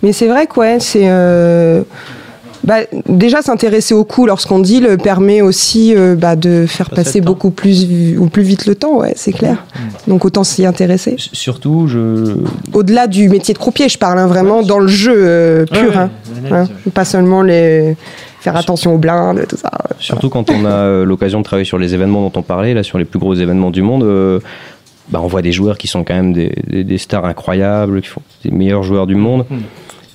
[0.03, 1.81] Mais c'est vrai que ouais, c'est euh,
[2.63, 2.77] bah,
[3.09, 7.19] déjà s'intéresser au coût lorsqu'on dit le permet aussi euh, bah, de faire Passer passer
[7.19, 7.31] le temps.
[7.31, 9.63] beaucoup plus ou plus vite le temps, ouais, c'est clair.
[10.07, 11.15] Donc autant s'y intéresser.
[11.15, 12.35] S- surtout, je,
[12.73, 15.97] Au-delà du métier de croupier, je parle hein, vraiment dans le jeu euh, pur, Ouais,
[15.97, 16.09] hein,
[16.51, 17.95] hein, pas seulement les
[18.41, 19.71] faire attention aux blindes, tout ça.
[19.99, 22.81] Surtout quand on a euh, l'occasion de travailler sur les événements dont on parlait, là,
[22.83, 24.39] sur les plus gros événements du monde, euh,
[25.09, 28.07] bah, on voit des joueurs qui sont quand même des, des- des stars incroyables, qui
[28.07, 29.45] font des meilleurs joueurs du monde.
[29.49, 29.57] Mm.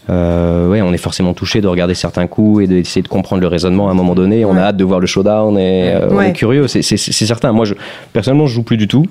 [0.09, 3.49] Euh, ouais, on est forcément touché de regarder certains coups et d'essayer de comprendre le
[3.49, 4.45] raisonnement à un moment donné.
[4.45, 4.59] On Ouais.
[4.61, 6.69] a hâte de voir le showdown et euh, on est curieux.
[6.69, 7.53] C'est- certain.
[7.53, 7.75] Moi, je,
[8.13, 9.05] personnellement, je joue plus du tout.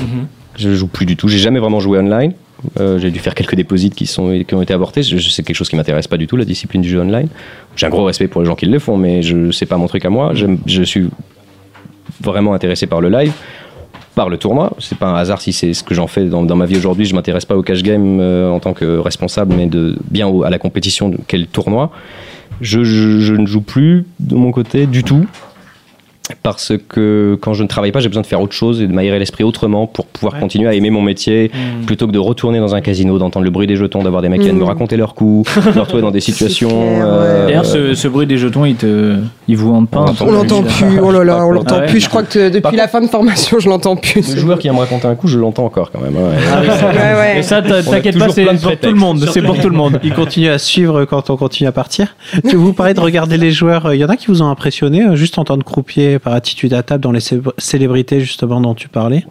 [0.00, 0.26] Mhm.
[0.56, 1.28] Je joue plus du tout.
[1.28, 2.32] J'ai jamais vraiment joué online.
[2.78, 5.02] Euh, j'ai dû faire quelques déposits qui, sont, qui ont été avortés.
[5.02, 7.28] C'est quelque chose qui m'intéresse pas du tout, la discipline du jeu online.
[7.74, 9.86] J'ai un gros respect pour les gens qui le font, mais je c'est pas mon
[9.88, 10.32] truc à moi.
[10.34, 11.08] J'aime- Je suis
[12.20, 13.32] vraiment intéressé par le live,
[14.14, 14.72] par le tournoi.
[14.78, 17.04] C'est pas un hasard si c'est ce que j'en fais dans, ma vie aujourd'hui.
[17.04, 20.50] Je m'intéresse pas au cash game euh, en tant que responsable, mais de bien à
[20.50, 21.90] la compétition le tournoi.
[22.60, 25.26] Je ne joue plus de mon côté du tout.
[26.42, 28.92] Parce que quand je ne travaille pas, j'ai besoin de faire autre chose et de
[28.92, 30.40] m'aérer l'esprit autrement pour pouvoir Ouais.
[30.40, 31.84] continuer à aimer mon métier, Mm.
[31.84, 34.40] plutôt que de retourner dans un casino, d'entendre le bruit des jetons, d'avoir des mecs
[34.40, 36.68] qui viennent me raconter leurs coups, de me retrouver dans des situations.
[36.68, 37.46] clair, euh.
[37.48, 39.16] D'ailleurs, ce, ce bruit des jetons, il te,
[39.48, 41.86] il vous hante pas On l'entend plus, oh là là, on l'entend Ah ouais.
[41.88, 42.00] plus.
[42.00, 44.34] Je crois que te- depuis Par la fin de formation, je l'entends plus.
[44.34, 46.14] Le joueur qui vient me raconter un coup, je l'entends encore quand même.
[46.14, 46.36] ouais.
[46.52, 47.36] Ah.
[47.36, 49.26] Et ça, t'inquiète pas, c'est pour tout le monde.
[49.32, 49.98] C'est pour tout le monde.
[50.04, 52.14] Il continue à suivre quand on continue à partir.
[52.48, 53.92] Tu vous parlais de regarder les joueurs.
[53.92, 55.56] Il y en a qui vous ont impressionné euh, juste en tant
[56.18, 59.24] par attitude à table dans les cé- célébrités justement dont tu parlais.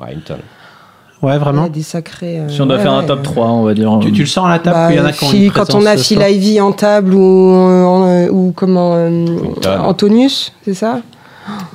[1.22, 1.64] Ouais, vraiment.
[1.64, 2.40] Ouais, des sacrés.
[2.40, 3.06] euh, Si on doit ouais, faire un ouais.
[3.06, 3.96] top 3, on va dire.
[4.02, 5.52] Tu, tu le sens à la table Bah, qu'il y en a qui ont une
[5.52, 9.26] quand on a Phil Ivy en table ou, euh, ou comment euh.
[9.84, 11.02] Antonius, c'est ça?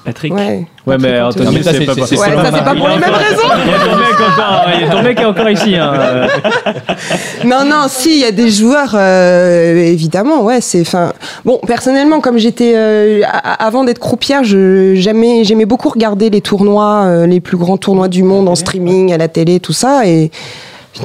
[0.04, 0.32] Patrick.
[0.32, 0.66] Ouais.
[0.86, 3.48] Ouais, mais Anthony, c'est pas c'est Ouais, pas ça c'est pas pour les mêmes raisons.
[3.64, 5.76] Il y a ton mec encore, il y a ton mec encore ici.
[5.76, 5.92] hein.
[7.44, 11.12] Non, non, si, il y a des joueurs, euh, évidemment, ouais, c'est, enfin,
[11.44, 13.22] bon, personnellement, comme j'étais, euh,
[13.58, 18.08] avant d'être croupière, je, j'aimais, j'aimais beaucoup regarder les tournois, euh, les plus grands tournois
[18.08, 20.30] du monde en streaming, à la télé, tout ça, et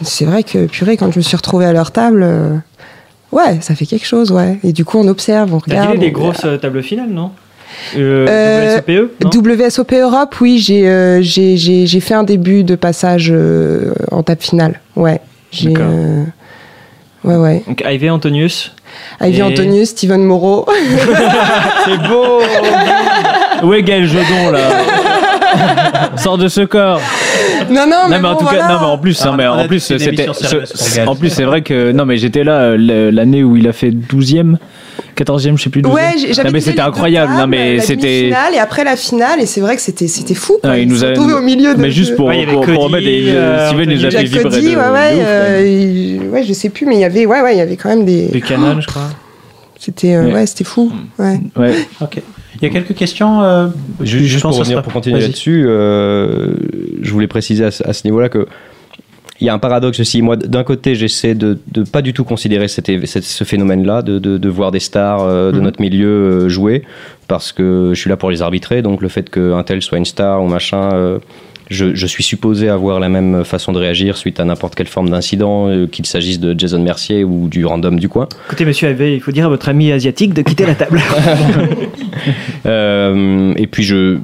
[0.03, 2.55] c'est vrai que, purée, quand je me suis retrouvée à leur table, euh,
[3.31, 5.95] ouais, ça fait quelque chose, ouais, et du coup, on observe, on T'as regarde.
[5.95, 7.31] filé des on- grosses euh, tables finales, non?
[7.97, 13.29] Euh, WSOPE, WSOP Europe, oui, j'ai, euh, j'ai, j'ai, j'ai fait un début de passage
[13.31, 15.19] euh, en table finale, ouais.
[15.51, 16.23] J'ai, euh,
[17.23, 17.63] ouais, ouais.
[17.67, 18.73] Donc Ivy Antonius.
[19.21, 20.65] Ivy Et- Antonius, Steven Moreau.
[21.85, 22.39] C'est beau
[23.63, 24.59] Où est Gaël Jedon là
[26.17, 27.01] Sors de ce corps.
[27.69, 28.67] non, non, mais, Non mais en bon, tout cas, voilà.
[28.73, 30.27] non mais en plus, Ah, non, mais en plus c'était,
[31.07, 34.55] en plus c'est vrai que non mais j'étais là l'année où il a fait 12e,
[35.23, 35.81] 14e, je sais plus.
[35.81, 35.93] 12e.
[35.93, 36.01] Ouais,
[36.31, 37.33] j'avais Non, mais c'était les incroyable.
[37.37, 38.19] Non mais la c'était.
[38.21, 40.57] demi-finale et après la finale et c'est vrai que c'était c'était fou.
[40.61, 40.71] Quoi.
[40.71, 41.81] Ah, il Ils nous se a- retrouvaient au milieu de.
[41.81, 43.29] Mais juste pour, Ouais, avait pour, pour remettre des.
[43.29, 46.43] euh, Steven nous a fait Jack vibrer Cody, de, ouais, de ouais, ouf, euh, ouais,
[46.43, 48.27] je sais plus, mais il y avait, ouais, ouais, il y avait quand même des.
[48.31, 49.09] Buchanan, je crois.
[49.79, 50.33] C'était, euh, Ouais.
[50.33, 50.91] ouais, c'était fou.
[51.17, 51.39] Ouais.
[51.55, 51.73] Ouais.
[52.01, 52.21] Ok.
[52.61, 53.41] Il y a quelques questions.
[53.41, 53.67] euh,
[54.01, 56.53] Juste, je juste pense pour, revenir, pour continuer là-dessus, euh,
[57.01, 58.45] je voulais préciser à, ce- à ce niveau-là que
[59.41, 60.21] il y a un paradoxe aussi.
[60.21, 62.87] Moi, d'un côté, j'essaie de ne pas du tout considérer cette-
[63.23, 65.63] ce phénomène-là, de, de- de voir des stars euh, de Mhm.
[65.63, 66.83] notre milieu euh, jouer,
[67.27, 68.81] parce que je suis là pour les arbitrer.
[68.81, 71.19] Donc, le fait qu'un tel soit une star ou machin, euh,
[71.71, 75.09] je, je suis supposé avoir la même façon de réagir suite à n'importe quelle forme
[75.09, 78.27] d'incident, qu'il s'agisse de Jason Mercier ou du random du coin.
[78.47, 80.99] Écoutez, monsieur Ivy, il faut dire à votre ami asiatique de quitter la table.
[82.65, 84.17] Et puis je.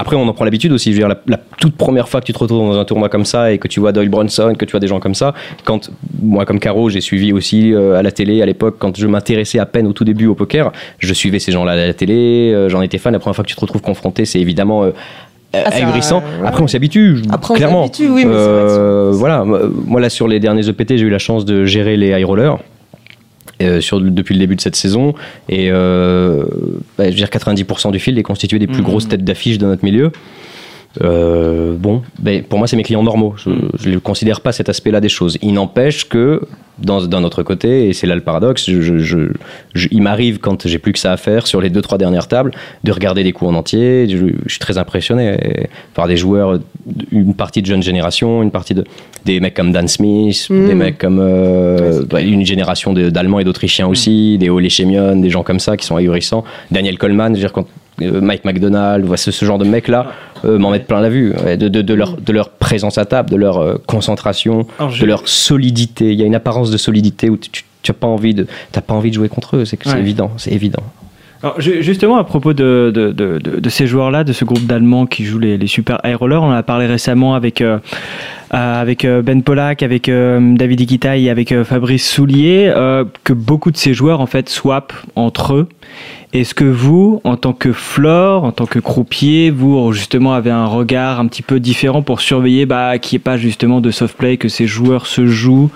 [0.00, 0.90] Après, on en prend l'habitude aussi.
[0.92, 3.08] Je veux dire, la, la toute première fois que tu te retrouves dans un tournoi
[3.08, 5.34] comme ça et que tu vois Doyle Bronson, que tu vois des gens comme ça,
[5.64, 5.90] quand
[6.22, 9.58] moi, comme Caro, j'ai suivi aussi euh, à la télé à l'époque, quand je m'intéressais
[9.58, 12.68] à peine au tout début au poker, je suivais ces gens-là à la télé, euh,
[12.68, 13.12] j'en étais fan.
[13.12, 14.84] La première fois que tu te retrouves confronté, c'est évidemment.
[14.84, 14.90] euh,
[15.52, 16.18] Ah, ahurissant.
[16.40, 16.46] ouais.
[16.46, 17.22] Après, on s'y habitue.
[17.30, 17.82] Après, on clairement.
[17.86, 19.44] s'habitue, oui, mais Euh, voilà.
[19.44, 22.58] Moi, là, sur les derniers EPT, j'ai eu la chance de gérer les high rollers.
[23.62, 25.14] Euh, sur, depuis le début de cette saison
[25.48, 26.44] et euh,
[26.98, 28.84] bah, je veux dire 90% du field est constitué des plus Mhm.
[28.84, 30.10] grosses têtes d'affiche de notre milieu
[31.02, 33.36] euh, bon, ben, pour moi, c'est mes clients normaux.
[33.36, 35.38] Je ne considère pas cet aspect-là des choses.
[35.40, 36.40] Il n'empêche que,
[36.78, 39.30] dans- d'un autre côté, et c'est là le paradoxe, je, je- je-
[39.74, 42.26] je- il m'arrive, quand j'ai plus que ça à faire sur les deux, trois dernières
[42.26, 42.50] tables,
[42.82, 44.08] de regarder des coups en entier.
[44.08, 46.58] Je, suis très impressionné par des joueurs,
[47.12, 48.84] une partie de jeune génération, une partie de.
[49.24, 50.66] Des mecs comme Dan Smith, Mm.
[50.66, 51.18] des mecs comme.
[51.20, 55.60] euh, bah, une génération de- d'Allemands et d'Autrichiens aussi, des Ole Chemion, des gens comme
[55.60, 56.44] ça qui sont ahurissants.
[56.70, 57.66] Daniel Coleman, je veux dire, quand
[58.02, 60.06] euh, Mike McDonald, voilà, ce, ce genre de mecs-là
[60.46, 63.04] euh, m'en mettent plein la vue, ouais, de, de- de leur, de leur présence à
[63.04, 66.12] table, de leur euh, concentration, Alors, je- de leur solidité.
[66.12, 68.94] Il y a une apparence de solidité où tu n'as pas, envie de- t'as pas
[68.94, 70.00] envie de jouer contre eux, c'est que c'est Ouais.
[70.00, 70.82] évident, c'est évident.
[71.42, 75.06] Alors, ju- justement, à propos de, de, de, de- ces joueurs-là, de ce groupe d'Allemands
[75.06, 77.78] qui jouent les, les super high on en a parlé récemment avec, euh,
[78.52, 82.70] euh, avec euh, Ben Pollack, avec euh, David Iquita et avec Fabrice Soulier,
[83.24, 85.68] que beaucoup de ces joueurs en fait swappent entre eux.
[86.34, 90.66] Est-ce que vous, en tant que floor, en tant que croupier, vous justement avez un
[90.66, 94.16] regard un petit peu différent pour surveiller bah, qu'il n'y ait pas justement de soft
[94.16, 95.70] play, que ces joueurs se jouent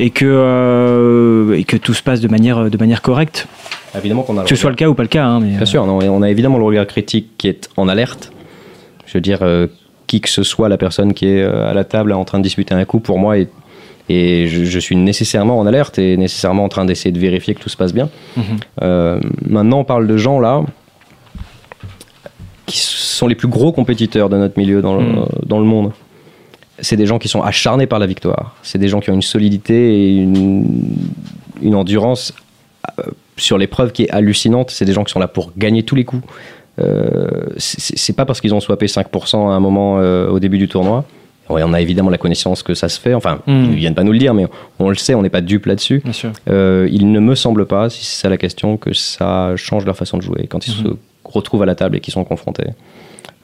[0.00, 3.46] et que, euh, et que tout se passe de manière, de manière correcte
[3.96, 5.24] Évidemment qu'on a que ce soit le cas ou pas le cas.
[5.26, 8.32] Hein, mais, Bien sûr, non, on a évidemment le regard critique qui est en alerte.
[9.06, 9.66] Je veux dire, euh,
[10.06, 12.44] qui que ce soit la personne qui est euh, à la table en train de
[12.44, 13.50] disputer un coup, pour moi, est-
[14.08, 17.60] et je, je suis nécessairement en alerte et nécessairement en train d'essayer de vérifier que
[17.60, 18.08] tout se passe bien.
[18.36, 18.42] Mhm.
[18.82, 20.62] Euh, maintenant, on parle de gens là
[22.66, 25.26] qui sont les plus gros compétiteurs de notre milieu dans le, Mhm.
[25.46, 25.92] dans le monde.
[26.82, 28.54] C'est des gens qui sont acharnés par la victoire.
[28.62, 30.94] C'est des gens qui ont une solidité et une,
[31.62, 32.32] une endurance
[32.98, 33.02] euh,
[33.36, 34.70] sur l'épreuve qui est hallucinante.
[34.70, 36.22] C'est des gens qui sont là pour gagner tous les coups.
[36.80, 37.28] Euh,
[37.58, 41.04] c'est pas parce qu'ils ont swappé 5% à un moment euh, au début du tournoi.
[41.48, 43.12] Ouais, on a évidemment la connaissance que ça se fait.
[43.12, 43.64] Enfin, Mm.
[43.72, 44.46] ils viennent pas nous le dire, mais
[44.78, 46.00] on le sait, on n'est pas dupe là-dessus.
[46.48, 49.96] Euh, il ne me semble pas, si c'est ça la question, que ça change leur
[49.96, 50.84] façon de jouer quand ils Mhm.
[50.84, 50.88] se
[51.24, 52.66] retrouvent à la table et qu'ils sont confrontés.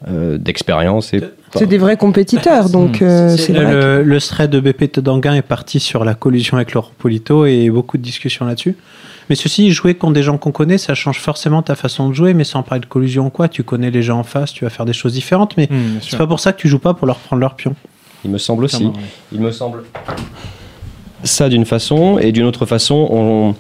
[0.09, 1.23] Euh, D'expérience et
[1.57, 3.73] C'est des vrais compétiteurs, donc euh, c'est vrai.
[3.73, 7.71] Le, le thread de BP Tedanguin est parti sur la collusion avec Laurent Polito et
[7.71, 8.77] beaucoup de discussions là-dessus.
[9.31, 12.35] Mais ceci, jouer contre des gens qu'on connaît, ça change forcément ta façon de jouer,
[12.35, 14.71] mais sans parler de collusion ou quoi, tu connais les gens en face, tu vas
[14.71, 15.69] faire des choses différentes, mais
[16.03, 17.75] c'est pas pour ça que tu joues pas pour leur prendre leur pion.
[18.25, 18.91] il me semble aussi.
[19.33, 19.83] Il me semble
[21.25, 23.55] ça d'une façon et d'une autre façon, on...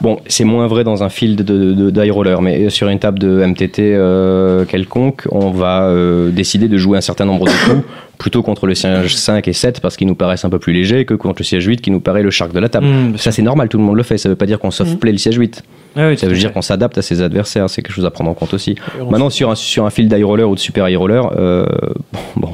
[0.00, 3.18] bon, c'est moins vrai dans un field de, de, d'high roller, mais sur une table
[3.18, 7.82] de MTT euh, quelconque, on va euh, décider de jouer un certain nombre de coups
[8.18, 11.04] plutôt contre le siège 5 et 7 parce qu'ils nous paraissent un peu plus légers
[11.04, 12.86] que contre le siège 8 qui nous paraît le shark de la table.
[12.86, 14.16] Mmh, bien ça c'est normal, tout le monde le fait.
[14.18, 15.62] Ça veut pas dire qu'on soft play le siège 8.
[15.96, 17.68] Ouais, ouais, Ça veut dire qu'on s'adapte à ses adversaires.
[17.70, 18.74] C'est quelque chose à prendre en compte aussi.
[19.10, 21.64] Maintenant, sur un, sur un field d'high roller ou de super high roller, euh,
[22.36, 22.50] bon,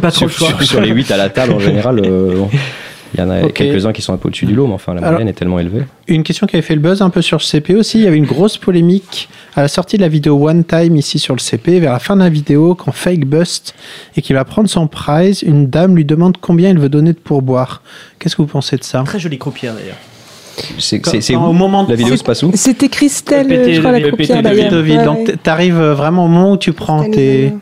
[0.00, 0.48] pas trop sur, le choix.
[0.58, 2.48] sur- sur les 8 à la table en général, euh, bon,
[3.14, 5.00] il y en a quelques-uns qui sont un peu au-dessus du lot, mais enfin la
[5.00, 5.82] Alors- moyenne est tellement élevée.
[6.08, 8.06] Une question qui avait fait le buzz un peu sur le CP aussi, il y
[8.06, 11.40] avait une grosse polémique à la sortie de la vidéo One Time ici sur le
[11.40, 13.74] CP, vers la fin de la vidéo, quand Fake bust
[14.16, 17.18] et qu'il va prendre son prize, une dame lui demande combien il veut donner de
[17.18, 17.82] pourboire.
[18.18, 19.02] Qu'est-ce que vous pensez de ça?
[19.06, 19.96] Très jolie croupière d'ailleurs.
[20.78, 22.50] C'est au moment de La vidéo se passe où?
[22.54, 24.72] C'était Christelle, Pété je crois, la de- croupière d'ailleurs.
[24.72, 25.34] Ouais, donc ouais.
[25.42, 27.52] tu arrives vraiment au moment où tu prends tes,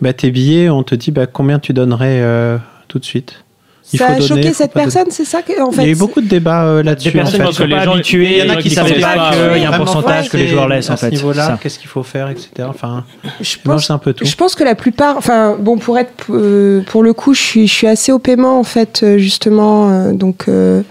[0.00, 2.56] bah, tes billets, on te dit bah, combien tu donnerais euh,
[2.88, 3.44] tout de suite?
[3.92, 5.88] Il Ça faut a donner, choqué cette personne, c'est ça que, en fait Il y
[5.88, 7.08] a eu beaucoup de débats euh, là-dessus.
[7.10, 7.62] Des personnes en qui fait.
[7.64, 9.66] sont pas habituées, Il y en a qui qui savent pas pas que- qu'il y
[9.66, 12.28] a un pourcentage que les joueurs laissent en à ce niveau-là, qu'est-ce qu'il faut faire,
[12.30, 12.50] etc.
[12.68, 13.04] Enfin,
[13.40, 14.24] Je pense, un peu tout.
[14.24, 17.66] je pense que la plupart, enfin bon, pour être, euh, pour le coup, je suis,
[17.66, 20.82] je suis assez au paiement en fait, euh, justement, euh, donc euh,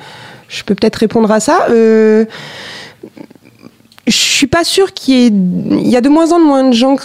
[0.49, 1.67] je peux peut-être répondre à ça.
[4.09, 6.73] Je suis pas sûre qu'il y ait, il y a de moins en moins de
[6.73, 6.97] gens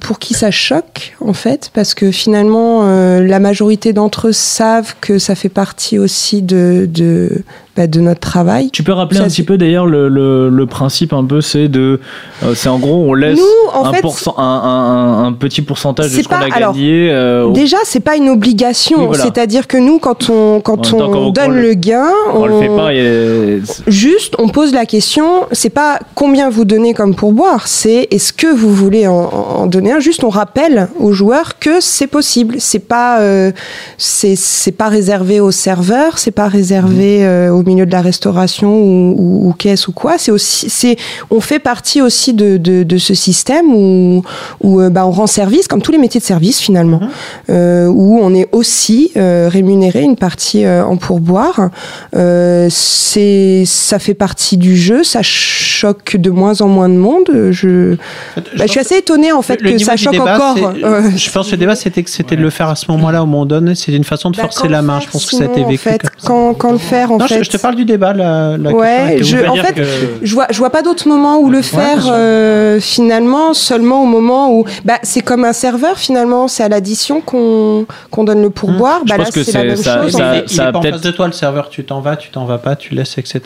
[0.00, 4.96] pour qui ça choque en fait, parce que finalement, euh, la majorité d'entre eux savent
[5.00, 7.30] que ça fait partie aussi de,
[7.78, 8.70] bah, de notre travail.
[8.72, 11.68] Tu peux rappeler Ça, un petit peu d'ailleurs le, le, le principe un peu, c'est
[11.68, 12.00] de,
[12.42, 16.10] euh, c'est en gros on laisse Nous, un, fait, pourcent- un, un- un petit pourcentage
[16.12, 17.08] de ce qu'on a alors, gagné.
[17.12, 18.98] euh, au- Déjà, c'est pas une obligation.
[19.02, 19.22] Oui, voilà.
[19.22, 22.58] C'est-à-dire que nous, quand on, quand on on- donne on le- le gain, on le
[22.58, 22.92] fait pas.
[22.92, 28.32] et- Juste, on pose la question, c'est pas combien vous donnez comme pourboire, c'est est-ce
[28.32, 29.14] que vous voulez en,
[29.60, 30.00] en donner un?
[30.00, 32.56] Juste, on rappelle aux joueurs que c'est possible.
[32.58, 33.52] C'est pas, euh,
[33.98, 38.70] c'est c'est pas réservé aux serveurs, c'est pas réservé euh, au milieu de la restauration
[38.74, 40.18] ou, ou, ou caisse ou quoi.
[40.18, 40.96] C'est aussi, c'est,
[41.30, 44.22] on fait partie aussi de, de, de ce système où,
[44.62, 47.00] où euh, bah, on rend service, comme tous les métiers de service finalement,
[47.50, 51.70] euh, où on est aussi euh, rémunéré une partie euh, en pourboire.
[52.16, 57.50] Euh, c'est, ça fait partie du jeu, ça choque de moins en moins de monde.
[57.50, 57.94] Je,
[58.56, 60.56] bah, je suis assez étonnée en fait Le- que ça choque débat, encore.
[60.56, 62.90] c'est- euh, Je pense que le débat, c'était que c'était de le faire à ce
[62.90, 63.74] moment-là, au moment donné.
[63.74, 65.00] C'était une façon de bah, forcer la main.
[65.00, 65.82] Je pense que ça a été sinon, en vécu.
[65.82, 67.44] fait, quand, quand le faire, en non, je- fait.
[67.44, 68.12] je, te parle du débat.
[68.12, 69.82] La, la Ouais, question je- en fait, que-
[70.22, 74.52] je vois, je vois pas d'autre moment où le faire euh, finalement, seulement au moment
[74.52, 79.00] où, bah, c'est comme un serveur finalement, c'est à l'addition qu'on qu'on donne le pourboire.
[79.04, 80.12] Je Bah là, pense que c'est la même ça- chose.
[80.12, 81.68] Ça- il ça est a pas en peut-être- face de toi, le serveur.
[81.70, 83.40] Tu t'en vas, tu t'en vas pas, tu laisses, etc.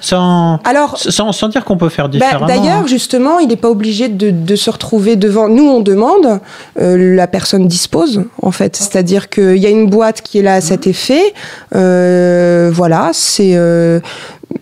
[0.00, 2.46] Sans, Alors, sans, sans dire qu'on peut faire Bah, différemment.
[2.46, 2.86] D'ailleurs, hein.
[2.86, 5.48] justement, il n'est pas obligé de, de se retrouver devant.
[5.48, 6.40] Nous, on demande,
[6.80, 8.76] euh, la personne dispose, en fait.
[8.76, 11.34] C'est-à-dire qu'il y a une boîte qui est là à cet effet.
[11.74, 14.00] Euh, voilà, c'est.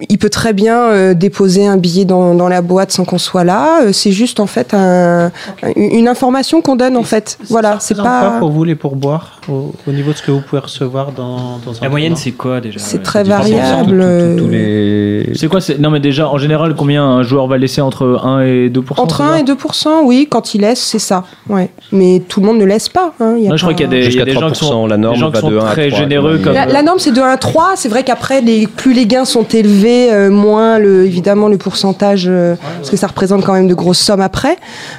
[0.00, 3.18] Euh, il peut très bien euh, déposer un billet dans, dans la boîte sans qu'on
[3.18, 3.82] soit là.
[3.82, 5.30] Euh, c'est juste en fait un-
[5.76, 7.38] une information qu'on donne en fait.
[7.48, 8.36] Voilà, c'est pas.
[8.38, 11.72] pour vous les pourboires au, au niveau de ce que vous pouvez recevoir dans, dans
[11.72, 14.00] un La moyenne, c'est quoi déjà C'est Ouais, très variable.
[14.02, 15.34] euh, les...
[15.34, 18.42] C'est quoi c'est- Non, mais déjà, en général, combien un joueur va laisser entre 1
[18.42, 21.24] et 2% Entre c'est 1 ça et 2% oui, quand il laisse, c'est ça.
[21.48, 21.70] Ouais.
[21.92, 23.12] Mais tout le monde ne laisse pas.
[23.20, 24.24] hein, il y a Non, je crois qu'il y a des, il y Jusqu'à a
[24.24, 25.70] des gens qui 3%, sont, la norme des gens qui va sont de 1 à
[25.72, 26.38] très 3, généreux.
[26.42, 29.06] Comme, La, la norme c'est de 1 à 3, c'est vrai qu'après les, plus les
[29.06, 33.52] gains sont élevés, euh, moins le, évidemment le pourcentage, euh, parce que ça représente quand
[33.54, 34.56] même de grosses sommes après.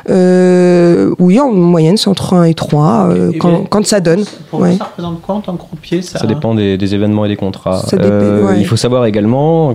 [0.10, 4.00] Euh, oui, en moyenne c'est entre 1 et 3 euh, Et quand, bien, quand ça
[4.00, 4.24] donne.
[4.50, 4.72] Pour Ouais.
[4.72, 7.30] vous, ça représente quoi en tant que croupier ça, Ça dépend des, des événements et
[7.30, 7.80] des contrats.
[7.80, 8.60] Ça dépend, ouais.
[8.60, 9.74] Il faut savoir également,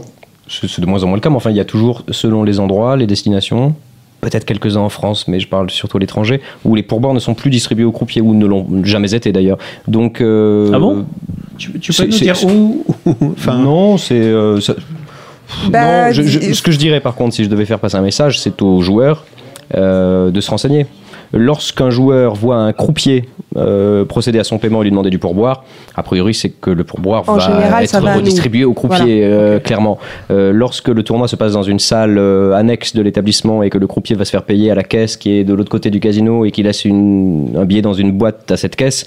[0.49, 2.61] c'est de moins en moins le cas, mais enfin, il y a toujours, selon les
[2.61, 3.75] endroits, les destinations,
[4.21, 7.35] peut-être quelques-uns en France, mais je parle surtout à l'étranger, où les pourboires ne sont
[7.35, 9.59] plus distribués aux croupiers, ou ne l'ont jamais été d'ailleurs.
[9.89, 10.21] Donc.
[10.21, 11.05] euh, Ah bon?
[11.59, 12.85] Tu, tu peux nous dire où
[13.33, 14.15] Enfin, non, c'est.
[14.21, 14.61] euh,
[15.71, 17.79] Bah, non, je- je- dis- ce que je dirais par contre, si je devais faire
[17.79, 19.25] passer un message, c'est aux joueurs
[19.75, 20.87] euh, de se renseigner.
[21.37, 25.65] Lorsqu'un joueur voit un croupier euh, procéder à son paiement et lui demander du pourboire,
[25.95, 28.19] a priori c'est que le pourboire En va général, être va à nous.
[28.21, 29.99] redistribué au croupier, euh, clairement.
[30.31, 33.79] Euh, lorsque le tournoi se passe dans une salle euh, annexe de l'établissement et que
[33.79, 36.01] le croupier va se faire payer à la caisse qui est de l'autre côté du
[36.01, 39.05] casino et qu'il laisse une- un billet dans une boîte à cette caisse,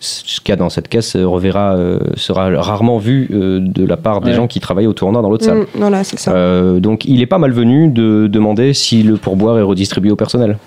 [0.00, 1.76] ce qu'il y a dans cette caisse reverra,
[2.16, 4.36] sera rarement vu euh, de la part des Ouais.
[4.36, 5.58] gens qui travaillent au tournoi dans l'autre salle.
[5.60, 6.32] Mm, voilà, c'est ça.
[6.32, 10.58] Euh, donc il est pas malvenu de demander si le pourboire est redistribué au personnel.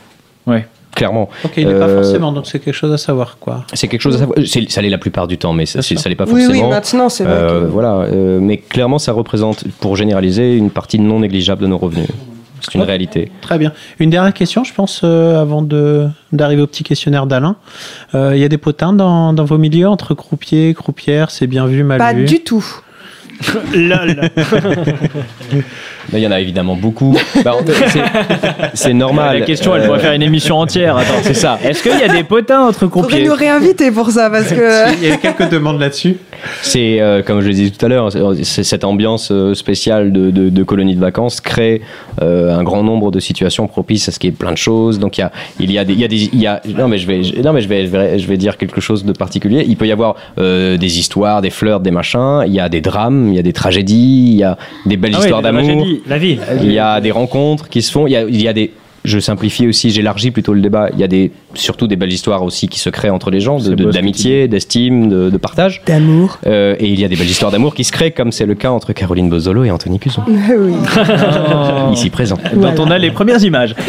[0.48, 0.66] Ouais.
[0.96, 1.30] Clairement.
[1.46, 3.38] Ok, il n'est pas Euh, forcément, donc c'est quelque chose à savoir.
[3.40, 3.64] quoi.
[3.74, 4.38] C'est quelque chose à savoir.
[4.70, 6.66] Ça l'est la plupart du temps, mais ça, ça l'est pas oui, forcément.
[6.66, 7.34] oui, maintenant c'est vrai.
[7.34, 11.68] Euh, que- voilà, euh, mais clairement, ça représente, pour généraliser, une partie non négligeable de
[11.68, 12.08] nos revenus.
[12.62, 13.32] C'est une réalité.
[13.40, 13.72] Très bien.
[14.00, 17.56] Une dernière question, je pense, euh, avant de- d'arriver au petit questionnaire d'Alain.
[18.16, 21.66] Euh, Il y a des potins dans, dans vos milieux entre croupiers, croupières, c'est bien
[21.68, 22.26] vu, mal Pas vu?
[22.26, 22.66] du tout.
[23.74, 24.30] Lol.
[26.12, 27.16] Mais il y en a évidemment beaucoup.
[27.44, 28.00] Bah, en fait,
[28.74, 29.40] c'est- normal.
[29.40, 30.98] La question, elle Euh, pourrait faire une émission entière.
[30.98, 31.58] Attends, c'est ça.
[31.64, 34.94] Est-ce qu'il y a des potins entre Faudrait croupiers nous réinviter pour ça parce que.
[35.02, 36.18] Il y a quelques demandes là-dessus.
[36.62, 38.10] C'est, euh, comme je le disais tout à l'heure,
[38.44, 41.82] cette ambiance euh, spéciale de, de, de colonie de vacances crée
[42.22, 45.00] euh, un grand nombre de situations propices à ce qu'il y ait plein de choses.
[45.00, 46.62] Donc il y a, il y a des, il y a des, il y a,
[46.78, 48.80] non mais je vais, je- non mais je vais, je vais, je vais dire quelque
[48.82, 49.66] chose de particulier.
[49.68, 52.44] Il peut y avoir euh, des histoires, des flirts, des machins.
[52.48, 55.14] Il y a des drames, il y a des tragédies, il y a des belles
[55.16, 55.86] Ah histoires d'amour.
[56.08, 56.40] La vie.
[56.62, 58.08] Il y a des rencontres qui se font.
[58.08, 58.72] Il y a, il y a des.
[59.06, 60.90] Je simplifie aussi, j'élargis plutôt le débat.
[60.94, 63.58] Il y a des, surtout des belles histoires aussi qui se créent entre les gens,
[63.58, 65.82] de- C'est de- d'amitié, d'estime, de, de partage.
[65.86, 66.38] D'amour.
[66.46, 68.56] Euh, et il y a des belles histoires d'amour qui se créent, comme c'est le
[68.56, 70.74] cas entre Caroline Bozzolo et Anthony Cuzon, oui.
[71.94, 72.38] ici présent.
[72.54, 73.76] Dont on a les premières images.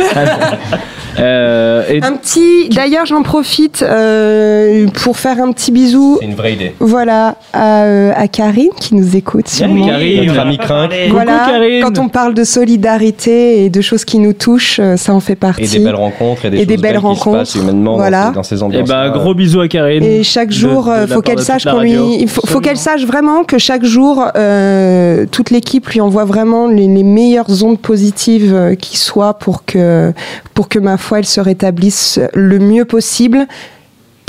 [1.19, 2.69] Euh, et- Un petit.
[2.71, 6.17] D'ailleurs, j'en profite euh, pour faire un petit bisou.
[6.21, 6.73] C'est une vraie idée.
[6.79, 9.87] Voilà à, euh, à Karine qui nous écoute sûrement.
[9.87, 10.25] Karine.
[10.27, 11.83] Notre ami Crinque Voilà, Karine.
[11.83, 15.35] quand on parle de solidarité et de choses qui nous touchent, euh, ça en fait
[15.35, 15.65] partie.
[15.65, 17.50] et des belles rencontres et des Et choses des belles belles qui se rencontres.
[17.59, 18.29] Humainement dans Voilà.
[18.29, 18.89] ces- dans ces Eh ambiances.
[18.89, 20.03] ben, gros bisous à Karine.
[20.03, 22.17] Et chaque jour, de euh, faut qu'elle sache qu'on lui, radio.
[22.19, 26.67] il faut, faut qu'elle sache vraiment que chaque jour, euh, toute l'équipe lui envoie vraiment
[26.69, 30.13] les, les meilleures ondes positives euh, qui soient pour que,
[30.55, 33.47] pour que ma foi, elle se rétablisse le mieux possible.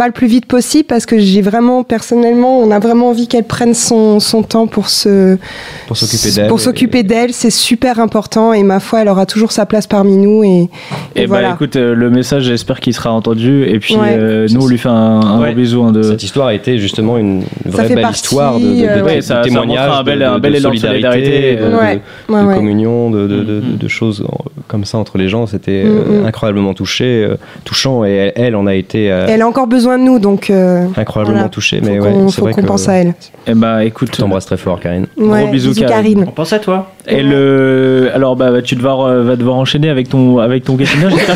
[0.02, 3.44] Pas le plus vite possible parce que j'ai vraiment, personnellement, on a vraiment envie qu'elle
[3.44, 5.38] prenne son, son temps pour se,
[5.86, 6.48] Pour s'occuper d'elle.
[6.48, 10.18] Pour s'occuper d'elle, c'est super important et ma foi, elle aura toujours sa place parmi
[10.18, 10.70] nous et,
[11.16, 11.50] et Et voilà.
[11.50, 13.64] bah écoute, euh, le message, j'espère qu'il sera entendu.
[13.68, 14.08] Et puis, Ouais.
[14.18, 14.92] euh, nous, on lui fait un,
[15.22, 15.50] un Ouais.
[15.50, 15.84] gros bisou.
[15.84, 16.02] hein, de...
[16.02, 19.16] Cette histoire a été justement une vraie belle partie, histoire de, de, de- euh, ouais,
[19.18, 22.34] de ça- montre un bel- de, un bel de élan de solidarité, de, Ouais, de-
[22.34, 22.56] ouais, de ouais.
[22.56, 23.78] communion, de, de- de- Mhm.
[23.78, 24.26] de choses
[24.68, 25.46] comme ça entre les gens.
[25.46, 26.26] C'était Mm, euh, mm.
[26.26, 27.28] incroyablement touché,
[27.66, 28.04] touchant.
[28.04, 30.86] Et elle, elle en a été euh, Elle a encore besoin de nous, donc euh,
[30.98, 31.50] incroyablement voilà.
[31.50, 31.80] touchée.
[31.80, 33.14] faut Mais qu'on ouais, c'est faut vrai qu'on que pense à elle.
[33.48, 34.10] Eh bah écoute.
[34.14, 35.08] je t'embrasse très fort, Karine.
[35.18, 35.88] Ouais, bisous, Karine.
[35.90, 36.26] Karine.
[36.28, 36.92] On pense à toi.
[37.08, 41.10] Et le, alors bah, tu devoir, euh, vas devoir enchaîner avec ton, avec ton questionnaire.
[41.12, 41.36] J'espère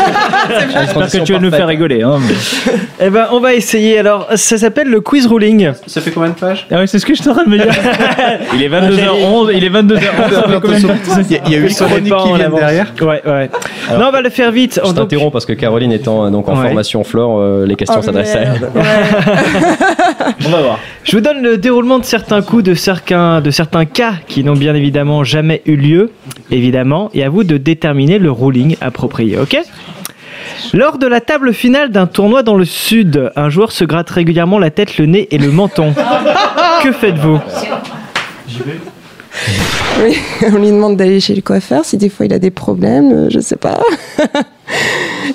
[0.82, 2.02] j'espère que tu vas nous faire rigoler.
[2.04, 2.20] Hein.
[3.02, 4.00] Eh ben, on va essayer.
[4.00, 5.72] Alors, ça s'appelle le quiz ruling.
[5.86, 6.66] Ça fait combien de pages?
[6.72, 7.68] Ah ouais, c'est ce que je suis en train de me dire.
[8.54, 9.52] il est 22h11.
[9.54, 10.00] Il est 22h11.
[10.32, 10.94] ça fait combien de temps
[11.46, 12.60] Il y a- eu dépend, qui avance.
[12.60, 12.94] derrière.
[13.02, 13.50] Ouais, ouais.
[14.00, 14.80] non, on va le faire vite.
[14.84, 16.64] Je t'interromps parce que Caroline étant euh, donc en Ouais.
[16.68, 18.45] formation Flore, euh, les questions Oh, s'adressent à elle.
[18.50, 18.70] Merde.
[18.76, 18.82] Ouais.
[20.46, 20.80] On va voir.
[21.04, 24.54] Je vous donne le déroulement de certains coups, de certains, de certains cas qui n'ont
[24.54, 26.12] bien évidemment jamais eu lieu,
[26.52, 29.58] évidemment, et à vous de déterminer le ruling approprié, ok?
[30.74, 34.60] Lors de la table finale d'un tournoi dans le sud, un joueur se gratte régulièrement
[34.60, 35.94] la tête, le nez et le menton.
[36.84, 37.40] que faites-vous?
[40.04, 40.18] Oui,
[40.54, 43.30] on lui demande d'aller chez le coiffeur si des fois il a des problèmes, euh,
[43.30, 43.80] je sais pas.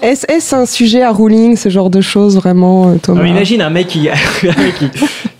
[0.03, 3.71] Est-ce un sujet à ruling, ce genre de choses vraiment, euh, Thomas Alors, Imagine un
[3.71, 4.89] mec qui, un mec qui,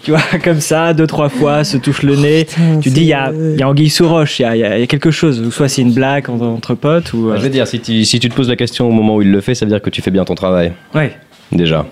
[0.03, 2.45] tu vois, comme ça, deux, trois fois, se touche le nez.
[2.45, 4.61] Putain, tu dis, il y a, y a Anguille sous roche, il y a, il
[4.61, 5.41] y a- il y a quelque chose.
[5.41, 7.31] Ou soit c'est une blague entre, entre potes, ou.
[7.31, 9.23] euh, Je veux dire, si tu, si tu te poses la question au moment où
[9.23, 10.73] il le fait, ça veut dire que tu fais bien ton travail.
[10.95, 11.13] Ouais.
[11.53, 11.85] Déjà.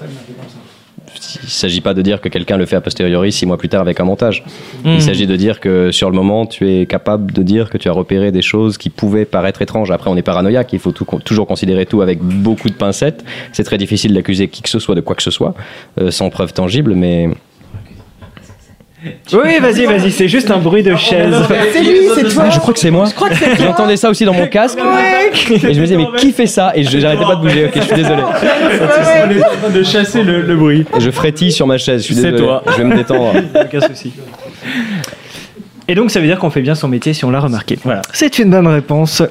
[1.42, 3.68] Il ne s'agit pas de dire que quelqu'un le fait a posteriori six mois plus
[3.68, 4.44] tard avec un montage.
[4.84, 4.90] Hmm.
[4.94, 7.88] Il s'agit de dire que sur le moment, tu es capable de dire que tu
[7.88, 9.90] as repéré des choses qui pouvaient paraître étranges.
[9.90, 13.24] Après, on est paranoïaque, il faut tout- toujours considérer tout avec beaucoup de pincettes.
[13.52, 15.54] C'est très difficile d'accuser qui que ce soit de quoi que ce soit,
[16.00, 17.28] euh, sans preuve tangible, mais
[19.32, 21.34] Oui, vas-y, vas-y, c'est juste un bruit de chaise.
[21.72, 22.50] C'est lui, c'est toi.
[22.50, 23.06] je crois que c'est moi.
[23.60, 24.78] J'entendais ça aussi dans mon casque.
[25.50, 26.72] Et je me disais, mais qui fait ça?
[26.74, 27.66] Et j'arrêtais pas de bouger.
[27.66, 28.22] Ok, je suis désolé.
[28.22, 30.84] On est en train de chasser le, le bruit.
[30.96, 32.00] Et je frétille sur ma chaise.
[32.00, 32.42] Je suis C'est désolé.
[32.42, 32.62] toi.
[32.72, 33.34] Je vais me détendre.
[33.54, 34.12] Aucun souci.
[35.86, 37.78] Et donc, ça veut dire qu'on fait bien son métier si on l'a remarqué.
[37.84, 38.02] Voilà.
[38.12, 39.22] C'est une bonne réponse.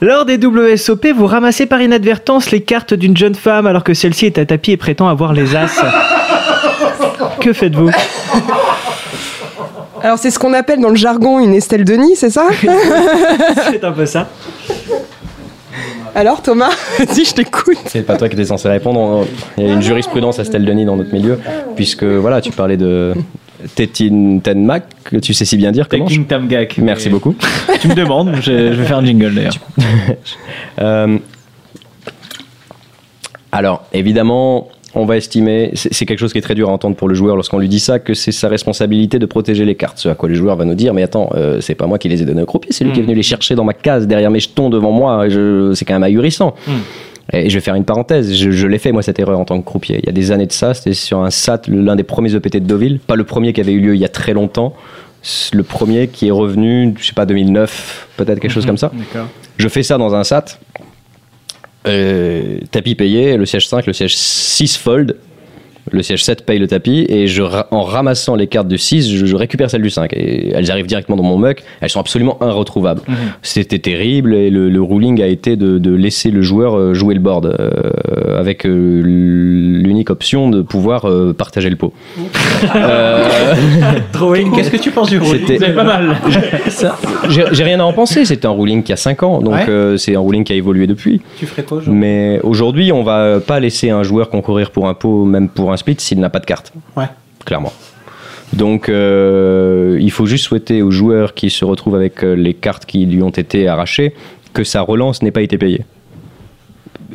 [0.00, 4.26] Lors des WSOP, vous ramassez par inadvertance les cartes d'une jeune femme alors que celle-ci
[4.26, 5.84] est à tapis et prétend avoir les as.
[7.40, 7.90] que faites-vous?
[10.02, 12.48] Alors, c'est ce qu'on appelle dans le jargon une Estelle Denis, c'est ça
[13.70, 14.28] C'est un peu ça.
[16.14, 16.70] Alors, Thomas,
[17.14, 17.78] dis, je t'écoute.
[17.86, 19.26] C'est pas toi qui étais censé répondre.
[19.56, 21.38] Il y a une jurisprudence à Stelle Denis dans notre milieu,
[21.76, 23.14] puisque voilà, tu parlais de
[23.74, 25.88] Tétin Tenmac, que tu sais si bien dire.
[25.88, 26.78] Taking Tamgak.
[26.78, 27.34] Merci Mais beaucoup.
[27.80, 29.54] Tu me demandes, je, je vais faire un jingle d'ailleurs.
[30.80, 31.18] Euh,
[33.52, 37.08] alors, évidemment, on va estimer, c'est quelque chose qui est très dur à entendre pour
[37.08, 39.98] le joueur lorsqu'on lui dit ça, que c'est sa responsabilité de protéger les cartes.
[39.98, 42.08] Ce à quoi le joueur va nous dire, mais attends, euh, c'est pas moi qui
[42.08, 44.06] les ai données au croupier, c'est lui qui est venu les chercher dans ma case,
[44.06, 45.26] derrière mes jetons, devant moi,
[45.74, 46.54] c'est quand même ahurissant.
[47.32, 49.60] Et je vais faire une parenthèse, je, je l'ai fait moi cette erreur en tant
[49.60, 50.00] que croupier.
[50.02, 52.56] Il y a des années de ça, c'était sur un SAT, l'un des premiers EPT
[52.56, 54.74] de Deauville, pas le premier qui avait eu lieu il y a très longtemps,
[55.22, 58.90] c'est le premier qui est revenu, je sais pas, 2009, peut-être quelque chose comme ça.
[59.58, 60.58] Je fais ça dans un SAT.
[61.86, 65.16] Euh, tapis payé, le siège 5, le siège 6 fold.
[65.90, 69.26] Le siège 7 paye le tapis et je, en ramassant les cartes du 6, je,
[69.26, 70.12] je récupère celles du 5.
[70.12, 73.00] Et elles arrivent directement dans mon muck, elles sont absolument irretrouvables.
[73.42, 77.14] C'était terrible et le, le ruling a été de, de laisser le joueur euh, jouer
[77.14, 81.92] le board euh, avec euh, l'unique option de pouvoir euh, partager le pot.
[82.76, 83.28] Euh,
[84.12, 84.52] Drawing.
[84.54, 85.40] Qu'est-ce que tu penses du ruling?
[85.58, 86.16] C'est pas mal.
[87.30, 89.66] J'ai j'ai rien à en penser, c'était un ruling qui a 5 ans, donc Ouais.
[89.68, 91.20] euh, c'est un ruling qui a évolué depuis.
[91.38, 91.98] Tu ferais quoi aujourd'hui?
[92.00, 95.76] Mais aujourd'hui, on va pas laisser un joueur concourir pour un pot, même pour un
[95.76, 96.72] split, s'il n'a pas de carte.
[96.96, 97.06] Ouais.
[97.44, 97.72] Clairement.
[98.52, 102.84] Donc, euh, il faut juste souhaiter aux joueurs qui se retrouvent avec euh, les cartes
[102.84, 104.14] qui lui ont été arrachées
[104.52, 105.84] que sa relance n'ait pas été payée.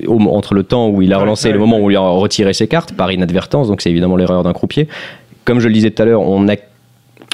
[0.07, 2.53] Au- entre le temps où il a relancé et le moment où il a retiré
[2.53, 4.88] ses cartes, par inadvertance, donc c'est évidemment l'erreur d'un croupier.
[5.44, 6.56] Comme je le disais tout à l'heure, on a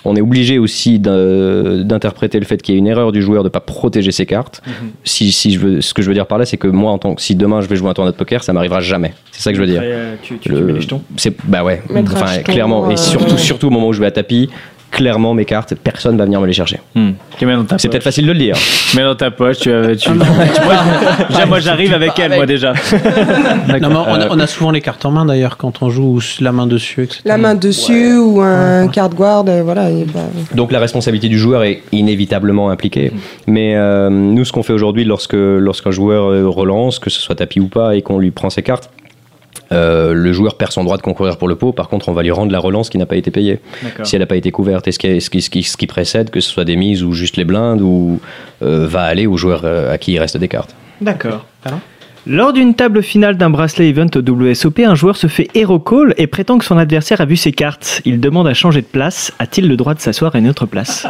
[0.05, 3.47] on est obligé aussi d'interpréter le fait qu'il y a une erreur du joueur de
[3.47, 4.61] ne pas protéger ses cartes.
[5.03, 6.97] si, si je veux, ce que je veux dire par là, c'est que moi, en
[6.97, 9.13] tant que si demain je vais jouer un tournoi de poker, ça m'arrivera jamais.
[9.31, 9.77] C'est ça que je veux dire.
[9.81, 11.01] Après, euh, tu, Le- mets les jetons.
[11.17, 11.81] C'est bah ouais.
[11.95, 12.87] Enfin, clairement.
[12.87, 14.49] euh, Et surtout, surtout au moment où je vais à tapis,
[14.91, 16.79] clairement mes cartes, personne va venir me les chercher.
[16.95, 17.11] Hmm.
[17.39, 17.91] Tu mets dans ta C'est poche.
[17.93, 18.55] peut-être facile de le dire.
[18.95, 20.75] Mets dans ta poche, tu, tu, tu vois,
[21.29, 22.73] déjà, moi j'arrive avec elle, moi déjà.
[22.73, 26.17] Non, mais on, a, on a souvent les cartes en main d'ailleurs quand on joue
[26.17, 27.21] ou la main dessus, etc.
[27.25, 29.89] La main dessus ou un card guard, euh, voilà.
[29.89, 30.19] et bah,
[30.53, 33.11] Donc la responsabilité du joueur est inévitablement impliquée.
[33.47, 37.35] Mais euh, nous, ce qu'on fait aujourd'hui lorsque lorsqu'un joueur euh, relance, que ce soit
[37.35, 38.89] tapis ou pas, et qu'on lui prend ses cartes,
[39.71, 41.71] euh, le joueur perd son droit de concourir pour le pot.
[41.71, 43.59] Par contre, on va lui rendre la relance qui n'a pas été payée.
[44.03, 45.87] Si elle n'a pas été couverte, et ce qui, ce, qui, ce, qui, ce qui
[45.87, 48.19] précède, que ce soit des mises ou juste les blindes, ou
[48.63, 50.75] euh, va aller au joueur euh, à qui il reste des cartes?
[50.99, 51.45] D'accord.
[52.27, 56.13] Lors d'une table finale d'un bracelet event au WSOP, un joueur se fait hero call
[56.17, 58.01] et prétend que son adversaire a vu ses cartes.
[58.05, 59.31] Il demande à changer de place.
[59.39, 61.07] A-t-il le droit de s'asseoir à une autre place?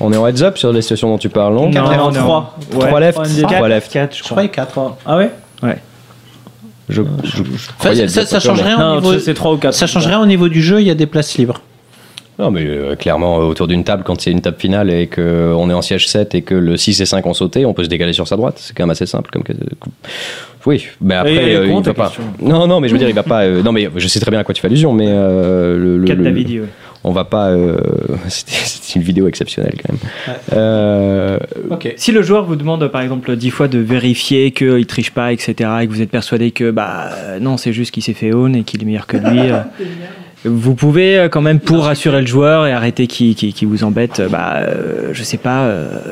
[0.00, 1.70] On est en heads up sur les situations dont tu parles, non?
[1.70, 2.56] Quatre Non, left, non, trois.
[2.70, 3.92] Trois left, trois Quatre, left.
[3.92, 4.34] quatre, je Je crois.
[4.36, 4.96] croyais 4.
[5.04, 5.30] Ah ouais
[6.88, 9.18] Je, je, je ça, ça poker, change mais- rien au Non, niveau.
[9.18, 9.74] c'est 3 ou 4.
[9.74, 11.60] Ça change rien au niveau du jeu, il y a des places libres.
[12.38, 15.70] Non, mais euh, clairement, euh, autour d'une table, quand c'est une table finale et qu'on
[15.70, 17.88] est en siège 7 et que le 6 et 5 ont sauté, on peut se
[17.88, 18.56] décaler sur sa droite.
[18.58, 19.30] C'est quand même assez simple.
[19.32, 19.52] Comme que-
[20.66, 22.12] Oui, mais après, Et euh, con, il va pas.
[22.40, 23.42] Non, non, mais je veux dire, il va pas.
[23.44, 25.98] euh, Non, mais je sais très bien à quoi tu fais allusion, mais euh, le,
[25.98, 26.68] le- le- ouais.
[27.04, 27.50] on va pas.
[27.50, 27.76] euh,
[28.28, 30.00] C'était c'était une vidéo exceptionnelle quand même.
[30.26, 30.34] Ouais.
[30.54, 31.38] Euh,
[31.70, 31.92] Ok.
[31.96, 35.32] Si le joueur vous demande par exemple dix fois de vérifier qu'il ne triche pas,
[35.32, 38.32] etc., et que vous êtes persuadé que bah euh, non, c'est juste qu'il s'est fait
[38.32, 39.60] own et qu'il est meilleur que lui, euh,
[40.44, 44.20] vous pouvez euh, quand même, pour rassurer le joueur et arrêter qui, qui, vous embête,
[44.20, 45.70] euh, bah, euh, je sais pas,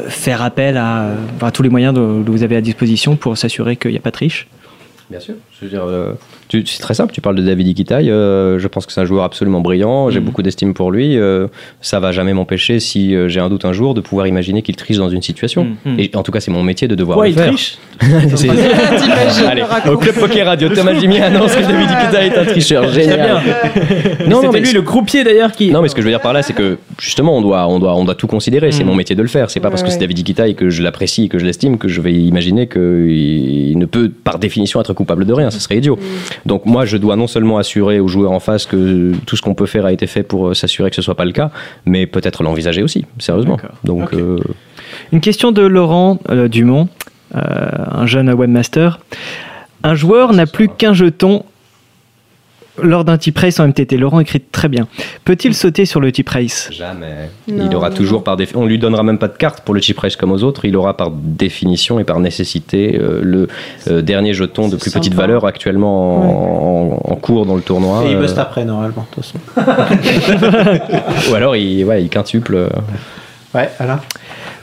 [0.09, 1.11] faire appel à,
[1.41, 4.11] à tous les moyens dont vous avez à disposition pour s'assurer qu'il n'y a pas
[4.11, 4.47] de triche?
[5.11, 5.35] Bien sûr.
[5.63, 6.13] Je veux dire, euh,
[6.51, 7.13] c'est très simple.
[7.15, 8.11] Tu parles de David Iquitaille.
[8.11, 10.11] euh, je pense que c'est un joueur absolument brillant.
[10.11, 10.27] J'ai Mhm.
[10.27, 11.17] beaucoup d'estime pour lui.
[11.17, 11.47] euh,
[11.81, 14.75] ça va jamais m'empêcher, si euh, j'ai un doute un jour, de pouvoir imaginer qu'il
[14.75, 15.69] triche dans une situation.
[15.85, 16.01] Mhm.
[16.01, 17.47] Et en tout cas, c'est mon métier de devoir Quoi, le il faire.
[17.47, 17.79] triche
[19.49, 19.97] Allez, le au.
[19.99, 22.89] Club Poker Radio, Thomas Jimmy annonce que David Iquitaille est un tricheur.
[22.91, 23.41] Génial.
[24.27, 25.71] Non, non, C'était mais lui le croupier d'ailleurs qui.
[25.71, 27.79] Non, mais ce que je veux dire par là, c'est que justement, on doit, on
[27.79, 28.73] doit, on doit tout considérer.
[28.73, 28.87] C'est Mm.
[28.89, 29.49] mon métier de le faire.
[29.51, 30.03] C'est pas parce que Ouais, c'est ouais.
[30.07, 33.87] David Iquitaille que je l'apprécie et que je l'estime que je vais imaginer qu'il ne
[33.87, 35.51] peut, par définition, être coupable de rien.
[35.53, 35.99] Ce serait idiot.
[36.47, 39.55] Donc moi, je dois non seulement assurer aux joueurs en face que tout ce qu'on
[39.55, 41.51] peut faire a été fait pour euh, s'assurer que ce soit pas le cas,
[41.87, 43.59] mais peut-être l'envisager aussi, sérieusement.
[43.85, 44.39] Donc euh,
[45.13, 46.89] Une question de Laurent euh, Dumont,
[47.35, 47.41] euh,
[47.91, 49.01] un jeune webmaster.
[49.83, 51.45] Un joueur n'a plus qu'un jeton
[52.83, 53.97] lors d'un tip race en MTT.
[53.99, 54.87] Laurent écrit très bien.
[55.25, 56.71] Peut-il sauter sur le tip race?
[56.73, 57.29] Jamais.
[57.49, 58.63] Non, il aura non, toujours par définition.
[58.63, 60.65] On lui donnera même pas de carte pour le chip race comme aux autres.
[60.65, 63.49] Il aura par définition et par nécessité euh, le
[63.89, 65.01] euh, dernier jeton de plus Sympa.
[65.01, 68.05] petite valeur actuellement en, en cours dans le tournoi.
[68.07, 69.39] Et il Euh, bust après, normalement, de toute façon.
[71.31, 72.69] ou alors il, ouais, il quintuple.
[73.55, 74.01] Ouais, Alain.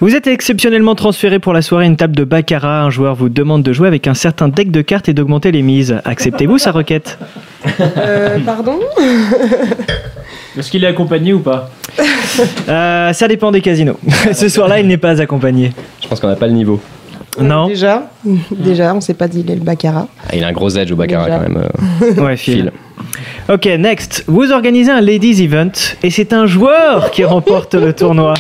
[0.02, 2.84] Vous êtes exceptionnellement transféré pour la soirée à une table de baccarat.
[2.84, 5.62] Un joueur vous demande de jouer avec un certain deck de cartes et d'augmenter les
[5.62, 5.98] mises.
[6.06, 7.18] Acceptez-vous sa requête
[7.98, 8.80] Euh, pardon?
[10.58, 11.70] Est-ce qu'il est accompagné ou pas?
[12.70, 13.98] Euh, Ça dépend des casinos.
[14.34, 15.74] Ce soir-là, il n'est pas accompagné.
[16.02, 16.80] Je pense qu'on n'a pas le niveau.
[17.40, 18.10] Non Déjà,
[18.52, 20.08] déjà, on s'est pas dit il est le baccarat.
[20.30, 21.38] Ah, il a un gros edge au baccarat Déjà.
[21.40, 21.64] quand même.
[22.18, 22.38] euh, Ouais.
[22.38, 22.72] Phil.
[23.52, 24.24] Ok, next.
[24.28, 25.72] Vous organisez un Ladies Event
[26.04, 28.34] et c'est un joueur qui remporte le tournoi.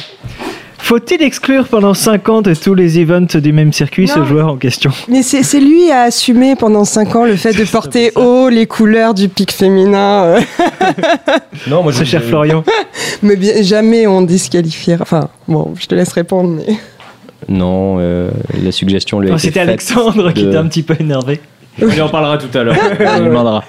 [0.79, 4.57] Faut-il exclure pendant 5 ans de tous les events du même circuit ce joueur en
[4.57, 4.91] question?
[5.07, 9.13] Mais c'est lui à assumer pendant 5 ans le fait de porter haut les couleurs
[9.13, 10.35] du pic féminin.
[11.67, 12.63] Non, moi Ce cher Florian.
[13.21, 15.01] mais bien, jamais on disqualifiera.
[15.01, 16.49] Enfin, bon, je te laisse répondre.
[16.49, 16.77] Mais...
[17.47, 18.29] Non, euh,
[18.63, 21.39] la suggestion lui a Non, été C'était Alexandre qui était un petit peu énervé.
[21.81, 22.75] On lui en parlera tout à l'heure.
[22.99, 23.63] On lui demandera.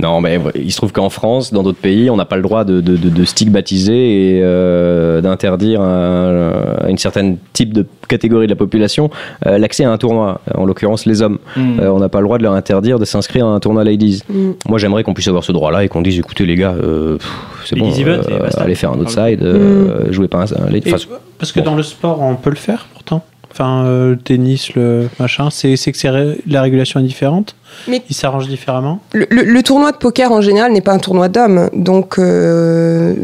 [0.00, 2.64] Non, mais il se trouve qu'en France, dans d'autres pays, on n'a pas le droit
[2.64, 8.46] de, de- de- de stigmatiser et euh, d'interdire à, à une certaine type de catégorie
[8.46, 9.08] de la population
[9.46, 11.38] euh, l'accès à un tournoi, en l'occurrence les hommes.
[11.56, 11.78] Hmm.
[11.80, 14.22] Euh, on n'a pas le droit de leur interdire de s'inscrire à un tournoi ladies.
[14.28, 14.50] Mm.
[14.68, 17.18] Moi, j'aimerais qu'on puisse avoir ce droit-là et qu'on dise écoutez, les gars, euh,
[17.64, 20.92] c'est bon, Ladies event, euh, allez faire un outside, euh, jouez pas un, un lady.
[20.92, 21.04] Enfin,
[21.38, 21.66] parce que bon.
[21.66, 23.24] dans le sport, on peut le faire pourtant?
[23.56, 27.54] Enfin, euh, le tennis, le machin, c'est que la régulation est différente.
[27.86, 28.98] Mais- Ils s'arrangent différemment.
[29.12, 33.14] Le, le- le tournoi de poker en général n'est pas un tournoi d'hommes, donc euh,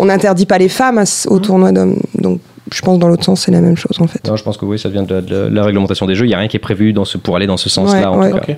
[0.00, 1.96] on n'interdit pas les femmes à au tournoi d'hommes.
[2.18, 2.40] Donc
[2.72, 4.26] je pense dans l'autre sens c'est la même chose en fait.
[4.28, 6.24] non, je pense que oui, ça vient de la, de la réglementation des jeux.
[6.24, 8.16] Il n'y a rien qui est prévu dans ce, pour aller dans ce sens-là, Ouais,
[8.16, 8.30] en ouais.
[8.40, 8.54] tout cas.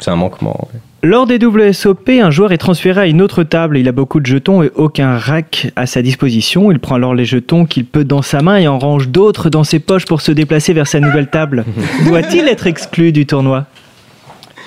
[0.00, 0.68] C'est un manquement.
[0.74, 0.80] ouais.
[1.02, 3.78] Lors des WSOP, un joueur est transféré à une autre table.
[3.78, 6.72] Il a beaucoup de jetons et aucun rack à sa disposition.
[6.72, 9.62] Il prend alors les jetons qu'il peut dans sa main et en range d'autres dans
[9.62, 11.64] ses poches pour se déplacer vers sa nouvelle table.
[12.08, 13.66] Doit-il être exclu du tournoi?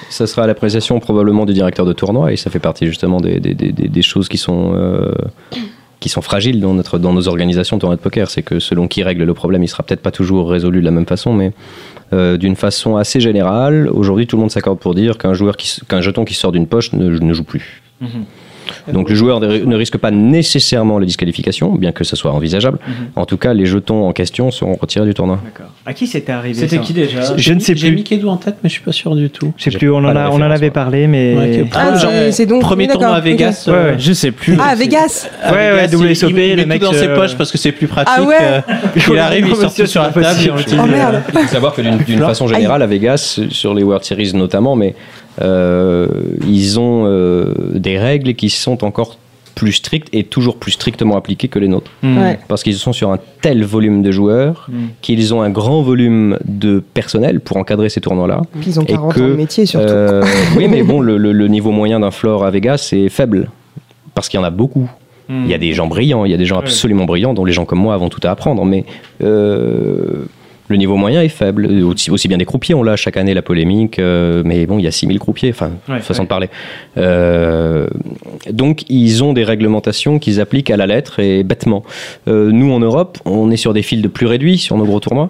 [0.09, 3.39] Ça sera à l'appréciation probablement du directeur de tournoi et ça fait partie justement des,
[3.39, 5.11] des- des- des- choses qui sont, euh,
[5.99, 8.29] qui sont fragiles dans, notre, dans nos organisations de tournoi de poker.
[8.29, 10.91] C'est que selon qui règle le problème, il sera peut-être pas toujours résolu de la
[10.91, 11.51] même façon, mais
[12.13, 16.01] euh, d'une façon assez générale, aujourd'hui tout le monde s'accorde pour dire qu'un joueur qu'un
[16.01, 17.81] jeton qui sort d'une poche ne, ne joue plus.
[18.91, 22.79] Donc le joueur ne risque pas nécessairement la disqualification, bien que ça soit envisageable.
[23.15, 25.39] En tout cas, les jetons en question seront retirés du tournoi.
[25.85, 27.95] À qui c'était arrivé C'était qui déjà Je ne sais J'ai plus.
[27.95, 29.53] mis Kedou en tête, mais je suis pas sûr du tout.
[29.57, 31.35] Je sais J'ai plus, on en, a, on en avait parlé, mais.
[31.35, 31.65] Ouais.
[31.73, 33.65] Ah, Genre, c'est- donc premier oui, tournoi à Vegas.
[33.67, 33.95] Ouais, euh, ouais.
[33.99, 34.57] Je sais plus.
[34.59, 35.29] Ah à Vegas.
[35.51, 37.87] Ouais, ouais, WSOP, il, le tout mec, dans ses euh, poches parce que c'est plus
[37.87, 38.13] pratique.
[38.17, 38.35] Ah ouais.
[38.41, 38.61] euh,
[39.09, 40.27] il arrive, il sort sur la table.
[40.47, 41.21] Oh euh, merde.
[41.33, 44.89] Il faut savoir que d'une façon générale, à Vegas, sur les World Series notamment, mais
[44.89, 49.17] euh, ils ont euh, des règles qui sont encore
[49.55, 51.91] plus strictes et toujours plus strictement appliquées que les nôtres.
[52.01, 52.17] Hmm.
[52.17, 52.39] Ouais.
[52.47, 54.75] Parce qu'ils sont sur un tel volume de joueurs, Mm.
[55.01, 58.41] qu'ils ont un grand volume de personnel pour encadrer ces tournois-là.
[58.65, 59.85] Ils ont Et 40 que, ans de métier surtout.
[59.87, 60.23] Euh,
[60.55, 63.49] oui, mais bon, le, le- le niveau moyen d'un floor à Vegas est faible.
[64.15, 64.89] Parce qu'il y en a beaucoup.
[65.27, 65.43] Hmm.
[65.43, 67.51] Il y a des gens brillants, il y a des gens absolument brillants dont les
[67.53, 68.85] gens comme moi avons tout à apprendre, mais
[69.23, 70.25] euh,
[70.69, 71.65] le niveau moyen est faible.
[71.83, 74.83] Aussi, aussi bien des croupiers, on l'a chaque année la polémique, euh, mais bon, il
[74.83, 76.25] y a 6000 croupiers, enfin, Ouais, façon ouais.
[76.25, 76.49] de parler.
[76.97, 77.87] Euh,
[78.51, 81.83] donc, ils ont des réglementations qu'ils appliquent à la lettre et bêtement.
[82.27, 84.99] Euh, nous, en Europe, on est sur des fils de plus réduits sur nos gros
[84.99, 85.29] tournois.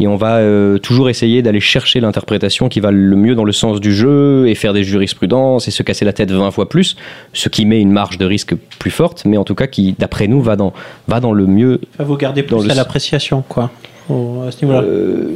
[0.00, 3.50] Et on va euh, toujours essayer d'aller chercher l'interprétation qui va le mieux dans le
[3.50, 6.94] sens du jeu et faire des jurisprudences et se casser la tête 20 fois plus,
[7.32, 10.28] ce qui met une marge de risque plus forte, mais en tout cas qui, d'après
[10.28, 10.72] nous, va dans,
[11.08, 11.80] va dans le mieux.
[11.94, 13.72] Enfin, vous gardez Dans plus le- à l'appréciation, quoi,
[14.08, 14.82] au- à ce niveau-là.
[14.86, 15.26] Euh,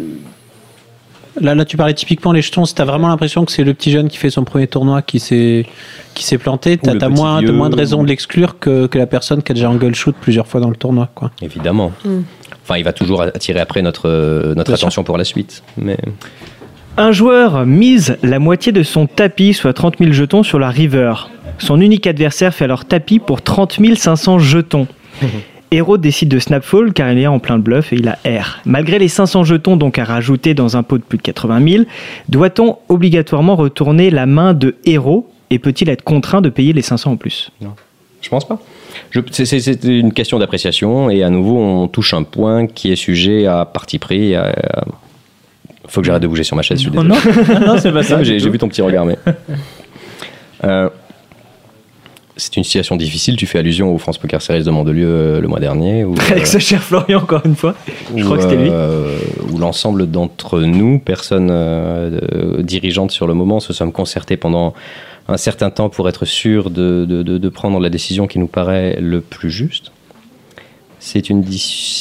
[1.40, 2.66] Là, là, tu parlais typiquement les jetons.
[2.66, 5.18] Si t'as vraiment l'impression que c'est le petit jeune qui fait son premier tournoi qui
[5.18, 5.64] s'est
[6.12, 9.50] qui s'est planté, t'as petit moins, de raison de l'exclure que, que la personne qui
[9.52, 11.30] a déjà un gueule shoot plusieurs fois dans le tournoi, quoi.
[11.40, 11.90] évidemment.
[12.04, 12.18] Mm.
[12.62, 14.84] Enfin, il va toujours attirer après notre, euh, notre Bien sûr.
[14.86, 15.62] attention pour la suite.
[15.78, 15.96] Mais
[16.98, 21.14] Un joueur mise la moitié de son tapis, soit 30 000 jetons, sur la river.
[21.56, 24.86] Son unique adversaire fait alors tapis pour 30 500 jetons.
[25.72, 28.58] Hero décide de snapfall car il est en plein de bluff et il a R.
[28.66, 31.84] Malgré les 500 jetons donc à rajouter dans un pot de plus de 80 000,
[32.28, 37.12] doit-on obligatoirement retourner la main de Hero et peut-il être contraint de payer les 500
[37.12, 37.50] en plus?
[38.20, 38.60] Je pense pas.
[39.32, 43.64] C'est- une question d'appréciation et à nouveau on touche un point qui est sujet à
[43.64, 44.34] parti pris.
[44.34, 44.84] à- à-
[45.88, 46.78] Faut que j'arrête de bouger sur ma chaise.
[46.78, 47.08] Je suis désolé.
[47.08, 48.22] non, non, c'est pas ça.
[48.22, 49.16] J'ai vu ton petit regard, mais.
[50.64, 50.88] Euh,
[52.36, 53.36] c'est une situation difficile.
[53.36, 56.04] Tu fais allusion au France Poker Series de Mandelieu euh, le mois dernier.
[56.04, 57.74] Où, Avec ce cher Florian encore une fois.
[58.16, 58.68] Je où, crois que c'était lui.
[58.70, 59.18] euh,
[59.50, 64.74] où l'ensemble d'entre nous, personnes euh, dirigeantes sur le moment, se sommes concertés pendant
[65.28, 68.46] un certain temps pour être sûrs de, de- de- de prendre la décision qui nous
[68.48, 69.92] paraît le plus juste.
[70.98, 71.58] C'est une, dis-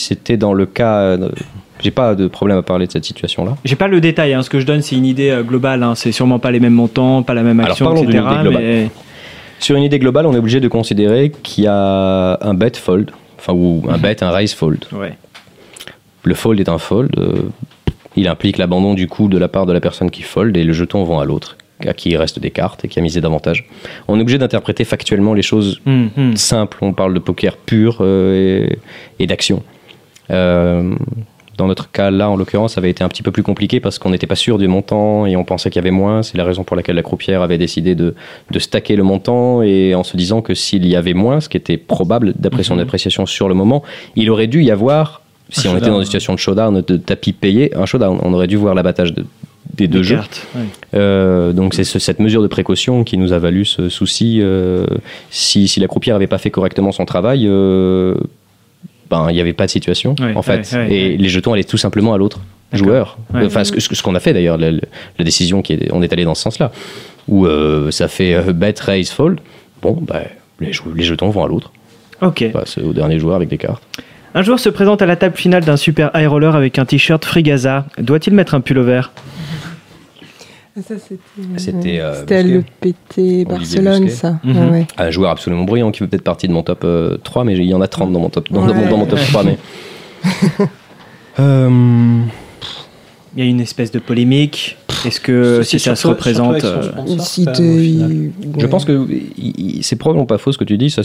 [0.07, 0.97] c'était dans le cas.
[0.99, 1.29] euh,
[1.81, 3.57] J'ai pas de problème à parler de cette situation-là.
[3.65, 4.43] J'ai pas le détail, hein.
[4.43, 5.95] ce que je donne c'est une idée euh, globale, hein.
[5.95, 8.89] c'est sûrement pas les mêmes montants, pas la même Alors, action, parlons d'une etc.
[9.61, 13.11] Sur une idée globale, on est obligé de considérer qu'il y a un bet fold,
[13.37, 14.85] enfin ou un bet, un raise fold.
[14.91, 15.13] Ouais.
[16.23, 17.11] Le fold est un fold.
[17.17, 17.43] euh,
[18.15, 20.73] il implique l'abandon du coup de la part de la personne qui fold et le
[20.73, 23.69] jeton vend à l'autre, à qui il reste des cartes et qui a misé davantage.
[24.07, 26.35] On est obligé d'interpréter factuellement les choses hum.
[26.35, 26.79] simples.
[26.81, 29.63] On parle de poker pur euh, et, et d'action.
[30.31, 30.93] Euh,
[31.57, 33.99] dans notre cas là, en l'occurrence, ça avait été un petit peu plus compliqué parce
[33.99, 36.23] qu'on n'était pas sûr du montant et on pensait qu'il y avait moins.
[36.23, 38.15] C'est la raison pour laquelle la croupière avait décidé de,
[38.51, 41.57] de stacker le montant et en se disant que s'il y avait moins, ce qui
[41.57, 43.83] était probable d'après son appréciation sur le moment,
[44.15, 47.33] il aurait dû y avoir, si on était dans une situation de showdown, de tapis
[47.33, 48.17] payé, un showdown.
[48.23, 49.25] On aurait dû voir l'abattage de-
[49.75, 50.15] des deux Des jeux.
[50.15, 50.61] cartes, ouais.
[50.95, 54.39] Euh, donc c'est ce- cette mesure de précaution qui nous a valu ce souci.
[54.41, 54.85] euh,
[55.29, 58.15] si, si la croupière n'avait pas fait correctement son travail, euh,
[59.11, 61.53] ben il n'y avait pas de situation Ouais, en fait, ouais, ouais, et les jetons
[61.53, 62.39] allaient tout simplement à l'autre
[62.73, 63.17] joueur.
[63.33, 64.71] Enfin ce, ce qu'on a fait d'ailleurs, la,
[65.19, 66.71] décision qui est, on est allé dans ce sens-là,
[67.27, 69.39] où euh, ça fait euh, bet raise fold.
[69.81, 70.23] Bon, ben
[70.59, 71.71] les, les jetons vont à l'autre,
[72.21, 72.49] Ok.
[72.51, 73.83] passe au dernier joueur avec des cartes.
[74.33, 77.23] Un joueur se présente à la table finale d'un super high roller avec un t-shirt
[77.25, 77.85] Frigaza.
[77.97, 79.60] Doit-il mettre un pullover Ça,
[80.79, 81.17] c'était
[81.57, 82.43] C'était, euh, Busquet.
[82.43, 84.15] le PT Barcelone, Busquet.
[84.15, 84.39] ça.
[84.43, 84.71] Mhm.
[84.71, 84.87] Ouais.
[84.97, 87.63] Un joueur absolument brillant qui fait peut-être partie de mon top euh, 3, mais il
[87.65, 88.89] y en a 30 dans mon top, dans, Ouais.
[88.89, 89.43] dans mon top 3.
[89.43, 89.57] Mais...
[91.39, 92.19] Euh,
[93.37, 94.77] Il y a une espèce de polémique.
[95.05, 98.29] Est-ce que si ça se représente euh, euh,
[98.59, 99.07] Je pense que
[99.81, 101.03] c'est probablement pas faux ce que tu dis, ça,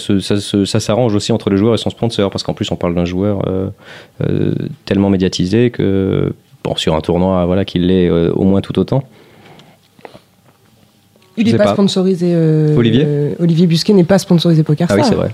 [0.81, 3.43] s'arrange aussi entre le joueur et son sponsor, parce qu'en plus on parle d'un joueur
[3.47, 3.69] euh,
[4.29, 4.53] euh,
[4.85, 6.35] tellement médiatisé que,
[6.65, 9.05] bon, sur un tournoi, voilà, qu'il l'est euh, au moins tout autant.
[11.37, 11.73] Il n'est pas, pas.
[11.75, 12.29] sponsorisé.
[12.35, 15.31] euh, Olivier euh, Olivier Busquet n'est pas sponsorisé Poker Ah oui, c'est vrai.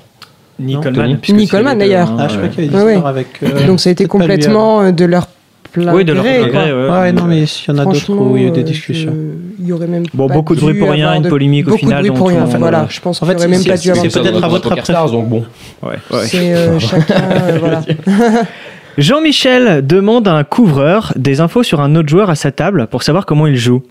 [0.59, 2.11] Nicoleman Nicoleman, d'ailleurs.
[2.11, 2.93] hein, Ah, je crois qu'il y Ouais, ouais.
[2.95, 3.27] histoires avec.
[3.43, 5.27] euh, Donc ça a été lui, complètement de leur
[5.73, 6.89] plein Oui, de leur gré, gré, ouais.
[6.91, 8.63] Ouais, non, mais il y en a d'autres Franchement, où il y a eu des
[8.63, 9.15] discussions.
[9.59, 11.79] Il y aurait même Bon, pas beaucoup de bruit pour rien, une polémique au beaucoup
[11.79, 12.45] final, de bruit donc pour rien.
[12.59, 14.45] Voilà, je pense en qu'il fait, n'y aurait même c'est- pas dû avoir c'est peut-être
[14.45, 14.85] à votre.
[14.85, 15.45] Stars, donc bon.
[15.83, 16.27] Ouais, ouais.
[16.27, 17.81] C'est euh, chacun, euh, voilà.
[18.99, 23.03] Jean-Michel demande à un couvreur des infos sur un autre joueur à sa table pour
[23.03, 23.83] savoir comment il joue.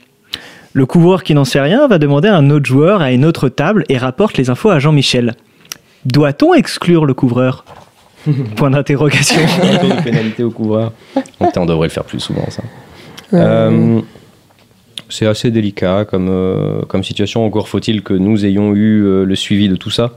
[0.73, 3.49] Le couvreur qui n'en sait rien va demander à un autre joueur à une autre
[3.49, 5.33] table et rapporte les infos à Jean-Michel.
[6.05, 7.65] Doit-on exclure le couvreur?
[8.55, 9.41] Point d'interrogation.
[9.41, 10.93] Un tour de pénalité au couvreur.
[11.39, 12.63] On devrait le faire plus souvent, ça.
[13.31, 13.39] Ouais.
[13.39, 14.01] Euh,
[15.09, 17.45] c'est assez délicat comme, euh, comme situation.
[17.45, 20.11] Encore faut-il que nous ayons eu euh, le suivi de tout ça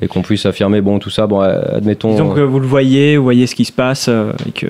[0.00, 2.10] et qu'on puisse affirmer, bon, tout ça, bon, euh, admettons.
[2.10, 4.66] Disons que vous le voyez, vous voyez ce qui se passe euh, et que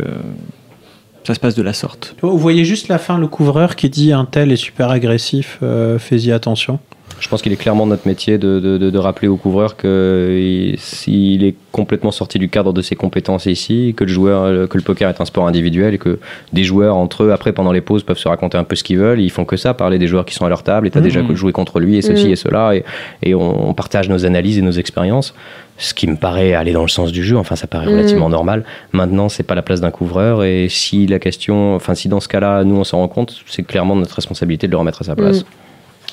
[1.27, 2.15] ça se passe de la sorte.
[2.23, 5.99] Vous voyez juste la fin, le couvreur qui dit un tel est super agressif, euh,
[5.99, 6.79] fais-y attention.
[7.19, 10.37] Je pense qu'il est clairement notre métier de, de- de- de rappeler au couvreur que
[10.39, 14.67] il- s'il est complètement sorti du cadre de ses compétences ici, que le joueur, euh,
[14.67, 16.19] que le poker est un sport individuel et que
[16.53, 18.99] des joueurs entre eux, après pendant les pauses, peuvent se raconter un peu ce qu'ils
[18.99, 19.21] veulent.
[19.21, 20.87] Ils font que ça, parler des joueurs qui sont à leur table.
[20.87, 22.33] Et t'as déjà joué contre lui et ceci Mhm.
[22.33, 22.85] et cela, et,
[23.23, 25.35] et on, on partage nos analyses et nos expériences.
[25.79, 27.37] Ce qui me paraît aller dans le sens du jeu.
[27.39, 27.93] Enfin, ça paraît Mhm.
[27.93, 28.65] relativement normal.
[28.93, 30.45] Maintenant, c'est pas la place d'un couvreur.
[30.45, 33.63] Et si la question, enfin, si dans ce cas-là, nous on s'en rend compte, c'est
[33.63, 35.45] clairement notre responsabilité de le remettre à sa place.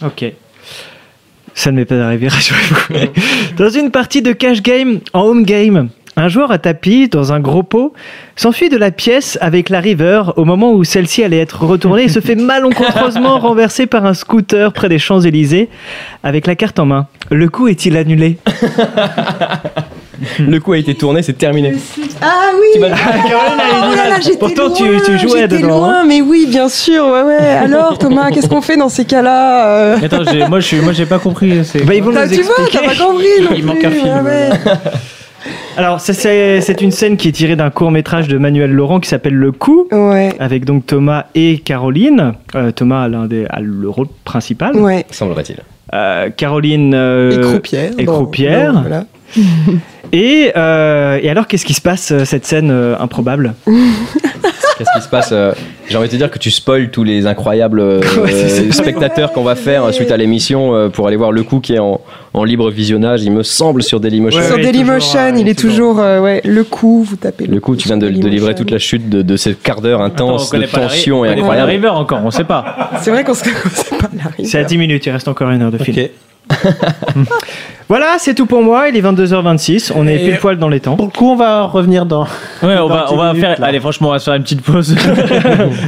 [0.03, 0.31] Ok.
[1.53, 3.07] Ça ne m'est pas arrivé, rassurez-vous.
[3.57, 7.39] Dans une partie de cash game en home game, un joueur à tapis dans un
[7.39, 7.93] gros pot
[8.35, 12.09] s'enfuit de la pièce avec la river au moment où celle-ci allait être retournée et
[12.09, 15.69] se fait malencontreusement renverser par un scooter près des Champs-Élysées
[16.21, 17.07] avec la carte en main.
[17.31, 18.38] Le coup est-il annulé?
[20.39, 21.73] Le coup a été tourné, c'est terminé.
[22.21, 23.33] Ah oui Caroline a eu du
[23.91, 25.83] Oh là là, Pourtant, tu, loin, tu jouais j'étais dedans.
[25.83, 25.87] hein.
[25.87, 27.37] loin, mais oui, bien sûr, ouais, ouais.
[27.37, 31.05] Alors, Thomas, qu'est-ce qu'on fait dans ces cas-là euh Attends, j'ai- moi, je moi, j'ai
[31.05, 31.63] pas compris.
[31.65, 33.91] c'est- Bah, ils vont Bah, nous Tu vois, t'as pas compris non Il manque un
[33.91, 34.25] film.
[34.25, 34.49] ouais.
[35.75, 36.13] Alors, c'est
[36.61, 39.51] c'est une scène qui est tirée d'un court métrage de Manuel Laurent qui s'appelle Le
[39.51, 42.33] Coup, Ouais, avec donc Thomas et Caroline.
[42.55, 44.75] Euh, Thomas a, l'un des, a le rôle principal.
[44.77, 45.05] ouais.
[45.11, 45.57] Semblerait-il.
[45.93, 46.93] Euh, Caroline.
[46.95, 47.91] euh, et croupière.
[47.97, 48.73] et croupière.
[48.81, 49.05] voilà.
[50.11, 53.55] Et, euh, et alors, qu'est-ce qui se passe, euh, cette scène euh, improbable?
[53.65, 55.34] Qu'est-ce qui se passe
[55.89, 59.43] J'ai envie de te dire que tu spoil tous les incroyables euh, Ouais, spectateurs qu'on
[59.43, 61.99] va faire suite à l'émission euh, pour aller voir le coup qui est en,
[62.34, 64.39] en libre visionnage, il me semble, sur Dailymotion.
[64.39, 67.60] Ouais, Sur Dailymotion, toujours, il euh, est toujours, euh, ouais, le coup, vous tapez Le
[67.60, 70.51] coup, tu viens de, de livrer toute la chute de, de ces quarts d'heure intenses
[70.51, 71.72] de tension et On connaît pas la incroyable.
[71.72, 72.91] river encore, on sait pas.
[73.01, 74.45] C'est vrai qu'on se on sait pas la rive.
[74.47, 75.97] C'est à 10 minutes, il reste encore une heure de film.
[75.97, 76.11] Ok.
[77.89, 78.88] Voilà, c'est tout pour moi.
[78.89, 79.91] Il est 22h26.
[79.93, 80.95] On est Et- pile poil dans les temps.
[80.95, 82.23] Pour le coup, on va revenir dans.
[82.63, 83.59] Ouais, on Dans va, 10 on va minutes, faire.
[83.59, 83.67] là.
[83.67, 84.95] Allez, franchement, on va se faire une petite pause.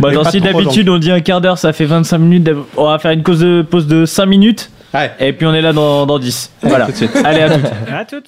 [0.02, 2.50] bah, Mais dans pas si d'habitude on dit un quart d'heure, ça fait 25 minutes.
[2.78, 4.70] On va faire une pause de, pause de 5 minutes.
[4.94, 5.12] Ouais.
[5.20, 6.52] Et puis on est là dans, dans 10.
[6.64, 6.86] Voilà.
[6.86, 7.12] tout de suite.
[7.24, 7.66] Allez, à tout.
[7.92, 8.26] À toutes.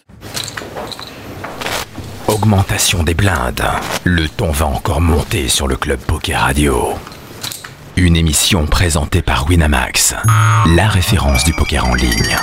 [2.27, 3.61] Augmentation des blindes.
[4.05, 6.93] Le ton va encore monter sur le Club Poker Radio.
[7.97, 10.13] Une émission présentée par Winamax,
[10.75, 12.37] la référence du poker en ligne.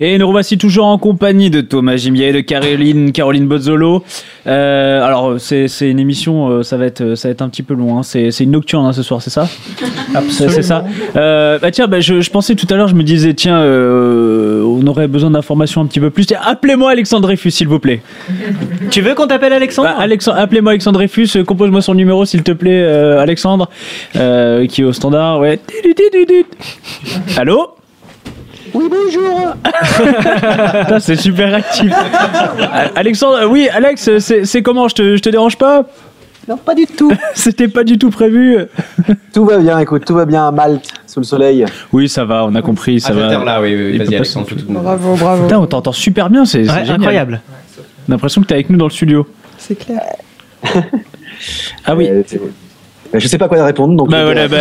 [0.00, 4.04] Et nous revoici toujours en compagnie de Thomas Gimier, de Caroline, Caroline Bozzolo.
[4.46, 7.64] Euh, alors, c'est c'est une émission, euh, ça, va être, ça va être un petit
[7.64, 7.98] peu long.
[7.98, 8.02] hein.
[8.04, 9.48] C'est c'est une nocturne hein, ce soir, c'est ça
[10.30, 10.84] C'est c'est ça.
[11.16, 14.62] Euh, bah tiens, bah, je, je pensais tout à l'heure, je me disais, tiens, euh,
[14.62, 16.26] on aurait besoin d'informations un petit peu plus.
[16.44, 18.00] Appelez-moi Alexandre Dreyfus, s'il vous plaît.
[18.90, 22.42] Tu veux qu'on t'appelle Alexandre Bah, Alexandre, appelez-moi Alexandre Dreyfus, euh, compose-moi son numéro s'il
[22.42, 23.68] te plaît, euh, Alexandre,
[24.16, 25.40] euh, qui est au standard.
[25.40, 25.58] Ouais.
[27.36, 27.74] Allô?
[28.74, 29.54] Oui, bonjour.
[31.00, 31.92] c'est super actif.
[32.94, 35.84] Alexandre, oui, Alex, c'est comment je te, je te dérange pas
[36.48, 37.12] Non, pas du tout.
[37.34, 38.58] C'était pas du tout prévu.
[39.32, 41.64] Tout va bien, écoute, tout va bien à Malte, sous le soleil.
[41.92, 43.32] Oui, ça va, on a compris, ça À cette va.
[43.32, 44.82] heure-là, oui, oui, vas-y, pas Alexandre, tout le monde.
[44.82, 45.42] Bravo, bravo.
[45.44, 47.40] Putain, on t'entend super bien, c'est Ouais, incroyable.
[48.08, 49.26] On a l'impression que t'es avec nous dans le studio.
[49.58, 50.00] C'est clair.
[51.84, 52.08] Ah oui.
[52.10, 52.22] Euh,
[53.14, 54.10] je sais pas quoi répondre, donc.
[54.10, 54.58] Bah euh, voilà, bah,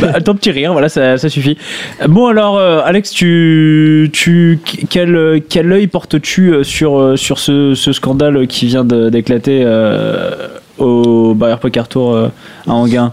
[0.00, 1.56] bah, ton petit rire, voilà, ça, ça suffit.
[2.06, 4.58] Bon alors, euh, Alex, tu, tu,
[4.90, 10.30] quel, quel œil portes-tu euh, sur, euh, sur ce, ce scandale qui vient d'éclater euh,
[10.78, 12.28] au Barrière Poker Tour euh,
[12.66, 13.12] à Anguin?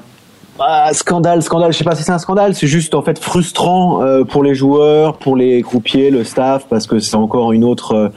[0.61, 1.72] Ah, scandale, scandale.
[1.72, 2.53] Je sais pas si c'est un scandale.
[2.53, 6.86] C'est juste en fait frustrant euh, pour les joueurs, pour les croupiers, le staff, parce
[6.86, 8.10] que c'est encore une autre, euh,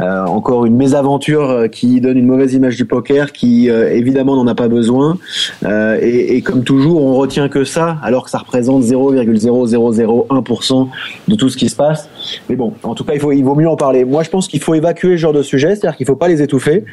[0.00, 4.34] euh, encore une mésaventure euh, qui donne une mauvaise image du poker, qui euh, évidemment
[4.34, 5.16] n'en a pas besoin.
[5.62, 10.88] Et, et comme toujours, on retient que ça, alors que ça représente 0,0001%
[11.28, 12.08] de tout ce qui se passe.
[12.48, 14.04] Mais bon, en tout cas, il faut, il vaut mieux en parler.
[14.04, 16.42] Moi, je pense qu'il faut évacuer ce genre de sujet, c'est-à-dire qu'il faut pas les
[16.42, 16.84] étouffer.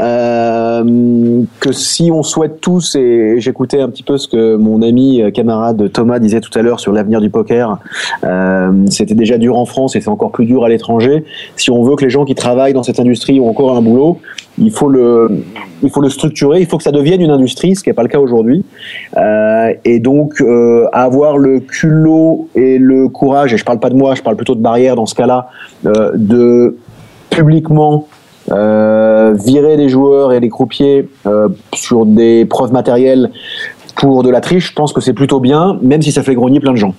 [0.00, 5.22] Euh, que si on souhaite tous, et j'écoutais un petit peu ce que mon ami
[5.22, 7.78] euh, camarade Thomas disait tout à l'heure sur l'avenir du poker,
[8.24, 11.24] euh, c'était déjà dur en France et c'est encore plus dur à l'étranger.
[11.56, 14.18] Si on veut que les gens qui travaillent dans cette industrie ont encore un boulot,
[14.58, 15.44] il faut le,
[15.82, 18.02] il faut le structurer, il faut que ça devienne une industrie, ce qui n'est pas
[18.02, 18.64] le cas aujourd'hui.
[19.16, 23.96] Euh, et donc euh, avoir le culot et le courage, et je parle pas de
[23.96, 25.48] moi, je parle plutôt de barrière dans ce cas-là,
[25.84, 26.76] euh, de
[27.30, 28.08] publiquement
[28.48, 31.08] virer les joueurs et les croupiers
[31.74, 33.32] sur des preuves matérielles
[33.96, 36.60] pour de la triche, je pense que c'est plutôt bien, même si ça fait grogner
[36.60, 36.94] plein de gens.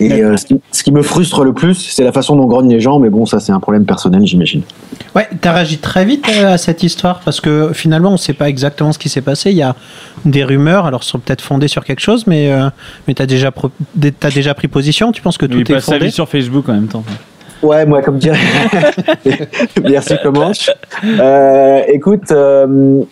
[0.00, 2.80] Et ce, qui, ce qui me frustre le plus, c'est la façon dont grognent les
[2.80, 4.62] gens, mais bon, ça c'est un problème personnel, j'imagine.
[5.14, 8.48] Ouais, t'as réagi très vite euh, à cette histoire parce que finalement on sait pas
[8.48, 9.50] exactement ce qui s'est passé.
[9.50, 9.74] Il y a
[10.24, 12.70] des rumeurs, alors sont peut-être fondées sur quelque chose, mais euh,
[13.06, 13.70] mais t'as déjà pro-
[14.18, 15.12] t'as déjà pris position.
[15.12, 17.04] Tu penses que tout Il est passe sa fondé vie sur Facebook en même temps.
[17.62, 18.38] Ouais, moi, comme dirait.
[19.84, 20.50] Merci, comment
[21.04, 23.02] euh, Écoute, euh,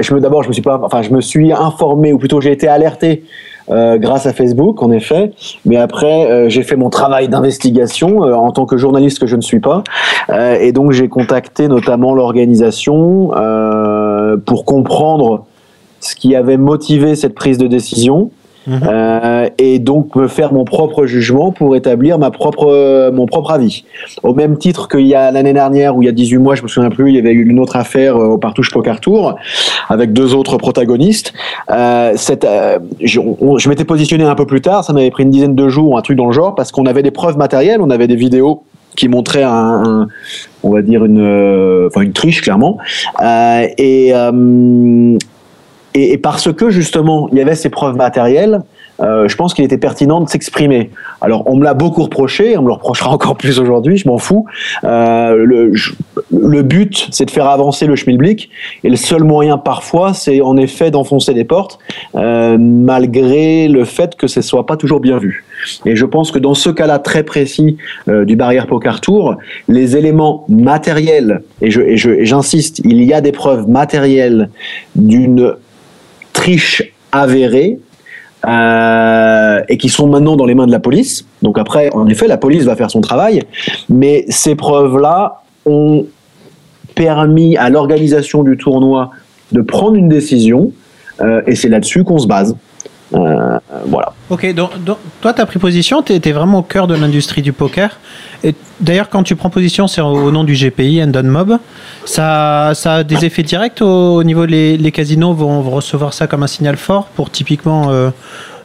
[0.00, 2.52] je me d'abord, je me suis pas, enfin, je me suis informé, ou plutôt j'ai
[2.52, 3.24] été alerté
[3.70, 5.32] euh, grâce à Facebook, en effet.
[5.64, 9.36] Mais après, euh, j'ai fait mon travail d'investigation euh, en tant que journaliste que je
[9.36, 9.82] ne suis pas,
[10.30, 15.46] Euh, et donc j'ai contacté notamment l'organisation euh, pour comprendre
[16.00, 18.30] ce qui avait motivé cette prise de décision.
[18.68, 18.80] Mhm.
[18.86, 23.84] Euh, et donc me faire mon propre jugement pour établir ma propre, mon propre avis.
[24.22, 26.62] Au même titre qu'il y a l'année dernière ou il y a 18 mois, je
[26.62, 28.98] me souviens plus, il y avait eu une autre affaire euh, au Partouche Poker
[29.88, 31.32] avec deux autres protagonistes.
[31.70, 32.14] Euh,
[32.44, 35.90] euh, je m'étais positionné un peu plus tard, ça m'avait pris une dizaine de jours
[35.90, 38.16] ou un truc dans le genre parce qu'on avait des preuves matérielles, on avait des
[38.16, 38.62] vidéos
[38.96, 40.08] qui montraient un,
[40.62, 42.78] on va dire une, euh, enfin une triche clairement.
[43.22, 45.16] Euh, et, euh,
[45.98, 48.60] et, parce que justement il y avait ces preuves matérielles,
[49.00, 50.90] euh, je pense qu'il était pertinent de s'exprimer.
[51.20, 54.18] Alors, on me l'a beaucoup reproché, on me le reprochera encore plus aujourd'hui, je m'en
[54.18, 54.46] fous.
[54.82, 55.70] Euh,
[56.32, 58.50] le, but, c'est de faire avancer le schmilblick,
[58.82, 61.78] et le seul moyen parfois, c'est en effet d'enfoncer les portes,
[62.16, 65.44] euh, malgré le fait que ce soit pas toujours bien vu.
[65.86, 67.76] Et je pense que dans ce cas-là très précis
[68.08, 69.36] du barrière poker tour,
[69.68, 74.50] les éléments matériels, et et je- et j'insiste, il y a des preuves matérielles
[74.96, 75.54] d'une
[76.48, 77.78] triche avérée,
[78.46, 81.26] euh, et qui sont maintenant dans les mains de la police.
[81.42, 83.42] Donc après, en effet, la police va faire son travail,
[83.90, 86.06] mais ces preuves-là ont
[86.94, 89.10] permis à l'organisation du tournoi
[89.52, 90.72] de prendre une décision,
[91.20, 92.56] euh, et c'est là-dessus qu'on se base.
[93.14, 94.12] Euh, voilà.
[94.30, 97.42] Ok, donc, donc, toi, tu as pris position, tu étais vraiment au cœur de l'industrie
[97.42, 97.98] du poker.
[98.44, 101.58] Et d'ailleurs, quand tu prends position, c'est au, nom du GPI, Endon Mob.
[102.04, 106.12] Ça, ça a des effets directs au, au niveau les, les casinos vont, vont recevoir
[106.12, 108.10] ça comme un signal fort pour typiquement euh,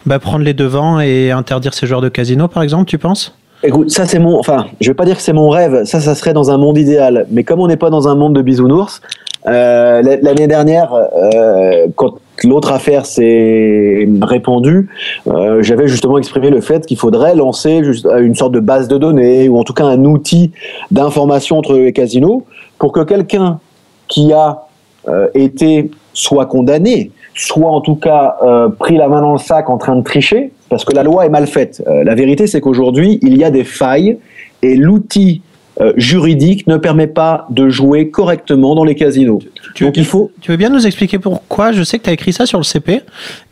[0.06, 3.34] bah, prendre les devants et interdire ces joueurs de casino, par exemple, tu penses?
[3.66, 6.16] Écoute, ça c'est mon, enfin, je vais pas dire que c'est mon rêve, ça, ça
[6.16, 7.26] serait dans un monde idéal.
[7.32, 9.02] Mais comme on n'est pas dans un monde de bisounours,
[9.48, 14.90] euh, l'année dernière, euh, quand l'autre affaire s'est répandue,
[15.28, 18.98] euh, j'avais justement exprimé le fait qu'il faudrait lancer juste une sorte de base de
[18.98, 20.52] données ou en tout cas un outil
[20.92, 22.46] d'information entre les casinos
[22.80, 23.60] pour que quelqu'un
[24.08, 24.64] qui a
[25.08, 29.70] euh, été soit condamné, soit en tout cas euh, pris la main dans le sac
[29.70, 31.84] en train de tricher, parce que la loi est mal faite.
[31.88, 34.18] Euh, la vérité, c'est qu'aujourd'hui, il y a des failles
[34.62, 35.42] et l'outil
[35.82, 39.40] euh, juridique ne permet pas de jouer correctement dans les casinos.
[39.76, 40.32] tu, Donc il faut.
[40.42, 42.64] Tu veux bien nous expliquer pourquoi Je sais que tu as écrit ça sur le
[42.64, 43.02] CP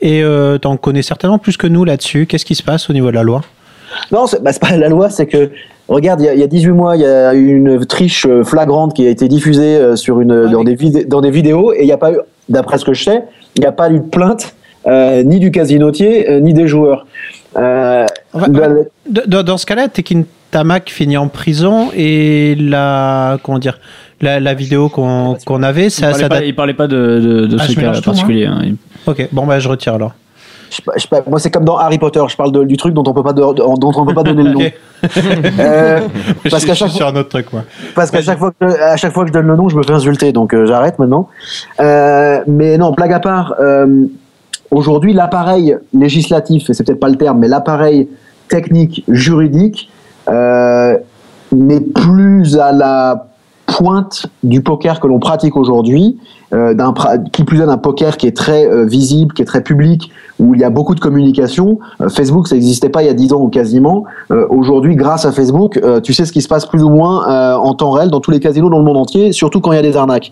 [0.02, 2.28] et euh, tu en connais certainement plus que nous là-dessus.
[2.28, 3.42] Qu'est-ce qui se passe au niveau de la loi?
[4.12, 5.50] Non, c'est bah, pas la loi, c'est que.
[5.88, 8.26] Regarde, il y, a, il y a 18 mois, il y a eu une triche
[8.26, 11.82] euh, flagrante qui a été diffusée sur une, dans, des vidé- dans des vidéos et
[11.82, 12.18] il n'y a pas eu,
[12.48, 13.24] d'après ce que je sais,
[13.58, 14.54] il n'y a pas eu de plainte
[14.88, 17.06] euh, ni du casinotier euh, ni des joueurs.
[17.58, 23.80] Euh, Enfin, bah, dans ce cas-là, Tekin Tamak finit en prison et la comment dire
[24.22, 26.88] la, la vidéo qu'on qu'on avait, Il ça, parlait, ça pas, date- il parlait pas
[26.88, 28.46] de, de, de Ah, ce cas particulier.
[28.46, 28.60] hein.
[28.64, 28.76] Il-
[29.08, 30.14] Ok, bon bah je retire alors.
[30.70, 32.22] je pas- je pas, moi, c'est comme dans Harry Potter.
[32.30, 34.44] Je parle de- du truc dont on peut pas, de- dont on peut pas donner
[34.44, 34.60] le nom.
[35.60, 36.00] Euh,
[36.52, 37.64] parce Je- qu'à chaque suis sur un autre truc moi.
[37.96, 39.82] Parce qu'à chaque fois que à chaque fois que je donne le nom, je me
[39.84, 41.28] fais insulter, donc euh, j'arrête maintenant.
[41.80, 44.06] Euh, mais non, blague à part, euh,
[44.70, 48.08] aujourd'hui l'appareil législatif, et c'est peut-être pas le terme, mais l'appareil
[48.48, 53.28] technique juridique euh, n'est plus à la
[53.68, 56.18] pointe du poker que l'on pratique aujourd'hui,
[56.54, 56.74] euh,
[57.32, 60.54] qui plus est d'un poker qui est très euh, visible, qui est très public, où
[60.54, 61.80] il y a beaucoup de communication.
[62.02, 64.04] Euh, Facebook, ça n'existait pas il y a 10 ans ou quasiment.
[64.32, 67.30] Euh, aujourd'hui, grâce à Facebook, euh, tu sais ce qui se passe plus ou moins
[67.30, 69.76] euh, en temps réel dans tous les casinos dans le monde entier, surtout quand il
[69.76, 70.32] y a des arnaques.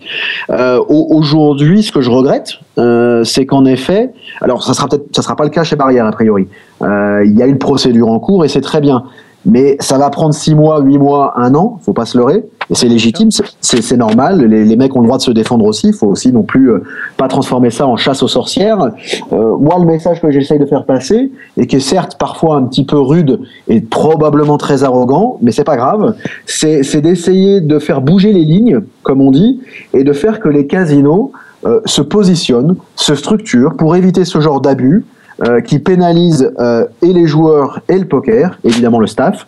[0.50, 4.12] Euh, au- aujourd'hui, ce que je regrette, euh, c'est qu'en effet,
[4.42, 6.46] alors ça sera sera pas le cas chez Barrière a priori.
[6.82, 9.04] Euh, il y a une procédure en cours et c'est très bien.
[9.46, 12.44] Mais ça va prendre 6 mois, 8 mois, 1 an, faut pas se leurrer.
[12.68, 14.44] Et c'est légitime, c'est- normal.
[14.44, 15.88] Les, les mecs ont le droit de se défendre aussi.
[15.88, 16.84] Il faut aussi non plus euh,
[17.16, 18.90] pas transformer ça en chasse aux sorcières.
[19.32, 22.62] Euh, moi, le message que j'essaye de faire passer, et qui est certes parfois un
[22.64, 26.14] petit peu rude et probablement très arrogant, mais c'est pas grave,
[26.46, 29.60] c'est c'est d'essayer de faire bouger les lignes, comme on dit,
[29.94, 31.32] et de faire que les casinos
[31.66, 35.04] euh, se positionnent, se structurent pour éviter ce genre d'abus
[35.42, 39.46] euh, qui pénalise euh, et les joueurs et le poker, évidemment le staff.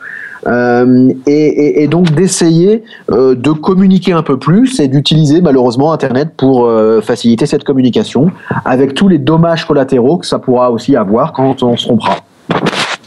[0.48, 6.68] Euh, et, donc d'essayer de communiquer un peu plus et d'utiliser malheureusement Internet pour
[7.02, 8.32] faciliter cette communication,
[8.64, 11.88] avec tous les dommages collatéraux que ça pourra aussi avoir quand on se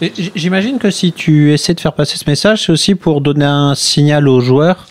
[0.01, 3.45] j- J'imagine que si tu essaies de faire passer ce message, c'est aussi pour donner
[3.45, 4.85] un signal aux joueurs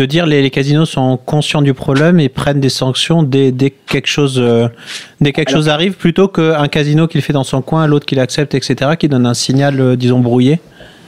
[0.00, 3.68] de dire les, les casinos sont conscients du problème et prennent des sanctions dès, dès
[3.68, 4.66] que quelque chose euh,
[5.20, 8.06] dès que quelque chose arrive plutôt qu'un casino qui le fait dans son coin, l'autre
[8.06, 10.58] qui l'accepte, etc., qui donne un signal, euh, disons, brouillé.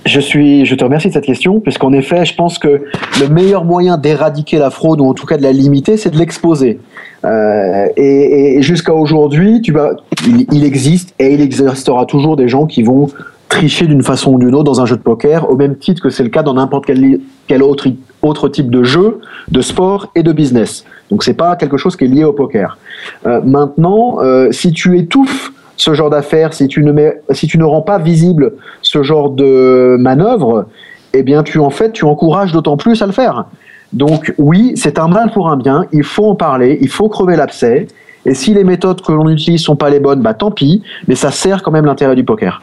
[0.04, 2.82] Je suis, je te remercie de cette question, puisqu'en effet, je pense que
[3.20, 6.18] le meilleur moyen d'éradiquer la fraude, ou en tout cas de la limiter, c'est de
[6.18, 6.78] l'exposer.
[7.24, 9.92] Euh, et et jusqu'à aujourd'hui, tu vas,
[10.26, 13.08] il, il existe et il existera toujours des gens qui vont
[13.48, 16.10] tricher d'une façon ou d'une autre dans un jeu de poker, au même titre que
[16.10, 17.86] c'est le cas dans n'importe quel, quel autre,
[18.22, 19.20] autre type de jeu,
[19.50, 20.84] de sport et de business.
[21.10, 22.78] Donc c'est pas quelque chose qui est lié au poker.
[23.26, 27.58] Euh, maintenant, euh, si tu étouffes ce genre d'affaires, si tu ne mets, si tu
[27.58, 30.66] ne rends pas visible ce genre de manœuvre,
[31.12, 33.46] eh bien tu en fait tu encourages d'autant plus à le faire.
[33.92, 37.36] Donc oui, c'est un mal pour un bien, il faut en parler, il faut crever
[37.36, 37.88] l'abcès.
[38.24, 41.16] Et si les méthodes que l'on utilise sont pas les bonnes, bah tant pis, mais
[41.16, 42.62] ça sert quand même l'intérêt du poker.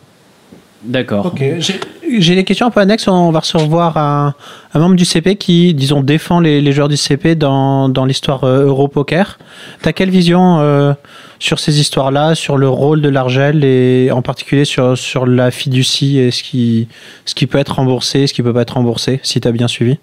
[0.84, 1.26] D'accord.
[1.28, 3.08] Ok, j'ai- des questions un peu annexes.
[3.08, 4.34] On va recevoir un,
[4.74, 8.46] un membre du CP qui, disons, défend les, les joueurs du CP dans, dans l'histoire
[8.46, 9.38] euh, Europoker.
[9.82, 10.94] T'as quelle vision euh,
[11.40, 16.18] sur ces histoires-là, sur le rôle de l'Argel et en particulier sur, sur la fiducie
[16.18, 16.88] et ce qui,
[17.26, 19.98] ce qui peut être remboursé, ce qui peut pas être remboursé, si t'as bien suivi?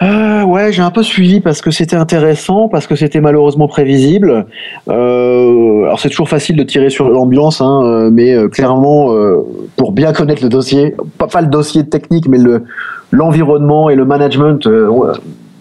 [0.00, 4.46] Euh, ouais, j'ai un peu suivi parce que c'était intéressant, parce que c'était malheureusement prévisible.
[4.88, 9.44] Euh, alors c'est toujours facile de tirer sur l'ambiance, hein, euh, mais euh, clairement, euh,
[9.76, 12.62] pour bien connaître le dossier, pas, pas le dossier technique, mais le
[13.10, 14.88] l'environnement et le management, euh,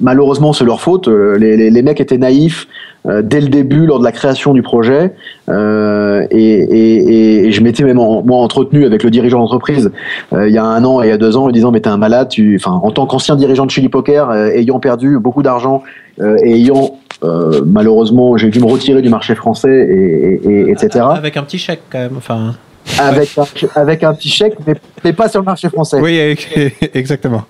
[0.02, 1.08] malheureusement c'est leur faute.
[1.08, 2.68] Les, les, les mecs étaient naïfs
[3.06, 5.14] dès le début, lors de la création du projet,
[5.50, 9.92] euh, et, et, et je m'étais même en- moi entretenu avec le dirigeant d'entreprise
[10.34, 11.72] euh, il y a un an et il y a deux ans, en lui disant
[11.72, 14.80] mais t'es un malade, tu, enfin en tant qu'ancien dirigeant de Chili Poker, euh, ayant
[14.80, 15.84] perdu beaucoup d'argent
[16.20, 20.72] euh, et ayant euh, malheureusement j'ai dû me retirer du marché français et, et- et-
[20.72, 21.06] etc.
[21.12, 22.18] Avec un petit chèque quand même.
[22.18, 22.56] Enfin,
[23.00, 23.46] Avec un,
[23.80, 26.00] avec un petit chèque, mais, mais pas sur le marché français.
[26.02, 26.36] oui,
[26.94, 27.44] exactement.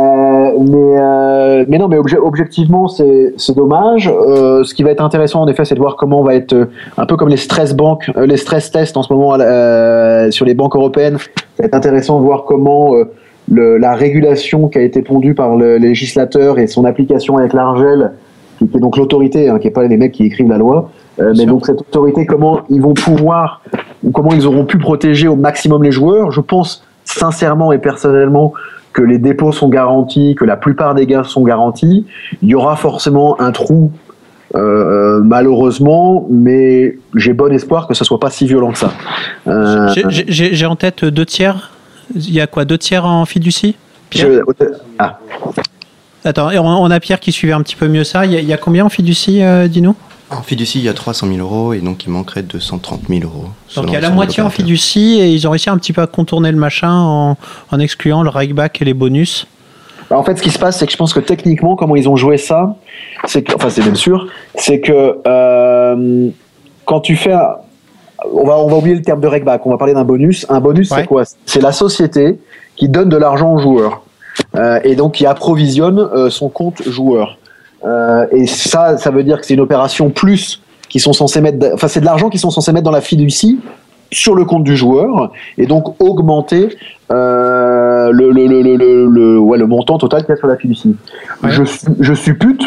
[0.00, 4.08] Euh, mais, euh, mais non, mais obje- objectivement, c'est c'est dommage.
[4.08, 6.54] Euh, ce qui va être intéressant, en effet, c'est de voir comment on va être
[6.54, 6.66] euh,
[6.96, 10.46] un peu comme les stress banques, euh, les stress tests en ce moment euh, sur
[10.46, 11.18] les banques européennes.
[11.18, 13.04] Ça va être intéressant de voir comment euh,
[13.50, 18.12] le, la régulation qui a été pondue par le législateur et son application avec l'Argel,
[18.58, 20.90] qui, qui est donc l'autorité, hein, qui est pas les mecs qui écrivent la loi,
[21.20, 23.62] euh, mais donc cette autorité, comment ils vont pouvoir
[24.04, 26.30] ou comment ils auront pu protéger au maximum les joueurs?
[26.30, 28.52] Je pense sincèrement et personnellement
[28.92, 32.06] que les dépôts sont garantis, que la plupart des gains sont garantis.
[32.42, 33.92] Il y aura forcément un trou,
[34.56, 38.92] euh, malheureusement, mais j'ai bon espoir que ce soit pas si violent que ça.
[39.46, 41.70] Euh, J'ai- en tête deux tiers.
[42.14, 43.76] Il y a quoi Deux tiers en fiducie
[44.10, 44.64] Pierre je-
[44.98, 45.18] ah,
[46.24, 48.26] Attends, on, on a Pierre qui suivait un petit peu mieux ça.
[48.26, 49.94] Il y a, il y a combien en fiducie, euh, dis-nous
[50.30, 53.46] En fiducie, il y a 300 000 euros et donc il manquerait 230 000 euros.
[53.74, 56.02] Donc il y a la moitié en fiducie et ils ont réussi un petit peu
[56.02, 57.36] à contourner le machin en,
[57.72, 59.48] en excluant le rakeback et les bonus.
[60.08, 62.08] Bah, En fait, ce qui se passe, c'est que je pense que techniquement, comment ils
[62.08, 62.76] ont joué ça,
[63.26, 66.28] c'est que, enfin, c'est même sûr, c'est que euh,
[66.84, 67.56] quand tu fais, un-
[68.32, 70.46] on va, on va oublier le terme de regback, on va parler d'un bonus.
[70.48, 70.98] Un bonus, Ouais.
[71.00, 71.24] c'est quoi?
[71.44, 72.38] C'est la société
[72.76, 74.02] qui donne de l'argent au joueur
[74.54, 77.36] euh, et donc qui approvisionne euh, son compte joueur.
[77.84, 81.70] Euh, et ça, ça veut dire que c'est une opération plus qui sont censés mettre,
[81.72, 83.60] enfin, c'est de l'argent qu'ils sont censés mettre dans la fiducie
[84.12, 86.76] sur le compte du joueur et donc augmenter
[87.12, 90.96] euh, le, le, le, le, ouais, le montant total qu'il y a sur la fiducie.
[91.42, 91.50] Ouais.
[91.50, 91.62] Je,
[92.00, 92.62] je suppute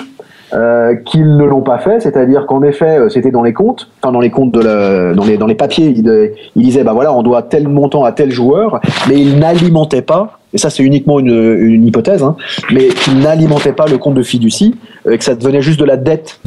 [0.54, 4.12] euh, qu'ils ne l'ont pas fait, c'est-à-dire qu'en effet, euh, c'était dans les comptes, enfin
[4.12, 6.94] dans les comptes de la- dans les dans les papiers, ils euh, ils disaient bah
[6.94, 10.40] voilà, on doit tel montant à tel joueur, mais ils n'alimentaient pas.
[10.54, 12.36] Et ça, c'est uniquement une, hypothèse, hein,
[12.72, 14.76] mais qu'ils n'alimentaient pas le compte de fiducie,
[15.08, 16.40] euh, que ça devenait juste de la dette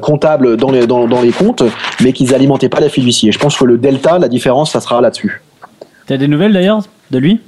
[0.00, 1.62] comptable dans les dans, dans les comptes,
[2.02, 3.28] mais qu'ils alimentaient pas la fiducie.
[3.28, 5.40] Et je pense que le delta, la différence, ça sera là-dessus.
[6.06, 6.80] T'as des nouvelles d'ailleurs
[7.12, 7.40] de lui?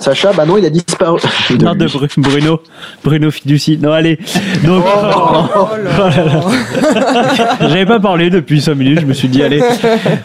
[0.00, 1.18] Sacha, bah non, il a disparu.
[1.60, 1.86] Non, de
[2.18, 2.60] Bruno.
[3.04, 3.78] Bruno Fiduci.
[3.82, 4.18] Non, allez.
[4.64, 6.40] Donc, Oh là là.
[7.60, 9.62] J'avais pas parlé depuis 5 minutes, je me suis dit, allez.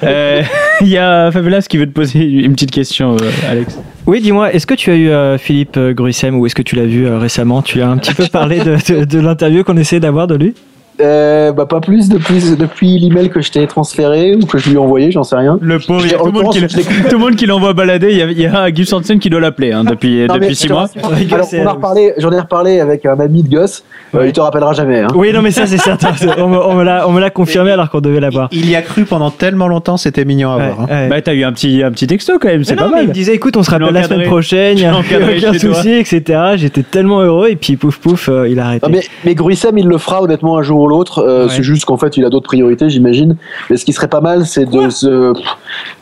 [0.04, 0.42] Euh,
[0.82, 3.80] Il y a Favelas qui veut te poser une petite question, euh, Alex.
[4.06, 6.76] Oui, dis-moi, est-ce que tu as eu euh, Philippe euh, Gruissem ou est-ce que tu
[6.76, 7.62] l'as vu euh, récemment?
[7.62, 10.54] Tu as un petit peu parlé de, de- de l'interview qu'on essayait d'avoir de lui?
[11.02, 14.76] Euh, bah pas plus depuis depuis l'email que je t'ai transféré ou que je lui
[14.76, 15.58] ai envoyé, j'en sais rien.
[15.62, 17.36] Le pauvre, il y a tout le monde qui, l'occurrence, je l'ai- tout le monde
[17.36, 18.12] qui l'envoie balader.
[18.12, 20.50] Il y a, il y a Gus Hansen qui doit l'appeler hein, depuis, Non, depuis
[20.50, 20.82] je 6 te mois.
[20.84, 21.02] rassure.
[21.34, 23.84] Alors, on a reparlé, j'en ai reparlé avec un ami de Gus.
[24.14, 25.00] euh, il te rappellera jamais.
[25.00, 25.08] Hein.
[25.16, 26.12] Oui, non, mais ça, c'est certain.
[26.38, 28.50] On me, on me l'a- on me l'a confirmé alors qu'on devait l'avoir.
[28.52, 30.82] Il y a cru pendant tellement longtemps, c'était mignon à voir.
[30.82, 30.86] hein.
[30.90, 31.10] Ouais, ouais.
[31.10, 32.94] Bah, t'as eu un petit, un petit texto quand même, Mais c'est non, pas mais
[32.94, 33.08] Il mal.
[33.08, 36.40] me disait, écoute, on se rappelle la semaine prochaine, il n'y a aucun souci, etc.
[36.56, 38.88] J'étais tellement heureux et puis pouf pouf, euh, il a arrêté.
[38.92, 41.20] Mais, mais Gruissem, il le fera honnêtement un jour ou l'autre.
[41.20, 41.50] Euh, Ouais.
[41.50, 43.36] C'est juste qu'en fait, il a d'autres priorités, j'imagine.
[43.70, 45.34] Mais ce qui serait pas mal, c'est de se.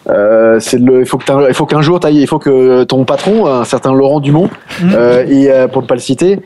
[0.09, 3.47] Euh, c'est le, il faut que il faut qu'un jour, il faut que ton patron,
[3.47, 4.49] un certain Laurent Dumont,
[4.83, 6.39] euh, et, euh, pour ne pas le citer,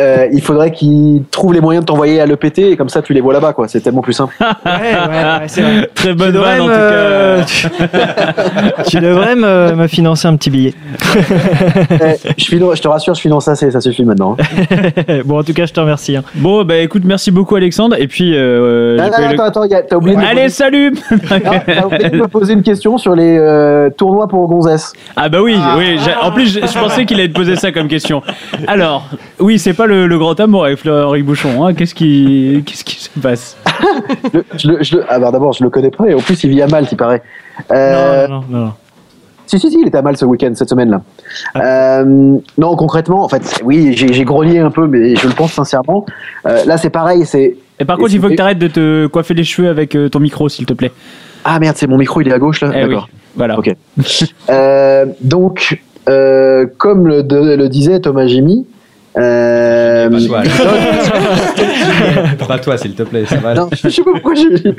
[0.00, 3.12] euh, il faudrait qu'il trouve les moyens de t'envoyer à l'EPT et comme ça, tu
[3.12, 3.68] les vois là-bas, quoi.
[3.68, 4.34] C'est tellement plus simple.
[4.66, 5.90] Ouais, ouais, ouais, c'est vrai.
[5.94, 7.44] Très bonne vanne en tout cas.
[8.88, 10.74] tu devrais me, me financer un petit billet.
[11.90, 14.36] Eh, je, te rassure, je finance assez, ça suffit maintenant.
[14.38, 15.20] hein.
[15.24, 16.16] bon, en tout cas, je te remercie.
[16.16, 16.22] hein.
[16.34, 17.96] Bon, bah écoute, merci beaucoup Alexandre.
[17.98, 20.92] Et puis, euh, Non, non, le- attends, t'as oublié, de me Allez, poser- salut
[21.28, 24.92] t'as oublié de me poser une question sur les euh, tournois pour Gonzès.
[25.16, 25.98] Ah bah oui, oui.
[26.04, 28.22] j'ai- En plus, je, je pensais qu'il allait te poser ça comme question.
[28.66, 29.04] Alors,
[29.38, 31.64] oui, c'est pas le, le grand amour avec Fleury Bouchon.
[31.66, 31.74] Hein.
[31.74, 33.56] Qu'est-ce qui, qu'est-ce qui se passe?
[34.32, 36.44] Je, je le- je le- ah bah d'abord, je le connais pas et en plus,
[36.44, 37.20] il vit à Malte, il paraît.
[37.72, 38.72] Euh, Non, non, non, non.
[39.48, 41.02] Si, si, si, il était à Malte ce week-end, cette semaine-là.
[41.56, 46.06] Euh, non, concrètement, en fait, oui, j'ai grogné un peu, mais je le pense sincèrement.
[46.46, 47.56] Euh, là, c'est pareil, c'est.
[47.80, 50.20] Et par contre, il faut que tu arrêtes de te coiffer les cheveux avec ton
[50.20, 50.92] micro, s'il te plaît.
[51.44, 52.70] Ah merde, c'est mon micro, il est à gauche là.
[52.72, 53.08] Eh oui, D'accord.
[53.34, 53.58] voilà.
[53.58, 53.74] Ok.
[55.22, 55.80] Donc,
[56.78, 58.64] comme le disait Thomas Jimmy,
[59.18, 60.42] euh, Pas toi,
[62.48, 63.54] Pas toi, s'il te plaît, ça va.
[63.54, 64.74] non, je sais pas pourquoi j'ai.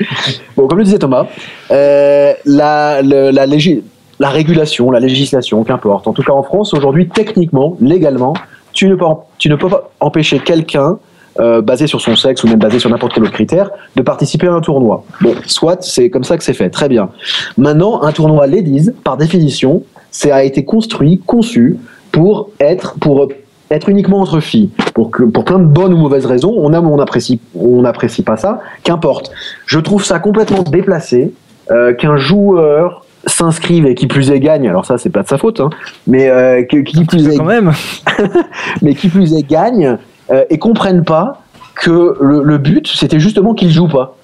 [0.56, 1.26] Bon, comme le disait Thomas,
[1.70, 6.06] euh, la, le- la, régulation, la législation, qu'importe.
[6.06, 8.34] En tout cas, en France, aujourd'hui, techniquement, légalement,
[8.72, 9.04] tu ne peux,
[9.38, 10.98] tu ne peux pas empêcher quelqu'un,
[11.40, 14.48] euh, basé sur son sexe ou même basé sur n'importe quel autre critère, de participer
[14.48, 15.04] à un tournoi.
[15.20, 17.10] Bon, soit c'est comme ça que c'est fait, très bien.
[17.56, 21.76] Maintenant, un tournoi Ladies, par définition, ça a été construit, conçu
[22.12, 23.28] pour être, pour
[23.70, 24.70] être uniquement entre filles.
[24.94, 27.82] Pour, que, pour plein de bonnes ou mauvaises raisons, on aime ou on apprécie, on
[27.82, 29.30] n'apprécie pas ça, qu'importe.
[29.66, 31.32] Je trouve ça complètement déplacé
[31.70, 35.38] euh, qu'un joueur s'inscrive et qui plus est gagne, alors ça c'est pas de sa
[35.38, 35.70] faute, hein,
[36.06, 37.72] mais euh, qui plus est Quand même.
[38.82, 39.98] mais qui plus est gagne
[40.30, 41.42] euh, et comprennent pas
[41.74, 44.16] que le, le but c'était justement qu'il joue pas.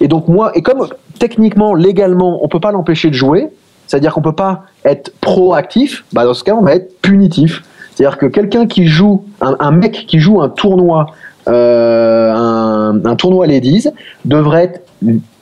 [0.00, 0.86] Et donc moi, et comme
[1.18, 3.48] techniquement, légalement, on peut pas l'empêcher de jouer,
[3.86, 7.62] c'est-à-dire qu'on peut pas être proactif, bah dans ce cas on va être punitif.
[7.94, 11.06] C'est-à-dire que quelqu'un qui joue, un, mec qui joue un tournoi,
[11.48, 13.88] euh, un, tournoi ladies,
[14.24, 14.80] devrait être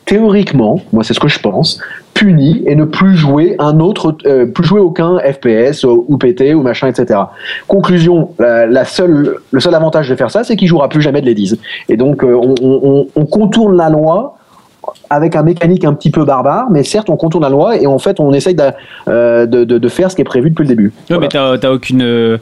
[0.05, 1.81] théoriquement, moi c'est ce que je pense,
[2.15, 6.55] puni et ne plus jouer un autre, euh, plus jouer aucun FPS ou, ou PT
[6.55, 7.21] ou machin, etc.
[7.69, 11.21] Conclusion, la, la seule, le seul avantage de faire ça, c'est qu'il jouera plus jamais
[11.21, 11.59] de ladies.
[11.89, 14.37] Et donc euh, on, on- on contourne la loi
[15.11, 17.99] avec un mécanique un petit peu barbare, mais certes on contourne la loi et en
[17.99, 18.63] fait on essaye de,
[19.09, 20.93] euh, de, de- de faire ce qui est prévu depuis le début.
[21.11, 22.03] Ouais, mais t'as t'as aucune.
[22.03, 22.39] euh,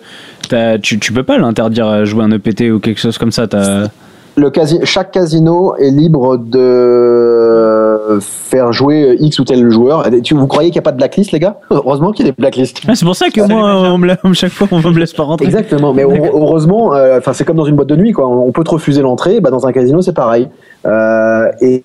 [0.48, 3.46] t'as- tu, tu peux pas l'interdire à jouer un EPT ou quelque chose comme ça.
[3.48, 3.88] t'as-
[4.36, 10.06] Le casi- chaque casino est libre de faire jouer X ou tel joueur.
[10.22, 11.56] Tu, vous croyez qu'il n'y a pas de blacklist, les gars?
[11.70, 12.80] Heureusement qu'il y a des blacklists.
[12.86, 15.24] Ah, c'est pour ça que moi, on me la- chaque fois, on me laisse pas
[15.24, 15.46] rentrer.
[15.46, 18.28] Exactement, mais heu- heureusement, euh, enfin c'est comme dans une boîte de nuit, quoi.
[18.28, 20.48] On peut te refuser l'entrée, bah, dans un casino c'est pareil.
[20.86, 21.82] Euh, et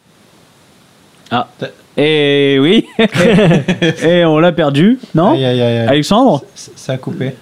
[1.33, 1.47] Ah.
[1.97, 2.85] Et oui.
[4.03, 5.87] Et on l'a perdu, non Aïe, aïe, aïe, aïe.
[5.87, 7.33] Alexandre Ça a coupé.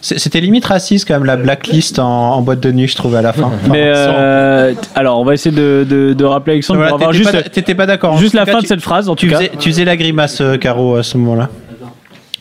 [0.00, 3.22] C'était limite raciste quand même la blacklist en, en boîte de nuit, je trouvais à
[3.22, 3.46] la fin.
[3.46, 7.12] Enfin, Mais euh, alors, on va essayer de, de, de rappeler Alexandre Voilà, pour avoir
[7.12, 8.16] juste, t'étais pas d'accord.
[8.18, 9.08] Juste la cas, fin tu- de cette phrase.
[9.08, 11.48] En Tu tout cas, faisais, tu faisais la grimace, euh, Caro, à ce moment-là.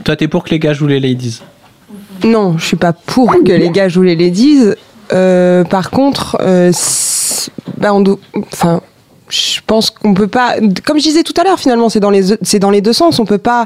[0.03, 1.41] Toi, t'es pour que les gars jouent les ladies.
[2.23, 4.59] Non, je suis pas pour que les gars jouent les ladies.
[5.13, 6.71] Euh, par contre, euh,
[7.77, 8.19] bah, on doit-
[8.53, 8.81] enfin,
[9.29, 12.35] je pense qu'on peut pas, comme je disais tout à l'heure, finalement, c'est dans les
[12.41, 13.19] c'est dans les deux sens.
[13.19, 13.65] On peut pas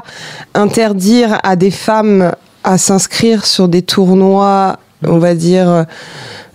[0.54, 2.32] interdire à des femmes
[2.64, 5.86] à s'inscrire sur des tournois, on va dire.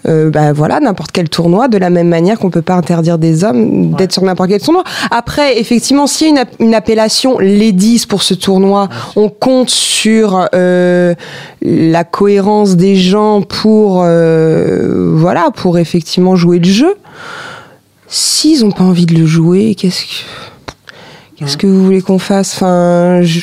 [0.07, 3.43] euh, bah voilà, n'importe quel tournoi, de la même manière qu'on peut pas interdire des
[3.43, 4.83] hommes d'être sur n'importe quel tournoi.
[5.11, 10.47] Après, effectivement, s'il y a une, une appellation ladies pour ce tournoi, on compte sur
[10.53, 11.15] euh,
[11.61, 16.95] la cohérence des gens pour euh, voilà, pour effectivement jouer le jeu.
[18.07, 20.11] S'ils ont pas envie de le jouer, qu'est-ce que
[21.37, 22.53] qu'est-ce que vous voulez qu'on fasse?
[22.55, 23.39] Enfin, je,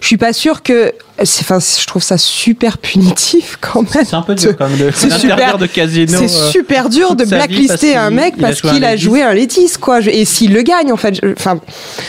[0.00, 4.04] je suis pas sûre que enfin, je trouve ça super punitif quand même.
[4.06, 6.16] C'est un peu dur quand même de C'est super- de casino.
[6.18, 10.00] C'est euh, super dur de blacklister un mec parce qu'il a joué un ladies quoi.
[10.00, 11.58] Et s'il le gagne en fait, enfin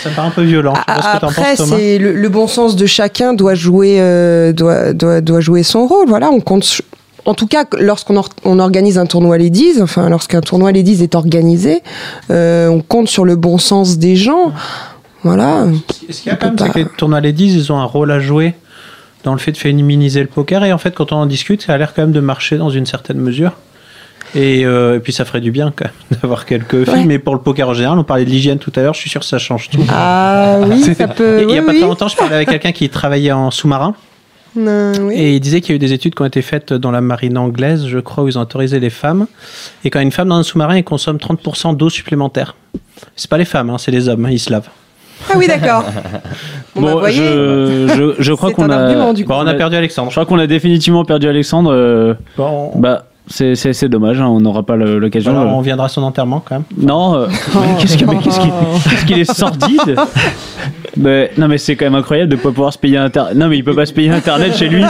[0.04, 0.74] Ça me paraît un peu violent.
[0.76, 3.34] Je sais pas ce que t'en après, penses, c'est le, le bon sens de chacun
[3.34, 6.08] doit jouer, euh, doit, doit, doit jouer son rôle.
[6.08, 6.82] Voilà, on compte.
[7.26, 11.16] En tout cas, lorsqu'on or- on organise un tournoi Ladies, enfin, lorsqu'un tournoi Ladies est
[11.16, 11.82] organisé,
[12.32, 14.52] euh, on compte sur le bon sens des gens.
[15.24, 15.66] Voilà.
[16.10, 18.10] Ce qu'il y a quand même, c'est que les tournois ladies, ils ont un rôle
[18.12, 18.56] à jouer
[19.24, 20.64] dans le fait de féminiser le poker?
[20.66, 22.72] Et en fait, quand on en discute, ça a l'air quand même de marcher dans
[22.72, 23.52] une certaine mesure.
[24.34, 26.94] Et, euh, et puis ça ferait du bien quand même d'avoir quelques filles.
[26.94, 27.06] Ouais.
[27.06, 29.10] Mais pour le poker en général, on parlait de l'hygiène tout à l'heure, je suis
[29.12, 29.84] sûr que ça change tout.
[29.90, 31.44] Ah oui, ça peut.
[31.44, 31.78] Il y a oui, pas oui.
[31.80, 33.94] très longtemps, je parlais avec quelqu'un qui travaillait en sous-marin.
[34.58, 35.16] Euh, oui.
[35.16, 37.02] Et il disait qu'il y a eu des études qui ont été faites dans la
[37.02, 39.28] marine anglaise, je crois, où ils ont autorisé les femmes.
[39.86, 42.56] Et quand une femme dans un sous-marin, elle consomme 30% d'eau supplémentaire.
[43.16, 44.70] C'est pas les femmes, hein, c'est les hommes, hein, ils se lavent.
[45.30, 45.84] Ah oui, d'accord.
[46.74, 48.94] Bon, bah, bon, voyez, je, je, je crois qu'on a.
[49.04, 50.10] Bon, on a perdu Alexandre.
[50.10, 51.72] Je crois qu'on a définitivement perdu Alexandre.
[51.74, 55.34] euh, Bon, bah, c'est- c'est c'est dommage, hein, on n'aura pas l'occasion.
[55.34, 55.54] voilà, euh.
[55.54, 56.64] on viendra à son enterrement quand même.
[56.78, 58.52] Non, euh, mais qu'est-ce que- mais qu'est-ce qu'il
[58.90, 59.98] qu'est-ce qu'il est sordide
[60.98, 63.36] mais, Non mais c'est quand même incroyable de pas pouvoir se payer internet.
[63.36, 64.84] Non mais il peut pas se payer internet chez lui.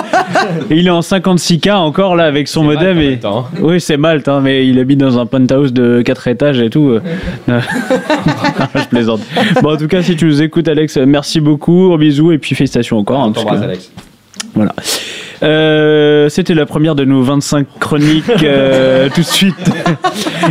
[0.69, 2.99] Et il est en 56K encore là avec son modem.
[2.99, 3.17] Et...
[3.19, 3.47] temps.
[3.59, 6.89] Oui c'est Malte, hein, mais il habite dans un penthouse de 4 étages et tout.
[6.89, 7.01] euh.
[7.47, 7.59] Non,
[8.75, 9.21] Je plaisante.
[9.61, 12.97] Bon en tout cas si tu nous écoutes Alex, merci beaucoup, bisous et puis félicitations
[12.97, 13.21] encore.
[13.21, 13.91] hein, parce que- Alex.
[14.55, 14.73] voilà.
[15.43, 19.55] Euh, C'était la première de nos 25 chroniques euh, tout de suite.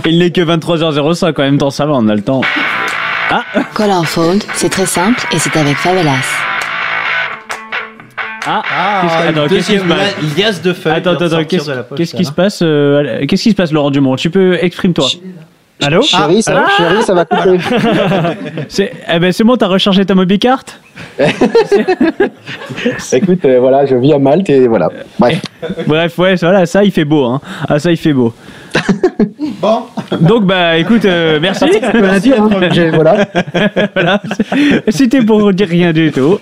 [0.07, 2.41] Il n'est que 23h05 en même temps, ça va, on a le temps.
[3.75, 6.13] Call or Fold, c'est très simple et c'est avec Favelas.
[8.47, 10.93] Ah, Ah, Qu'est-ce que- attends, qu'est-ce qui se passe liasse de feuilles.
[10.95, 14.17] Attends, attends, qu'est-ce qui se passe euh, Qu'est-ce qui se passe, Laurent Dumont?
[14.17, 15.07] Tu peux exprime-toi.
[15.83, 17.59] Allô Chérie, ça, chérie, ça va couper.
[18.69, 20.63] C'est eh ben, c'est bon, t'as rechargé ta mobicart
[23.13, 24.89] Écoute, euh, voilà, je vis à Malte et voilà.
[25.19, 25.41] Bref.
[25.87, 27.25] Bref, ouais, voilà, ça il fait beau.
[27.25, 27.41] Hein.
[27.69, 28.35] Ah, ça il fait beau.
[29.61, 29.83] Bon,
[30.21, 31.65] Donc, bah écoute, euh, merci.
[31.65, 32.49] À dire, hein.
[32.71, 33.27] J'ai- voilà.
[33.95, 34.23] voilà.
[34.89, 36.39] C'était pour dire rien du tout.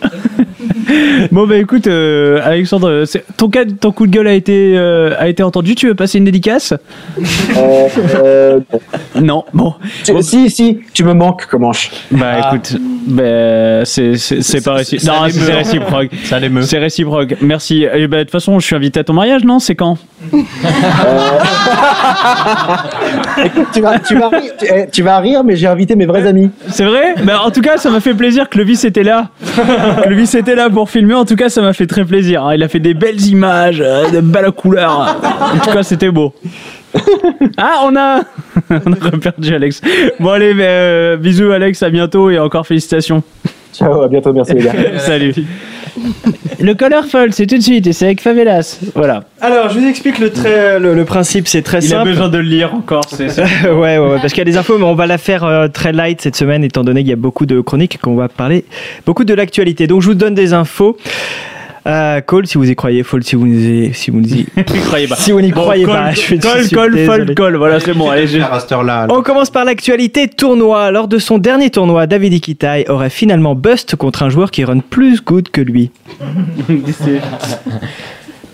[1.33, 3.05] Bon, bah écoute, euh, Alexandre,
[3.37, 5.75] ton, cas, ton coup de gueule a été, euh, a été entendu.
[5.75, 6.73] Tu veux passer une dédicace
[7.57, 7.89] Euh,
[8.25, 8.61] euh,
[9.21, 9.75] Non, bon.
[10.05, 11.91] tu- si, si, tu me manques, Comanche.
[12.11, 15.09] Bah écoute, bah, c'est c'est- c'est pas réciproque.
[15.09, 16.11] Non, c'est réciproque.
[16.25, 17.35] C'est réciproque.
[17.43, 17.85] Merci.
[17.93, 19.59] Et bah, de toute façon, je suis invité à ton mariage, non?
[19.59, 19.99] C'est quand?
[23.45, 26.07] Écoute, tu vas, tu vas rire, tu, eh, tu vas rire, mais j'ai invité mes
[26.07, 26.51] vrais amis.
[26.69, 27.15] C'est vrai?
[27.25, 29.29] Bah, En tout cas, ça m'a fait plaisir que Levis était là.
[30.05, 31.15] que Levis était là pour filmer.
[31.15, 32.45] En tout cas, ça m'a fait très plaisir.
[32.45, 32.55] hein.
[32.55, 35.19] Il a fait des belles images, euh, de belles couleurs.
[35.53, 36.33] En tout cas, c'était beau.
[37.57, 38.21] Ah, on a,
[38.71, 39.81] on a reperdu Alex.
[40.21, 41.83] Bon, allez, mais, euh, bisous, Alex.
[41.83, 43.25] À bientôt et encore félicitations.
[43.73, 44.73] Ciao, à bientôt, merci les gars.
[44.99, 45.35] Salut.
[46.61, 48.79] Le Colorful, c'est tout de suite et c'est avec Favelas.
[48.95, 49.25] Voilà.
[49.41, 52.11] Alors, je vous explique le, très- le, le principe, c'est très Il a simple.
[52.11, 53.05] besoin de le lire encore.
[53.09, 53.45] C'est ça.
[53.65, 55.69] ouais, ouais, ouais, parce qu'il y a des infos, mais on va la faire euh,
[55.69, 58.65] très light cette semaine, étant donné qu'il y a beaucoup de chroniques qu'on va parler
[59.07, 59.87] beaucoup de l'actualité.
[59.87, 60.97] Donc, je vous donne des infos.
[61.89, 64.45] Euh, call si vous y croyez, fall si vous n'y si vous n'y
[64.87, 65.17] croyez pas.
[65.17, 66.11] si vous n'y Bon, croyez call, pas.
[66.11, 67.07] Je suis- je call, suis call, désolé.
[67.07, 67.57] fold, call.
[67.57, 68.11] Voilà, c'est bon.
[68.11, 69.07] Allez, j'ai- à cette heure-là.
[69.09, 70.91] On commence par l'actualité tournoi.
[70.91, 74.81] Lors de son dernier tournoi, David Iquitai aurait finalement bust contre un joueur qui run
[74.81, 75.91] plus good que lui.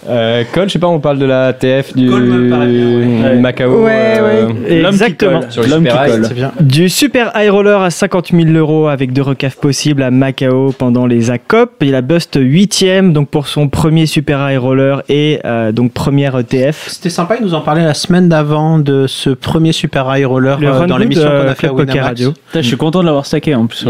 [0.09, 3.31] Euh, Cole, je sais pas, on parle de la TF du Cole me paraît bien,
[3.31, 3.37] ouais.
[3.37, 3.85] Macao.
[3.85, 5.41] Ouais, euh, L'homme qui Exactement.
[5.41, 5.51] colle.
[5.51, 6.35] Sur le L'homme qui Super High, colle.
[6.35, 6.53] Bien.
[6.61, 11.07] Du super high roller à 50 000 euros avec deux recaves possibles à Macao pendant
[11.07, 11.71] les ACOP.
[11.83, 16.39] Il a bust 8ème donc pour son premier super high roller et euh, donc première
[16.39, 16.87] ETF.
[16.89, 20.59] C'était sympa, il nous en parlait la semaine d'avant de ce premier super high roller
[20.61, 22.05] Le euh, dans l'émission euh, qu'on a fait à Winamax.
[22.05, 22.33] Radio.
[22.33, 23.85] Putain, je suis content de l'avoir stacké en plus.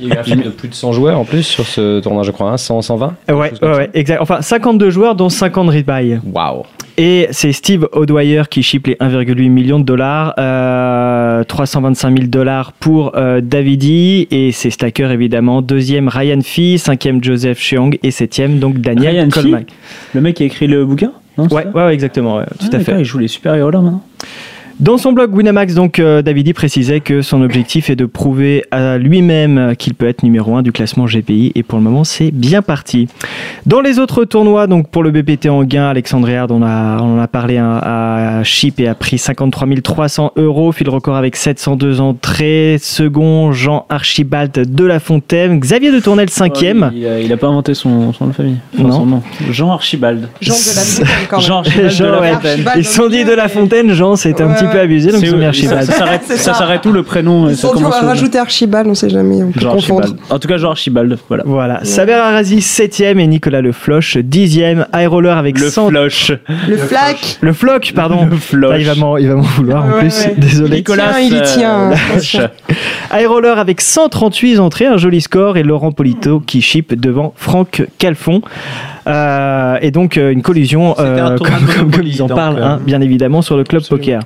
[0.00, 2.00] Il y a eu un film de plus de 100 joueurs en plus sur ce
[2.00, 4.18] tournoi, je crois, hein, 100, 120 Ouais, ouais, exact.
[4.20, 6.18] Enfin, 52 joueurs, dont 50 rebuy.
[6.32, 6.62] Waouh!
[6.96, 12.72] Et c'est Steve O'Dwyer qui ship les 1,8 millions de dollars, euh, 325 000 dollars
[12.72, 15.60] pour euh, Davidi et ses stackers évidemment.
[15.60, 19.64] Deuxième Ryan Fee, cinquième Joseph Cheong et septième donc Daniel Ryan Coleman.
[20.14, 22.76] Le mec qui a écrit le bouquin non, Ouais, ouais, ouais, exactement, ouais, tout Ah,
[22.76, 22.98] à fait.
[22.98, 24.02] Il joue les super héros là maintenant.
[24.78, 28.98] Dans son blog Winamax, donc, euh, Davidi précisait que son objectif est de prouver à
[28.98, 32.60] lui-même qu'il peut être numéro 1 du classement GPI et pour le moment, c'est bien
[32.62, 33.08] parti.
[33.64, 37.16] Dans les autres tournois, donc pour le BPT en gain, Alexandre Herd, on, a, on
[37.16, 41.16] en a parlé hein, à Chip et a pris 53 300 euros, fait le record
[41.16, 42.76] avec 702 entrées.
[42.78, 45.58] Second, Jean Archibald de la Fontaine.
[45.58, 46.92] Xavier de Tournelle, cinquième.
[46.94, 48.56] il, a, il a pas inventé son, son nom de famille.
[48.74, 48.92] Enfin, Non.
[48.92, 49.22] son nom.
[49.50, 50.28] Jean Archibald.
[50.42, 51.46] Jean de la Fontaine, quand même.
[51.46, 52.32] Jean Archibald de la.
[52.34, 52.64] Fontaine.
[52.76, 55.26] Ils sont dit de la Fontaine, Jean, c'était un Ouais, petit peu abusé, donc C'est
[55.26, 55.84] ils ont mis Archibald.
[55.84, 56.58] Ça s'arrête C'est ça ça.
[56.60, 59.64] s'arrête où le prénom Ils ça ont où rajouter Archibald, on sait jamais, on peut
[59.64, 60.14] confondre.
[60.30, 61.16] En tout cas, Jean Archibald.
[61.28, 61.42] Voilà.
[61.46, 64.86] Voilà, Saber Arazi 7ème et Nicolas Le Floch 10ème.
[64.94, 66.32] High Roller avec Le 100 floche.
[66.68, 68.26] Le flac, Le Floch, pardon.
[68.30, 68.72] Le floche.
[68.74, 70.34] Ah, il va m'en il va m'en vouloir en Ouais, plus, ouais.
[70.36, 70.76] désolé.
[70.78, 73.18] Nicolas, Tiens, il y tient, euh, hein.
[73.18, 77.84] High Roller avec 138 entrées, un joli score et Laurent Polito qui chip devant Franck
[77.98, 78.42] Calfon.
[79.06, 83.56] Euh, et donc euh, une un euh, comme, ils en parlent, hein, bien évidemment, sur
[83.56, 84.20] le club poker.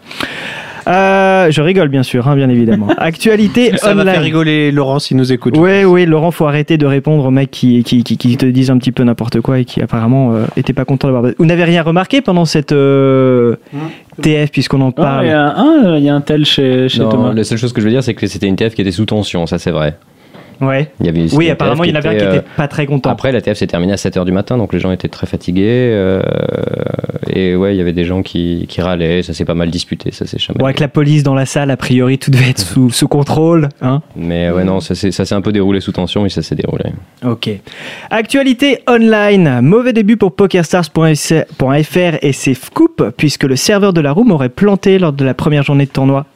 [0.89, 2.89] Euh, je rigole bien sûr, hein, bien évidemment.
[2.99, 4.23] Actualité Ça va faire online.
[4.25, 5.55] rigoler Laurent s'il nous écoute.
[5.59, 8.71] Oui, oui, Laurent, faut arrêter de répondre aux mecs qui, qui, qui, qui te disent
[8.71, 11.33] un petit peu n'importe quoi et qui apparemment euh, étaient pas contents d'avoir.
[11.39, 13.57] Vous n'avez rien remarqué pendant cette euh,
[14.23, 17.01] TF puisqu'on en parle Il y, a un- il y a un tel chez, chez
[17.01, 17.33] Non, Thomas.
[17.35, 19.05] La seule chose que je veux dire, c'est que c'était une TF qui était sous
[19.07, 19.97] tension, ça c'est vrai.
[20.61, 20.91] Ouais.
[21.01, 22.69] Il y avait, c'était Oui, apparemment, il y en avait un qui était, était pas
[22.69, 23.11] très content.
[23.11, 25.91] Après, la TF s'est terminée à 7h du matin, donc les gens étaient très fatigués.
[25.93, 26.23] euh,
[27.33, 30.11] et ouais, il y avait des gens qui, qui râlaient, ça s'est pas mal disputé,
[30.13, 30.59] ça s'est chamaillé.
[30.61, 33.69] Bon, avec la police dans la salle, a priori, tout devait être sous, sous contrôle.
[33.83, 36.85] Hein Mais ouais, non, ça s'est un peu déroulé sous tension, mais ça s'est déroulé.
[37.25, 37.51] ok.
[38.11, 39.61] Actualité online.
[39.63, 44.99] Mauvais début pour PokerStars.fr et ses scoops, puisque le serveur de la room aurait planté
[44.99, 46.27] lors de la première journée de tournoi.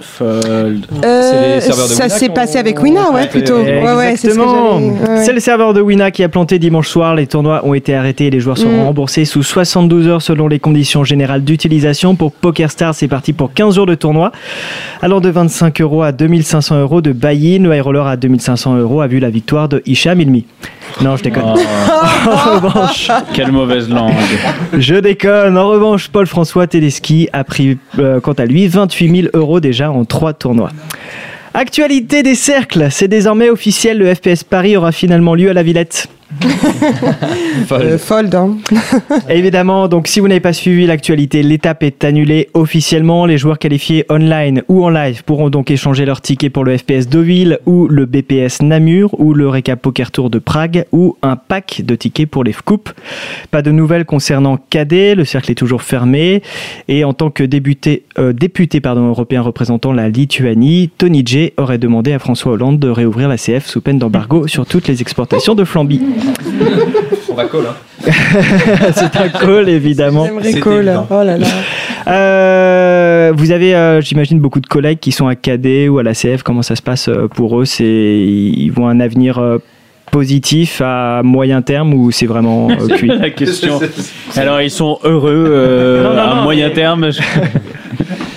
[0.00, 0.86] Fold.
[1.04, 3.58] Euh, C'est les serveurs de ça s'est passé avec Wina, ouais, plutôt.
[3.58, 7.14] Ouais, ouais, c'est ce ouais, le serveur de Wina qui a planté dimanche soir.
[7.14, 8.86] Les tournois ont été arrêtés et les joueurs seront Mm.
[8.86, 12.14] remboursés sous 72 heures selon les conditions générales d'utilisation.
[12.14, 14.32] Pour PokerStars, c'est parti pour 15 jours de tournoi.
[15.02, 17.62] Allant de 25 euros à 2500 euros de buy-in.
[17.62, 20.44] Le high roller à 2500 euros a vu la victoire de Hicham Ilmi.
[21.00, 21.44] Non, je déconne.
[21.46, 24.12] Oh, en revanche, quelle mauvaise langue.
[24.76, 25.56] je déconne.
[25.56, 30.04] En revanche, Paul-François Tedeschi a pris, euh, quant à lui, 28 000 euros déjà en
[30.04, 30.70] trois tournois.
[31.54, 36.08] Actualité des cercles, c'est désormais officiel, le FPS Paris aura finalement lieu à la Villette.
[37.72, 38.34] Euh, fold.
[38.34, 38.56] hein.
[39.30, 43.26] Évidemment, donc si vous n'avez pas suivi l'actualité, l'étape est annulée officiellement.
[43.26, 47.08] Les joueurs qualifiés online ou en live pourront donc échanger leurs tickets pour le FPS
[47.08, 51.82] Deauville ou le BPS Namur ou le Recap Poker Tour de Prague ou un pack
[51.84, 52.90] de tickets pour les Coupes.
[53.50, 56.42] Pas de nouvelles concernant KD, le cercle est toujours fermé.
[56.88, 61.78] Et en tant que débuté, euh, député pardon, européen représentant la Lituanie, Tony J aurait
[61.78, 65.54] demandé à François Hollande de réouvrir la CF sous peine d'embargo sur toutes les exportations
[65.54, 66.00] de Flamby.
[67.30, 67.74] On va call, hein.
[68.94, 70.24] C'est un call évidemment.
[70.26, 71.00] J'aimerais call.
[71.10, 71.46] Oh là là.
[72.06, 76.14] Euh, vous avez, euh, j'imagine, beaucoup de collègues qui sont à KD ou à la
[76.14, 76.42] CF.
[76.42, 77.64] Comment ça se passe euh, pour eux?
[77.64, 79.58] C'est ils vont un avenir euh,
[80.10, 83.08] positif à moyen terme ou c'est vraiment euh, cuit?
[83.08, 83.78] la question.
[84.36, 87.10] Alors ils sont heureux euh, Non, non, à non, moyen mais- terme.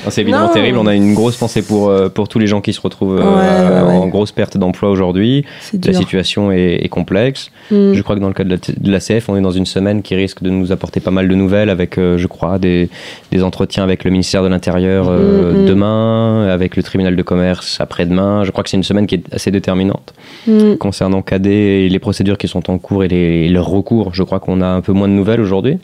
[0.10, 0.54] C'est évidemment Non.
[0.54, 0.78] terrible.
[0.78, 3.24] On a une grosse pensée pour, euh, pour tous les gens qui se retrouvent euh,
[3.24, 4.10] Ouais, ouais, en ouais.
[4.10, 5.46] grosse perte d'emploi aujourd'hui.
[5.74, 5.96] La dur.
[5.96, 7.52] situation est, est complexe.
[7.70, 7.94] Mm.
[7.94, 9.66] Je crois que dans le cas de la, de la CF, on est dans une
[9.66, 12.90] semaine qui risque de nous apporter pas mal de nouvelles avec, euh, je crois, des,
[13.32, 15.66] des entretiens avec le ministère de l'Intérieur euh, Mm, mm.
[15.66, 18.44] demain, avec le tribunal de commerce après-demain.
[18.44, 20.14] Je crois que c'est une semaine qui est assez déterminante.
[20.48, 20.76] Mm.
[20.76, 24.24] Concernant KD et les procédures qui sont en cours et, les, et leurs recours, je
[24.24, 25.78] crois qu'on a un peu moins de nouvelles aujourd'hui.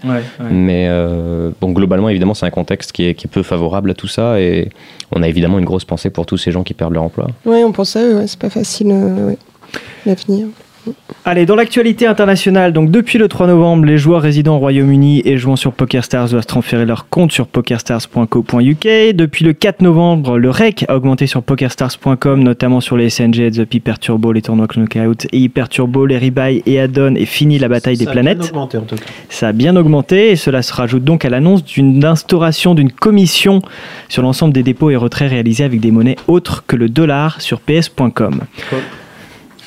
[0.50, 3.94] Mais euh, bon, globalement, évidemment, c'est un contexte qui est, qui est peu favorable à
[3.94, 4.70] tout ça et
[5.12, 7.28] on a évidemment une grosse pensée pour tous ces gens qui perdent leur emploi.
[7.46, 9.34] Ouais, on pense à eux, c'est pas facile euh,
[10.06, 10.48] l'avenir.
[11.26, 15.38] Allez, dans l'actualité internationale, donc depuis le 3 novembre, les joueurs résidant au Royaume-Uni et
[15.38, 18.88] jouant sur PokerStars doivent transférer leur compte sur pokerstars.co.uk.
[19.14, 23.74] Depuis le 4 novembre, le REC a augmenté sur pokerstars.com, notamment sur les SNG, Up,
[23.74, 27.68] Hyper Turbo, les tournois Knockout et Hyper Turbo, les rebuy et add-on et fini la
[27.68, 28.50] bataille des Ça a bien planètes.
[28.50, 29.06] augmenté, en tout cas.
[29.30, 33.62] Ça a bien augmenté et cela se rajoute donc à l'annonce d'une instauration d'une commission
[34.10, 37.60] sur l'ensemble des dépôts et retraits réalisés avec des monnaies autres que le dollar sur
[37.60, 38.42] ps.com.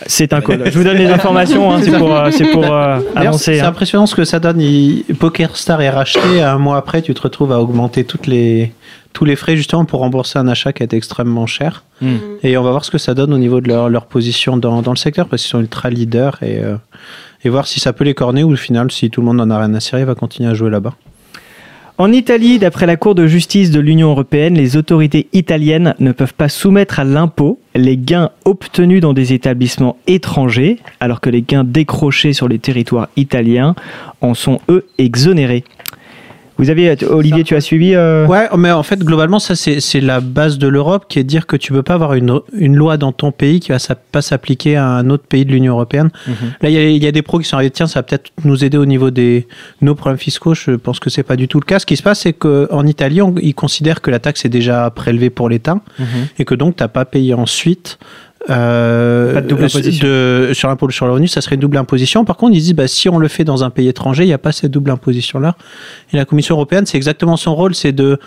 [0.06, 0.62] C'est un call.
[0.70, 3.56] Je vous donne les informations, hein, c'est pour, euh, c'est pour euh, annoncer.
[3.56, 3.68] C'est hein.
[3.68, 4.60] impressionnant ce que ça donne.
[4.60, 6.43] Il- PokerStar est racheté.
[6.43, 8.72] Un mois après, tu te retrouves à augmenter toutes les,
[9.12, 11.85] tous les frais justement pour rembourser un achat qui est extrêmement cher.
[12.01, 12.16] Hmm.
[12.43, 14.82] Et on va voir ce que ça donne au niveau de leur, leur position dans,
[14.82, 16.77] dans le secteur parce qu'ils sont ultra leaders et, euh,
[17.44, 19.51] et voir si ça peut les corner ou au final, si tout le monde n'en
[19.51, 20.94] a rien à cirer, il va continuer à jouer là-bas.
[22.01, 26.32] En Italie, d'après la Cour de justice de l'Union européenne, les autorités italiennes ne peuvent
[26.32, 31.62] pas soumettre à l'impôt les gains obtenus dans des établissements étrangers, alors que les gains
[31.62, 33.74] décrochés sur les territoires italiens
[34.22, 35.62] en sont, eux, exonérés.
[36.60, 40.00] Vous avez, Olivier, tu as suivi euh, Ouais, mais en fait, globalement, ça, c'est c'est
[40.00, 42.76] la base de l'Europe qui est de dire que tu peux pas avoir une, une
[42.76, 43.78] loi dans ton pays qui va
[44.12, 46.10] pas s'appliquer à un autre pays de l'Union européenne.
[46.60, 48.02] Là, il y, a- il y a des pros qui sont arrivés, tiens, ça va
[48.02, 49.48] peut-être nous aider au niveau des
[49.80, 50.54] nos problèmes fiscaux.
[50.54, 51.78] Je pense que c'est pas du tout le cas.
[51.78, 54.90] Ce qui se passe, c'est qu'en Italie, on- ils considèrent que la taxe est déjà
[54.90, 55.80] prélevée pour l'État
[56.38, 57.98] et que donc, tu n'as pas payé ensuite.
[58.48, 60.06] Euh, Pas de double imposition.
[60.06, 62.24] de- sur l'impôt sur le revenu, ça serait une double imposition.
[62.24, 64.32] Par contre, ils disent, bah, si on le fait dans un pays étranger, il n'y
[64.32, 65.56] a pas cette double imposition-là.
[66.12, 68.18] Et la Commission européenne, c'est exactement son rôle, c'est de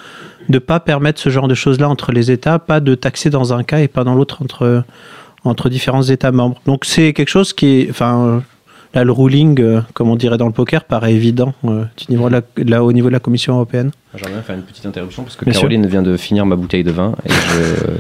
[0.50, 3.64] ne pas permettre ce genre de choses-là entre les États, pas de taxer dans un
[3.64, 4.84] cas et pas dans l'autre entre,
[5.46, 6.62] entre différents États membres.
[6.66, 8.40] Donc c'est quelque chose qui est, enfin, euh,
[8.94, 12.28] là le ruling, euh, comme on dirait dans le poker, paraît évident euh, du niveau
[12.28, 13.92] de la- de la- au niveau de la Commission européenne.
[14.16, 15.62] J'aimerais bien faire une petite interruption parce que Bien sûr.
[15.62, 17.32] Caroline vient de finir ma bouteille de vin et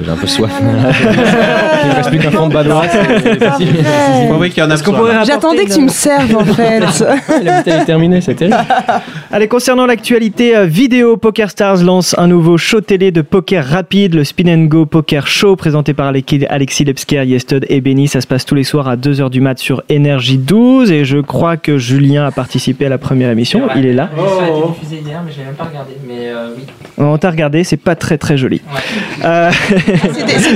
[0.03, 0.51] j'ai un peu soif.
[0.61, 2.83] Il ne reste plus qu'un fond de badois.
[2.87, 5.19] Faut avouer qu'il y en a Est-ce qu'on besoin, pourrait là.
[5.19, 6.79] rapporter J'attendais que tu me serves en fait.
[7.43, 8.57] La bouteille est terminée, c'est terrible.
[9.31, 14.23] Allez, concernant l'actualité euh, vidéo, PokerStars lance un nouveau show télé de poker rapide, le
[14.23, 18.07] Spin and Go Poker Show, présenté par Alexis Alexis Lepsker, Yestud et Benny.
[18.07, 20.91] Ça se passe tous les soirs à 2h du mat sur Énergie 12.
[20.91, 23.61] Et je crois que Julien a participé à la première émission.
[23.75, 24.09] Il est là.
[24.15, 25.93] Ça a été diffusé hier, mais je l'ai même pas regardé.
[26.05, 26.63] Mais euh, oui.
[26.97, 28.61] On t'a regardé, c'est pas très très joli.
[29.23, 29.51] Euh,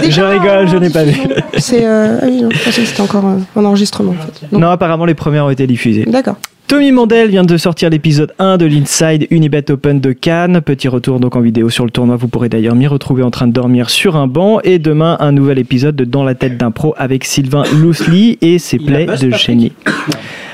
[0.02, 1.20] déjà je rigole, je n'ai pas vu.
[1.58, 4.12] C'est euh, ah oui, non, je pensais que c'était encore euh, en enregistrement.
[4.12, 4.52] En fait.
[4.52, 4.60] Non.
[4.60, 6.06] Non, apparemment les premières ont été diffusées.
[6.06, 6.36] D'accord.
[6.68, 10.60] Tommy Mandel vient de sortir l'épisode 1 de l'Inside Unibet Open de Cannes.
[10.60, 12.18] Petit retour donc en vidéo sur le tournoi.
[12.18, 14.60] Vous pourrez d'ailleurs m'y retrouver en train de dormir sur un banc.
[14.66, 18.60] Et demain, un nouvel épisode de Dans la tête d'un pro avec Sylvain Loosely et
[18.60, 19.72] ses buzz, de génie.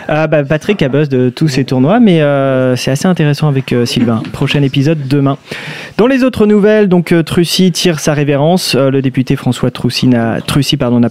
[0.08, 3.72] Ah bah, Patrick a buzz de tous ces tournois, mais euh, c'est assez intéressant avec
[3.74, 4.22] euh, Sylvain.
[4.32, 5.38] Prochain épisode demain.
[5.98, 8.76] Dans les autres nouvelles, donc euh, Trucy tire sa révérence.
[8.76, 10.42] Euh, le député François Trucy n'a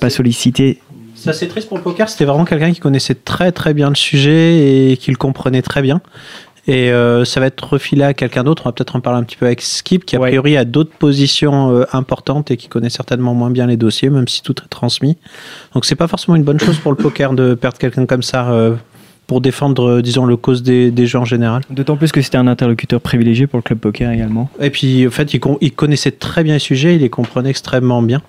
[0.01, 0.79] pas sollicité
[1.15, 3.95] Ça c'est triste pour le poker, c'était vraiment quelqu'un qui connaissait très très bien le
[3.95, 6.01] sujet et qui le comprenait très bien.
[6.69, 8.63] Et euh, ça va être refilé à quelqu'un d'autre.
[8.67, 10.29] On va peut-être en parler un petit peu avec Skip, qui a Ouais.
[10.29, 14.29] priori a d'autres positions euh, importantes et qui connaît certainement moins bien les dossiers, même
[14.29, 15.17] si tout est transmis.
[15.75, 18.49] Donc c'est pas forcément une bonne chose pour le poker de perdre quelqu'un comme ça
[18.53, 18.75] euh,
[19.27, 21.63] pour défendre, disons, le cause des, des jeux en général.
[21.71, 24.49] D'autant plus que c'était un interlocuteur privilégié pour le club poker également.
[24.61, 27.51] Et puis en fait, il, con- il connaissait très bien les sujets, il les comprenait
[27.51, 28.23] extrêmement bien.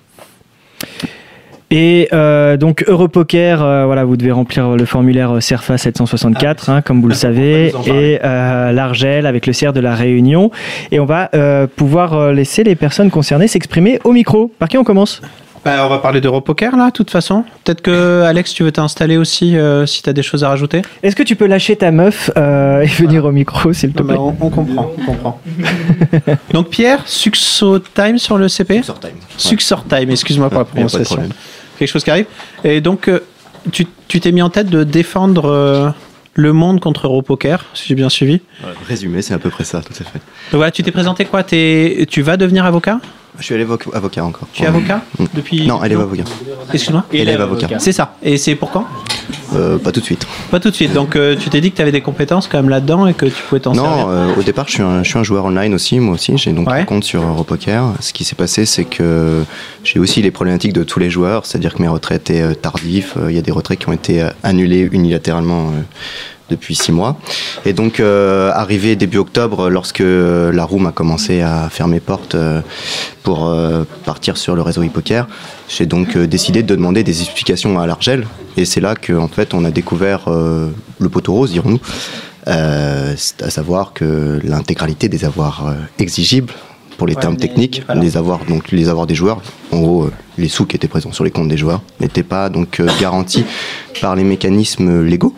[1.70, 7.00] Et euh, donc Europoker, euh, voilà, vous devez remplir le formulaire CERFA 764, hein, comme
[7.00, 8.12] vous le savez, en parler.
[8.12, 10.50] et euh, l'Argel avec le CER de la Réunion.
[10.92, 14.52] Et on va euh, pouvoir euh, laisser les personnes concernées s'exprimer au micro.
[14.58, 15.20] Par qui on commence?
[15.64, 17.42] Bah, on va parler d'Europoker là, de toute façon.
[17.64, 20.82] Peut-être que Alex, tu veux t'installer aussi euh, si tu as des choses à rajouter?
[21.02, 24.14] Est-ce que tu peux lâcher ta meuf euh, et venir au micro, s'il te plaît?
[24.14, 25.40] Bah, on, on comprend, on comprend.
[26.52, 27.64] Donc Pierre, Success
[27.94, 29.10] Time sur le CP Success Time.
[29.38, 31.22] Success Time, excuse-moi pour la prononciation.
[31.78, 32.26] Quelque chose qui arrive.
[32.62, 33.20] Et donc, euh,
[33.72, 35.90] tu tu t'es mis en tête de défendre euh,
[36.34, 38.40] le monde contre Europoker, si j'ai bien suivi?
[38.86, 40.18] Résumé, c'est à peu près ça, tout à fait.
[40.50, 41.42] Donc voilà, tu t'es présenté quoi?
[41.42, 43.00] Tu vas devenir avocat?
[43.38, 44.46] Je suis élève avocat encore.
[44.52, 45.24] Tu es avocat Mm.
[45.34, 46.24] depuis Non, élève avocat.
[46.72, 47.68] Excuse-moi Élève avocat.
[47.78, 48.16] C'est ça.
[48.22, 48.86] Et c'est pour quand
[49.54, 50.26] Euh, pas tout de suite.
[50.50, 50.92] Pas tout de suite.
[50.92, 53.26] Donc euh, tu t'es dit que tu avais des compétences quand même là-dedans et que
[53.26, 53.90] tu pouvais t'en servir.
[53.90, 56.36] Non, euh, au départ, je suis, un, je suis un joueur online aussi, moi aussi.
[56.36, 56.80] J'ai donc Ouais.
[56.80, 57.92] un compte sur Europoker.
[58.00, 59.42] Ce qui s'est passé, c'est que
[59.82, 63.14] j'ai aussi les problématiques de tous les joueurs, c'est-à-dire que mes retraits étaient tardifs.
[63.28, 65.80] Il y a des retraits qui ont été annulés unilatéralement euh,
[66.54, 67.16] depuis six mois.
[67.64, 72.60] Et donc, euh, arrivé début octobre, lorsque la room a commencé à fermer porte euh,
[73.22, 75.26] pour euh, partir sur le réseau e-poker,
[75.68, 78.26] j'ai donc décidé de demander des explications à l'Argel.
[78.56, 81.80] Et c'est là qu'en fait, on a découvert le poteau rose, dirons-nous.
[82.46, 86.52] À savoir que l'intégralité des avoirs exigibles
[86.96, 87.94] pour les Ouais, termes techniques, là.
[87.94, 89.40] les avoirs donc les avoirs des joueurs,
[89.72, 92.48] en gros euh, les sous qui étaient présents sur les comptes des joueurs n'étaient pas
[92.48, 93.44] donc euh, garantis
[94.00, 95.34] par les mécanismes légaux.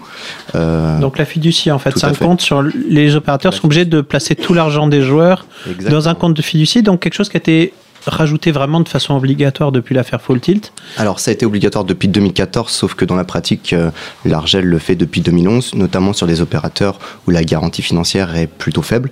[0.55, 2.25] Euh, Donc la fiducie, en fait, c'est un fait.
[2.25, 5.91] compte sur les opérateurs sont obligés de placer tout l'argent des joueurs exactement.
[5.91, 7.73] dans un compte de fiducie, donc quelque chose qui a été
[8.07, 10.73] rajouté vraiment de façon obligatoire depuis l'affaire Full Tilt.
[10.97, 13.91] Alors ça a été obligatoire depuis 2014, sauf que dans la pratique, euh,
[14.25, 18.83] l'Argel le fait depuis 2011, notamment sur des opérateurs où la garantie financière est plutôt
[18.83, 19.11] faible.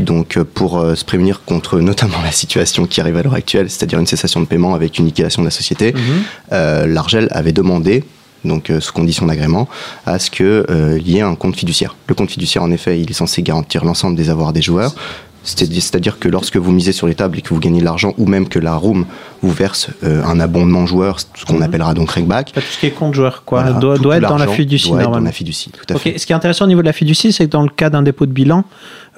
[0.00, 3.70] Donc euh, pour euh, se prémunir contre notamment la situation qui arrive à l'heure actuelle,
[3.70, 6.00] c'est-à-dire une cessation de paiement avec une liquidation de la société, Mhm.
[6.52, 8.04] euh, l'Argel avait demandé
[8.44, 9.68] donc euh, sous condition d'agrément,
[10.04, 11.96] à ce qu'il y ait un compte fiduciaire.
[12.08, 14.94] Le compte fiduciaire, en effet, il est censé garantir l'ensemble des avoirs des joueurs.
[15.44, 18.14] C'est- C'est-à-dire que lorsque vous misez sur les tables et que vous gagnez de l'argent,
[18.18, 19.04] ou même que la room
[19.42, 22.90] vous verse euh, un abondement joueur, ce qu'on appellera donc rakeback, tout ce qui est
[22.90, 25.20] compte joueur, quoi, voilà, doit, tout- doit tout être dans la fiducie doit être dans
[25.20, 26.18] la fiducie, tout à Ok, fait.
[26.18, 28.02] Ce qui est intéressant au niveau de la fiducie, c'est que dans le cas d'un
[28.02, 28.64] dépôt de bilan,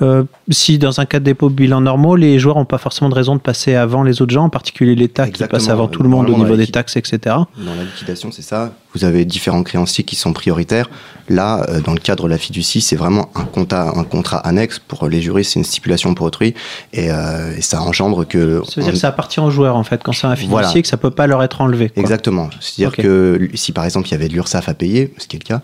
[0.02, 3.08] euh, si dans un cas de dépôt de bilan normaux, les joueurs n'ont pas forcément
[3.08, 6.02] de raison de passer avant les autres gens, en particulier l'État qui passe avant tout
[6.02, 7.18] le monde au niveau des taxes, etc.
[7.26, 8.72] Dans la liquidation, c'est ça.
[8.96, 10.88] Vous avez différents créanciers qui sont prioritaires.
[11.28, 14.78] Là, euh, dans le cadre de la fiducie, c'est vraiment un contrat, un contrat annexe.
[14.78, 16.54] Pour les juristes, c'est une stipulation pour autrui.
[16.94, 18.62] Et, euh, et ça engendre que...
[18.66, 20.72] Ça veut dire que ça appartient aux joueurs, en fait, quand c'est un fiducier, Voilà.
[20.80, 21.90] que ça peut pas leur être enlevé.
[21.90, 22.00] quoi.
[22.02, 22.48] Exactement.
[22.60, 25.40] C'est-à-dire que si par exemple il y avait de l'URSSAF à payer, ce qui est
[25.40, 25.60] le cas,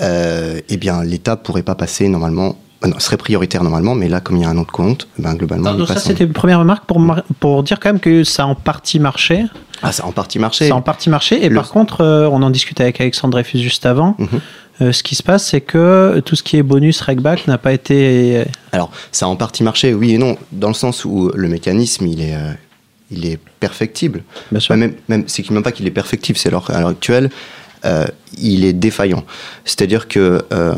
[0.00, 4.36] euh, eh bien l'État pourrait pas passer normalement, non, serait prioritaire normalement, mais là comme
[4.36, 6.84] il y a un autre compte, ben, globalement Non, donc ça, c'était une première remarque
[6.86, 9.44] pour, mar- pour dire quand même que ça a en partie marché.
[9.82, 10.68] Ah, ça a en partie marché.
[10.68, 11.44] Ça a en partie marché.
[11.44, 14.14] Et Le- par contre, euh, on en discutait avec Alexandre Dreyfus juste avant.
[14.18, 14.28] Mhm.
[14.82, 17.72] Euh, ce qui se passe, c'est que tout ce qui est bonus, regback n'a pas
[17.72, 18.44] été.
[18.72, 22.06] Alors, ça a en partie marché, oui et non, dans le sens où le mécanisme,
[22.06, 22.52] il est, euh,
[23.10, 24.22] il est perfectible.
[24.50, 24.74] Bien sûr.
[24.74, 27.30] Enfin, même, même, c'est même pas qu'il est perfectible, c'est à l'heure actuelle,
[27.86, 28.04] euh,
[28.38, 29.24] il est défaillant.
[29.64, 30.74] C'est-à-dire que euh,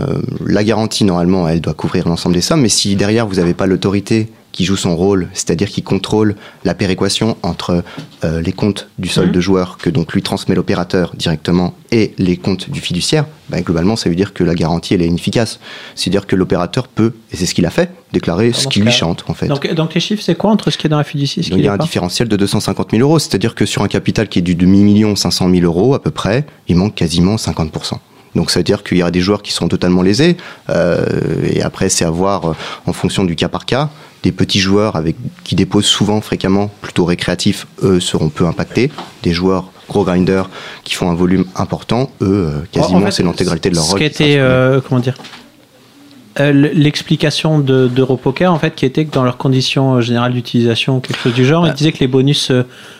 [0.46, 3.66] la garantie, normalement, elle doit couvrir l'ensemble des sommes, mais si derrière, vous n'avez pas
[3.66, 6.34] l'autorité qui joue son rôle, c'est-à-dire qui contrôle
[6.64, 7.84] la péréquation entre
[8.24, 9.34] euh, les comptes du solde Mhm.
[9.34, 13.96] de joueur que donc lui transmet l'opérateur directement et les comptes du fiduciaire, ben, globalement
[13.96, 15.60] ça veut dire que la garantie elle est inefficace.
[15.94, 19.24] C'est-à-dire que l'opérateur peut, et c'est ce qu'il a fait, déclarer ce qui lui chante
[19.28, 19.46] en fait.
[19.46, 21.50] Donc, donc les chiffres, c'est quoi entre ce qui est dans la fiducie et ce
[21.50, 24.28] qui il y a un différentiel de 250 000 euros, c'est-à-dire que sur un capital
[24.28, 27.98] qui est du demi-million 500 000 euros à peu près, il manque quasiment 50%.
[28.38, 30.36] Donc ça veut dire qu'il y aura des joueurs qui seront totalement lésés,
[30.70, 31.04] euh,
[31.44, 32.54] et après c'est à voir euh,
[32.86, 33.90] en fonction du cas par cas.
[34.22, 38.92] Des petits joueurs avec, qui déposent souvent, fréquemment, plutôt récréatifs, eux seront peu impactés.
[39.24, 40.48] Des joueurs gros grinders
[40.84, 43.90] qui font un volume important, eux, euh, quasiment En fait, c'est l'intégralité de leur Ce
[43.90, 44.02] rôle.
[44.04, 45.16] a qui euh, comment dire
[46.38, 51.34] L'explication de- d'Europoker, en fait, qui était que dans leurs conditions générales d'utilisation, quelque chose
[51.34, 52.52] du genre, ils disaient que les bonus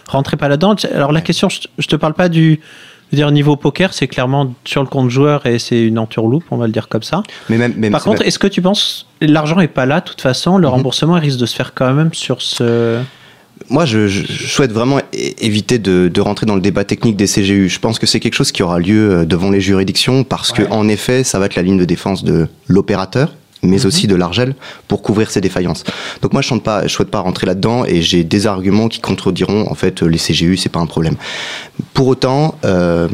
[0.09, 0.74] rentraient pas là-dedans.
[0.93, 2.59] Alors la question, je, te parle pas du
[3.16, 6.66] dire, niveau poker, c'est clairement sur le compte joueur et c'est une entourloupe, on va
[6.66, 7.22] le dire comme ça.
[7.48, 10.20] Mais même, même Par contre, est-ce que tu penses l'argent est pas là, de toute
[10.20, 10.74] façon, le Mhm.
[10.74, 12.98] remboursement il risque de se faire quand même sur ce.
[13.70, 17.68] Moi, je, souhaite vraiment éviter de, de rentrer dans le débat technique des CGU.
[17.68, 20.62] Je pense que c'est quelque chose qui aura lieu euh, devant les juridictions parce que,
[20.70, 24.55] en effet, ça va être la ligne de défense de l'opérateur mais aussi de l'Argel
[24.86, 25.85] pour couvrir ces défaillances.
[26.22, 29.01] Donc moi je ne pas, je souhaite pas rentrer là-dedans et j'ai des arguments qui
[29.01, 31.16] contrediront en fait les CGU, c'est pas un problème.
[31.94, 33.09] Pour autant, euh,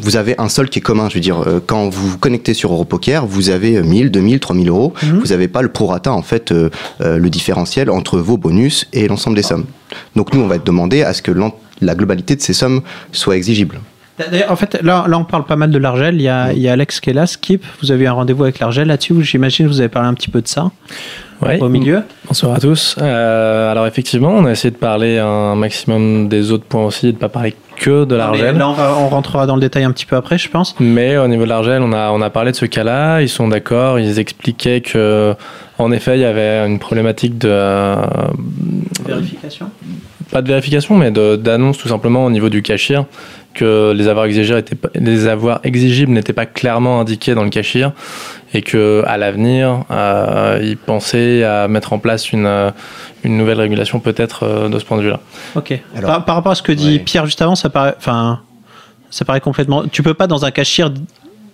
[0.00, 1.08] vous avez un sol qui est commun.
[1.08, 4.68] Je veux dire, euh, quand vous vous connectez sur Europoker, vous avez 1000, 2000, 3000
[4.68, 4.92] euros.
[5.02, 5.18] Mhm.
[5.18, 6.70] Vous n'avez pas le prorata en fait, euh,
[7.00, 9.66] euh, le différentiel entre vos bonus et l'ensemble des sommes.
[10.16, 11.32] Donc nous, on va être demandé à ce que
[11.80, 13.80] la globalité de ces sommes soit exigible.
[14.30, 16.16] D'ailleurs, en fait, là, là, on parle pas mal de l'Argel.
[16.16, 17.64] Il y a, il y a Alex qui est là, Skip.
[17.82, 19.14] Vous avez eu un rendez-vous avec l'Argel là-dessus.
[19.22, 20.70] J'imagine que vous avez parlé un petit peu de ça.
[21.40, 21.60] Ouais.
[21.60, 22.02] Au milieu?
[22.26, 22.96] Bonsoir à tous.
[23.00, 27.12] Euh, alors effectivement, on a essayé de parler un maximum des autres points aussi, et
[27.12, 28.58] de pas parler que de l'Argel.
[28.58, 30.74] Là, on, va- on rentrera dans le détail un petit peu après, je pense.
[30.80, 33.20] Mais au niveau de l'Argel, on a, on a parlé de ce cas-là.
[33.22, 34.00] Ils sont d'accord.
[34.00, 35.36] Ils expliquaient que,
[35.78, 37.94] en effet, il y avait une problématique de euh,
[39.06, 39.66] Vérification?
[40.30, 43.04] Pas de vérification, mais d'annonce tout simplement au niveau du cachir,
[43.54, 47.50] que les avoirs exigibles étaient pas- les avoirs exigibles n'étaient pas clairement indiqués dans le
[47.50, 47.92] cachir,
[48.54, 52.70] et que à l'avenir, euh, ils pensaient à mettre en place une, euh,
[53.24, 55.20] une nouvelle régulation peut-être euh, de ce point de vue-là.
[55.56, 55.78] Ok.
[55.96, 56.98] Alors- par, par rapport à ce que dit Ouais.
[57.00, 58.40] Pierre juste avant, ça paraît, enfin,
[59.10, 59.84] ça paraît complètement.
[59.90, 60.90] Tu peux pas dans un cachir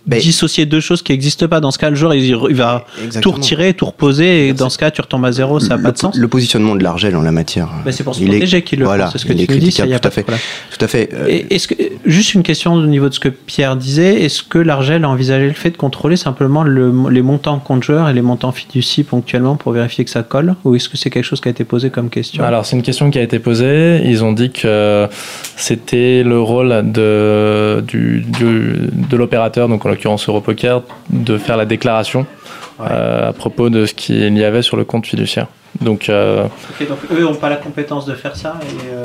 [0.07, 1.61] Ben- dissocier deux choses qui n'existent pas.
[1.61, 2.85] Dans ce cas, le joueur il, il va
[3.23, 5.61] tout retirer, tout reposer, et dans ce cas, tu retombes à zéro.
[5.61, 6.15] Ça n'a pas de sens.
[6.17, 7.69] Le positionnement de l'Argel en la matière.
[7.85, 9.47] Ben, c'est pour se il est- protéger qu'il le voilà, c'est ce que tu dis,
[9.47, 9.53] ça,
[9.85, 10.25] critiquable, y a tout à fait.
[10.25, 11.09] Tout à fait.
[11.15, 11.75] Euh, Et Est-ce que
[12.05, 15.47] juste une question au niveau de ce que Pierre disait, est-ce que l'Argel a envisagé
[15.47, 19.57] le fait de contrôler simplement le- les montants compte joueur et les montants fiducie ponctuellement
[19.57, 21.89] pour vérifier que ça colle, ou est-ce que c'est quelque chose qui a été posé
[21.91, 22.45] comme question?
[22.45, 24.03] Alors c'est une question qui a été posée.
[24.05, 25.09] Ils ont dit que
[25.57, 32.27] c'était le rôle de, du, du- de l'opérateur, donc l'occurrence Europoker, de faire la déclaration
[32.81, 35.47] euh, à propos de ce qu'il y avait sur le compte fiduciaire.
[35.81, 36.47] Donc euh,
[36.89, 38.59] donc eux n'ont pas la compétence de faire ça.
[38.63, 39.05] Et, euh,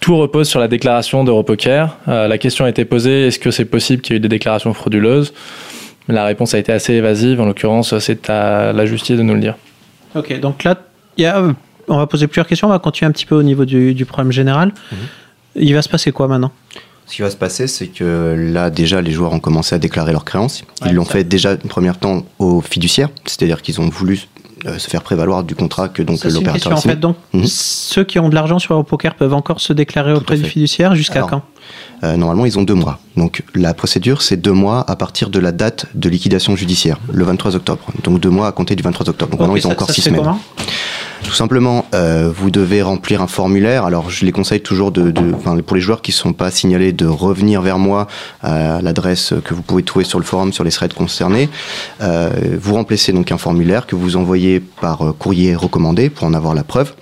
[0.00, 1.96] tout repose sur la déclaration d'Europoker.
[2.08, 4.28] Euh, la question a été posée est-ce que c'est possible qu'il y ait eu des
[4.28, 5.34] déclarations frauduleuses?
[6.08, 7.40] La réponse a été assez évasive.
[7.40, 9.56] En l'occurrence, c'est à la justice de nous le dire.
[10.14, 10.76] Ok, donc là,
[11.18, 11.42] il y a,
[11.86, 12.66] on va poser plusieurs questions.
[12.66, 14.72] On va continuer un petit peu au niveau du, du problème général.
[15.54, 16.50] Il va se passer quoi maintenant?
[17.10, 20.12] Ce qui va se passer, c'est que là, déjà, les joueurs ont commencé à déclarer
[20.12, 20.62] leurs créances.
[20.82, 24.20] Ils Ouais, l'ont fait déjà une première temps aux fiduciaires, c'est-à-dire qu'ils ont voulu
[24.66, 26.94] euh, se faire prévaloir du contrat que donc l'opérateur en fait.
[27.00, 27.46] Donc, Mhm.
[27.46, 31.22] ceux qui ont de l'argent sur Europoker peuvent encore se déclarer auprès du fiduciaire jusqu'à
[31.22, 31.42] quand?
[32.04, 32.98] Euh, normalement, ils ont deux mois.
[33.16, 37.24] Donc la procédure, c'est deux mois à partir de la date de liquidation judiciaire, le
[37.24, 37.82] 23 octobre.
[38.04, 39.30] Donc deux mois à compter du 23 octobre.
[39.32, 40.22] Donc maintenant, ils ont ça- encore ça six semaines.
[41.30, 43.84] Tout simplement, euh, vous devez remplir un formulaire.
[43.84, 45.30] Alors, je les conseille toujours de, de-
[45.62, 48.08] pour les joueurs qui ne sont pas signalés, de revenir vers moi
[48.42, 51.48] à l'adresse que vous pouvez trouver sur le forum, sur les threads concernés.
[52.00, 52.30] Euh,
[52.60, 56.52] vous remplissez donc un formulaire que vous envoyez par euh, courrier recommandé pour en avoir
[56.56, 56.94] la preuve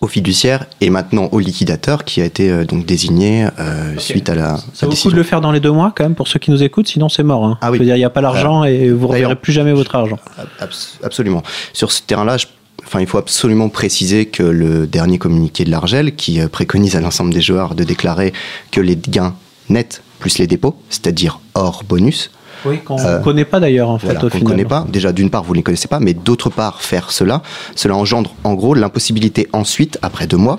[0.00, 4.36] au fiduciaire et maintenant au liquidateur qui a été euh, donc désigné euh, suite à
[4.36, 6.28] la, Ça vaut le coup de le faire dans les deux mois quand même pour
[6.28, 7.44] ceux qui nous écoutent, sinon c'est mort.
[7.44, 7.58] hein.
[7.60, 7.78] Ah oui.
[7.78, 9.96] Je veux dire, il n'y a pas l'argent et vous ne reverrez plus jamais votre
[9.96, 10.20] argent.
[10.60, 11.42] Abs- Absolument.
[11.72, 12.46] Sur ce terrain-là, je-
[12.86, 17.00] enfin, il faut absolument préciser que le dernier communiqué de l'Argel, qui euh, préconise à
[17.00, 18.32] l'ensemble des joueurs de déclarer
[18.70, 19.34] que les gains
[19.68, 22.30] nets plus les dépôts, c'est-à-dire hors bonus,
[22.64, 24.86] Oui, qu'on Euh, ne connaît pas d'ailleurs en fait voilà, au qu'on ne connaît pas.
[24.88, 27.42] Déjà, d'une part, vous ne les connaissez pas, mais d'autre part, faire cela,
[27.74, 30.58] cela engendre en gros l'impossibilité ensuite, après deux mois,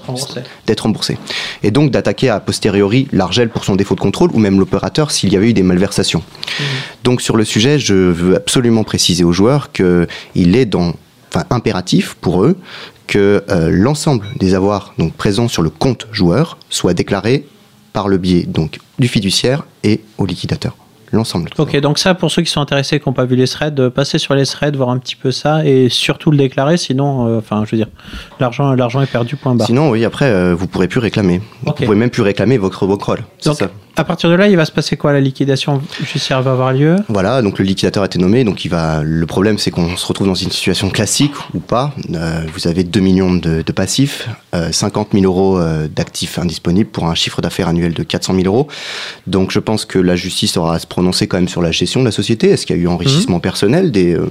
[0.67, 1.17] d'être remboursé.
[1.63, 5.33] Et donc d'attaquer a posteriori l'Argel pour son défaut de contrôle ou même l'opérateur s'il
[5.33, 6.21] y avait eu des malversations.
[7.03, 10.93] Donc sur le sujet, je veux absolument préciser aux joueurs qu'il est dans,
[11.29, 12.57] enfin, impératif pour eux
[13.07, 17.47] que euh, l'ensemble des avoirs donc, présents sur le compte joueur soit déclaré
[17.93, 20.75] par le biais donc, du fiduciaire et au liquidateur.
[21.11, 21.49] L'ensemble.
[21.57, 23.89] Ok, donc ça, pour ceux qui sont intéressés, qui n'ont pas vu les threads, euh,
[23.89, 27.37] passez sur les threads, voir un petit peu ça et surtout le déclarer, sinon, euh,
[27.39, 27.87] enfin, je veux dire,
[28.39, 29.67] l'argent, l'argent est perdu, point barre.
[29.67, 31.41] Sinon, oui, après, euh, vous pourrez plus réclamer.
[31.65, 31.79] Ok.
[31.79, 33.19] Vous pouvez même plus réclamer votre bankroll.
[33.39, 33.69] C'est Donc, ça.
[33.95, 35.13] à partir de là, il va se passer quoi?
[35.13, 36.97] La liquidation judiciaire va avoir lieu?
[37.07, 38.43] Voilà, donc le liquidateur a été nommé.
[38.43, 39.01] Donc il va.
[39.03, 41.93] Le problème, c'est qu'on se retrouve dans une situation classique ou pas.
[42.13, 45.59] Euh, vous avez 2 millions de, de passifs, euh, 50 000 euros
[45.95, 48.67] d'actifs indisponibles pour un chiffre d'affaires annuel de 400 000 euros.
[49.25, 51.99] Donc je pense que la justice aura à se prononcer quand même sur la gestion
[51.99, 52.49] de la société.
[52.49, 54.25] Est-ce qu'il y a eu enrichissement personnel des euh,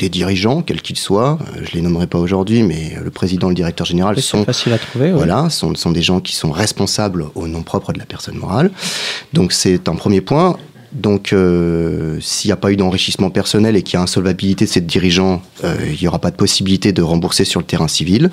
[0.00, 3.54] des dirigeants, quels qu'ils soient, Euh, je les nommerai pas aujourd'hui, mais le président, le
[3.54, 5.06] directeur général Oui, sont facile à trouver.
[5.12, 5.12] ouais.
[5.12, 8.72] voilà, sont, sont des gens qui sont responsables au nom propre de la personne morale.
[9.32, 10.56] Donc c'est un premier point.
[10.90, 14.70] Donc euh, s'il n'y a pas eu d'enrichissement personnel et qu'il y a insolvabilité de
[14.70, 18.30] ces dirigeants, euh, il n'y aura pas de possibilité de rembourser sur le terrain civil.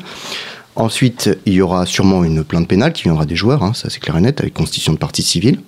[0.76, 3.99] Ensuite, il y aura sûrement une plainte pénale qui viendra des joueurs, hein, ça c'est
[3.99, 5.60] clair et net, avec constitution de partie civile.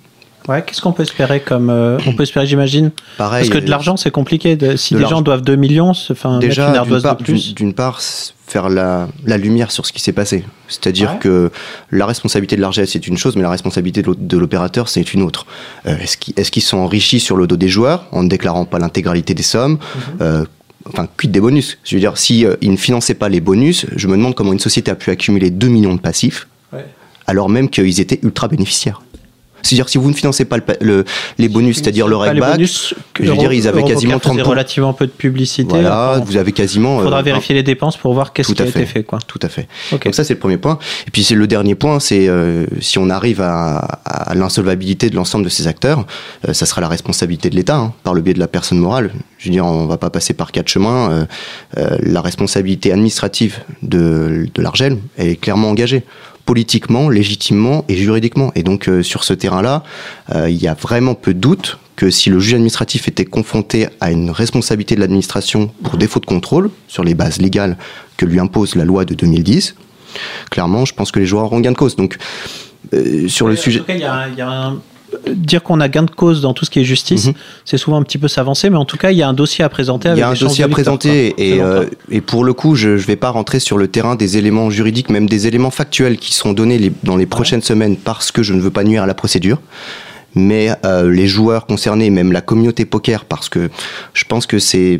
[0.48, 1.70] Ouais, qu'est-ce qu'on peut espérer comme.
[1.70, 2.90] euh, on peut espérer, j'imagine?
[3.18, 3.42] Pareil.
[3.48, 4.56] Parce que de euh, l'argent, c'est compliqué.
[4.56, 5.22] de- si de des gens l'argent.
[5.22, 7.54] doivent 2 millions, enfin, mettre une Déjà, ardoise de part, plus.
[7.54, 10.44] d'une- part, faire la, la lumière sur ce qui s'est passé.
[10.68, 11.18] C'est-à-dire Ouais.
[11.20, 11.50] que
[11.90, 15.22] la responsabilité de l'Argel, c'est une chose, mais la responsabilité de de l'opérateur, c'est une
[15.22, 15.46] autre.
[15.86, 15.96] Euh,
[16.36, 19.42] Est-ce qu'ils sont enrichis sur le dos des joueurs en ne déclarant pas l'intégralité des
[19.42, 19.78] sommes?
[20.20, 20.44] Euh,
[20.88, 21.78] Enfin, quid des bonus?
[21.84, 24.52] Je veux dire, si euh, ils ne finançaient pas les bonus, je me demande comment
[24.52, 26.84] une société a pu accumuler 2 millions de passifs, Ouais.
[27.28, 29.00] alors même qu'ils étaient ultra bénéficiaires.
[29.62, 31.04] C'est-à-dire si vous ne financez pas le,
[31.38, 34.42] les bonus, c'est-à-dire le rec back, bonus, je veux dire, ils avaient quasiment faisait 30
[34.42, 35.68] relativement peu de publicité.
[35.68, 37.00] Voilà, vous avez quasiment.
[37.00, 38.80] faudra euh, vérifier les dépenses pour voir qu'est-ce qui a fait.
[38.80, 39.02] été fait.
[39.02, 39.18] Quoi.
[39.26, 39.68] Tout à fait.
[39.90, 40.78] Donc ça c'est le premier point.
[41.06, 45.16] Et puis c'est le dernier point, c'est euh, si on arrive à, à l'insolvabilité de
[45.16, 46.06] l'ensemble de ces acteurs,
[46.48, 49.10] euh, ça sera la responsabilité de l'État hein, par le biais de la personne morale.
[49.38, 51.26] Je veux dire, on va pas passer par quatre chemins.
[51.76, 56.04] la responsabilité administrative de, de l'Argel elle est clairement engagée
[56.46, 58.52] politiquement, légitimement et juridiquement.
[58.54, 59.82] Et donc euh, sur ce terrain-là,
[60.34, 63.86] euh, il y a vraiment peu de doute que si le juge administratif était confronté
[64.00, 67.76] à une responsabilité de l'administration pour défaut de contrôle sur les bases légales
[68.16, 69.74] que lui impose la loi de 2010,
[70.50, 71.96] clairement, je pense que les joueurs auront gain de cause.
[71.96, 72.16] Donc
[72.94, 74.80] euh, sur le En sujet, tout cas, il y a un- il y a un-
[75.28, 77.26] Dire qu'on a gain de cause dans tout ce qui est justice,
[77.64, 79.64] c'est souvent un petit peu s'avancer, mais en tout cas, il y a un dossier
[79.64, 80.08] à présenter.
[80.10, 82.96] Il y a un dossier à présenter et, euh, et pour le coup, je ne
[82.96, 86.52] vais pas rentrer sur le terrain des éléments juridiques, même des éléments factuels qui seront
[86.52, 89.14] donnés les- dans les prochaines semaines parce que je ne veux pas nuire à la
[89.14, 89.58] procédure.
[90.34, 93.70] Mais euh, les joueurs concernés, même la communauté poker, parce que
[94.14, 94.98] je pense que c'est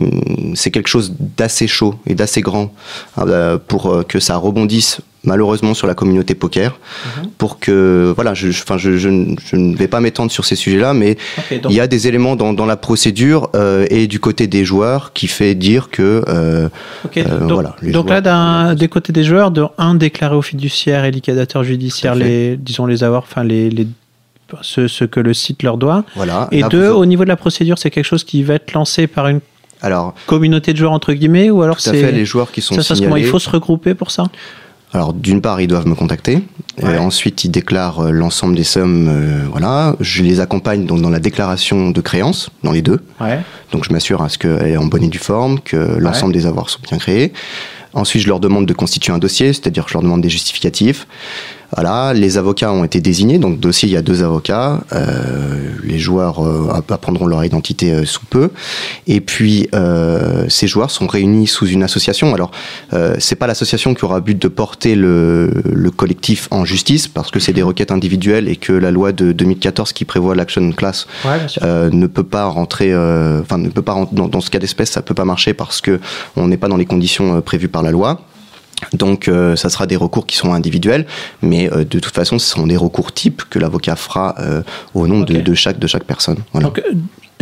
[0.72, 2.72] quelque chose d'assez chaud et d'assez grand
[3.18, 6.80] euh, pour euh, que ça rebondisse malheureusement sur la communauté poker,
[7.22, 7.28] Mhm.
[7.38, 10.94] pour que voilà, je, je- enfin, je, je ne- vais pas m'étendre sur ces sujets-là,
[10.94, 14.18] mais Ok, donc- il y a des éléments dans, dans la procédure euh, et du
[14.18, 16.68] côté des joueurs qui fait dire que euh,
[17.16, 21.04] euh, donc, voilà, donc joueurs- là, des côtés des joueurs, de un déclaré au fiduciaire
[21.04, 23.86] et liquidateur judiciaire, les, disons les avoir, enfin les, les
[24.62, 26.04] ce, ce que le site leur doit.
[26.16, 28.72] Voilà, Et deux, vous- au niveau de la procédure, c'est quelque chose qui va être
[28.74, 29.40] lancé par une
[29.84, 32.78] alors communauté de joueurs entre guillemets, ou alors c'est fait, les joueurs qui sont ça
[32.80, 33.24] passe comment Il signalés.
[33.24, 34.26] faut se regrouper pour ça?
[34.92, 36.42] Alors d'une part, ils doivent me contacter.
[36.84, 39.08] Euh, ensuite, ils déclarent euh, l'ensemble des sommes.
[39.08, 43.00] euh, voilà, je les accompagne donc dans la déclaration de créance, dans les deux.
[43.20, 43.40] Ouais.
[43.72, 46.44] Donc je m'assure à ce qu'elle est en bonne et due forme, que l'ensemble des
[46.46, 47.32] avoirs sont bien créés.
[47.94, 51.06] Ensuite, je leur demande de constituer un dossier, c'est-à-dire que je leur demande des justificatifs.
[51.74, 54.80] Voilà, les avocats ont été désignés, donc dossier, il y a deux avocats.
[54.92, 58.50] Euh, les joueurs euh, apprendront leur identité euh, sous peu.
[59.06, 62.34] Et puis, euh, ces joueurs sont réunis sous une association.
[62.34, 62.50] Alors,
[62.92, 67.30] euh, c'est pas l'association qui aura but de porter le, le collectif en justice, parce
[67.30, 71.06] que c'est des requêtes individuelles et que la loi de 2014 qui prévoit l'action class
[71.24, 71.30] Ouais,
[71.62, 74.58] euh, ne peut pas rentrer, euh, enfin ne peut pas rentrer dans, dans ce cas
[74.58, 76.00] d'espèce, ça peut pas marcher parce que
[76.36, 78.20] on n'est pas dans les conditions prévues par la loi.
[78.92, 81.06] Donc, euh, ça sera des recours qui seront individuels,
[81.40, 84.62] mais euh, de toute façon, ce seront des recours types que l'avocat fera euh,
[84.94, 86.38] au nom de, de chaque de chaque personne.
[86.52, 86.68] Voilà.
[86.68, 86.92] Donc, euh,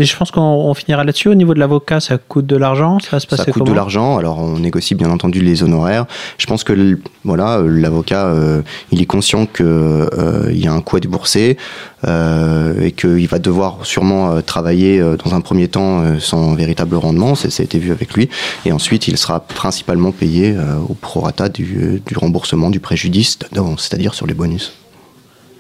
[0.01, 1.29] et je pense qu'on on finira là-dessus.
[1.29, 2.99] Au niveau de l'avocat, ça coûte de l'argent?
[2.99, 4.17] Ça va se passer ça coûte de l'argent.
[4.17, 6.07] Alors on négocie bien entendu les honoraires.
[6.39, 10.81] Je pense que voilà, euh, l'avocat, euh, il est conscient que euh, y a un
[10.81, 11.59] coût à débourser
[12.07, 17.35] euh, et qu'il va devoir sûrement travailler dans un premier temps sans véritable rendement.
[17.35, 18.29] Ça a été vu avec lui.
[18.65, 20.57] Et ensuite, il sera principalement payé
[20.89, 23.39] au prorata du, du remboursement du préjudice,
[23.79, 24.73] c'est-à-dire sur les bonus.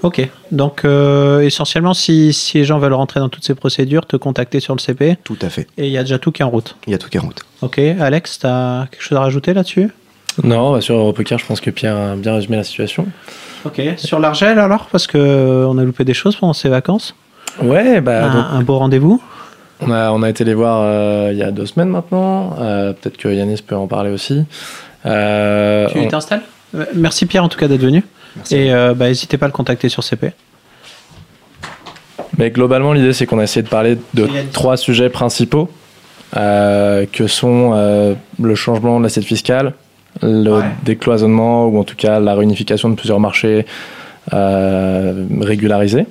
[0.02, 0.26] Ok.
[0.50, 4.60] Donc, euh, essentiellement, si, si les gens veulent rentrer dans toutes ces procédures, te contacter
[4.60, 5.16] sur le CP.
[5.24, 5.66] Tout à fait.
[5.76, 6.76] Et il y a déjà tout qui est en route.
[6.86, 7.42] Il y a tout qui est en route.
[7.62, 7.78] Ok.
[7.78, 9.90] Alex, tu as quelque chose à rajouter là-dessus?
[10.42, 13.06] Non, bah, sur Europoker, je pense que Pierre a bien résumé la situation.
[13.64, 13.80] Ok.
[13.98, 14.86] Sur l'Argel alors?
[14.90, 17.14] Parce que euh, on a loupé des choses pendant ces vacances.
[17.62, 18.24] Ouais, bah.
[18.30, 19.20] un, donc, un beau rendez-vous.
[19.80, 22.56] on, a, on a été les voir euh, il y a deux semaines maintenant.
[22.60, 24.44] Euh, Peut-être que Yanis peut en parler aussi.
[25.04, 26.42] Euh, Tu on- t'installes?
[26.94, 28.04] Merci Pierre en tout cas d'être venu.
[28.50, 30.32] Et euh, bah, n'hésitez pas à le contacter sur CP.
[32.38, 35.68] Mais globalement, l'idée, c'est qu'on a essayé de parler de trois sujets principaux,
[36.36, 39.74] euh, que sont euh, le changement de l'assiette fiscale,
[40.22, 43.66] le décloisonnement, ou en tout cas la réunification de plusieurs marchés
[44.32, 46.06] euh, régularisés,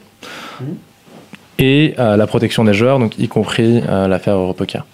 [1.58, 4.86] et euh, la protection des joueurs, donc y compris euh, l'affaire Europoker.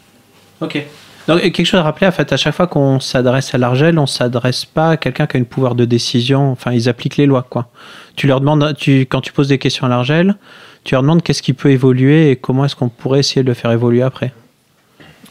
[0.61, 0.85] Ok.
[1.27, 4.05] Donc, quelque chose à rappeler, en fait, à chaque fois qu'on s'adresse à l'Argel, on
[4.05, 6.51] s'adresse pas à quelqu'un qui a une pouvoir de décision.
[6.51, 7.67] Enfin, ils appliquent les lois, quoi.
[8.15, 10.35] Tu leur demandes, tu, quand tu poses des questions à l'Argel,
[10.83, 13.55] tu leur demandes qu'est-ce qui peut évoluer et comment est-ce qu'on pourrait essayer de le
[13.55, 14.33] faire évoluer après.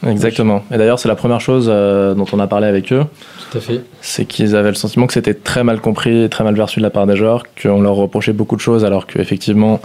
[0.05, 0.63] Exactement.
[0.71, 3.05] Et d'ailleurs, c'est la première chose euh, dont on a parlé avec eux.
[3.49, 3.81] Tout à fait.
[4.01, 6.83] C'est qu'ils avaient le sentiment que c'était très mal compris et très mal perçu de
[6.83, 9.79] la part des joueurs, qu'on leur reprochait beaucoup de choses alors qu'effectivement,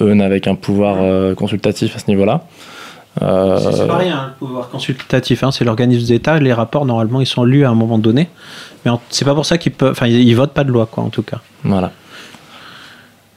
[0.00, 2.44] eux n'avaient qu'un pouvoir euh, consultatif à ce niveau-là.
[3.22, 6.38] Euh, C'est pas rien, le pouvoir consultatif, hein, c'est l'organisme d'État.
[6.38, 8.28] Les rapports, normalement, ils sont lus à un moment donné.
[8.84, 9.92] Mais c'est pas pour ça qu'ils peuvent.
[9.92, 11.40] Enfin, ils, ils votent pas de loi, quoi, en tout cas.
[11.62, 11.92] Voilà.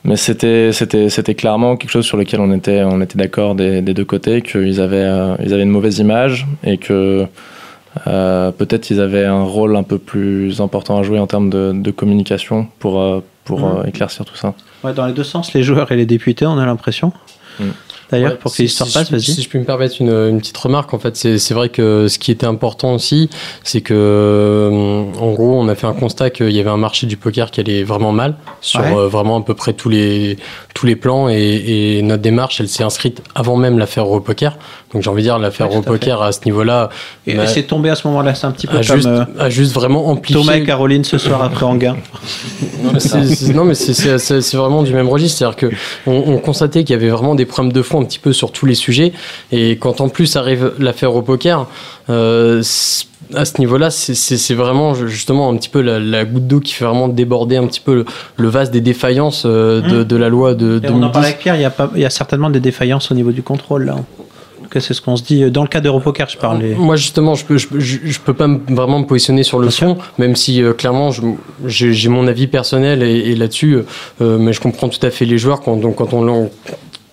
[0.04, 3.82] Mais c'était, c'était, c'était clairement quelque chose sur lequel on était, on était d'accord des,
[3.82, 7.26] des deux côtés, qu'ils avaient, euh, ils avaient une mauvaise image et que
[8.06, 11.74] euh, peut-être ils avaient un rôle un peu plus important à jouer en termes de,
[11.74, 14.54] de communication pour, euh, pour euh, éclaircir tout ça.
[14.84, 17.12] Ouais, dans les deux sens, les joueurs et les députés, on a l'impression.
[17.60, 17.64] Mm.
[18.12, 19.22] D'ailleurs, Ouais, pour que si- l'histoire si passe, je- vas-y.
[19.22, 22.08] Si je puis me permettre une, une petite remarque, en fait, c'est c'est vrai que
[22.08, 23.30] ce qui était important aussi,
[23.64, 27.08] c'est que, euh, en gros, on a fait un constat qu'il y avait un marché
[27.08, 28.94] du poker qui allait vraiment mal sur Ouais.
[28.96, 30.38] euh, vraiment à peu près tous les
[30.74, 34.58] tous les plans et, et notre démarche, elle s'est inscrite avant même l'affaire Europoker.
[34.94, 36.90] Donc j'ai envie de dire l'affaire Ouais, tout à Europoker à ce niveau-là.
[37.26, 39.26] Et bah, c'est tombé à ce moment-là, c'est un petit peu a comme juste, euh,
[39.40, 40.40] a juste vraiment amplifié.
[40.40, 41.98] Thomas et Caroline ce soir après Anguin.
[42.84, 45.40] Non, mais c'est- c'est- non, mais c'est- c'est c'est- c'est vraiment du même registre.
[45.40, 45.72] C'est-à-dire que
[46.06, 48.52] on, on constatait qu'il y avait vraiment des problèmes de fond un petit peu sur
[48.52, 49.14] tous les sujets.
[49.52, 51.68] Et quand en plus arrive l'affaire au poker,
[52.10, 52.62] euh,
[53.34, 56.86] à ce niveau-là, c'est- vraiment justement un petit peu la, la goutte d'eau qui fait
[56.86, 58.06] vraiment déborder un petit peu le,
[58.38, 60.04] le vase des défaillances euh, de, Mmh.
[60.06, 61.12] de la loi de on en 2010.
[61.12, 63.32] parlait avec Pierre, il y, a pas- il y a certainement des défaillances au niveau
[63.32, 63.96] du contrôle là.
[64.80, 66.76] C'est ce qu'on se dit euh, dans le cas d'Europoker, je parlais.
[66.76, 69.72] Moi justement, je peux, je, peux- je, je peux pas vraiment me positionner sur le
[69.72, 71.10] fond, même si euh, clairement
[71.66, 73.80] j'ai mon avis personnel et, et là-dessus,
[74.22, 76.50] euh, mais je comprends tout à fait les joueurs quand, donc, quand on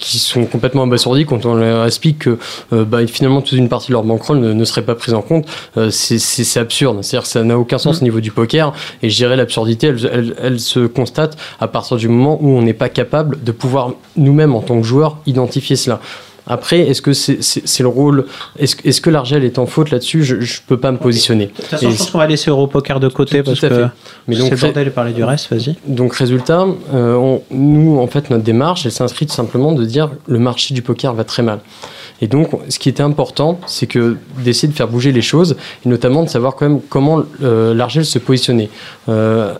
[0.04, 2.38] qui sont complètement abasourdis quand on leur explique que
[2.72, 5.22] euh, bah, finalement toute une partie de leur bankroll ne, ne serait pas prise en
[5.22, 6.18] compte, euh, c'est-
[6.58, 6.98] absurde.
[7.02, 8.72] C'est-à-dire que ça n'a aucun sens au niveau du poker
[9.02, 12.62] et je dirais l'absurdité, elle, elle- elle se constate à partir du moment où on
[12.62, 16.00] n'est pas capable de pouvoir nous-mêmes en tant que joueurs identifier cela.
[16.46, 18.26] Après, est-ce que c'est le rôle
[18.58, 20.22] Est-ce que l'Argel est en faute là-dessus?
[20.24, 21.46] Je ne peux pas me positionner.
[21.46, 23.74] De toute façon, Et je pense qu'on va laisser Europoker de côté parce tout que
[24.28, 25.74] c'est le bordel de parler du reste, vas-y.
[25.86, 30.10] donc résultat, euh, on- nous en fait notre démarche, elle s'inscrit tout simplement de dire
[30.26, 31.60] le marché du poker va très mal.
[32.20, 35.88] Et donc ce qui était important, c'est que d'essayer de faire bouger les choses et
[35.88, 38.68] notamment de savoir quand même comment euh, l'Argel se positionnait.
[39.08, 39.54] Euh,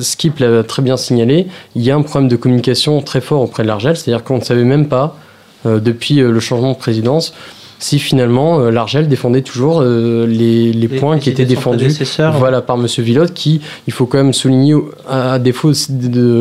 [0.00, 1.46] Skip l'a très bien signalé,
[1.76, 4.44] il y a un problème de communication très fort auprès de l'Argel, c'est-à-dire qu'on ne
[4.44, 5.16] savait même pas
[5.64, 7.34] depuis euh, le changement de présidence
[7.80, 11.90] si finalement euh, l'Argel défendait toujours euh, les, les Les- points les qui étaient défendus
[12.38, 14.74] voilà, par Monsieur Villotte, qui, il faut quand même souligner,
[15.08, 15.72] à, à défaut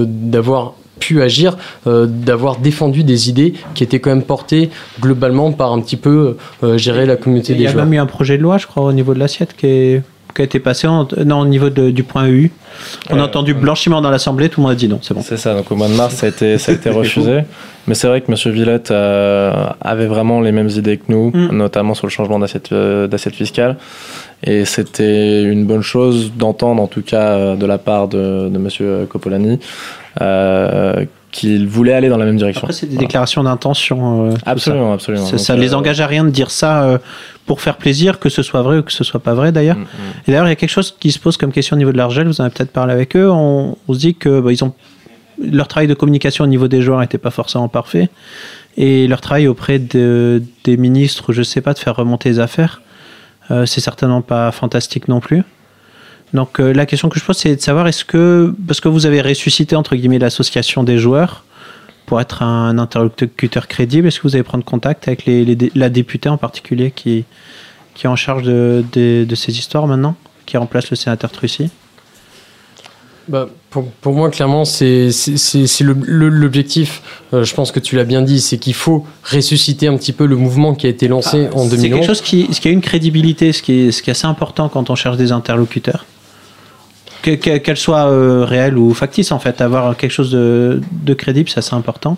[0.03, 4.69] d'avoir pu agir, euh, d'avoir défendu des idées qui étaient quand même portées
[5.01, 7.85] globalement par un petit peu euh, gérer la communauté Il des y a joueurs.
[7.85, 10.01] même eu un projet de loi, je crois, au niveau de l'assiette qui, est-
[10.35, 12.51] qui a été passé en- non, au niveau de- du point EU.
[13.09, 15.21] On a entendu blanchiment dans l'Assemblée, tout le monde a dit non, c'est bon.
[15.23, 17.39] C'est ça, donc au mois de mars, ça a été, ça a été refusé.
[17.87, 18.53] Mais c'est vrai que M.
[18.53, 19.51] Villette euh,
[19.81, 21.49] avait vraiment les mêmes idées que nous, Mm.
[21.55, 23.77] notamment sur le changement d'assiette euh, d'assiette fiscale.
[24.43, 28.55] Et c'était une bonne chose d'entendre, en tout cas euh, de la part de, de
[28.57, 29.05] M.
[29.07, 29.59] Copolani,
[30.21, 32.61] euh, qu'il voulait aller dans la même direction.
[32.63, 34.29] Après, c'est des déclarations d'intention.
[34.29, 34.93] euh, Absolument, ça.
[34.93, 35.25] absolument.
[35.37, 36.97] Ça, euh, les engage à rien de dire ça euh,
[37.45, 39.77] pour faire plaisir, que ce soit vrai ou que ce soit pas vrai d'ailleurs.
[39.77, 39.85] Mm,
[40.27, 41.97] Et d'ailleurs, il y a quelque chose qui se pose comme question au niveau de
[41.97, 43.29] l'Argel, vous en avez peut-être parlé avec eux.
[43.31, 44.73] On, on se dit que bah, ils ont
[45.43, 48.09] leur travail de communication au niveau des joueurs n'était pas forcément parfait.
[48.77, 52.81] Et leur travail auprès de- des ministres, je sais pas, de faire remonter les affaires,
[53.51, 55.43] euh, c'est certainement pas fantastique non plus.
[56.33, 59.05] Donc euh, la question que je pose, c'est de savoir est-ce que, parce que vous
[59.05, 61.43] avez ressuscité entre guillemets l'association des joueurs
[62.07, 65.25] pour être un interlocuteur crédible, est-ce que vous allez prendre contact avec
[65.75, 67.23] la députée en particulier qui,
[68.03, 70.15] est en charge de, de- de ces histoires maintenant,
[70.47, 71.69] qui remplace le sénateur Trucy?
[73.29, 77.01] Bah, pour, pour moi, clairement, c'est c'est- c'est- c'est l'objectif.
[77.33, 80.25] Euh, je pense que tu l'as bien dit, c'est qu'il faut ressusciter un petit peu
[80.25, 81.89] le mouvement qui a été lancé en Ah, C'est 2011.
[81.99, 84.67] quelque chose qui, qui a une crédibilité, ce qui, est, ce qui est assez important
[84.67, 86.05] quand on cherche des interlocuteurs.
[87.21, 91.13] Que- que- Qu'elle soit euh, réelle ou factice, en fait, avoir quelque chose de, de
[91.13, 92.17] crédible, c'est assez important.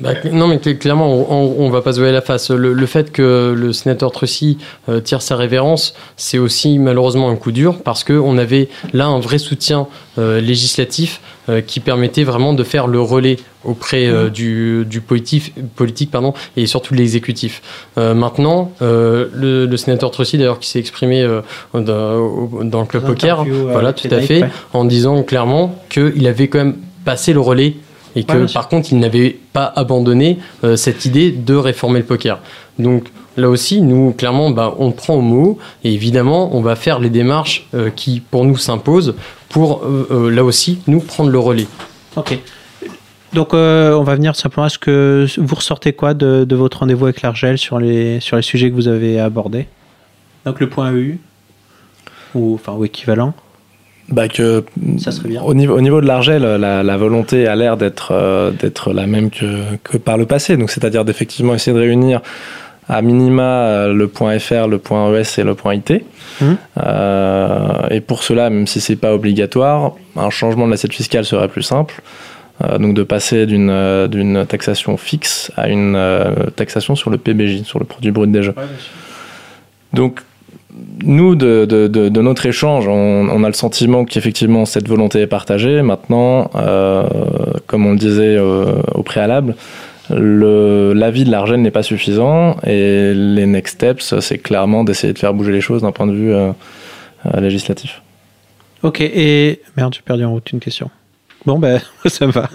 [0.00, 2.50] Bah, non, mais cl- clairement, on, on va pas se voiler la face.
[2.50, 4.58] Le, le fait que le sénateur Trucy
[4.88, 9.18] euh, tire sa révérence, c'est aussi malheureusement un coup dur parce qu'on avait là un
[9.20, 9.86] vrai soutien
[10.18, 15.54] euh, législatif euh, qui permettait vraiment de faire le relais auprès euh, du, du politique,
[15.76, 17.62] politique pardon, et surtout de l'exécutif.
[17.96, 21.40] Euh, maintenant, euh, le, le sénateur Trucy, d'ailleurs, qui s'est exprimé euh,
[21.72, 24.48] dans, dans le club poker, euh, voilà, tout à fait, ouais.
[24.72, 27.76] en disant clairement qu'il avait quand même passé le relais
[28.16, 32.04] et que Ouais, par contre il n'avait pas abandonné euh, cette idée de réformer le
[32.04, 32.40] poker.
[32.80, 33.04] Donc
[33.36, 37.10] là aussi, nous clairement, bah, on prend au mot et évidemment on va faire les
[37.10, 39.14] démarches euh, qui pour nous s'imposent
[39.48, 41.68] pour euh, là aussi nous prendre le relais.
[42.16, 42.38] Ok.
[43.32, 44.66] Donc, euh, on va venir simplement.
[44.66, 48.42] Est-ce que vous ressortez quoi de, de votre rendez-vous avec l'Argel sur les, sur les
[48.42, 49.66] sujets que vous avez abordés?
[50.46, 51.18] Donc, le point EU,
[52.34, 53.34] ou, enfin, ou équivalent.
[54.08, 54.64] Bah que,
[54.98, 55.42] Ça serait bien.
[55.42, 59.06] Au niveau, au niveau de l'Argel, la, la volonté a l'air d'être euh, d'être la
[59.06, 60.56] même que, que par le passé.
[60.56, 62.20] Donc, c'est-à-dire d'effectivement essayer de réunir
[62.88, 66.04] à minima euh, le point FR, le point ES et le point IT.
[66.40, 66.56] Mhm.
[66.78, 71.48] Euh, et pour cela, même si c'est pas obligatoire, un changement de l'assiette fiscale serait
[71.48, 72.00] plus simple.
[72.64, 76.00] Euh, donc de passer d'une euh, taxation fixe à une
[76.54, 78.54] taxation sur le PBJ, sur le produit brut des jeux.
[79.92, 80.20] Donc,
[81.04, 85.20] nous, de, de- de- de notre échange, on, on a le sentiment qu'effectivement cette volonté
[85.20, 85.82] est partagée.
[85.82, 87.04] Maintenant, euh,
[87.66, 89.54] comme on le disait euh, au préalable,
[90.10, 95.18] le l'avis de l'Argel n'est pas suffisant et les next steps, c'est clairement d'essayer de
[95.18, 96.50] faire bouger les choses d'un point de vue euh,
[97.34, 98.02] euh, législatif.
[98.82, 100.90] Ok, et merde, j'ai perdu en route une question.
[101.44, 102.48] Bon, ben, ça me va.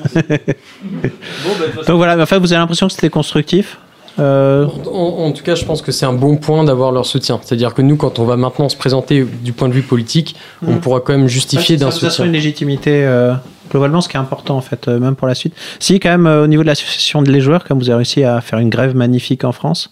[1.88, 3.78] Donc voilà, mais enfin, vous avez l'impression que c'était constructif?
[4.20, 7.40] Euh, En, en tout cas, je pense que c'est un bon point d'avoir leur soutien.
[7.42, 10.72] C'est-à-dire que nous, quand on va maintenant se présenter du point de vue politique, on
[10.74, 10.80] Mhm.
[10.82, 12.26] pourra quand même justifier d'un soutien.
[12.26, 13.34] une légitimité euh,
[13.72, 15.56] globalement, ce qui est important en fait, euh, même pour la suite.
[15.80, 18.40] Si quand même euh, au niveau de l'association des joueurs, comme vous avez réussi à
[18.42, 19.90] faire une grève magnifique en France,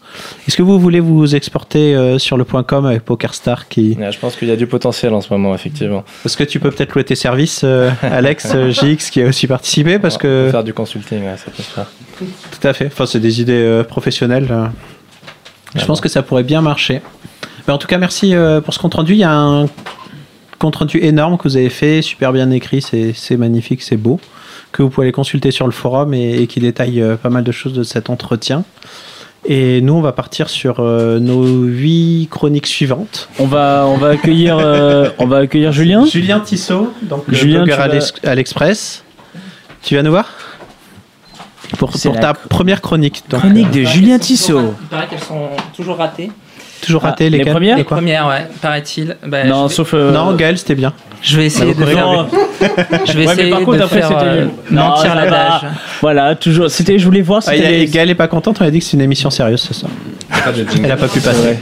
[0.48, 4.12] est-ce que vous voulez vous exporter euh, sur le point .com avec PokerStar qui Ouais,
[4.12, 6.04] je pense qu'il y a du potentiel en ce moment, effectivement.
[6.26, 7.64] Est-ce que tu peux peut-être louer tes services,
[8.04, 11.72] Alex, JX, qui a aussi participé parce que faire du consulting, ouais, ça peut se
[11.72, 11.88] faire.
[12.20, 12.88] Tout à fait.
[12.88, 14.48] Enfin, c'est des idées professionnelles.
[14.52, 14.66] euh.
[15.76, 16.04] Je Ah pense bon.
[16.04, 17.02] que ça pourrait bien marcher.
[17.68, 18.34] Mais en tout cas, merci
[18.66, 19.14] pour ce compte rendu.
[19.14, 19.68] Il y a un
[20.60, 24.20] compte rendu énorme que vous avez fait, super bien écrit, c'est c'est magnifique, c'est beau,
[24.72, 27.44] que vous pouvez aller consulter sur le forum et, et qui détaille euh, pas mal
[27.44, 28.64] de choses de cet entretien.
[29.46, 33.30] Et nous, on va partir sur euh, nos huit chroniques suivantes.
[33.40, 36.06] On va, on va accueillir, euh, on va accueillir Julien.
[36.06, 39.04] Julien Tissot, donc le Julien, blogueur à vas- l'Ex- à l'Express.
[39.82, 40.30] Tu vas nous voir
[41.78, 43.24] pour, ta première chronique.
[43.30, 44.74] donc, Chronique euh, de Julien Tissot.
[44.82, 46.32] Il paraît qu'elles sont toujours ratées.
[46.82, 49.18] Toujours raté Ah, les lesquelles premières Les Quoi premières, ouais, paraît-il.
[49.28, 49.94] Bah, Non, vais- sauf.
[49.94, 50.94] euh, Non, Gaël, c'était bien.
[51.22, 52.06] Je vais essayer de Bah, faire.
[52.06, 52.28] non.
[52.32, 55.32] Je vais Ouais, mais essayer par contre, de après, faire c'était euh, mentir ça l'adage.
[55.64, 55.70] va.
[56.02, 56.70] Voilà, toujours.
[56.72, 57.42] C'était, je voulais voir.
[57.48, 59.74] Ah, les- Gaël est pas contente, on a dit que c'est une émission sérieuse ce
[59.74, 59.92] soir.
[60.84, 61.60] Elle a pas pu passer.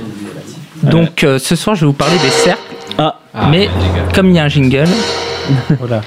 [0.83, 2.61] Donc euh, ce soir, je vais vous parler des cercles.
[2.99, 3.15] Ah.
[3.49, 3.67] Mais
[4.13, 4.85] comme il y a un jingle
[5.79, 6.01] Voilà.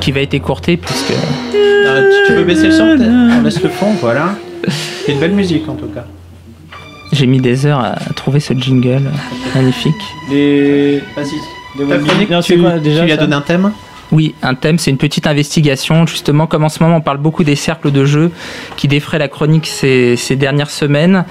[0.00, 1.12] qui va être écourté, puisque
[1.54, 4.34] Euh, tu, tu peux baisser le son peut-être On laisse le fond, voilà.
[5.06, 6.04] C'est une belle musique en tout cas.
[7.12, 9.10] J'ai mis des heures à trouver ce jingle
[9.54, 9.94] magnifique.
[10.28, 11.82] Vas-y.
[11.84, 13.72] web- chronique, Non, tu, quoi, déjà, tu lui as donné un thème
[14.12, 16.06] Oui, un thème, c'est une petite investigation.
[16.06, 18.30] Justement, comme en ce moment, on parle beaucoup des cercles de jeu
[18.76, 21.24] qui défraient la chronique ces, ces dernières semaines.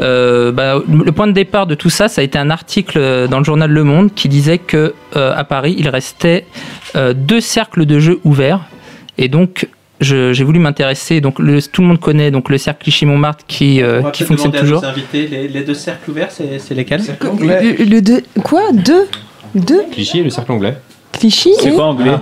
[0.00, 3.38] Euh, bah, le point de départ de tout ça, ça a été un article dans
[3.38, 6.46] le journal Le Monde qui disait que euh, à Paris, il restait
[6.96, 8.60] euh, deux cercles de jeux ouverts.
[9.18, 9.66] Et donc,
[10.00, 11.20] j'ai voulu m'intéresser.
[11.20, 14.24] Donc, le- tout le monde connaît donc le cercle Clichy-Montmartre qui, euh, On va qui
[14.24, 14.82] fonctionne à toujours.
[14.82, 17.02] nos invités, les, les deux cercles ouverts, c'est c'est lesquels
[17.40, 19.06] Le, le deux, quoi Deux
[19.54, 20.76] Deux Clichy et le cercle anglais.
[21.12, 22.12] Clichy C'est quoi anglais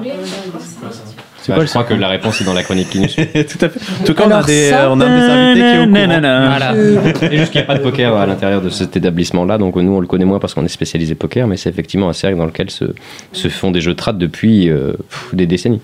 [1.49, 3.27] Bah, je crois que la réponse est dans la chronique qui nous suit.
[3.33, 3.81] Tout à fait.
[4.03, 5.87] En tout cas, on a, des, ça- euh, on a des invités qui est au
[5.87, 6.07] courant.
[6.07, 6.59] Nanana.
[6.59, 7.33] Voilà.
[7.33, 9.93] Et juste qu'il n'y a pas de poker à l'intérieur de cet établissement-là, donc nous
[9.93, 12.45] on le connaît moins parce qu'on est spécialisé poker, mais c'est effectivement un cercle dans
[12.45, 12.85] lequel se,
[13.33, 15.81] se font des jeux de trad depuis euh, pff, des décennies.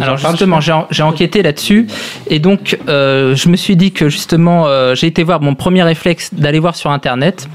[0.00, 1.86] Alors justement, j'ai en- j'ai enquêté là-dessus
[2.28, 5.82] et donc euh, je me suis dit que justement euh, j'ai été voir mon premier
[5.82, 7.46] réflexe d'aller voir sur internet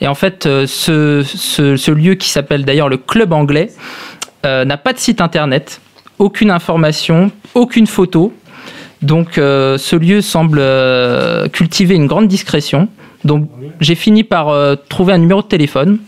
[0.00, 3.70] et en fait euh, ce, ce- ce lieu qui s'appelle d'ailleurs le club anglais
[4.44, 5.80] n'a pas de site internet,
[6.18, 8.32] aucune information, aucune photo.
[9.00, 10.60] Donc ce lieu semble
[11.50, 12.88] cultiver une grande discrétion.
[13.24, 13.48] Donc
[13.80, 15.98] j'ai fini par euh, trouver un numéro de téléphone.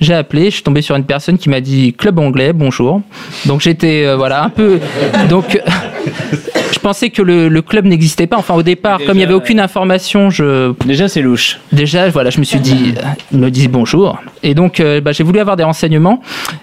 [0.00, 3.02] J'ai appelé, je suis tombé sur une personne qui m'a dit club anglais, bonjour.
[3.46, 4.80] Donc j'étais euh, voilà un peu
[5.28, 5.60] donc
[6.86, 8.36] pensais que le, le club n'existait pas.
[8.36, 11.58] Enfin au départ, comme il n'y avait aucune information, je Déjà, c'est louche.
[11.72, 13.00] déjà voilà, je me suis dit euh,
[13.32, 16.22] ils me disent bonjour et donc euh, bah, j'ai voulu avoir des renseignements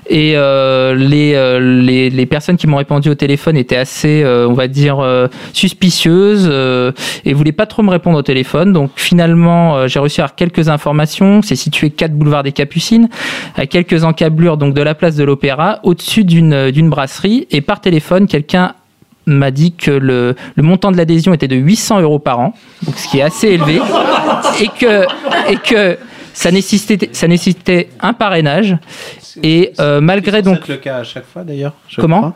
[0.10, 4.48] et euh, les, euh, les les personnes qui m'ont répondu au téléphone étaient assez euh,
[4.48, 6.94] on va dire euh, suspicieuses euh,
[7.26, 8.72] et voulaient pas trop me répondre au téléphone.
[8.72, 11.42] Donc finalement, euh, j'ai réussi à avoir quelques informations.
[11.42, 13.10] C'est situé 4 boulevard des Capucines,
[13.58, 17.46] à quelques encablures donc de la place de l'Opéra, au-dessus d'une d'une brasserie.
[17.52, 18.74] Et par téléphone, quelqu'un
[19.26, 22.54] m'a dit que le, le montant de l'adhésion était de 800 euros par an,
[22.86, 23.80] donc ce qui est assez élevé,
[24.62, 25.04] et que,
[25.52, 25.98] et que
[26.34, 28.76] ça, nécessitait, ça nécessitait un parrainage.
[29.42, 31.74] Et euh, malgré C'est donc être le cas à chaque fois d'ailleurs.
[31.98, 32.36] Comment.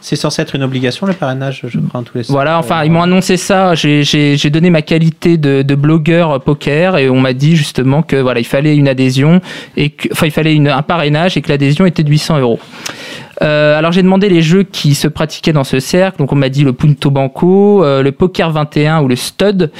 [0.00, 2.32] C'est censé être une obligation le parrainage, je crois, en tous les sens.
[2.32, 3.74] Voilà, enfin, ils m'ont annoncé ça.
[3.74, 8.40] J'ai- donné ma qualité de, de blogueur poker et on m'a dit justement que voilà,
[8.40, 9.42] il fallait une adhésion
[9.76, 12.58] et que, enfin, il fallait une, un parrainage et que l'adhésion était de 800 euros.
[13.42, 16.18] Euh, alors j'ai demandé les jeux qui se pratiquaient dans ce cercle.
[16.18, 19.70] Donc on m'a dit le Punto Banco, euh, le Poker 21 ou le Stud.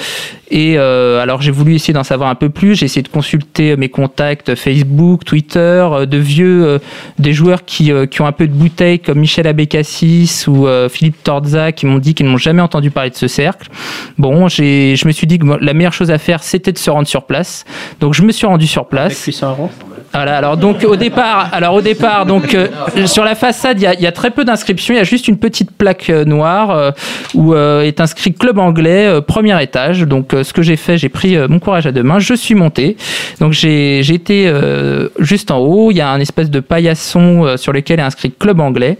[0.50, 2.74] Et euh, alors j'ai voulu essayer d'en savoir un peu plus.
[2.74, 6.78] J'ai essayé de consulter mes contacts Facebook, Twitter, euh, de vieux, euh,
[7.18, 10.88] des joueurs qui, euh, qui ont un peu de bouteille comme Michel Abécassis ou euh,
[10.88, 13.68] Philippe Torza qui m'ont dit qu'ils n'ont jamais entendu parler de ce cercle.
[14.18, 16.90] Bon, j'ai, je me suis dit que la meilleure chose à faire c'était de se
[16.90, 17.64] rendre sur place.
[18.00, 19.24] Donc je me suis rendu sur Avec place.
[19.24, 19.70] 800 euros
[20.12, 22.66] Voilà, alors donc au départ, alors au départ, donc euh,
[23.06, 24.92] sur la façade, il y a, très peu d'inscriptions.
[24.92, 26.90] Il y a juste une petite plaque euh, noire euh,
[27.34, 30.02] où est inscrit club anglais, premier étage.
[30.02, 32.96] Donc ce que j'ai fait, j'ai pris mon courage à deux mains, je suis monté.
[33.40, 34.52] Donc j'ai été
[35.20, 35.90] juste en haut.
[35.92, 38.98] Il y a un espèce de paillasson sur lequel est inscrit club anglais.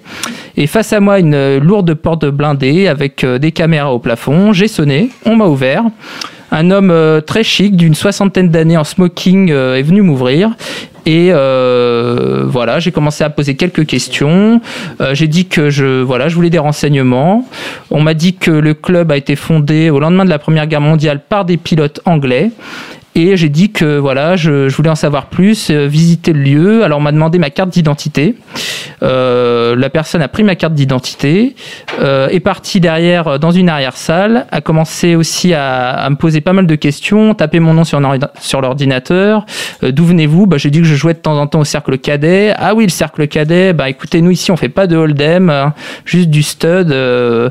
[0.57, 4.53] Et face à moi, une lourde porte blindée avec des caméras au plafond.
[4.53, 5.85] J'ai sonné, on m'a ouvert.
[6.53, 10.51] Un homme très chic, d'une soixantaine d'années en smoking, est venu m'ouvrir.
[11.07, 14.61] Et euh, voilà, j'ai commencé à poser quelques questions.
[15.01, 17.47] Euh, j'ai dit que je, voilà, je voulais des renseignements.
[17.91, 20.81] On m'a dit que le club a été fondé au lendemain de la Première Guerre
[20.81, 22.51] mondiale par des pilotes anglais.
[23.17, 26.85] Et j'ai dit que voilà, je, je voulais en savoir plus, euh, visiter le lieu.
[26.85, 28.37] Alors on m'a demandé ma carte d'identité.
[29.03, 31.57] Euh, la personne a pris ma carte d'identité,
[32.01, 36.41] euh, est partie derrière euh, dans une arrière-salle, a commencé aussi à, à me poser
[36.41, 38.01] pas mal de questions, taper mon nom sur,
[38.61, 39.47] l'ordinateur.
[39.83, 40.47] Euh, D'où venez-vous?
[40.47, 42.53] Bah, J'ai dit que je jouais de temps en temps au cercle cadet.
[42.57, 45.75] Ah oui, le cercle cadet, bah écoutez, nous ici on fait pas de hold'em, hein,
[46.05, 46.93] juste du stud.
[46.93, 47.51] Euh,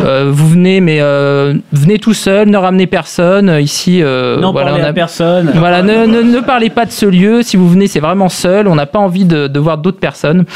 [0.00, 3.58] euh, vous venez, mais euh, venez tout seul, ne ramenez personne.
[3.60, 5.52] Ici, euh, Non, voilà, on à personne.
[5.54, 7.42] Voilà, ne, parlez pas de ce lieu.
[7.42, 8.66] Si vous venez, c'est vraiment seul.
[8.66, 10.46] On n'a pas envie de, voir d'autres personnes.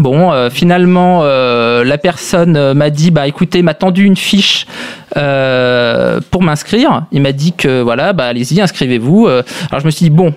[0.00, 4.66] Bon, euh, finalement, euh, la personne euh, m'a dit, bah écoutez, m'a tendu une fiche
[5.14, 7.04] pour m'inscrire.
[7.12, 9.28] Il m'a dit que voilà, bah allez-y, inscrivez-vous.
[9.28, 10.34] Alors je me suis dit bon.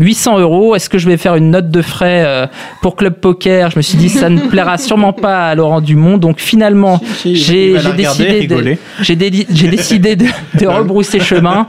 [0.00, 2.46] 800 euros, est-ce que je vais faire une note de frais euh,
[2.80, 3.70] pour Club Poker?
[3.70, 6.16] Je me suis dit, ça ne plaira sûrement pas à Laurent Dumont.
[6.16, 10.26] Donc finalement, j'ai décidé, de, j'ai décidé de,
[10.58, 11.66] de rebrousser chemin.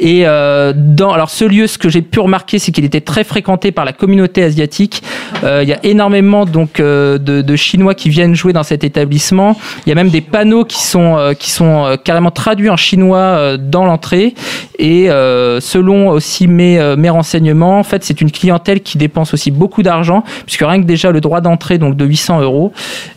[0.00, 3.22] Et euh, dans alors ce lieu, ce que j'ai pu remarquer, c'est qu'il était très
[3.22, 5.02] fréquenté par la communauté asiatique.
[5.44, 8.82] Euh, Il y a énormément donc euh, de, de Chinois qui viennent jouer dans cet
[8.82, 9.56] établissement.
[9.86, 13.56] Il y a même des panneaux qui sont euh, qui sont carrément traduits en chinois
[13.56, 14.34] dans l'entrée.
[14.80, 19.50] Et euh, selon aussi mes mes renseignements, en fait, c'est une clientèle qui dépense aussi
[19.50, 22.72] beaucoup d'argent, puisque rien que déjà le droit d'entrée donc de 800 euros.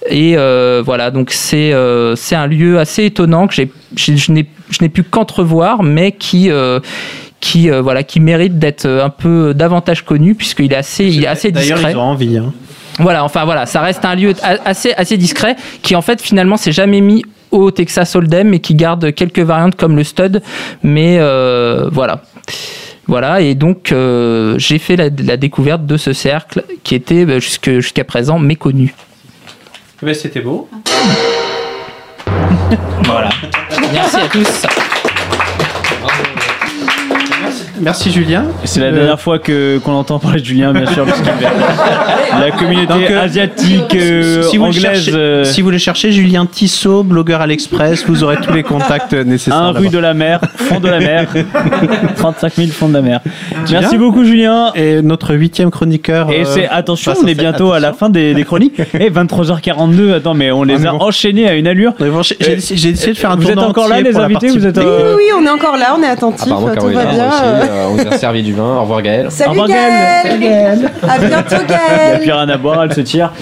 [0.09, 4.45] Et euh, voilà, donc c'est euh, c'est un lieu assez étonnant que j'ai je n'ai
[4.69, 6.79] je n'ai pu qu'entrevoir, mais qui euh,
[7.39, 11.51] qui voilà qui mérite d'être un peu davantage connu puisqu'il est assez il est assez
[11.51, 11.93] D'ailleurs, discret.
[11.93, 12.37] ils ont envie.
[12.37, 12.53] hein.
[12.99, 14.33] Voilà, enfin voilà, ça reste un lieu
[14.65, 18.75] assez, assez discret qui en fait finalement s'est jamais mis au Texas Hold'em mais qui
[18.75, 20.41] garde quelques variantes comme le stud.
[20.83, 22.21] Mais euh, voilà.
[23.11, 27.39] Voilà, et donc euh, j'ai fait la, la découverte de ce cercle qui était bah,
[27.39, 28.95] jusque- jusqu'à présent méconnu.
[30.01, 30.69] Mais c'était beau.
[33.03, 33.29] Voilà.
[33.91, 34.65] Merci à tous.
[37.81, 38.45] Merci Julien.
[38.63, 42.39] C'est la Euh, dernière fois que qu'on entend parler de Julien, bien sûr, parce fait
[42.39, 44.81] la communauté Donc, euh, asiatique euh, si vous, le anglaise.
[45.05, 48.63] cherchez, euh, si vous le cherchez, Julien Tissot, blogueur à l'Express, vous aurez tous les
[48.63, 49.57] contacts nécessaires.
[49.57, 51.27] un rue de la mer, fond de la mer,
[52.17, 53.19] 35 000 fonds de la mer.
[53.65, 54.71] Julien Merci beaucoup Julien.
[54.75, 56.29] Et notre huitième chroniqueur.
[56.31, 58.79] Et euh, c'est attention, on est bientôt à la fin des, des chroniques.
[58.99, 60.99] Et 23h42, attends, mais on les Ah, a bon.
[61.01, 61.93] enchaînés à une allure.
[62.39, 64.77] J'ai j'ai essayé de faire un Vous êtes encore là, les invités partie- Vous êtes
[64.77, 67.29] Oui, euh, oui, oui, on est encore là, on est attentifs, Apparemment, tout va bien.
[67.71, 67.87] Euh.
[67.89, 68.77] on nous a servi du vin.
[68.77, 69.31] Au revoir Gaël.
[69.31, 70.91] Salut revoir, Gaël Gaël.
[71.07, 73.31] À bientôt Il n'y a Gaël plus rien à boire, elle se tire.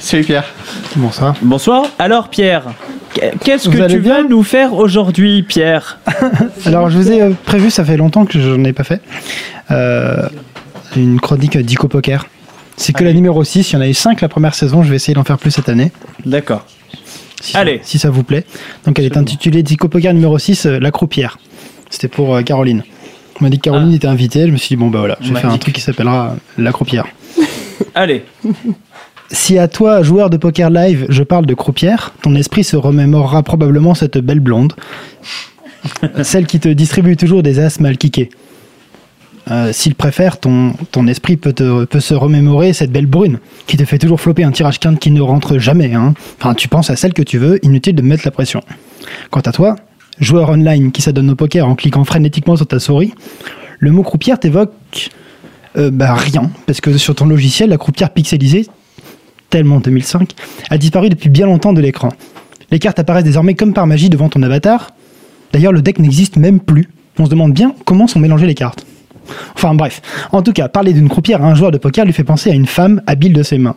[0.00, 0.44] Salut Pierre.
[0.96, 1.34] Bonsoir.
[1.40, 1.84] Bonsoir.
[1.98, 2.64] Alors Pierre,
[3.44, 5.98] qu'est-ce que tu bien vas nous faire aujourd'hui, Pierre?
[6.66, 9.00] Alors, je vous ai euh, prévu, ça fait longtemps que je n'en ai pas fait,
[9.70, 10.28] euh,
[10.96, 12.26] une chronique d'Ico Poker.
[12.76, 14.90] C'est que la numéro 6, il y en a eu 5 la première saison, je
[14.90, 15.92] vais essayer d'en faire plus cette année.
[16.24, 16.66] D'accord.
[17.42, 17.78] Si Allez.
[17.78, 18.44] Ça, si ça vous plaît.
[18.86, 21.38] Donc, elle est intitulée Dico Poker numéro 6, euh, La Croupière.
[21.90, 22.84] C'était pour euh, Caroline.
[23.40, 25.32] On m'a dit que Caroline était invitée, je me suis dit, bon, bah voilà, je
[25.32, 27.06] vais faire un truc qui s'appellera La Croupière.
[27.94, 28.24] Allez.
[29.30, 33.42] Si à toi, joueur de poker live, je parle de croupière, ton esprit se remémorera
[33.42, 34.74] probablement cette belle blonde,
[36.22, 38.30] celle qui te distribue toujours des as mal kickés.
[39.50, 40.72] Euh, S'il préfère, ton,
[41.08, 41.52] esprit peut
[42.00, 45.20] se remémorer cette belle brune qui te fait toujours flopper un tirage quinte qui ne
[45.20, 45.94] rentre jamais.
[45.94, 46.14] hein.
[46.38, 48.62] Enfin, tu penses à celle que tu veux, inutile de mettre la pression.
[49.30, 49.76] Quant à toi,
[50.20, 53.14] joueur online qui s'adonne au poker en cliquant frénétiquement sur ta souris,
[53.78, 54.70] le mot croupière t'évoque
[55.76, 58.66] euh, bah, rien, parce que sur ton logiciel, la croupière pixelisée,
[59.50, 60.30] tellement 2005,
[60.70, 62.10] a disparu depuis bien longtemps de l'écran.
[62.70, 64.92] Les cartes apparaissent désormais comme par magie devant ton avatar.
[65.52, 66.88] D'ailleurs, le deck n'existe même plus.
[67.18, 68.86] On se demande bien comment sont mélangées les cartes.
[69.54, 70.02] Enfin bref,
[70.32, 72.54] en tout cas, parler d'une croupière à un joueur de poker lui fait penser à
[72.54, 73.76] une femme habile de ses mains.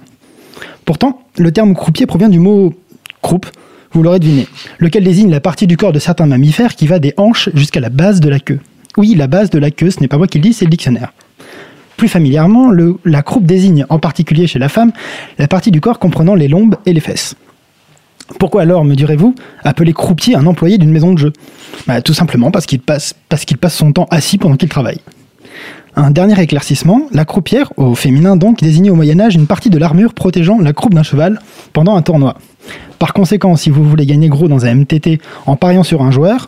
[0.85, 2.73] Pourtant, le terme croupier provient du mot
[3.21, 3.47] croupe,
[3.91, 7.13] vous l'aurez deviné, lequel désigne la partie du corps de certains mammifères qui va des
[7.17, 8.59] hanches jusqu'à la base de la queue.
[8.97, 10.71] Oui, la base de la queue, ce n'est pas moi qui le dis, c'est le
[10.71, 11.11] dictionnaire.
[11.97, 12.71] Plus familièrement,
[13.05, 14.91] la croupe désigne, en particulier chez la femme,
[15.37, 17.35] la partie du corps comprenant les lombes et les fesses.
[18.39, 21.33] Pourquoi alors, me direz-vous, appeler croupier un employé d'une maison de jeu?
[21.87, 24.99] Bah, Tout simplement parce qu'il passe, parce qu'il passe son temps assis pendant qu'il travaille.
[25.97, 30.13] Un dernier éclaircissement, la croupière, au féminin donc, désignait au Moyen-Âge une partie de l'armure
[30.13, 31.39] protégeant la croupe d'un cheval
[31.71, 32.35] pendant un tournoi.
[32.99, 36.47] Par conséquent, si vous voulez gagner gros dans un MTT en pariant sur un joueur,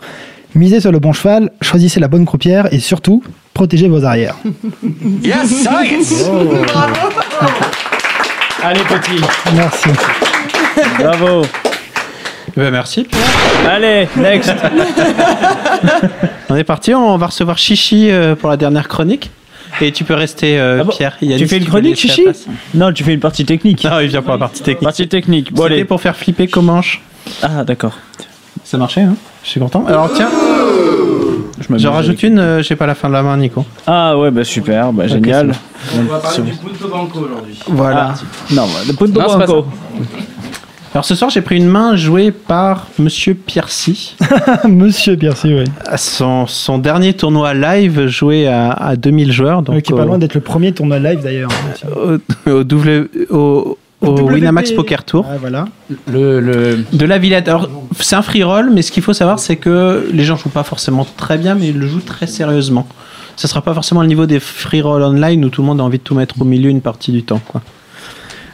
[0.53, 4.37] misez sur le bon cheval, choisissez la bonne croupière et surtout, protégez vos arrières.
[5.23, 6.29] Yes, science
[8.63, 9.21] Allez, petit.
[9.55, 9.89] Merci.
[10.99, 11.45] Bravo.
[12.57, 13.05] Ben, merci.
[13.69, 14.51] Allez, next.
[16.49, 19.29] On est parti, on va recevoir Chichi euh, pour la dernière chronique.
[19.79, 21.17] Et tu peux rester, euh, Pierre.
[21.21, 22.25] Yannis, Ah tu fais une chronique, Chichi.
[22.73, 23.83] Non, tu fais une partie technique.
[23.83, 24.83] Non, il vient pour la partie technique.
[24.83, 25.53] Partie technique.
[25.53, 25.85] Bon, C'était allez.
[25.85, 27.03] pour faire flipper Comanche.
[27.43, 27.93] Ah, d'accord.
[28.63, 29.85] Ça marchait, hein Je suis content.
[29.85, 30.29] Alors tiens,
[31.59, 33.65] Je, j'en rajoute une, euh, j'ai pas la fin de la main, Nico.
[33.85, 35.53] Ah ouais, bah super, bah génial.
[35.95, 37.59] On va parler du Punto Banco aujourd'hui.
[37.67, 38.15] Voilà.
[38.15, 39.67] Ah, non, le Punto Non, c'est pas Banco.
[40.93, 44.15] Alors ce soir, j'ai pris une main jouée par Monsieur Piercy.
[44.67, 45.65] Monsieur Piercy, oui.
[45.97, 49.61] Son, son dernier tournoi live joué à, à 2000 joueurs.
[49.61, 51.51] Donc Ouais, qui est pas au- loin d'être le premier tournoi live d'ailleurs.
[51.95, 54.31] au, au, W- au- au WP.
[54.31, 55.25] Winamax Poker Tour.
[55.29, 55.65] Ah, voilà.
[56.11, 57.47] Le, De la Villette.
[57.47, 60.49] Alors, c'est un free roll, mais ce qu'il faut savoir, c'est que les gens jouent
[60.49, 62.87] pas forcément très bien, mais ils le jouent très sérieusement.
[63.35, 65.83] Ça sera pas forcément le niveau des free roll online où tout le monde a
[65.83, 67.41] envie de tout mettre au milieu une partie du temps.
[67.45, 67.61] Quoi.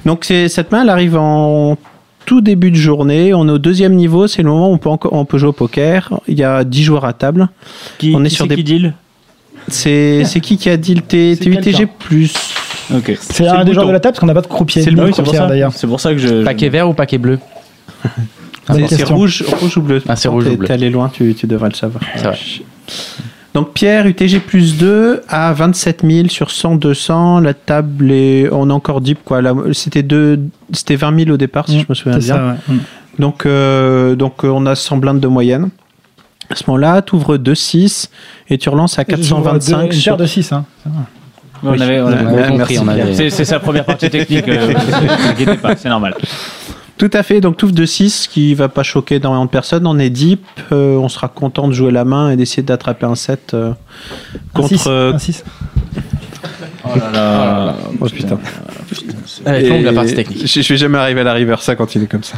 [0.05, 1.77] Donc, c'est, cette main, elle arrive en
[2.25, 3.33] tout début de journée.
[3.33, 5.49] On est au deuxième niveau, c'est le moment où on peut, encore, on peut jouer
[5.49, 6.09] au poker.
[6.27, 7.49] Il y a 10 joueurs à table.
[8.13, 8.93] on est qui sur c'est des qui deal?
[9.67, 12.33] C'est, c'est qui qui a deal T- C'est TUTG plus
[12.93, 13.17] Ok.
[13.19, 14.81] C'est un des joueurs de la table parce qu'on n'a pas de croupier.
[14.81, 15.47] C'est le oui, c'est pour ça.
[15.47, 15.71] d'ailleurs.
[15.73, 16.43] C'est pour ça que je.
[16.43, 17.39] Paquet vert ou paquet bleu?
[18.67, 20.67] Bonne C'est, rouge, rouge ou bleu Ah, c'est rouge ou bleu.
[20.67, 22.03] T'es allé loin, tu, tu devrais le savoir.
[22.15, 22.37] C'est vrai.
[23.53, 27.39] Donc Pierre, UTG plus 2 à 27 000 sur 100, 200.
[27.41, 28.49] La table est...
[28.51, 29.41] On est encore deep, quoi.
[29.73, 30.39] C'était, deux...
[30.71, 32.35] C'était 20 000 au départ, si Mm, je me souviens bien.
[32.35, 32.75] ça, ouais.
[32.75, 32.79] Mm.
[33.19, 35.69] Donc, euh, donc euh, on a 100 blindes de moyenne.
[36.49, 38.07] À ce moment-là, tu ouvres 2-6
[38.49, 40.17] et tu relances à J'ouvre 425 deux- Une sur...
[40.17, 40.51] de 6.
[40.51, 40.65] Hein.
[41.65, 44.47] On avait, on avait- compris, on avait- C'est, c'est sa première partie technique.
[44.49, 46.15] euh, ne t'inquiétez pas, c'est normal.
[46.97, 49.87] Tout à fait, donc touffe de 6 qui va pas choquer énormément de personnes.
[49.87, 53.15] On est deep, euh, on sera content de jouer la main et d'essayer d'attraper un
[53.15, 53.73] 7 euh, Un
[54.53, 54.69] contre.
[54.69, 55.43] six, euh, un six.
[56.85, 57.75] Oh là là.
[57.99, 58.37] Oh putain.
[59.45, 60.45] Elle est longue, la partie technique.
[60.45, 62.37] Je, je vais jamais arriver à la river ça quand il est comme ça.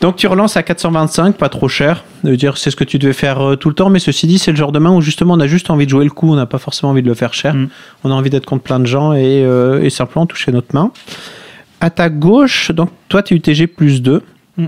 [0.00, 2.04] Donc tu relances à 425, pas trop cher.
[2.22, 4.52] Dire c'est ce que tu devais faire euh, tout le temps, mais ceci dit, c'est
[4.52, 6.36] le genre de main où justement on a juste envie de jouer le coup, on
[6.36, 7.54] n'a pas forcément envie de le faire cher.
[7.54, 7.68] Mm.
[8.04, 10.92] On a envie d'être contre plein de gens et, euh, et simplement toucher notre main.
[11.80, 14.22] À ta gauche, donc toi tu es UTG plus 2.
[14.56, 14.66] Mm.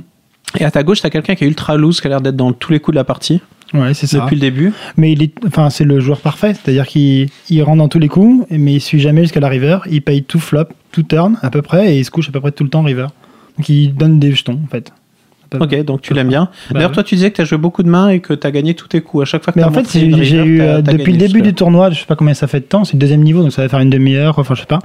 [0.58, 2.36] Et à ta gauche, tu as quelqu'un qui est ultra loose, qui a l'air d'être
[2.36, 3.40] dans tous les coups de la partie
[3.72, 4.20] Ouais, c'est ça.
[4.20, 4.72] depuis le début.
[4.96, 8.08] Mais il est, enfin, c'est le joueur parfait, c'est-à-dire qu'il il rentre dans tous les
[8.08, 9.78] coups, mais il suit jamais jusqu'à la river.
[9.90, 12.40] Il paye tout flop, tout turn à peu près, et il se couche à peu
[12.40, 13.06] près tout le temps river.
[13.58, 14.92] Donc il donne des jetons en fait.
[15.58, 16.44] Ok, donc tu l'aimes bien.
[16.68, 18.46] Bah D'ailleurs, toi tu disais que tu as joué beaucoup de mains et que tu
[18.46, 19.22] as gagné tous tes coups.
[19.22, 21.54] À chaque fois que Mais t'as en fait, j'ai eu euh, depuis le début du
[21.54, 23.62] tournoi, je sais pas combien ça fait de temps, c'est le deuxième niveau, donc ça
[23.62, 24.78] va faire une demi-heure, enfin je sais pas.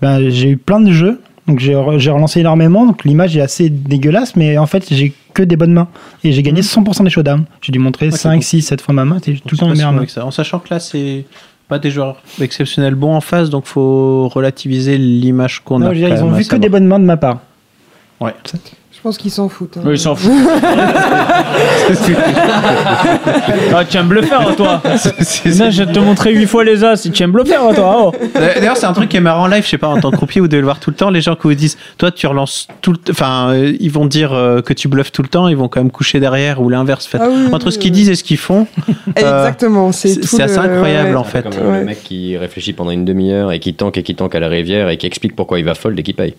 [0.00, 3.40] Ben, j'ai eu plein de jeux, donc j'ai re- j'ai relancé énormément, donc l'image est
[3.40, 5.88] assez dégueulasse, mais en fait j'ai que des bonnes mains
[6.24, 7.44] et j'ai gagné 100% des showdowns.
[7.62, 8.42] J'ai dû montrer Ok, 5, cool.
[8.42, 9.96] 6, 7 fois ma main, c'était tout le temps mains.
[9.96, 10.24] avec ça.
[10.26, 11.24] En sachant que là, c'est
[11.68, 15.92] pas des joueurs exceptionnels bons en face, donc faut relativiser l'image qu'on a.
[15.94, 17.40] dire, ils ont vu que des bonnes mains de ma part.
[18.20, 18.34] Ouais.
[19.02, 19.78] Je pense qu'ils s'en foutent.
[19.78, 19.82] hein.
[19.84, 20.30] Oui, il s'en fout.
[23.74, 24.80] ah, tu aimes bluffer, toi.
[24.84, 27.08] Là, je vais te montrer 8 fois les as.
[27.12, 28.12] Tu aimes bluffer, toi.
[28.12, 28.14] Oh.
[28.34, 30.16] D'ailleurs, c'est un truc qui est marrant en live, je sais pas, en tant que
[30.16, 31.10] croupier, vous devez le voir tout le temps.
[31.10, 34.06] Les gens qui vous disent, toi, tu relances tout le t- Enfin, euh, ils vont
[34.06, 36.68] dire euh, que tu bluffes tout le temps, ils vont quand même coucher derrière ou
[36.68, 37.08] l'inverse.
[37.14, 38.68] Ah oui, oui, Entre ce oui, qu'ils disent et ce qu'ils font.
[39.18, 41.16] euh, Exactement, c'est c'est tout c'est assez le- incroyable ouais.
[41.16, 41.42] en fait.
[41.42, 44.40] Comme le mec qui réfléchit pendant une demi-heure et qui tank et qui tank à
[44.40, 46.34] la rivière et qui explique pourquoi il va fold et qui paye.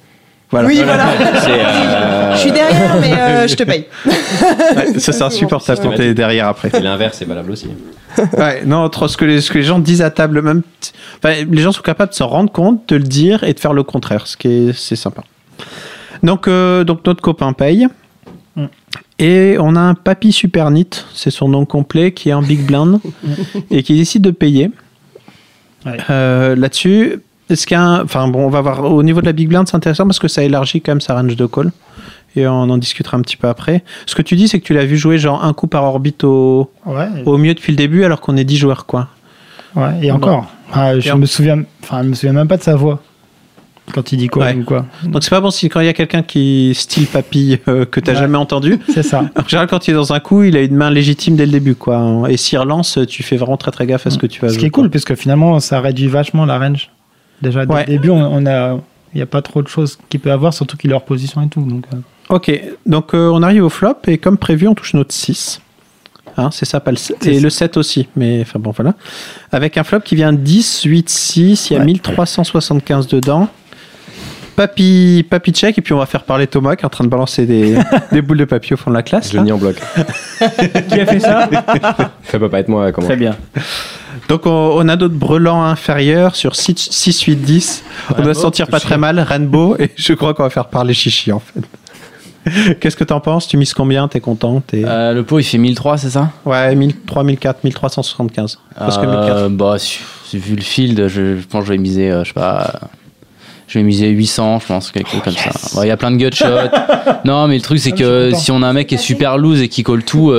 [0.54, 0.68] Voilà.
[0.68, 1.06] Oui, voilà.
[1.50, 3.86] Euh, Je suis derrière, mais euh, je te paye.
[4.06, 6.70] Ouais, ça, c'est insupportable quand t'es derrière après.
[6.74, 7.68] Et l'inverse est valable aussi.
[8.38, 10.92] Ouais, non, entre ce que, les, ce que les gens disent à table, même, t-
[11.24, 13.74] enfin, les gens sont capables de se rendre compte, de le dire et de faire
[13.74, 15.24] le contraire, ce qui est, c'est sympa.
[16.22, 17.88] Donc, euh, donc notre copain paye.
[18.56, 18.66] Mm.
[19.20, 22.66] Et on a un papy super neat, c'est son nom complet, qui est en big
[22.66, 23.00] blind
[23.72, 24.72] et qui décide de payer.
[25.86, 25.98] Ouais.
[26.10, 29.26] Euh, Là-dessus, est-ce qu'il y a un- enfin bon, on va voir au niveau de
[29.26, 31.72] la big blind, c'est intéressant parce que ça élargit quand même sa range de call.
[32.36, 33.84] Et on en discutera un petit peu après.
[34.08, 36.24] Ce que tu dis, c'est que tu l'as vu jouer genre un coup par orbite
[36.24, 39.08] au, Ouais, au mieux depuis le début, alors qu'on est 10 joueurs, quoi.
[39.76, 40.16] ouais, et Bon.
[40.18, 40.46] encore.
[40.74, 43.04] Ah, je Et en- me souviens, enfin, je me souviens même pas de sa voix
[43.94, 44.56] quand il dit quoi Ouais.
[44.56, 44.88] ou quoi.
[45.04, 48.00] Donc c'est pas bon si quand il y a quelqu'un qui style papy euh, que
[48.00, 48.18] t'as Ouais.
[48.18, 48.80] jamais entendu.
[48.90, 49.26] C'est ça.
[49.38, 51.52] En général, quand il est dans un coup, il a une main légitime dès le
[51.52, 52.24] début, quoi.
[52.30, 54.54] Et s'il relance, tu fais vraiment très très gaffe à ce que tu vas Ce
[54.54, 54.60] jouer.
[54.62, 56.90] qui est cool, parce que finalement, ça réduit vachement la range.
[57.44, 57.82] Déjà, dès Ouais.
[57.86, 58.74] le début, on, on a,
[59.14, 61.42] il n'y a pas trop de choses qu'il peut avoir, surtout qu'il est hors position
[61.42, 61.62] et tout.
[61.62, 61.98] Donc, euh.
[62.30, 62.50] Ok,
[62.86, 65.60] donc euh, on arrive au flop et comme prévu, on touche notre 6.
[66.38, 67.18] Hein, c'est ça, pas le 7.
[67.22, 67.42] C'est Et ça.
[67.42, 68.94] le 7 aussi, mais enfin bon, voilà.
[69.52, 73.50] Avec un flop qui vient 10, 8, 6, il y a 1375 dedans.
[74.56, 77.10] Papy, papy check, et puis on va faire parler Thomas qui est en train de
[77.10, 77.76] balancer des,
[78.12, 79.32] des boules de papier au fond de la classe.
[79.32, 79.44] Je là.
[79.44, 79.76] nie en bloc.
[80.90, 81.50] Qui a fait ça?
[82.24, 83.08] Ça peut pas être moi, comment?
[83.08, 83.36] Très bien.
[84.30, 87.84] Donc on, on a d'autres brelans inférieurs sur 6, 6 8, 10.
[88.18, 90.94] on doit se sentir pas très mal, Rainbow, et je crois qu'on va faire parler
[90.94, 91.62] Chichi en fait.
[92.80, 93.48] Qu'est-ce que t'en penses?
[93.48, 94.08] Tu mises combien?
[94.08, 94.62] T'es content?
[94.74, 96.32] Euh, le pot, il fait 1003, c'est ça?
[96.46, 98.60] Ouais, 1003, 1004, 1375.
[98.78, 99.30] Parce que 1004.
[99.30, 99.78] Euh, bah,
[100.34, 102.82] vu le field, je, je pense que je vais miser, euh, je sais pas.
[103.68, 105.52] Je vais miser 800, je pense, quelque chose comme ça.
[105.74, 106.46] Bon, Il y a plein de gut shots.
[107.26, 108.40] non, mais le truc, c'est que content.
[108.42, 110.34] si on a un mec qui est super loose et qui colle tout,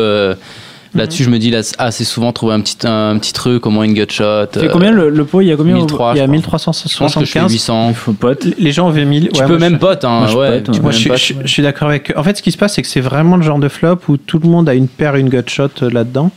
[0.94, 3.70] euh, là-dessus, je me dis là, assez souvent trouver un petit, un, petit truc, au
[3.70, 4.46] moins une gut shot.
[4.52, 6.20] Tu fais euh, combien le, le pot Il y a combien au- 1003, Il y
[6.20, 6.32] a je pense.
[6.32, 6.92] 1375.
[6.92, 7.88] Je pense que je fais 800.
[7.90, 8.46] Il faut pote.
[8.58, 9.28] Les gens avaient 1000.
[9.28, 10.60] Tu ouais, peux moi, même je- pote, hein, moi, je ouais.
[10.60, 11.18] pote, tu peux Moi, même je, suis- pote.
[11.18, 12.12] je- je suis d'accord avec.
[12.16, 14.16] En fait, ce qui se passe, c'est que c'est vraiment le genre de flop où
[14.16, 16.30] tout le monde a une paire, une gut shot euh, là-dedans.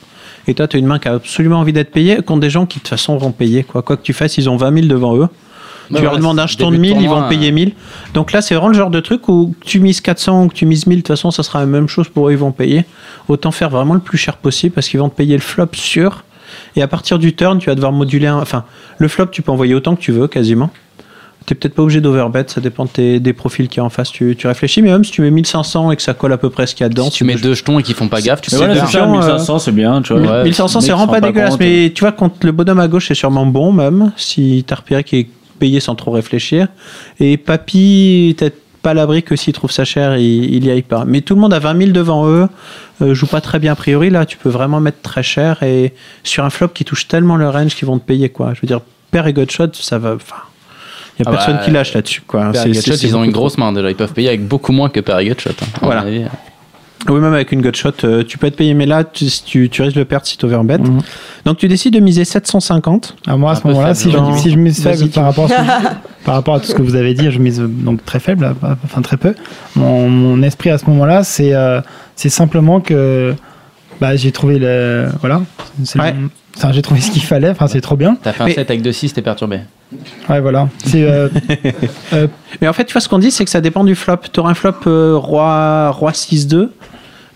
[0.49, 2.65] Et toi, tu as une main qui a absolument envie d'être payée contre des gens
[2.65, 3.63] qui, de toute façon, vont payer.
[3.63, 5.27] Quoi Quoi que tu fasses, ils ont 20 000 devant eux.
[5.95, 7.71] Tu leur demandes un jeton de début de 1000, ils vont payer 1000.
[8.13, 10.65] Donc là, c'est vraiment le genre de truc où tu mises 400 ou que tu
[10.65, 12.85] mises 1000, de toute façon, ça sera la même chose pour eux, ils vont payer.
[13.27, 16.23] Autant faire vraiment le plus cher possible parce qu'ils vont te payer le flop sûr.
[16.75, 18.37] Et à partir du turn, tu vas devoir moduler un.
[18.39, 18.63] Enfin,
[18.97, 20.69] le flop, tu peux envoyer autant que tu veux, quasiment.
[21.45, 23.89] T'es peut-être pas obligé d'overbet, ça dépend de tes- des profils qu'il y a en
[23.89, 24.11] face.
[24.11, 26.49] Tu, tu réfléchis, mais même si tu mets 1500 et que ça colle à peu
[26.49, 27.05] près ce qu'il y a dedans.
[27.05, 28.85] Si tu mets deux jetons et qu'ils font pas gaffe, tu peux voilà, le c'est
[28.87, 28.91] faire.
[28.91, 30.21] ça, Attention, 1500, c'est bien, tu vois.
[30.39, 31.59] Ouais, 1500, c'est vraiment pas rend pas dégueulasse, compte.
[31.61, 35.05] mais tu vois, quand le bonhomme à gauche, c'est sûrement bon, même, si t'as repéré
[35.05, 35.27] qu'il est
[35.57, 36.67] payé sans trop réfléchir.
[37.19, 40.81] Et Papy, t'es pas à l'abri que s'il trouve ça cher, il, il y aille
[40.83, 41.03] pas.
[41.05, 42.47] Mais tout le monde a 20 000 devant eux,
[43.01, 45.93] euh, joue pas très bien a priori, là, tu peux vraiment mettre très cher, et
[46.23, 48.53] sur un flop qui touche tellement le range qu'ils vont te payer, quoi.
[48.53, 50.13] Je veux dire, pair et gutshot, ça va.
[50.15, 50.35] Enfin,
[51.19, 52.51] il y a Ah personne bah, qui lâche là-dessus, quoi.
[52.51, 53.89] Père c'est- c'est ils ont une grosse main déjà.
[53.89, 55.49] Ils peuvent payer avec beaucoup moins que Père Gutshot.
[55.49, 56.29] Hein, à mon Voilà.
[57.09, 59.81] Oui, même avec une gutshot, euh, tu peux être payé, mais là, tu, tu, tu
[59.81, 60.77] risques de perdre si tu overbet.
[60.77, 61.01] Mhm.
[61.45, 63.15] Donc tu décides de miser 750.
[63.25, 65.53] Alors moi, à ce moment-là, faible, si, je, si je mise faible par rapport, ce
[66.25, 68.53] par rapport à tout ce que vous avez dit, je mise donc très faible,
[68.83, 69.33] enfin très peu.
[69.75, 71.81] Mon, mon esprit à ce moment-là, c'est euh,
[72.15, 73.33] c'est simplement que
[74.01, 75.41] bah, j'ai trouvé le voilà,
[75.95, 76.13] Ouais.
[76.57, 77.49] enfin, j'ai trouvé ce qu'il fallait.
[77.49, 78.17] Enfin, c'est trop bien.
[78.21, 79.61] T'as fait un Mais- set avec 2-6, t'es perturbé.
[80.29, 80.67] Ouais, voilà.
[80.95, 81.29] Euh,
[82.13, 82.27] euh,
[82.61, 84.17] Mais en fait, tu vois, ce qu'on dit, c'est que ça dépend du flop.
[84.33, 86.69] Tu auras un flop euh, roi, roi 6-2.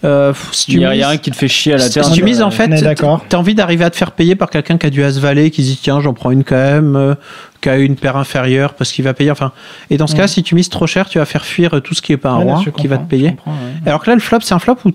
[0.04, 1.94] Euh, si tu Il y a mises- rien qui te fait chier à la si
[1.94, 2.10] terre.
[2.12, 3.24] tu mises, en fait, on est d'accord.
[3.30, 5.64] tu as envie d'arriver à te faire payer par quelqu'un qui a du As-Valet, qui
[5.64, 7.14] se dit tiens, j'en prends une quand même, euh,
[7.62, 9.30] qui a une paire inférieure parce qu'il va payer.
[9.30, 9.52] Enfin,
[9.92, 10.18] et dans ce Mm.
[10.18, 12.32] cas, si tu mises trop cher, tu vas faire fuir tout ce qui est pas
[12.32, 13.36] un ouais, roi qui va te payer.
[13.46, 13.54] ouais.
[13.86, 14.90] Alors que là, le flop, c'est un flop où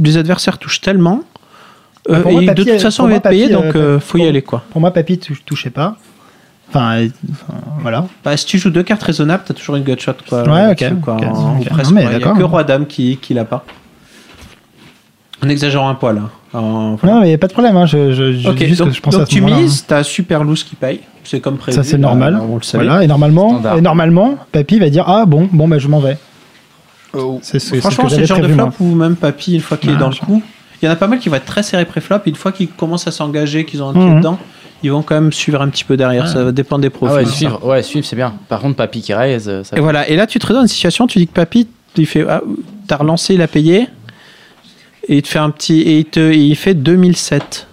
[0.00, 1.22] les adversaires touchent tellement.
[2.10, 4.22] euh, moi, et de toute façon, on va être payé, donc euh, euh, faut y
[4.22, 4.64] pour- aller quoi.
[4.70, 5.96] Pour moi, Papy tou- touchait pas.
[6.68, 7.08] Enfin, euh,
[7.80, 8.06] voilà.
[8.24, 10.42] Bah, si tu joues deux cartes raisonnables, t'as toujours une gutshot quoi.
[10.48, 12.10] Ouais, ok, quoi, presque, Non, mais quoi.
[12.10, 12.38] Il y a d'accord.
[12.38, 13.64] que roi dame qui, qui l'a pas.
[15.44, 16.18] En exagérant un poil.
[16.18, 16.30] hein.
[16.58, 17.76] En- Non, mais il n'y a pas de problème.
[17.76, 17.86] Hein.
[17.86, 19.60] Je, je, je Ok, dis juste donc, que je pense donc à ce tu moment-là,
[19.60, 19.62] hein.
[19.64, 21.00] mises, t'as super loose qui paye.
[21.24, 21.74] C'est comme prévu.
[21.76, 22.40] Ça, c'est bah, normal.
[22.48, 22.84] On le savait.
[22.84, 23.78] Voilà, et normalement, Standard.
[23.78, 26.18] et normalement, Papy va dire Ah bon, bon bah, je m'en vais.
[27.42, 28.72] C'est ce, Franchement, ce c'est le genre de flop moi.
[28.80, 30.42] où même Papy, une fois qu'il est Ah, dans le coup,
[30.80, 32.16] il y en a pas mal qui vont être très serrés pré-flop.
[32.26, 34.18] et Une fois qu'ils commencent à s'engager, qu'ils ont un pied Mhm.
[34.18, 34.38] dedans,
[34.82, 36.26] ils vont quand même suivre un petit peu derrière.
[36.28, 37.16] Ça va dépendre des Ah profils.
[37.18, 38.32] ouais, suivre, ouais, suivre, c'est bien.
[38.48, 40.08] Par contre, Papy qui raise, euh, ça Et voilà.
[40.08, 42.40] Et là, tu te retrouves dans une situation, tu dis que Papy, il fait, ah,
[42.88, 43.88] t'as relancé, il a payé,
[45.08, 47.66] et il te fait un petit, et il te, et il fait 2007.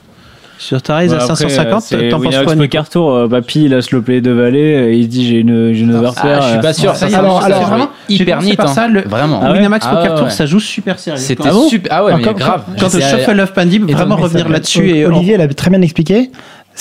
[0.57, 3.27] Sur ta raise Ouais, à après, 550, c'est t'en penses quoi Nico Poker Tour, euh,
[3.29, 6.39] Papy, il a slopé deux valets, euh, il se dit j'ai une, j'ai une overpair.
[6.41, 6.93] Ah, je suis pas sûr.
[6.97, 8.73] Ça, alors, alors, vraiment, hyper par hein.
[8.73, 9.39] ça, le- Vraiment.
[9.41, 11.17] Ah ouais Winamax Ah Poker ouais, Tour, ça joue super sérieux.
[11.21, 11.89] C'était Quand- super.
[11.95, 12.63] Ah ouais, mais Quand- grave.
[12.77, 16.29] Quand le C'est- shuffle of Pandy, vraiment revenir là-dessus et Olivier l'a très bien expliqué.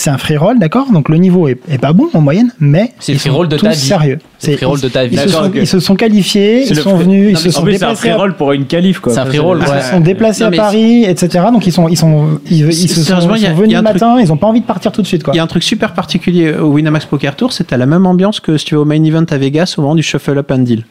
[0.01, 2.93] C'est un free roll, d'accord Donc le niveau est, est pas bon en moyenne, mais
[3.01, 3.77] C'est free roll de tous ta vie.
[3.77, 4.18] sérieux.
[4.39, 5.17] C'est free roll de ta vie.
[5.17, 7.51] Ils, se sont, ils se sont qualifiés, ils sont free- venus, Non, ils se en
[7.51, 8.09] sont plus, c'est un déplacés.
[8.10, 9.12] free roll pour une qualif quoi.
[9.12, 9.81] C'est un free roll, Ils ouais.
[9.83, 11.47] se sont déplacés Non, à Paris, etc.
[11.52, 14.33] Donc ils sont, ils sont, ils, ils se sont, ils venus le truc- matin, ils
[14.33, 15.35] ont pas envie de partir tout de suite, quoi.
[15.35, 18.07] Il y a un truc super particulier au Winamax Poker Tour, c'est à la même
[18.07, 20.49] ambiance que si tu vas au main event à Vegas au moment du Shuffle Up
[20.52, 20.85] and Deal.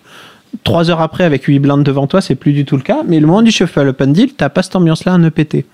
[0.65, 2.99] Trois heures après, avec 8 blindes devant toi, c'est plus du tout le cas.
[3.07, 5.65] Mais le moment du Shuffle Up and Deal, t'as pas cette ambiance-là à ne péter.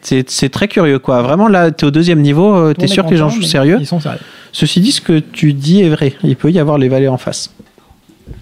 [0.00, 1.22] C'est c'est très curieux, quoi.
[1.22, 3.78] Vraiment, là, t'es au deuxième niveau, euh, monde est sûr que les gens jouent sérieux.
[3.80, 4.20] Ils sont sérieux.
[4.52, 6.14] Ceci dit, ce que tu dis est vrai.
[6.22, 7.50] Il peut y avoir les valets en face.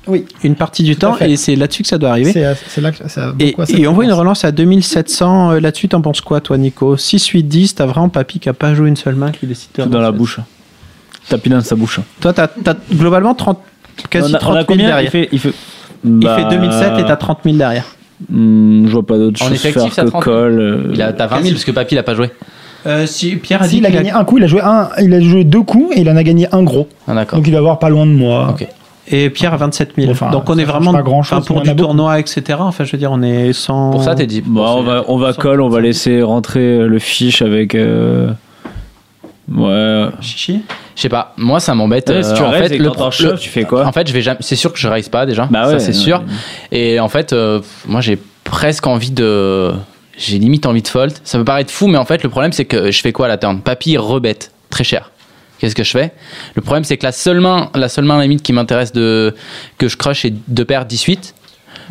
[0.07, 0.25] Oui.
[0.45, 2.33] Une partie du temps, et c'est là-dessus que ça doit arriver.
[2.33, 3.35] C'est là que ça.
[3.39, 6.97] Et, et on voit une relance à 2700 euh, là-dessus, t'en penses quoi, toi, Nico
[6.97, 9.71] 6, 8, 10, t'as vraiment papy qui a pas joué une seule main qui décide
[9.77, 10.39] de Tout dans la bouche.
[11.29, 12.01] Tapis dans sa bouche.
[12.21, 13.59] Toi, t'as as globalement 30,
[14.09, 14.87] quasi on a, 30 on a 000 combien?
[14.87, 15.05] Derrière.
[15.05, 15.53] Il fait, il fait,
[16.05, 17.85] Il Bah, fait 2007 et t'as 30 000 derrière.
[18.31, 20.37] Hmm, je vois pas d'autre En chose effectif, faire ça que 30 000.
[20.37, 20.59] call.
[20.61, 22.31] euh, Il a, t'as 20 000 parce que Papy il a pas joué.
[22.87, 24.89] Euh, si Pierre a Si, dit il a gagné un coup, il a joué un,
[25.01, 26.87] il a joué deux coups et il en a gagné un gros.
[27.09, 27.39] Ah d'accord.
[27.39, 28.49] Donc il va avoir pas loin de moi.
[28.51, 28.67] Ok.
[29.09, 30.11] et Pierre à 27 000.
[30.13, 32.59] Enfin, Donc on est vraiment pas grand-chose, enfin, pour en du a tournoi, etc.
[32.61, 33.91] Enfin, je veux dire, on est sans.
[33.91, 34.41] Pour ça, t'es dit.
[34.45, 37.75] Bon, on va, on va call, on va laisser rentrer euh, le fiche avec.
[37.75, 38.31] euh,
[39.53, 40.07] Ouais.
[40.21, 40.63] Chichi
[40.97, 42.09] Je sais pas, moi ça m'embête.
[42.09, 44.13] Ouais, si tu en raises fait, le pro- le- tu fais quoi En fait, je
[44.13, 44.39] vais jamais.
[44.41, 45.47] C'est sûr que je raise pas déjà.
[45.51, 45.93] Bah ça ouais, c'est ouais.
[45.93, 46.23] sûr.
[46.73, 49.73] Et en fait, euh, moi j'ai presque envie de.
[50.19, 51.13] J'ai limite envie de fold.
[51.25, 53.29] Ça peut paraître fou, mais en fait, le problème c'est que je fais quoi à
[53.29, 55.11] la turn Papy rebête, très cher.
[55.59, 56.13] Qu'est-ce que je fais?
[56.55, 59.35] Le problème c'est que la seule main, la seule main limite qui m'intéresse de
[59.79, 61.35] que je crush est deux paires 18.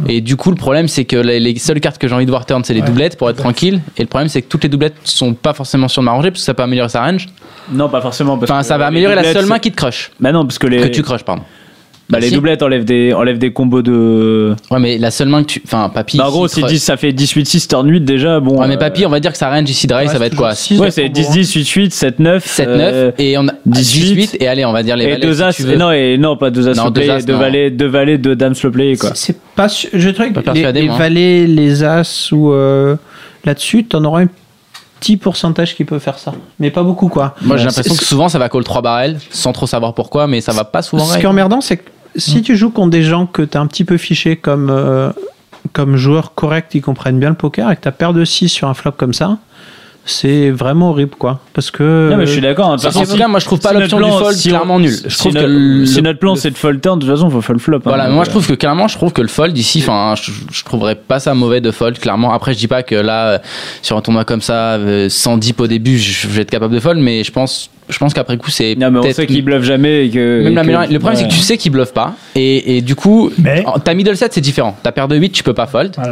[0.08, 2.32] Et du coup, le problème, c'est que les, les seules cartes que j'ai envie de
[2.32, 2.88] voir turn, c'est les Ouais.
[2.88, 3.82] doublettes pour être tranquille.
[3.98, 6.42] Et le problème, c'est que toutes les doublettes sont pas forcément sur de m'arranger parce
[6.42, 7.28] que ça peut améliorer sa range.
[7.72, 8.38] Non, pas forcément.
[8.38, 10.12] Parce Enfin, que ça va améliorer la seule main qui te crush.
[10.20, 10.82] Bah non, parce que les.
[10.82, 11.44] Que tu crushes, pardon.
[12.08, 12.36] Bah, les Si.
[12.36, 14.56] doublettes enlèvent des, enlèvent des combos de.
[14.70, 15.62] Ouais, mais la seule main que tu.
[15.66, 16.18] Enfin, papy.
[16.18, 18.40] Bah, en gros, si crush- 10, ça fait 18-6 turn 8 déjà.
[18.40, 18.60] Bon.
[18.62, 20.28] Ouais, mais euh, papy, on va dire que sa range ici de raise, ça va
[20.28, 22.40] être quoi Ouais, c'est 10-10, 8-8, 7-9.
[22.46, 25.26] 7-9 et on a 18, 18 et allez, on va dire les Et valets.
[25.26, 25.54] deux si as.
[25.54, 25.74] tu veux.
[25.74, 28.54] et non, et non, pas deux as Non, deux as, valets, deux valets, deux dames
[28.54, 29.10] slow play, quoi.
[29.16, 29.68] C'est pas.
[29.68, 32.96] Je trouve que les, persuadé, les valets, les as ou euh,
[33.46, 34.28] là-dessus, t'en auras un
[35.00, 36.34] petit pourcentage qui peut faire ça.
[36.60, 37.36] Mais pas beaucoup, quoi.
[37.42, 40.28] Moi, j'ai Ouais, l'impression que souvent ça va call 3 barrels sans trop savoir pourquoi,
[40.28, 41.04] mais ça va pas souvent.
[41.06, 43.62] Ce qui est emmerdant, c'est que si tu joues contre des gens que tu as
[43.62, 45.12] un petit peu fiché comme, euh,
[45.74, 48.50] comme joueurs corrects qui comprennent bien le poker et que tu as paire de 6
[48.50, 49.38] sur un flop comme ça,
[50.08, 51.40] c'est vraiment horrible quoi.
[51.54, 52.10] Parce que.
[52.12, 52.70] Non, mais je suis d'accord.
[52.78, 54.92] De toute façon, moi, je trouve pas l'option du fold si on- clairement nulle.
[54.92, 57.06] Je si trouve que notre- le- si le- notre plan c'est de fold turn, de
[57.08, 57.78] toute façon, faut fold flop.
[57.78, 57.82] hein.
[57.86, 60.32] Voilà, moi euh, je trouve que clairement, je trouve que le fold ici, enfin, je,
[60.52, 62.34] je trouverais pas ça mauvais de fold, clairement.
[62.34, 63.38] Après, je dis pas que là, euh,
[63.82, 66.76] sur un tournoi comme ça, euh, sans deep au début, je, je vais être capable
[66.76, 69.26] de fold, mais je pense, je pense qu'après coup, c'est Non, mais on peut-être sait
[69.28, 70.44] qu'il bluffe jamais et que.
[70.44, 72.14] Même et la que- meilleure- le problème, c'est que tu sais qu'il bluffe pas.
[72.36, 73.30] Et, et du coup,
[73.66, 74.76] en- ta middle set, c'est différent.
[74.84, 75.92] Ta paire de 8, tu peux pas fold.
[75.98, 76.04] Ouais.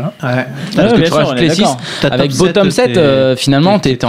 [0.76, 1.61] Parce que bien tu sûr, rajoutes on est les 6.
[1.61, 1.77] d'accord.
[2.02, 4.06] Ta Avec bottom set, 7, t'es- euh, finalement, t'es t'es t'es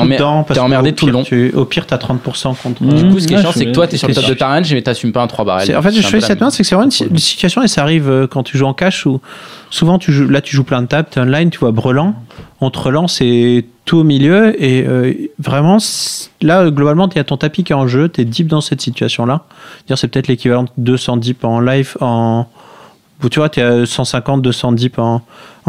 [0.55, 1.23] que emmerdé tout le long.
[1.23, 2.83] tu- au pire, tu as 30% contre.
[2.85, 4.29] Du coup, ce qui est Ouais, chiant, c'est que toi, t'es sur le t'es top
[4.31, 5.67] de ta range, mais t'assumes pas un 3 barrels.
[5.67, 7.83] C'est- En fait, je la cette main, c'est que c'est vraiment une, situation et ça
[7.83, 9.21] arrive euh, quand tu joues en cash où
[9.71, 12.15] souvent tu joues, là tu joues plein de tables, tu es online, tu vois brelan,
[12.65, 15.79] on te relance et tout au milieu et euh, vraiment
[16.41, 18.61] là globalement il y a ton tapis qui est en jeu, tu es deep dans
[18.61, 19.45] cette situation là.
[19.87, 22.47] Dire c'est peut-être l'équivalent de 200 deep en live en
[23.31, 25.23] tu vois, tu as 150, 200 deep en,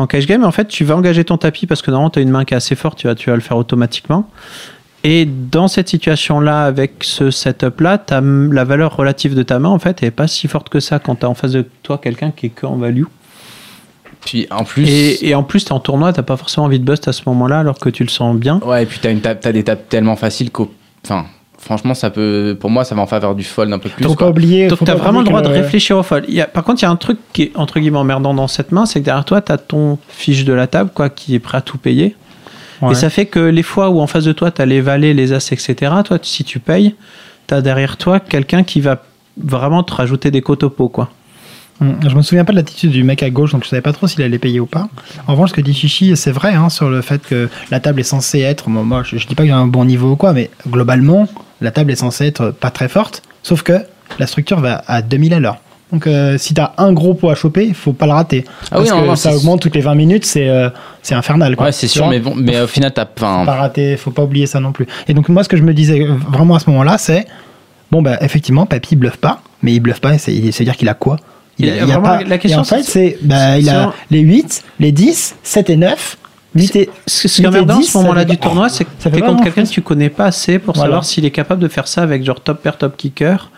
[0.08, 0.44] cash game.
[0.44, 2.54] En fait, tu vas engager ton tapis parce que normalement, tu as une main qui
[2.54, 4.30] est assez forte, tu vas, tu vas le faire automatiquement.
[5.04, 10.02] Et dans cette situation-là, avec ce setup-là, la valeur relative de ta main, en fait,
[10.02, 12.48] n'est pas si forte que ça quand tu as en face de toi quelqu'un qui
[12.48, 13.04] est que en value.
[14.26, 14.90] Puis en plus.
[14.90, 17.14] Et, et en plus, tu es en tournoi, tu pas forcément envie de bust à
[17.14, 18.60] ce moment-là alors que tu le sens bien.
[18.66, 20.74] Ouais, et puis t'as une t'as des tables tellement faciles qu'au.
[21.06, 21.26] Enfin,
[21.60, 22.58] franchement, ça peut.
[22.60, 24.04] Pour moi, ça va en faveur du fold un peu plus.
[24.04, 24.68] Faut pas oublier.
[24.68, 26.26] Donc faut tu as pas vraiment le droit de réfléchir au fold.
[26.28, 28.34] Il y a- par contre, il y a un truc qui est entre guillemets emmerdant
[28.34, 31.10] dans cette main, c'est que derrière toi, tu as ton fiche de la table quoi,
[31.10, 32.16] qui est prêt à tout payer.
[32.82, 32.92] Ouais.
[32.92, 35.14] Et ça fait que les fois où en face de toi, tu as les valets,
[35.14, 36.94] les as, etc., toi, si tu payes,
[37.48, 39.04] tu as derrière toi quelqu'un qui va
[39.38, 41.10] vraiment te rajouter des cotes au pot, quoi.
[41.82, 43.92] Hum, Je me souviens pas de l'attitude du mec à gauche, donc je savais pas
[43.94, 44.88] trop s'il allait payer ou pas.
[45.28, 48.00] En revanche, ce que dit Chichi, c'est vrai hein, sur le fait que la table
[48.00, 48.70] est censée être.
[48.70, 51.28] Bon, moi, je, je dis pas que j'ai un bon niveau ou quoi, mais globalement,
[51.62, 53.22] la table est censée être pas très forte.
[53.44, 53.74] Sauf que
[54.20, 55.58] la structure va à 2000 à l'heure.
[55.92, 58.44] Donc, euh, si t'as un gros pot à choper, faut pas le rater.
[58.72, 60.70] Ah oui, parce non, que non, ça augmente toutes les 20 minutes, c'est euh,
[61.12, 61.56] infernal.
[61.56, 61.68] Quoi.
[61.68, 63.06] Ouais, c'est sûr, mais bon, mais au final, t'as.
[63.16, 64.88] Enfin, pas rater, faut pas oublier ça non plus.
[65.08, 67.26] Et donc moi, ce que je me disais euh, vraiment à ce moment-là, c'est
[67.92, 70.96] bon bah effectivement, Papy bluffe pas, mais il bluffe pas, c'est il- c'est-à-dire qu'il a
[70.96, 71.18] quoi
[71.60, 73.58] il Et a, il a vraiment, pas, la question, et en fait, c'est- c'est bah,
[73.58, 76.18] il a les 8, les 10, 7 et 9.
[76.56, 78.70] 8 et, Ce ce qui est 8 et emmerdant à 10, ce moment-là du tournoi,
[78.70, 80.88] c'est que tu es contre quelqu'un que tu connais pas assez pour Voilà.
[80.90, 83.52] savoir s'il est capable de faire ça avec genre top pair, top kicker,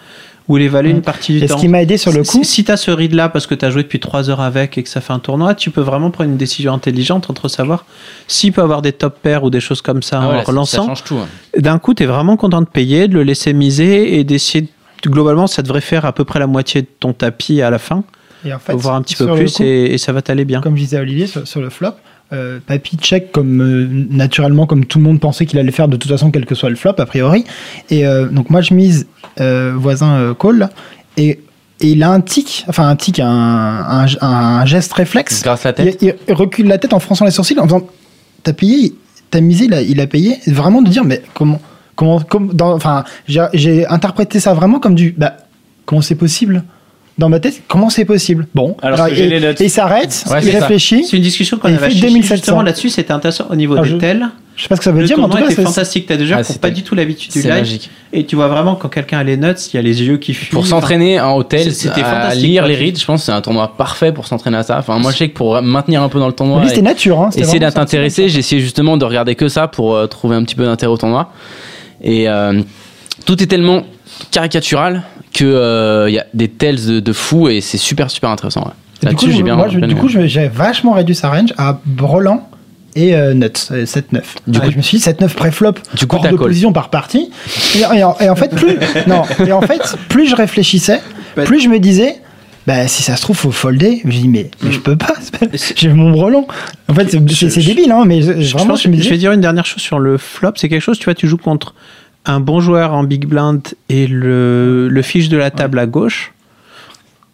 [0.48, 1.40] ou les valets une partie du.
[1.44, 1.60] Et ce temps.
[1.60, 3.66] qui m'a aidé sur le coup- Si, tu as ce read là parce que tu
[3.66, 6.10] as joué depuis 3 heures avec et que ça fait un tournoi, tu peux vraiment
[6.10, 7.86] prendre une décision intelligente entre savoir
[8.28, 10.44] s'il peut avoir des top pairs ou des choses comme ça Ah ouais, en là,
[10.46, 10.82] ça- relançant.
[10.84, 11.28] ça change tout, hein.
[11.60, 14.62] D'un coup, tu es vraiment content de payer, de le laisser miser et d'essayer.
[14.62, 14.68] de-
[15.06, 18.04] Globalement, ça devrait faire à peu près la moitié de ton tapis à la fin.
[18.46, 20.62] Et en fait, voir un petit peu plus coup- et, et ça va t'aller bien.
[20.62, 21.90] Comme je disais à Olivier sur, sur le flop,
[22.34, 25.98] euh, Papy check comme euh, naturellement, comme tout le monde pensait qu'il allait faire de
[25.98, 27.46] toute façon, quel que soit le flop, a priori.
[27.90, 29.08] Et euh, donc moi, je mise
[29.40, 30.70] euh, voisin euh, call, là,
[31.18, 31.40] et,
[31.82, 35.42] et il a un tic, enfin un tic, un, un, un geste réflexe.
[35.44, 35.98] Grâce la tête.
[36.02, 37.88] Il, il recule la tête en fronçant les sourcils en faisant
[38.44, 38.94] T'as payé,
[39.32, 40.38] t'as misé, il a, il a payé.
[40.48, 41.60] Vraiment de dire, mais comment.
[41.98, 43.04] Comment, comme dans, enfin,
[43.54, 45.14] j'ai interprété ça vraiment comme du.
[45.18, 45.34] Bah,
[45.86, 46.64] comment c'est possible?
[47.18, 48.46] Dans ma tête, comment c'est possible?
[48.54, 49.60] Bon, Alors que j'ai et, les notes.
[49.60, 51.04] et il s'arrête, Ouais, il réfléchit.
[51.04, 52.36] C'est une discussion qu'on avait fait avec Chichi, 2700.
[52.36, 54.28] justement là-dessus, c'était intéressant au niveau Ah, des je- tels.
[54.56, 56.06] Je sais pas ce que ça veut le dire, mais en tout cas, c'est- fantastique.
[56.08, 57.50] T'as des gens Ah, qui n'ont c'était- pas du tout l'habitude du live.
[57.50, 57.90] magique.
[58.14, 60.36] Et tu vois vraiment quand quelqu'un a les nuts, il y a les yeux qui
[60.36, 60.52] fuient.
[60.52, 62.70] Pour s'entraîner en hôtel, C'était à lire quoi.
[62.72, 64.78] les reads, je pense que c'est un tournoi parfait pour s'entraîner à ça.
[64.78, 67.30] Enfin, moi, je sais que pour maintenir un peu dans le tournoi, c'était nature, hein,
[67.36, 70.56] essayer d'être intéressé, j'ai essayé justement de regarder que ça pour euh, trouver un petit
[70.56, 71.32] peu d'intérêt au tournoi.
[72.02, 72.62] Et euh,
[73.26, 73.84] tout est tellement
[74.32, 75.04] caricatural
[75.34, 78.62] que euh, il y a des tells de, de fou et c'est super super intéressant.
[78.62, 78.72] ouais.
[79.04, 79.56] Et du coup, j'ai bien.
[79.56, 82.50] moi, je- bien du coup, j'ai vachement réduit sa range à Brelan
[82.96, 84.22] et euh, Nuts, euh, 7-9.
[84.48, 86.90] Du Ouais, coup- je me suis dit 7-9 pré-flop, Du coup, hors de position par
[86.90, 87.30] partie.
[87.76, 91.00] Et, et en, et en fait, plus, non, et en fait, plus je réfléchissais,
[91.46, 92.16] plus je me disais,
[92.68, 94.02] bah, si ça se trouve, faut folder.
[94.06, 95.14] Je dis, mais, mais je peux pas,
[95.76, 96.46] j'ai mon Brelan.
[96.90, 99.66] En fait, c'est- débile, hein, mais je- vraiment, je me je vais dire une dernière
[99.66, 100.52] chose sur le flop.
[100.58, 101.74] C'est quelque chose, tu vois, tu joues contre
[102.26, 106.34] un bon joueur en big blind et le, le fiche de la table à gauche.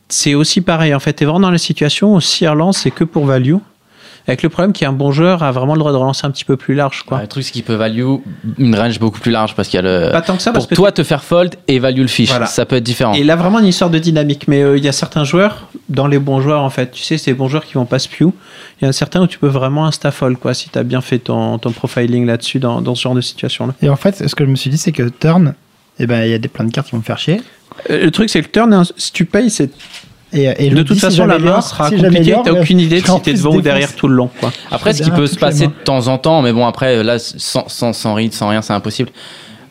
[0.07, 0.93] C'est aussi pareil.
[0.93, 3.55] En fait, tu es vraiment dans la situation où si relance, c'est que pour value.
[4.25, 6.55] Avec le problème qu'un bon joueur a vraiment le droit de relancer un petit peu
[6.55, 7.03] plus large.
[7.03, 7.17] Quoi.
[7.17, 8.05] Ouais, le truc, c'est qu'il peut value
[8.57, 10.11] une range beaucoup plus large parce qu'il y a le.
[10.11, 12.29] Pas tant que ça, pour parce que toi, te faire fold et value le fish,
[12.29, 12.45] Voilà.
[12.45, 13.13] ça peut être différent.
[13.13, 14.47] Et là, vraiment une histoire de dynamique.
[14.47, 17.17] Mais euh, il y a certains joueurs, dans les bons joueurs, en fait, tu sais,
[17.17, 18.21] c'est les bons joueurs qui vont pas spew.
[18.81, 21.01] Il y en a certains où tu peux vraiment insta-fold, quoi, si tu as bien
[21.01, 23.73] fait ton, ton profiling là-dessus, dans, dans ce genre de situation-là.
[23.81, 25.53] Et en fait, ce que je me suis dit, c'est que turn,
[25.99, 27.41] eh ben, il y a des, plein de cartes qui vont me faire chier.
[27.89, 29.69] Euh, Le truc, c'est que le turn, hein, si tu payes, c'est.
[30.33, 32.35] Et, et je de toute si façon, la main sera si compliquée.
[32.43, 34.29] T'as aucune idée de si t'es devant ou derrière tout le long.
[34.39, 34.51] Quoi.
[34.71, 37.67] Après, ce qui peut se passer de temps en temps, mais bon, après, là, sans,
[37.67, 39.09] sans, sans read, sans rien, c'est impossible.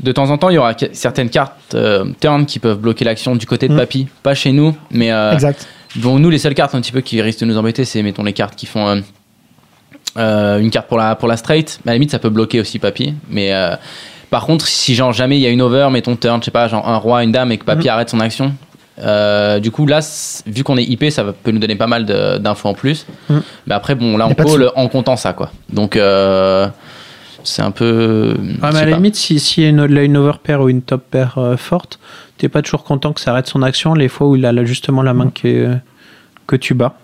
[0.03, 3.37] De temps en temps, il y aura certaines cartes euh, turn qui peuvent bloquer l'action
[3.37, 3.77] du côté de Mm.
[3.79, 4.09] Papy.
[4.23, 5.13] Pas chez nous, mais.
[5.13, 5.67] euh, Exact.
[5.97, 8.25] Bon, nous, les seules cartes un petit peu qui risquent de nous embêter, c'est, mettons,
[8.25, 8.87] les cartes qui font.
[8.89, 9.01] euh,
[10.19, 11.79] euh, une carte pour la, pour la straight.
[11.87, 13.15] À la limite, ça peut bloquer aussi Papy.
[13.31, 13.53] Mais.
[13.53, 13.77] euh,
[14.31, 16.67] par contre, si genre jamais il y a une over, mettons turn, je sais pas,
[16.67, 17.91] genre un roi, une dame et que Papy Mm.
[17.91, 18.55] arrête son action,
[18.99, 20.01] euh, du coup là,
[20.47, 23.07] vu qu'on est IP, ça peut nous donner pas mal d'infos en plus.
[23.29, 23.39] Mm.
[23.67, 25.51] Mais après, bon, là on call en comptant ça, quoi.
[25.73, 26.69] Donc euh,
[27.45, 28.35] c'est un peu.
[28.39, 30.61] Ouais, je mais à la limite, si, si il y a une, là, une overpair
[30.61, 31.99] ou une top pair euh, forte,
[32.39, 34.65] t'es pas toujours content que ça arrête son action les fois où il a là,
[34.65, 35.77] justement la main que,
[36.47, 36.95] que tu bats.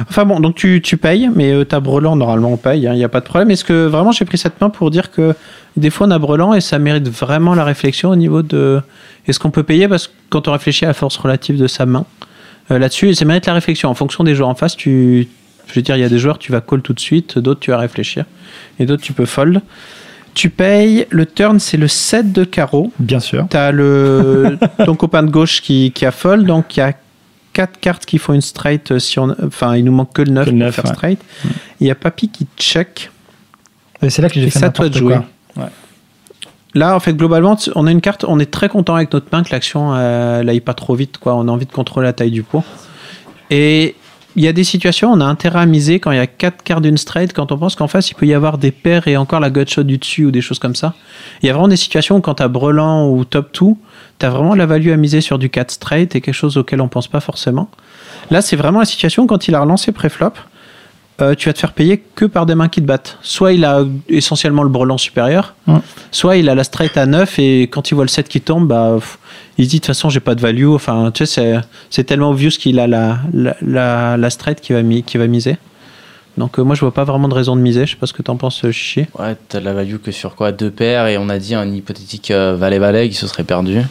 [0.00, 3.04] Enfin bon, donc tu, tu payes, mais euh, t'as brelan, normalement on paye, il n'y
[3.04, 3.50] a pas de problème.
[3.50, 5.34] Est-ce que vraiment j'ai pris cette main pour dire que
[5.76, 8.80] des fois on a brelan et ça mérite vraiment la réflexion au niveau de
[9.26, 9.88] est-ce qu'on peut payer?
[9.88, 12.06] Parce que quand on réfléchit à la force relative de sa main
[12.70, 13.88] euh, là-dessus, ça mérite la réflexion.
[13.88, 15.28] En fonction des joueurs en face, tu,
[15.66, 17.60] je veux dire, il y a des joueurs tu vas call tout de suite, d'autres
[17.60, 18.24] tu vas réfléchir
[18.80, 19.60] et d'autres tu peux fold.
[20.34, 22.92] Tu payes, le turn c'est le 7 de carreau.
[22.98, 23.46] Bien sûr.
[23.48, 26.92] Tu as le, ton copain de gauche qui, qui a fold, donc il y a
[27.54, 28.90] quatre cartes qui font une straight.
[28.92, 28.98] euh,
[29.46, 30.92] enfin, il nous manque que le 9 Que le pour faire ouais.
[30.92, 31.20] straight.
[31.80, 33.10] Il y a Papy qui check.
[34.06, 35.16] C'est là que j'ai fait ça, toi, de jouer.
[35.56, 35.64] Ouais.
[36.74, 39.42] Là, en fait, globalement, on a une carte, on est très content avec notre main
[39.44, 41.18] que l'action euh, elle aille pas trop vite.
[41.18, 41.34] Quoi.
[41.34, 42.64] On a envie de contrôler la taille du pot.
[43.50, 43.94] Et
[44.36, 46.64] il y a des situations, on a intérêt à miser quand il y a quatre
[46.64, 49.16] cartes d'une straight, quand on pense qu'en face, il peut y avoir des paires et
[49.16, 50.94] encore la gutshot du dessus ou des choses comme ça.
[51.40, 53.66] Il y a vraiment des situations où quand tu as brelan ou top 2,
[54.18, 56.80] tu as vraiment la value à miser sur du 4 straight et quelque chose auquel
[56.80, 57.68] on pense pas forcément.
[58.30, 60.32] Là, c'est vraiment la situation quand il a relancé pré-flop.
[61.20, 63.18] euh, tu vas te faire payer que par des mains qui te battent.
[63.22, 65.54] Soit il a essentiellement le brelan supérieur,
[66.10, 68.66] soit il a la straight à 9 et quand il voit le 7 qui tombe,
[68.66, 69.18] bah, pff,
[69.58, 70.66] il se dit de toute façon j'ai pas de value.
[70.68, 71.60] Enfin, tu sais,
[71.90, 75.26] c'est, tellement obvious qu'il a la, la, la, la straight qui va, mi- qui va
[75.28, 75.56] miser.
[76.36, 77.86] Donc euh, moi je vois pas vraiment de raison de miser.
[77.86, 79.06] Je sais pas ce que t'en penses, Chichi.
[79.16, 80.50] Ouais, t'as de la value que sur quoi?
[80.50, 83.82] Deux paires et on a dit un hypothétique euh, valet-valet qui se serait perdu.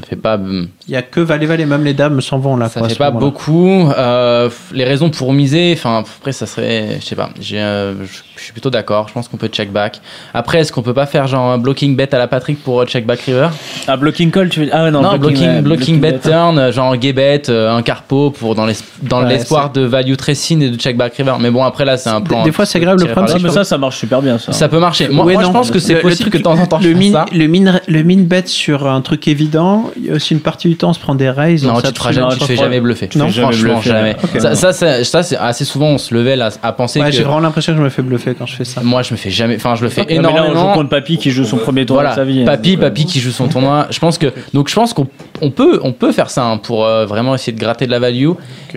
[0.00, 0.34] Ça fait pas.
[0.36, 2.68] hum, Il y a que valet valet, même les dames s'en vont là.
[2.68, 3.90] Ça quoi, fait pas beaucoup.
[3.96, 7.30] Euh, les raisons pour miser, enfin après ça serait, je sais pas.
[7.40, 7.94] J'ai, euh,
[8.36, 9.08] je suis plutôt d'accord.
[9.08, 10.00] Je pense qu'on peut check back.
[10.34, 12.84] Après, est-ce qu'on peut pas faire genre un blocking bet à la Patrick pour euh,
[12.86, 13.48] check back river?
[13.88, 16.18] Ah, blocking call, tu veux Ah, non, Non, blocking, ouais, blocking, bet, bet.
[16.30, 19.80] turn, euh, genre gay bet, euh, un carpo pour dans l'es- dans Ouais, l'espoir de
[19.80, 21.34] value tracing et de check back river.
[21.40, 22.44] Mais bon, après là, c'est un plan.
[22.44, 24.52] des fois, c'est grave, le problème, mais ça, ça marche super bien, ça.
[24.52, 25.08] Ça peut marcher.
[25.08, 25.48] Moi, Ouais, moi, non.
[25.48, 26.94] je pense que c'est Le- le possible truc- que de temps en temps je le
[26.94, 27.24] min, ça.
[27.32, 30.68] le min, le min bet sur un truc évident, il y a aussi une partie
[30.68, 31.64] du temps on se prend des raises.
[31.64, 33.08] Non, on tu te, feras jamais, tu te fais jamais bluffer.
[33.16, 34.16] Non, franchement, jamais.
[34.38, 37.12] Ça, ça, c'est- ça, c'est assez souvent, on se levait à penser Ouais, que.
[37.16, 38.80] j'ai vraiment l'impression que je me fais bluffer quand je fais ça.
[38.82, 39.56] Moi, je me fais jamais.
[39.56, 40.68] Enfin, je le fais Ouais, mais là, on énormément.
[40.72, 42.42] joue contre Papy qui joue son premier tour voilà, de sa vie.
[42.42, 42.46] hein.
[42.46, 43.86] Papy, Papy qui joue son tournoi.
[43.90, 45.06] Je pense que donc je pense qu'on
[45.40, 47.98] on peut on peut faire ça hein, pour euh, vraiment essayer de gratter de la
[47.98, 48.30] value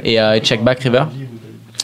[0.04, 1.04] et, euh, et check back river.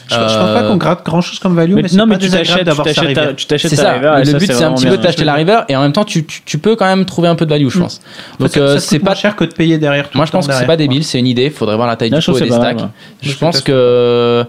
[0.08, 2.04] Je, je pense pas Euh, qu'on gratte grand chose comme value, mais, mais c'est non,
[2.04, 3.34] pas mais tu t'achètes- d'avoir tu sa t'achètes ta- river.
[3.36, 3.92] tu t'achètes C'est ta ça.
[3.92, 5.82] river, et le ça, but c'est un petit peu de t'acheter la river et en
[5.82, 8.00] même temps tu, tu, tu peux quand même trouver un peu de value, je pense.
[8.40, 10.08] Donc euh, c'est pas moins cher que de payer derrière.
[10.08, 11.50] tout moi je pense que c'est pas débile, c'est une idée.
[11.50, 12.78] Faudrait voir la taille du pot et des stacks.
[13.22, 14.44] Je pense que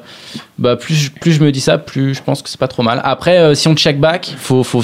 [0.57, 2.83] bah plus je- plus je me dis ça, plus je pense que c'est pas trop
[2.83, 3.01] mal.
[3.03, 4.83] Après euh, si on check back, faut faut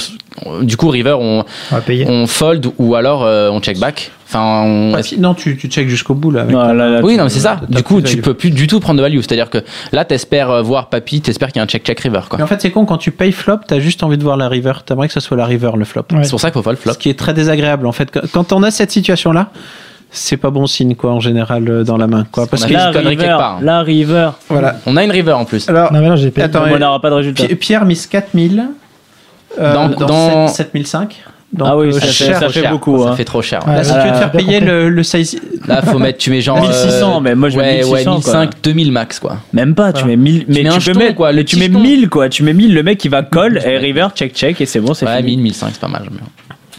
[0.61, 4.11] du coup river on fold ou alors euh, on check back.
[4.35, 6.41] Enfin on Ouais, si- non, tu, tu check jusqu'au bout là.
[6.41, 7.59] avec Non, ta- là, là, oui, tu- non, mais c'est ça.
[7.69, 8.21] Du coup, tu value.
[8.21, 9.17] peux plus du tout prendre de value.
[9.17, 9.59] C'est-à-dire que
[9.93, 12.21] là, t'espères euh, voir Papy, t'espères qu'il y a un check-check river.
[12.29, 12.37] Quoi.
[12.37, 14.49] Mais en fait, c'est con, quand tu payes flop, t'as juste envie de voir la
[14.49, 14.73] river.
[14.85, 16.03] T'aimerais que ce soit la river le flop.
[16.11, 16.23] Ouais.
[16.23, 16.93] C'est pour ça qu'il faut pas le flop.
[16.93, 18.09] Ce qui est très désagréable en fait.
[18.33, 19.49] Quand- on a cette situation-là,
[20.11, 22.45] c'est pas bon signe quoi en général euh, dans la main quoi.
[22.47, 23.59] Parce qu'on que a La une connerie river, quelque part.
[23.61, 24.29] la river.
[24.49, 24.75] voilà.
[24.85, 25.67] On a une river en plus.
[25.69, 26.45] Alors, Non, mais là, j'ai payé.
[26.45, 27.45] attends, on n'aura pas de résultat.
[27.47, 28.65] Pi- Pierre mise 4000
[29.59, 31.23] euh, Dans- dans, dans- 7- 7005.
[31.55, 32.39] Donc, Ah oui, euh, ça fait- cher.
[32.39, 33.15] ça fait beaucoup, Ça hein.
[33.15, 33.61] fait trop cher.
[33.65, 35.39] Là, si tu veux te faire payer le, le size.
[35.67, 36.59] Là, faut mettre, tu mets genre.
[36.61, 38.33] 1600, euh, mais moi, je mets ouais, 1600, Ouais, quoi.
[38.41, 39.37] 1500, 2000 max, quoi.
[39.53, 41.55] Même pas, tu mets 1000 mais mets un tu peux jeton, mettre quoi, le tu
[41.55, 41.83] mets petit jeton.
[41.83, 44.65] 1000 quoi, tu mets 1000 le mec il va call et river check check et
[44.65, 45.37] c'est bon, c'est Ouais, fini.
[45.37, 46.03] 1000, 1500, c'est pas mal.
[46.11, 46.17] mais-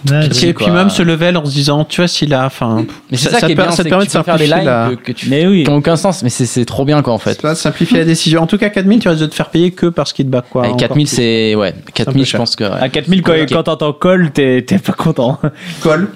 [0.05, 0.71] Et puis quoi.
[0.71, 2.45] même ce level en se disant, tu vois, s'il a.
[2.47, 4.65] Enfin, Mais c'est ça, qui est bien, ça te permet de faire des simplifier lives
[4.65, 4.91] la.
[4.91, 5.65] que, que tu, Mais oui.
[5.65, 7.41] qui ont aucun sens, mais c'est c'est trop bien, quoi, en fait.
[7.41, 8.43] Ça simplifier la décision.
[8.43, 10.43] En tout cas, 4000, tu risques de te faire payer que parce qu'il te bat
[10.43, 10.63] quoi.
[10.63, 11.15] Avec encore 4000, plus.
[11.17, 11.55] c'est.
[11.55, 12.65] Ouais, un peu 4000, je pense que.
[12.65, 12.71] ouais.
[12.81, 15.39] À 4000 quand, quand t'entends call, t'es t'es pas content.
[15.83, 16.09] Call.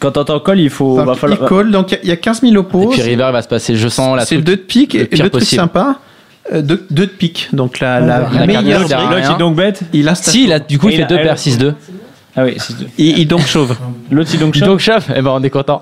[0.00, 2.08] Quand t'entends call, il faut Enfin, va falloir il call, donc il y a- il
[2.08, 2.88] y a 15 000 Et oppos.
[2.90, 4.92] puis River, il va se passer, je sens la C'est 2 de pique.
[4.94, 5.60] le Et pire le truc possible.
[5.62, 5.96] sympa,
[6.52, 7.48] 2 de pique.
[7.52, 8.60] Donc la, la, La rien.
[9.32, 9.82] il donc bête.
[9.92, 11.74] Il a Si, là, du coup, il Et fait il a- 2 elle- paires 6-2.
[12.36, 13.76] Ah oui, c'est- il, il donc chauve.
[14.10, 14.66] l'autre il donc shove.
[14.68, 15.80] Donc, chef, eh ben, on est content.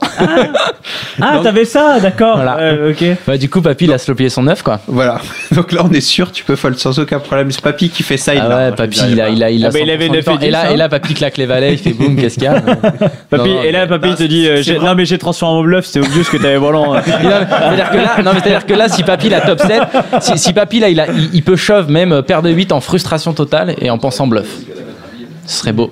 [1.21, 2.37] Ah, t'avais ça, d'accord.
[2.37, 2.59] Voilà.
[2.59, 3.05] Euh, OK.
[3.27, 4.81] Bah, du coup, Papy, il a slopé son 9, quoi.
[4.87, 5.19] Voilà.
[5.53, 7.51] Donc là, on est sûr, tu peux fold sans aucun problème.
[7.51, 8.35] C'est Papy qui fait ça.
[8.35, 8.57] il Ah l'a.
[8.57, 10.25] ouais, Papy, il a, il a, il a Ah bah, il 100% avait du 9
[10.25, 10.39] temps.
[10.41, 12.45] et Et là, 10, et là, Papy claque les valets, il fait boum, qu'est-ce qu'il
[12.45, 12.61] y a
[13.31, 14.79] Papy, Non, et là, papy, il te dit euh, j'ai-.
[14.79, 16.95] Non, mais j'ai transformé en bluff, c'était obvious que t'avais volant.
[17.07, 19.61] Il a- C'est-à-dire que là, non, mais c'est-à-dire que là, si Papy il a top
[19.61, 19.83] 7,
[20.21, 22.81] si, si Papy là, il, a, il, il peut shove même paire de 8 en
[22.81, 24.49] frustration totale et en pensant bluff.
[25.47, 25.91] Ce serait beau.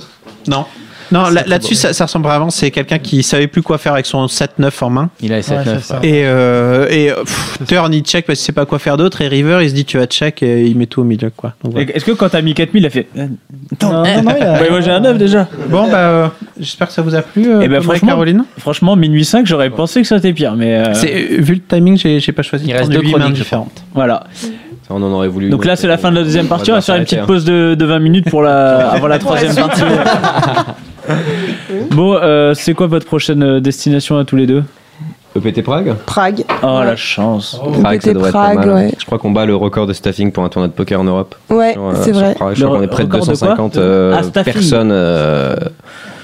[0.48, 0.64] Non.
[1.12, 2.50] Non, là- là-dessus, ça, ça ressemble vraiment.
[2.50, 5.10] C'est quelqu'un qui savait plus quoi faire avec son 7-9 en main.
[5.20, 5.78] Il a les 7 Ouais, 9.
[5.82, 5.98] c'est ça.
[6.04, 9.20] Et, euh, et euh, pff, turn, il check parce qu'il sait pas quoi faire d'autre.
[9.20, 11.30] Et River, il se dit tu vas check et il met tout au milieu.
[11.36, 11.54] quoi.
[11.76, 13.26] Est-ce que quand t'as mis 4000, il a fait euh,
[13.82, 15.48] Non, non, non, il a- Ouais, moi j'ai un 9 déjà.
[15.68, 16.28] Bon, bah, euh,
[16.60, 17.52] j'espère que ça vous a plu.
[17.52, 18.44] euh, et franchement, Caroline.
[18.58, 20.92] Franchement, minuit 5, j'aurais pensé que ça était pire, mais euh,
[21.40, 22.66] vu le timing, j'ai, pas choisi.
[22.68, 23.82] Il reste deux chroniques, différentes.
[23.94, 24.28] voilà.
[24.90, 25.50] On en aurait voulu.
[25.50, 26.70] Donc là, c'est la fin de la deuxième partie.
[26.70, 29.54] On va faire une petite pause de, de 20 minutes pour la, avant la troisième
[29.54, 29.82] partie.
[31.92, 34.64] bon, euh, c'est quoi votre prochaine euh, destination à tous les deux?
[35.36, 36.44] EPT Prague Prague.
[36.62, 37.60] Oh la chance.
[37.80, 38.74] Prague, ça EPT doit être Prague, pas mal.
[38.86, 38.92] ouais.
[38.98, 41.36] Je crois qu'on bat le record de staffing pour un tournoi de poker en Europe.
[41.50, 42.34] Ouais, euh, c'est vrai.
[42.34, 42.56] Prague.
[42.56, 45.54] Je Le crois qu'on est près de record de quoi 250 euh, Ah, personnes euh,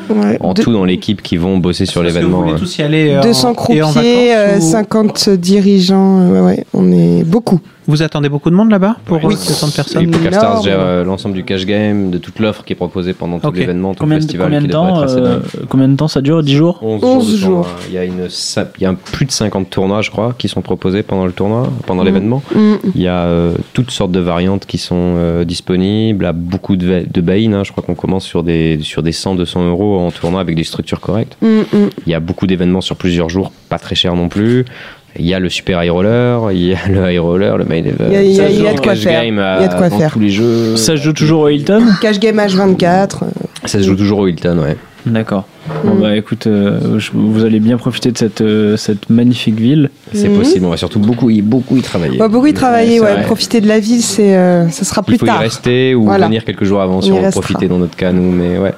[0.09, 0.37] Ouais.
[0.41, 2.43] en De- tout dans l'équipe qui vont bosser sur que vous l'événement.
[2.43, 6.29] voulez tous y aller euh, 200 en- et en croupiers, euh, ou- 50 dirigeants.
[6.31, 7.59] Ouais, ouais, on est beaucoup.
[7.89, 9.35] Vous attendez beaucoup de monde là-bas pour Oui.
[9.35, 10.65] euh, 60 Et personnes PokerStars énorme.
[10.65, 13.95] gère euh, l'ensemble du cash game, de toute l'offre qui est proposée pendant tout l'événement,
[13.95, 15.39] tout Combien, le de- festival combien de temps euh.
[15.69, 17.69] Combien de temps ça dure 10 jours 11 11 jours.
[17.89, 20.49] Il y a une, il y a un- plus de 50 tournois, je crois, qui
[20.49, 22.43] sont proposés pendant le tournoi, pendant l'événement.
[22.55, 22.75] Mm.
[22.97, 27.05] Il y a euh, toutes sortes de variantes qui sont euh, disponibles, à beaucoup de,
[27.09, 27.53] de buy-in.
[27.53, 27.63] hein.
[27.65, 30.65] Je crois qu'on commence sur des, sur des 100, 200 euros en tournoi avec des
[30.65, 31.37] structures correctes.
[31.41, 31.89] Mm, mm.
[32.07, 34.65] Il y a beaucoup d'événements sur plusieurs jours, pas très cher non plus.
[35.19, 37.77] Il y a le super high roller, il y a le high roller, le main
[37.77, 38.05] event.
[38.09, 39.23] Il y a- il y de quoi cash faire.
[39.23, 40.13] game Il y a de à- quoi faire.
[40.13, 40.77] tous les jeux.
[40.77, 41.83] Ça se joue toujours au Hilton?
[42.01, 43.23] Cash game H24.
[43.25, 43.27] euh,
[43.65, 44.77] Ça se joue toujours au Hilton, ouais.
[45.07, 45.47] D'accord.
[45.85, 46.01] Bon Mm.
[46.01, 49.91] bah écoute, euh, je- vous allez bien profiter de cette, euh, cette magnifique ville.
[50.13, 50.39] C'est Mhm.
[50.39, 50.65] possible.
[50.67, 52.15] On va surtout beaucoup y, beaucoup y travailler.
[52.17, 53.23] On va beaucoup y travailler, ouais.
[53.23, 55.41] Profiter de la ville, c'est, euh, ça sera plus Il faut tard.
[55.41, 56.27] y rester ou Voilà.
[56.27, 58.31] venir quelques jours avant si On on profiter dans notre cas, nous.
[58.31, 58.75] Mais ouais,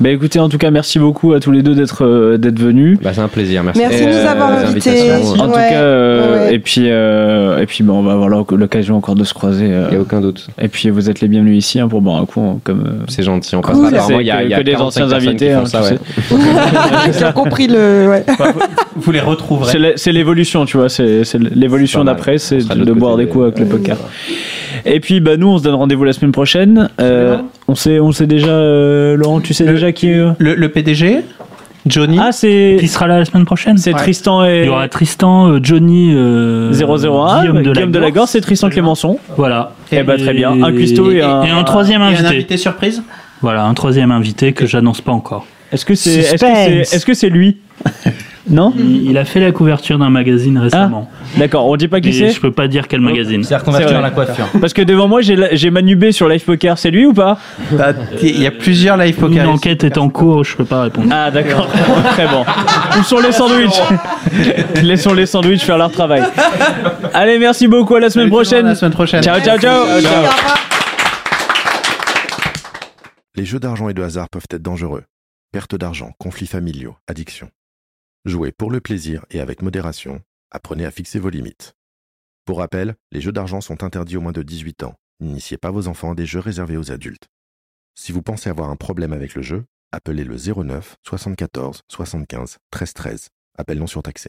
[0.00, 2.98] Bah écoutez, en tout cas, merci beaucoup à tous les deux d'être euh, d'être venus.
[3.02, 3.62] bah, c'est un plaisir.
[3.64, 5.12] Merci, Merci de nous avoir invités.
[5.12, 6.54] En tout cas, euh, ouais.
[6.54, 9.66] et puis euh, et puis bah, on va avoir l'oc- l'occasion encore de se croiser.
[9.70, 10.46] euh, Il n'y a aucun doute.
[10.60, 12.80] et puis vous êtes les bienvenus ici hein, pour boire un coup, hein, comme.
[12.86, 13.56] euh, C'est gentil.
[13.56, 13.90] On Cool.
[13.90, 14.20] passera.
[14.22, 15.52] il y a, que- des 45 anciens invités.
[17.18, 18.08] J'ai compris le.
[18.10, 18.24] Ouais.
[18.96, 19.70] Vous les retrouverez.
[19.72, 20.88] C'est la- l'évolution, tu vois.
[20.88, 23.96] C'est l'évolution d'après, c'est de boire des coups avec le poker.
[24.86, 26.88] Et puis bah nous, on se donne rendez-vous la semaine prochaine.
[27.00, 27.36] Euh,
[27.68, 30.10] on sait, on sait déjà, euh, Laurent, tu sais Le- déjà qui.
[30.10, 31.20] euh Le, le PDG,
[31.86, 32.18] Johnny.
[32.20, 33.98] Ah, c'est Qui sera là la semaine prochaine c'est Ouais.
[34.00, 37.40] Tristan Il et y aura Tristan, euh, Johnny, euh, 001.
[37.40, 39.18] Guillaume de Guillaume de la Gorse, c'est Tristan Clémenceau.
[39.36, 39.72] Voilà.
[39.92, 40.52] Eh ben, très bien.
[40.62, 42.26] Un cuistot et un- Et un troisième Et un invité.
[42.26, 43.02] invité surprise
[43.42, 45.46] Voilà, un troisième invité que j'annonce pas encore.
[45.72, 47.56] Est-ce que c'est, lui
[48.50, 48.72] Non.
[48.76, 51.08] Il, il a fait la couverture d'un magazine récemment.
[51.36, 51.66] D'accord.
[51.68, 52.30] On dit pas qui c'est.
[52.30, 53.44] je peux pas dire quel magazine.
[53.44, 54.46] C'est C'est dans la coiffure.
[54.60, 56.76] Parce que devant moi, j'ai, la- j'ai Manubé sur Live Poker.
[56.76, 57.38] C'est lui ou pas
[57.70, 59.44] Bah, Il y a plusieurs live poker.
[59.44, 61.06] Une enquête est en cours, je peux pas répondre.
[61.12, 61.68] Ah d'accord,
[62.12, 62.44] très bon.
[62.98, 63.80] Où sont les sandwichs
[64.82, 66.22] Laissons les sandwichs faire leur travail.
[67.14, 68.66] Allez, merci beaucoup, à la semaine prochaine.
[68.66, 69.22] à la semaine prochaine.
[69.22, 69.86] Ciao, ciao, ciao.
[69.86, 70.79] Merci, Ciao.
[73.40, 75.02] Les jeux d'argent et de hasard peuvent être dangereux.
[75.50, 77.50] Perte d'argent, conflits familiaux, addiction.
[78.26, 80.20] Jouez pour le plaisir et avec modération.
[80.50, 81.72] Apprenez à fixer vos limites.
[82.44, 84.94] Pour rappel, les jeux d'argent sont interdits aux moins de 18 ans.
[85.20, 87.28] N'initiez pas vos enfants à des jeux réservés aux adultes.
[87.94, 92.92] Si vous pensez avoir un problème avec le jeu, appelez le 09 74 75 13
[92.92, 93.28] 13.
[93.56, 94.28] Appel non surtaxé.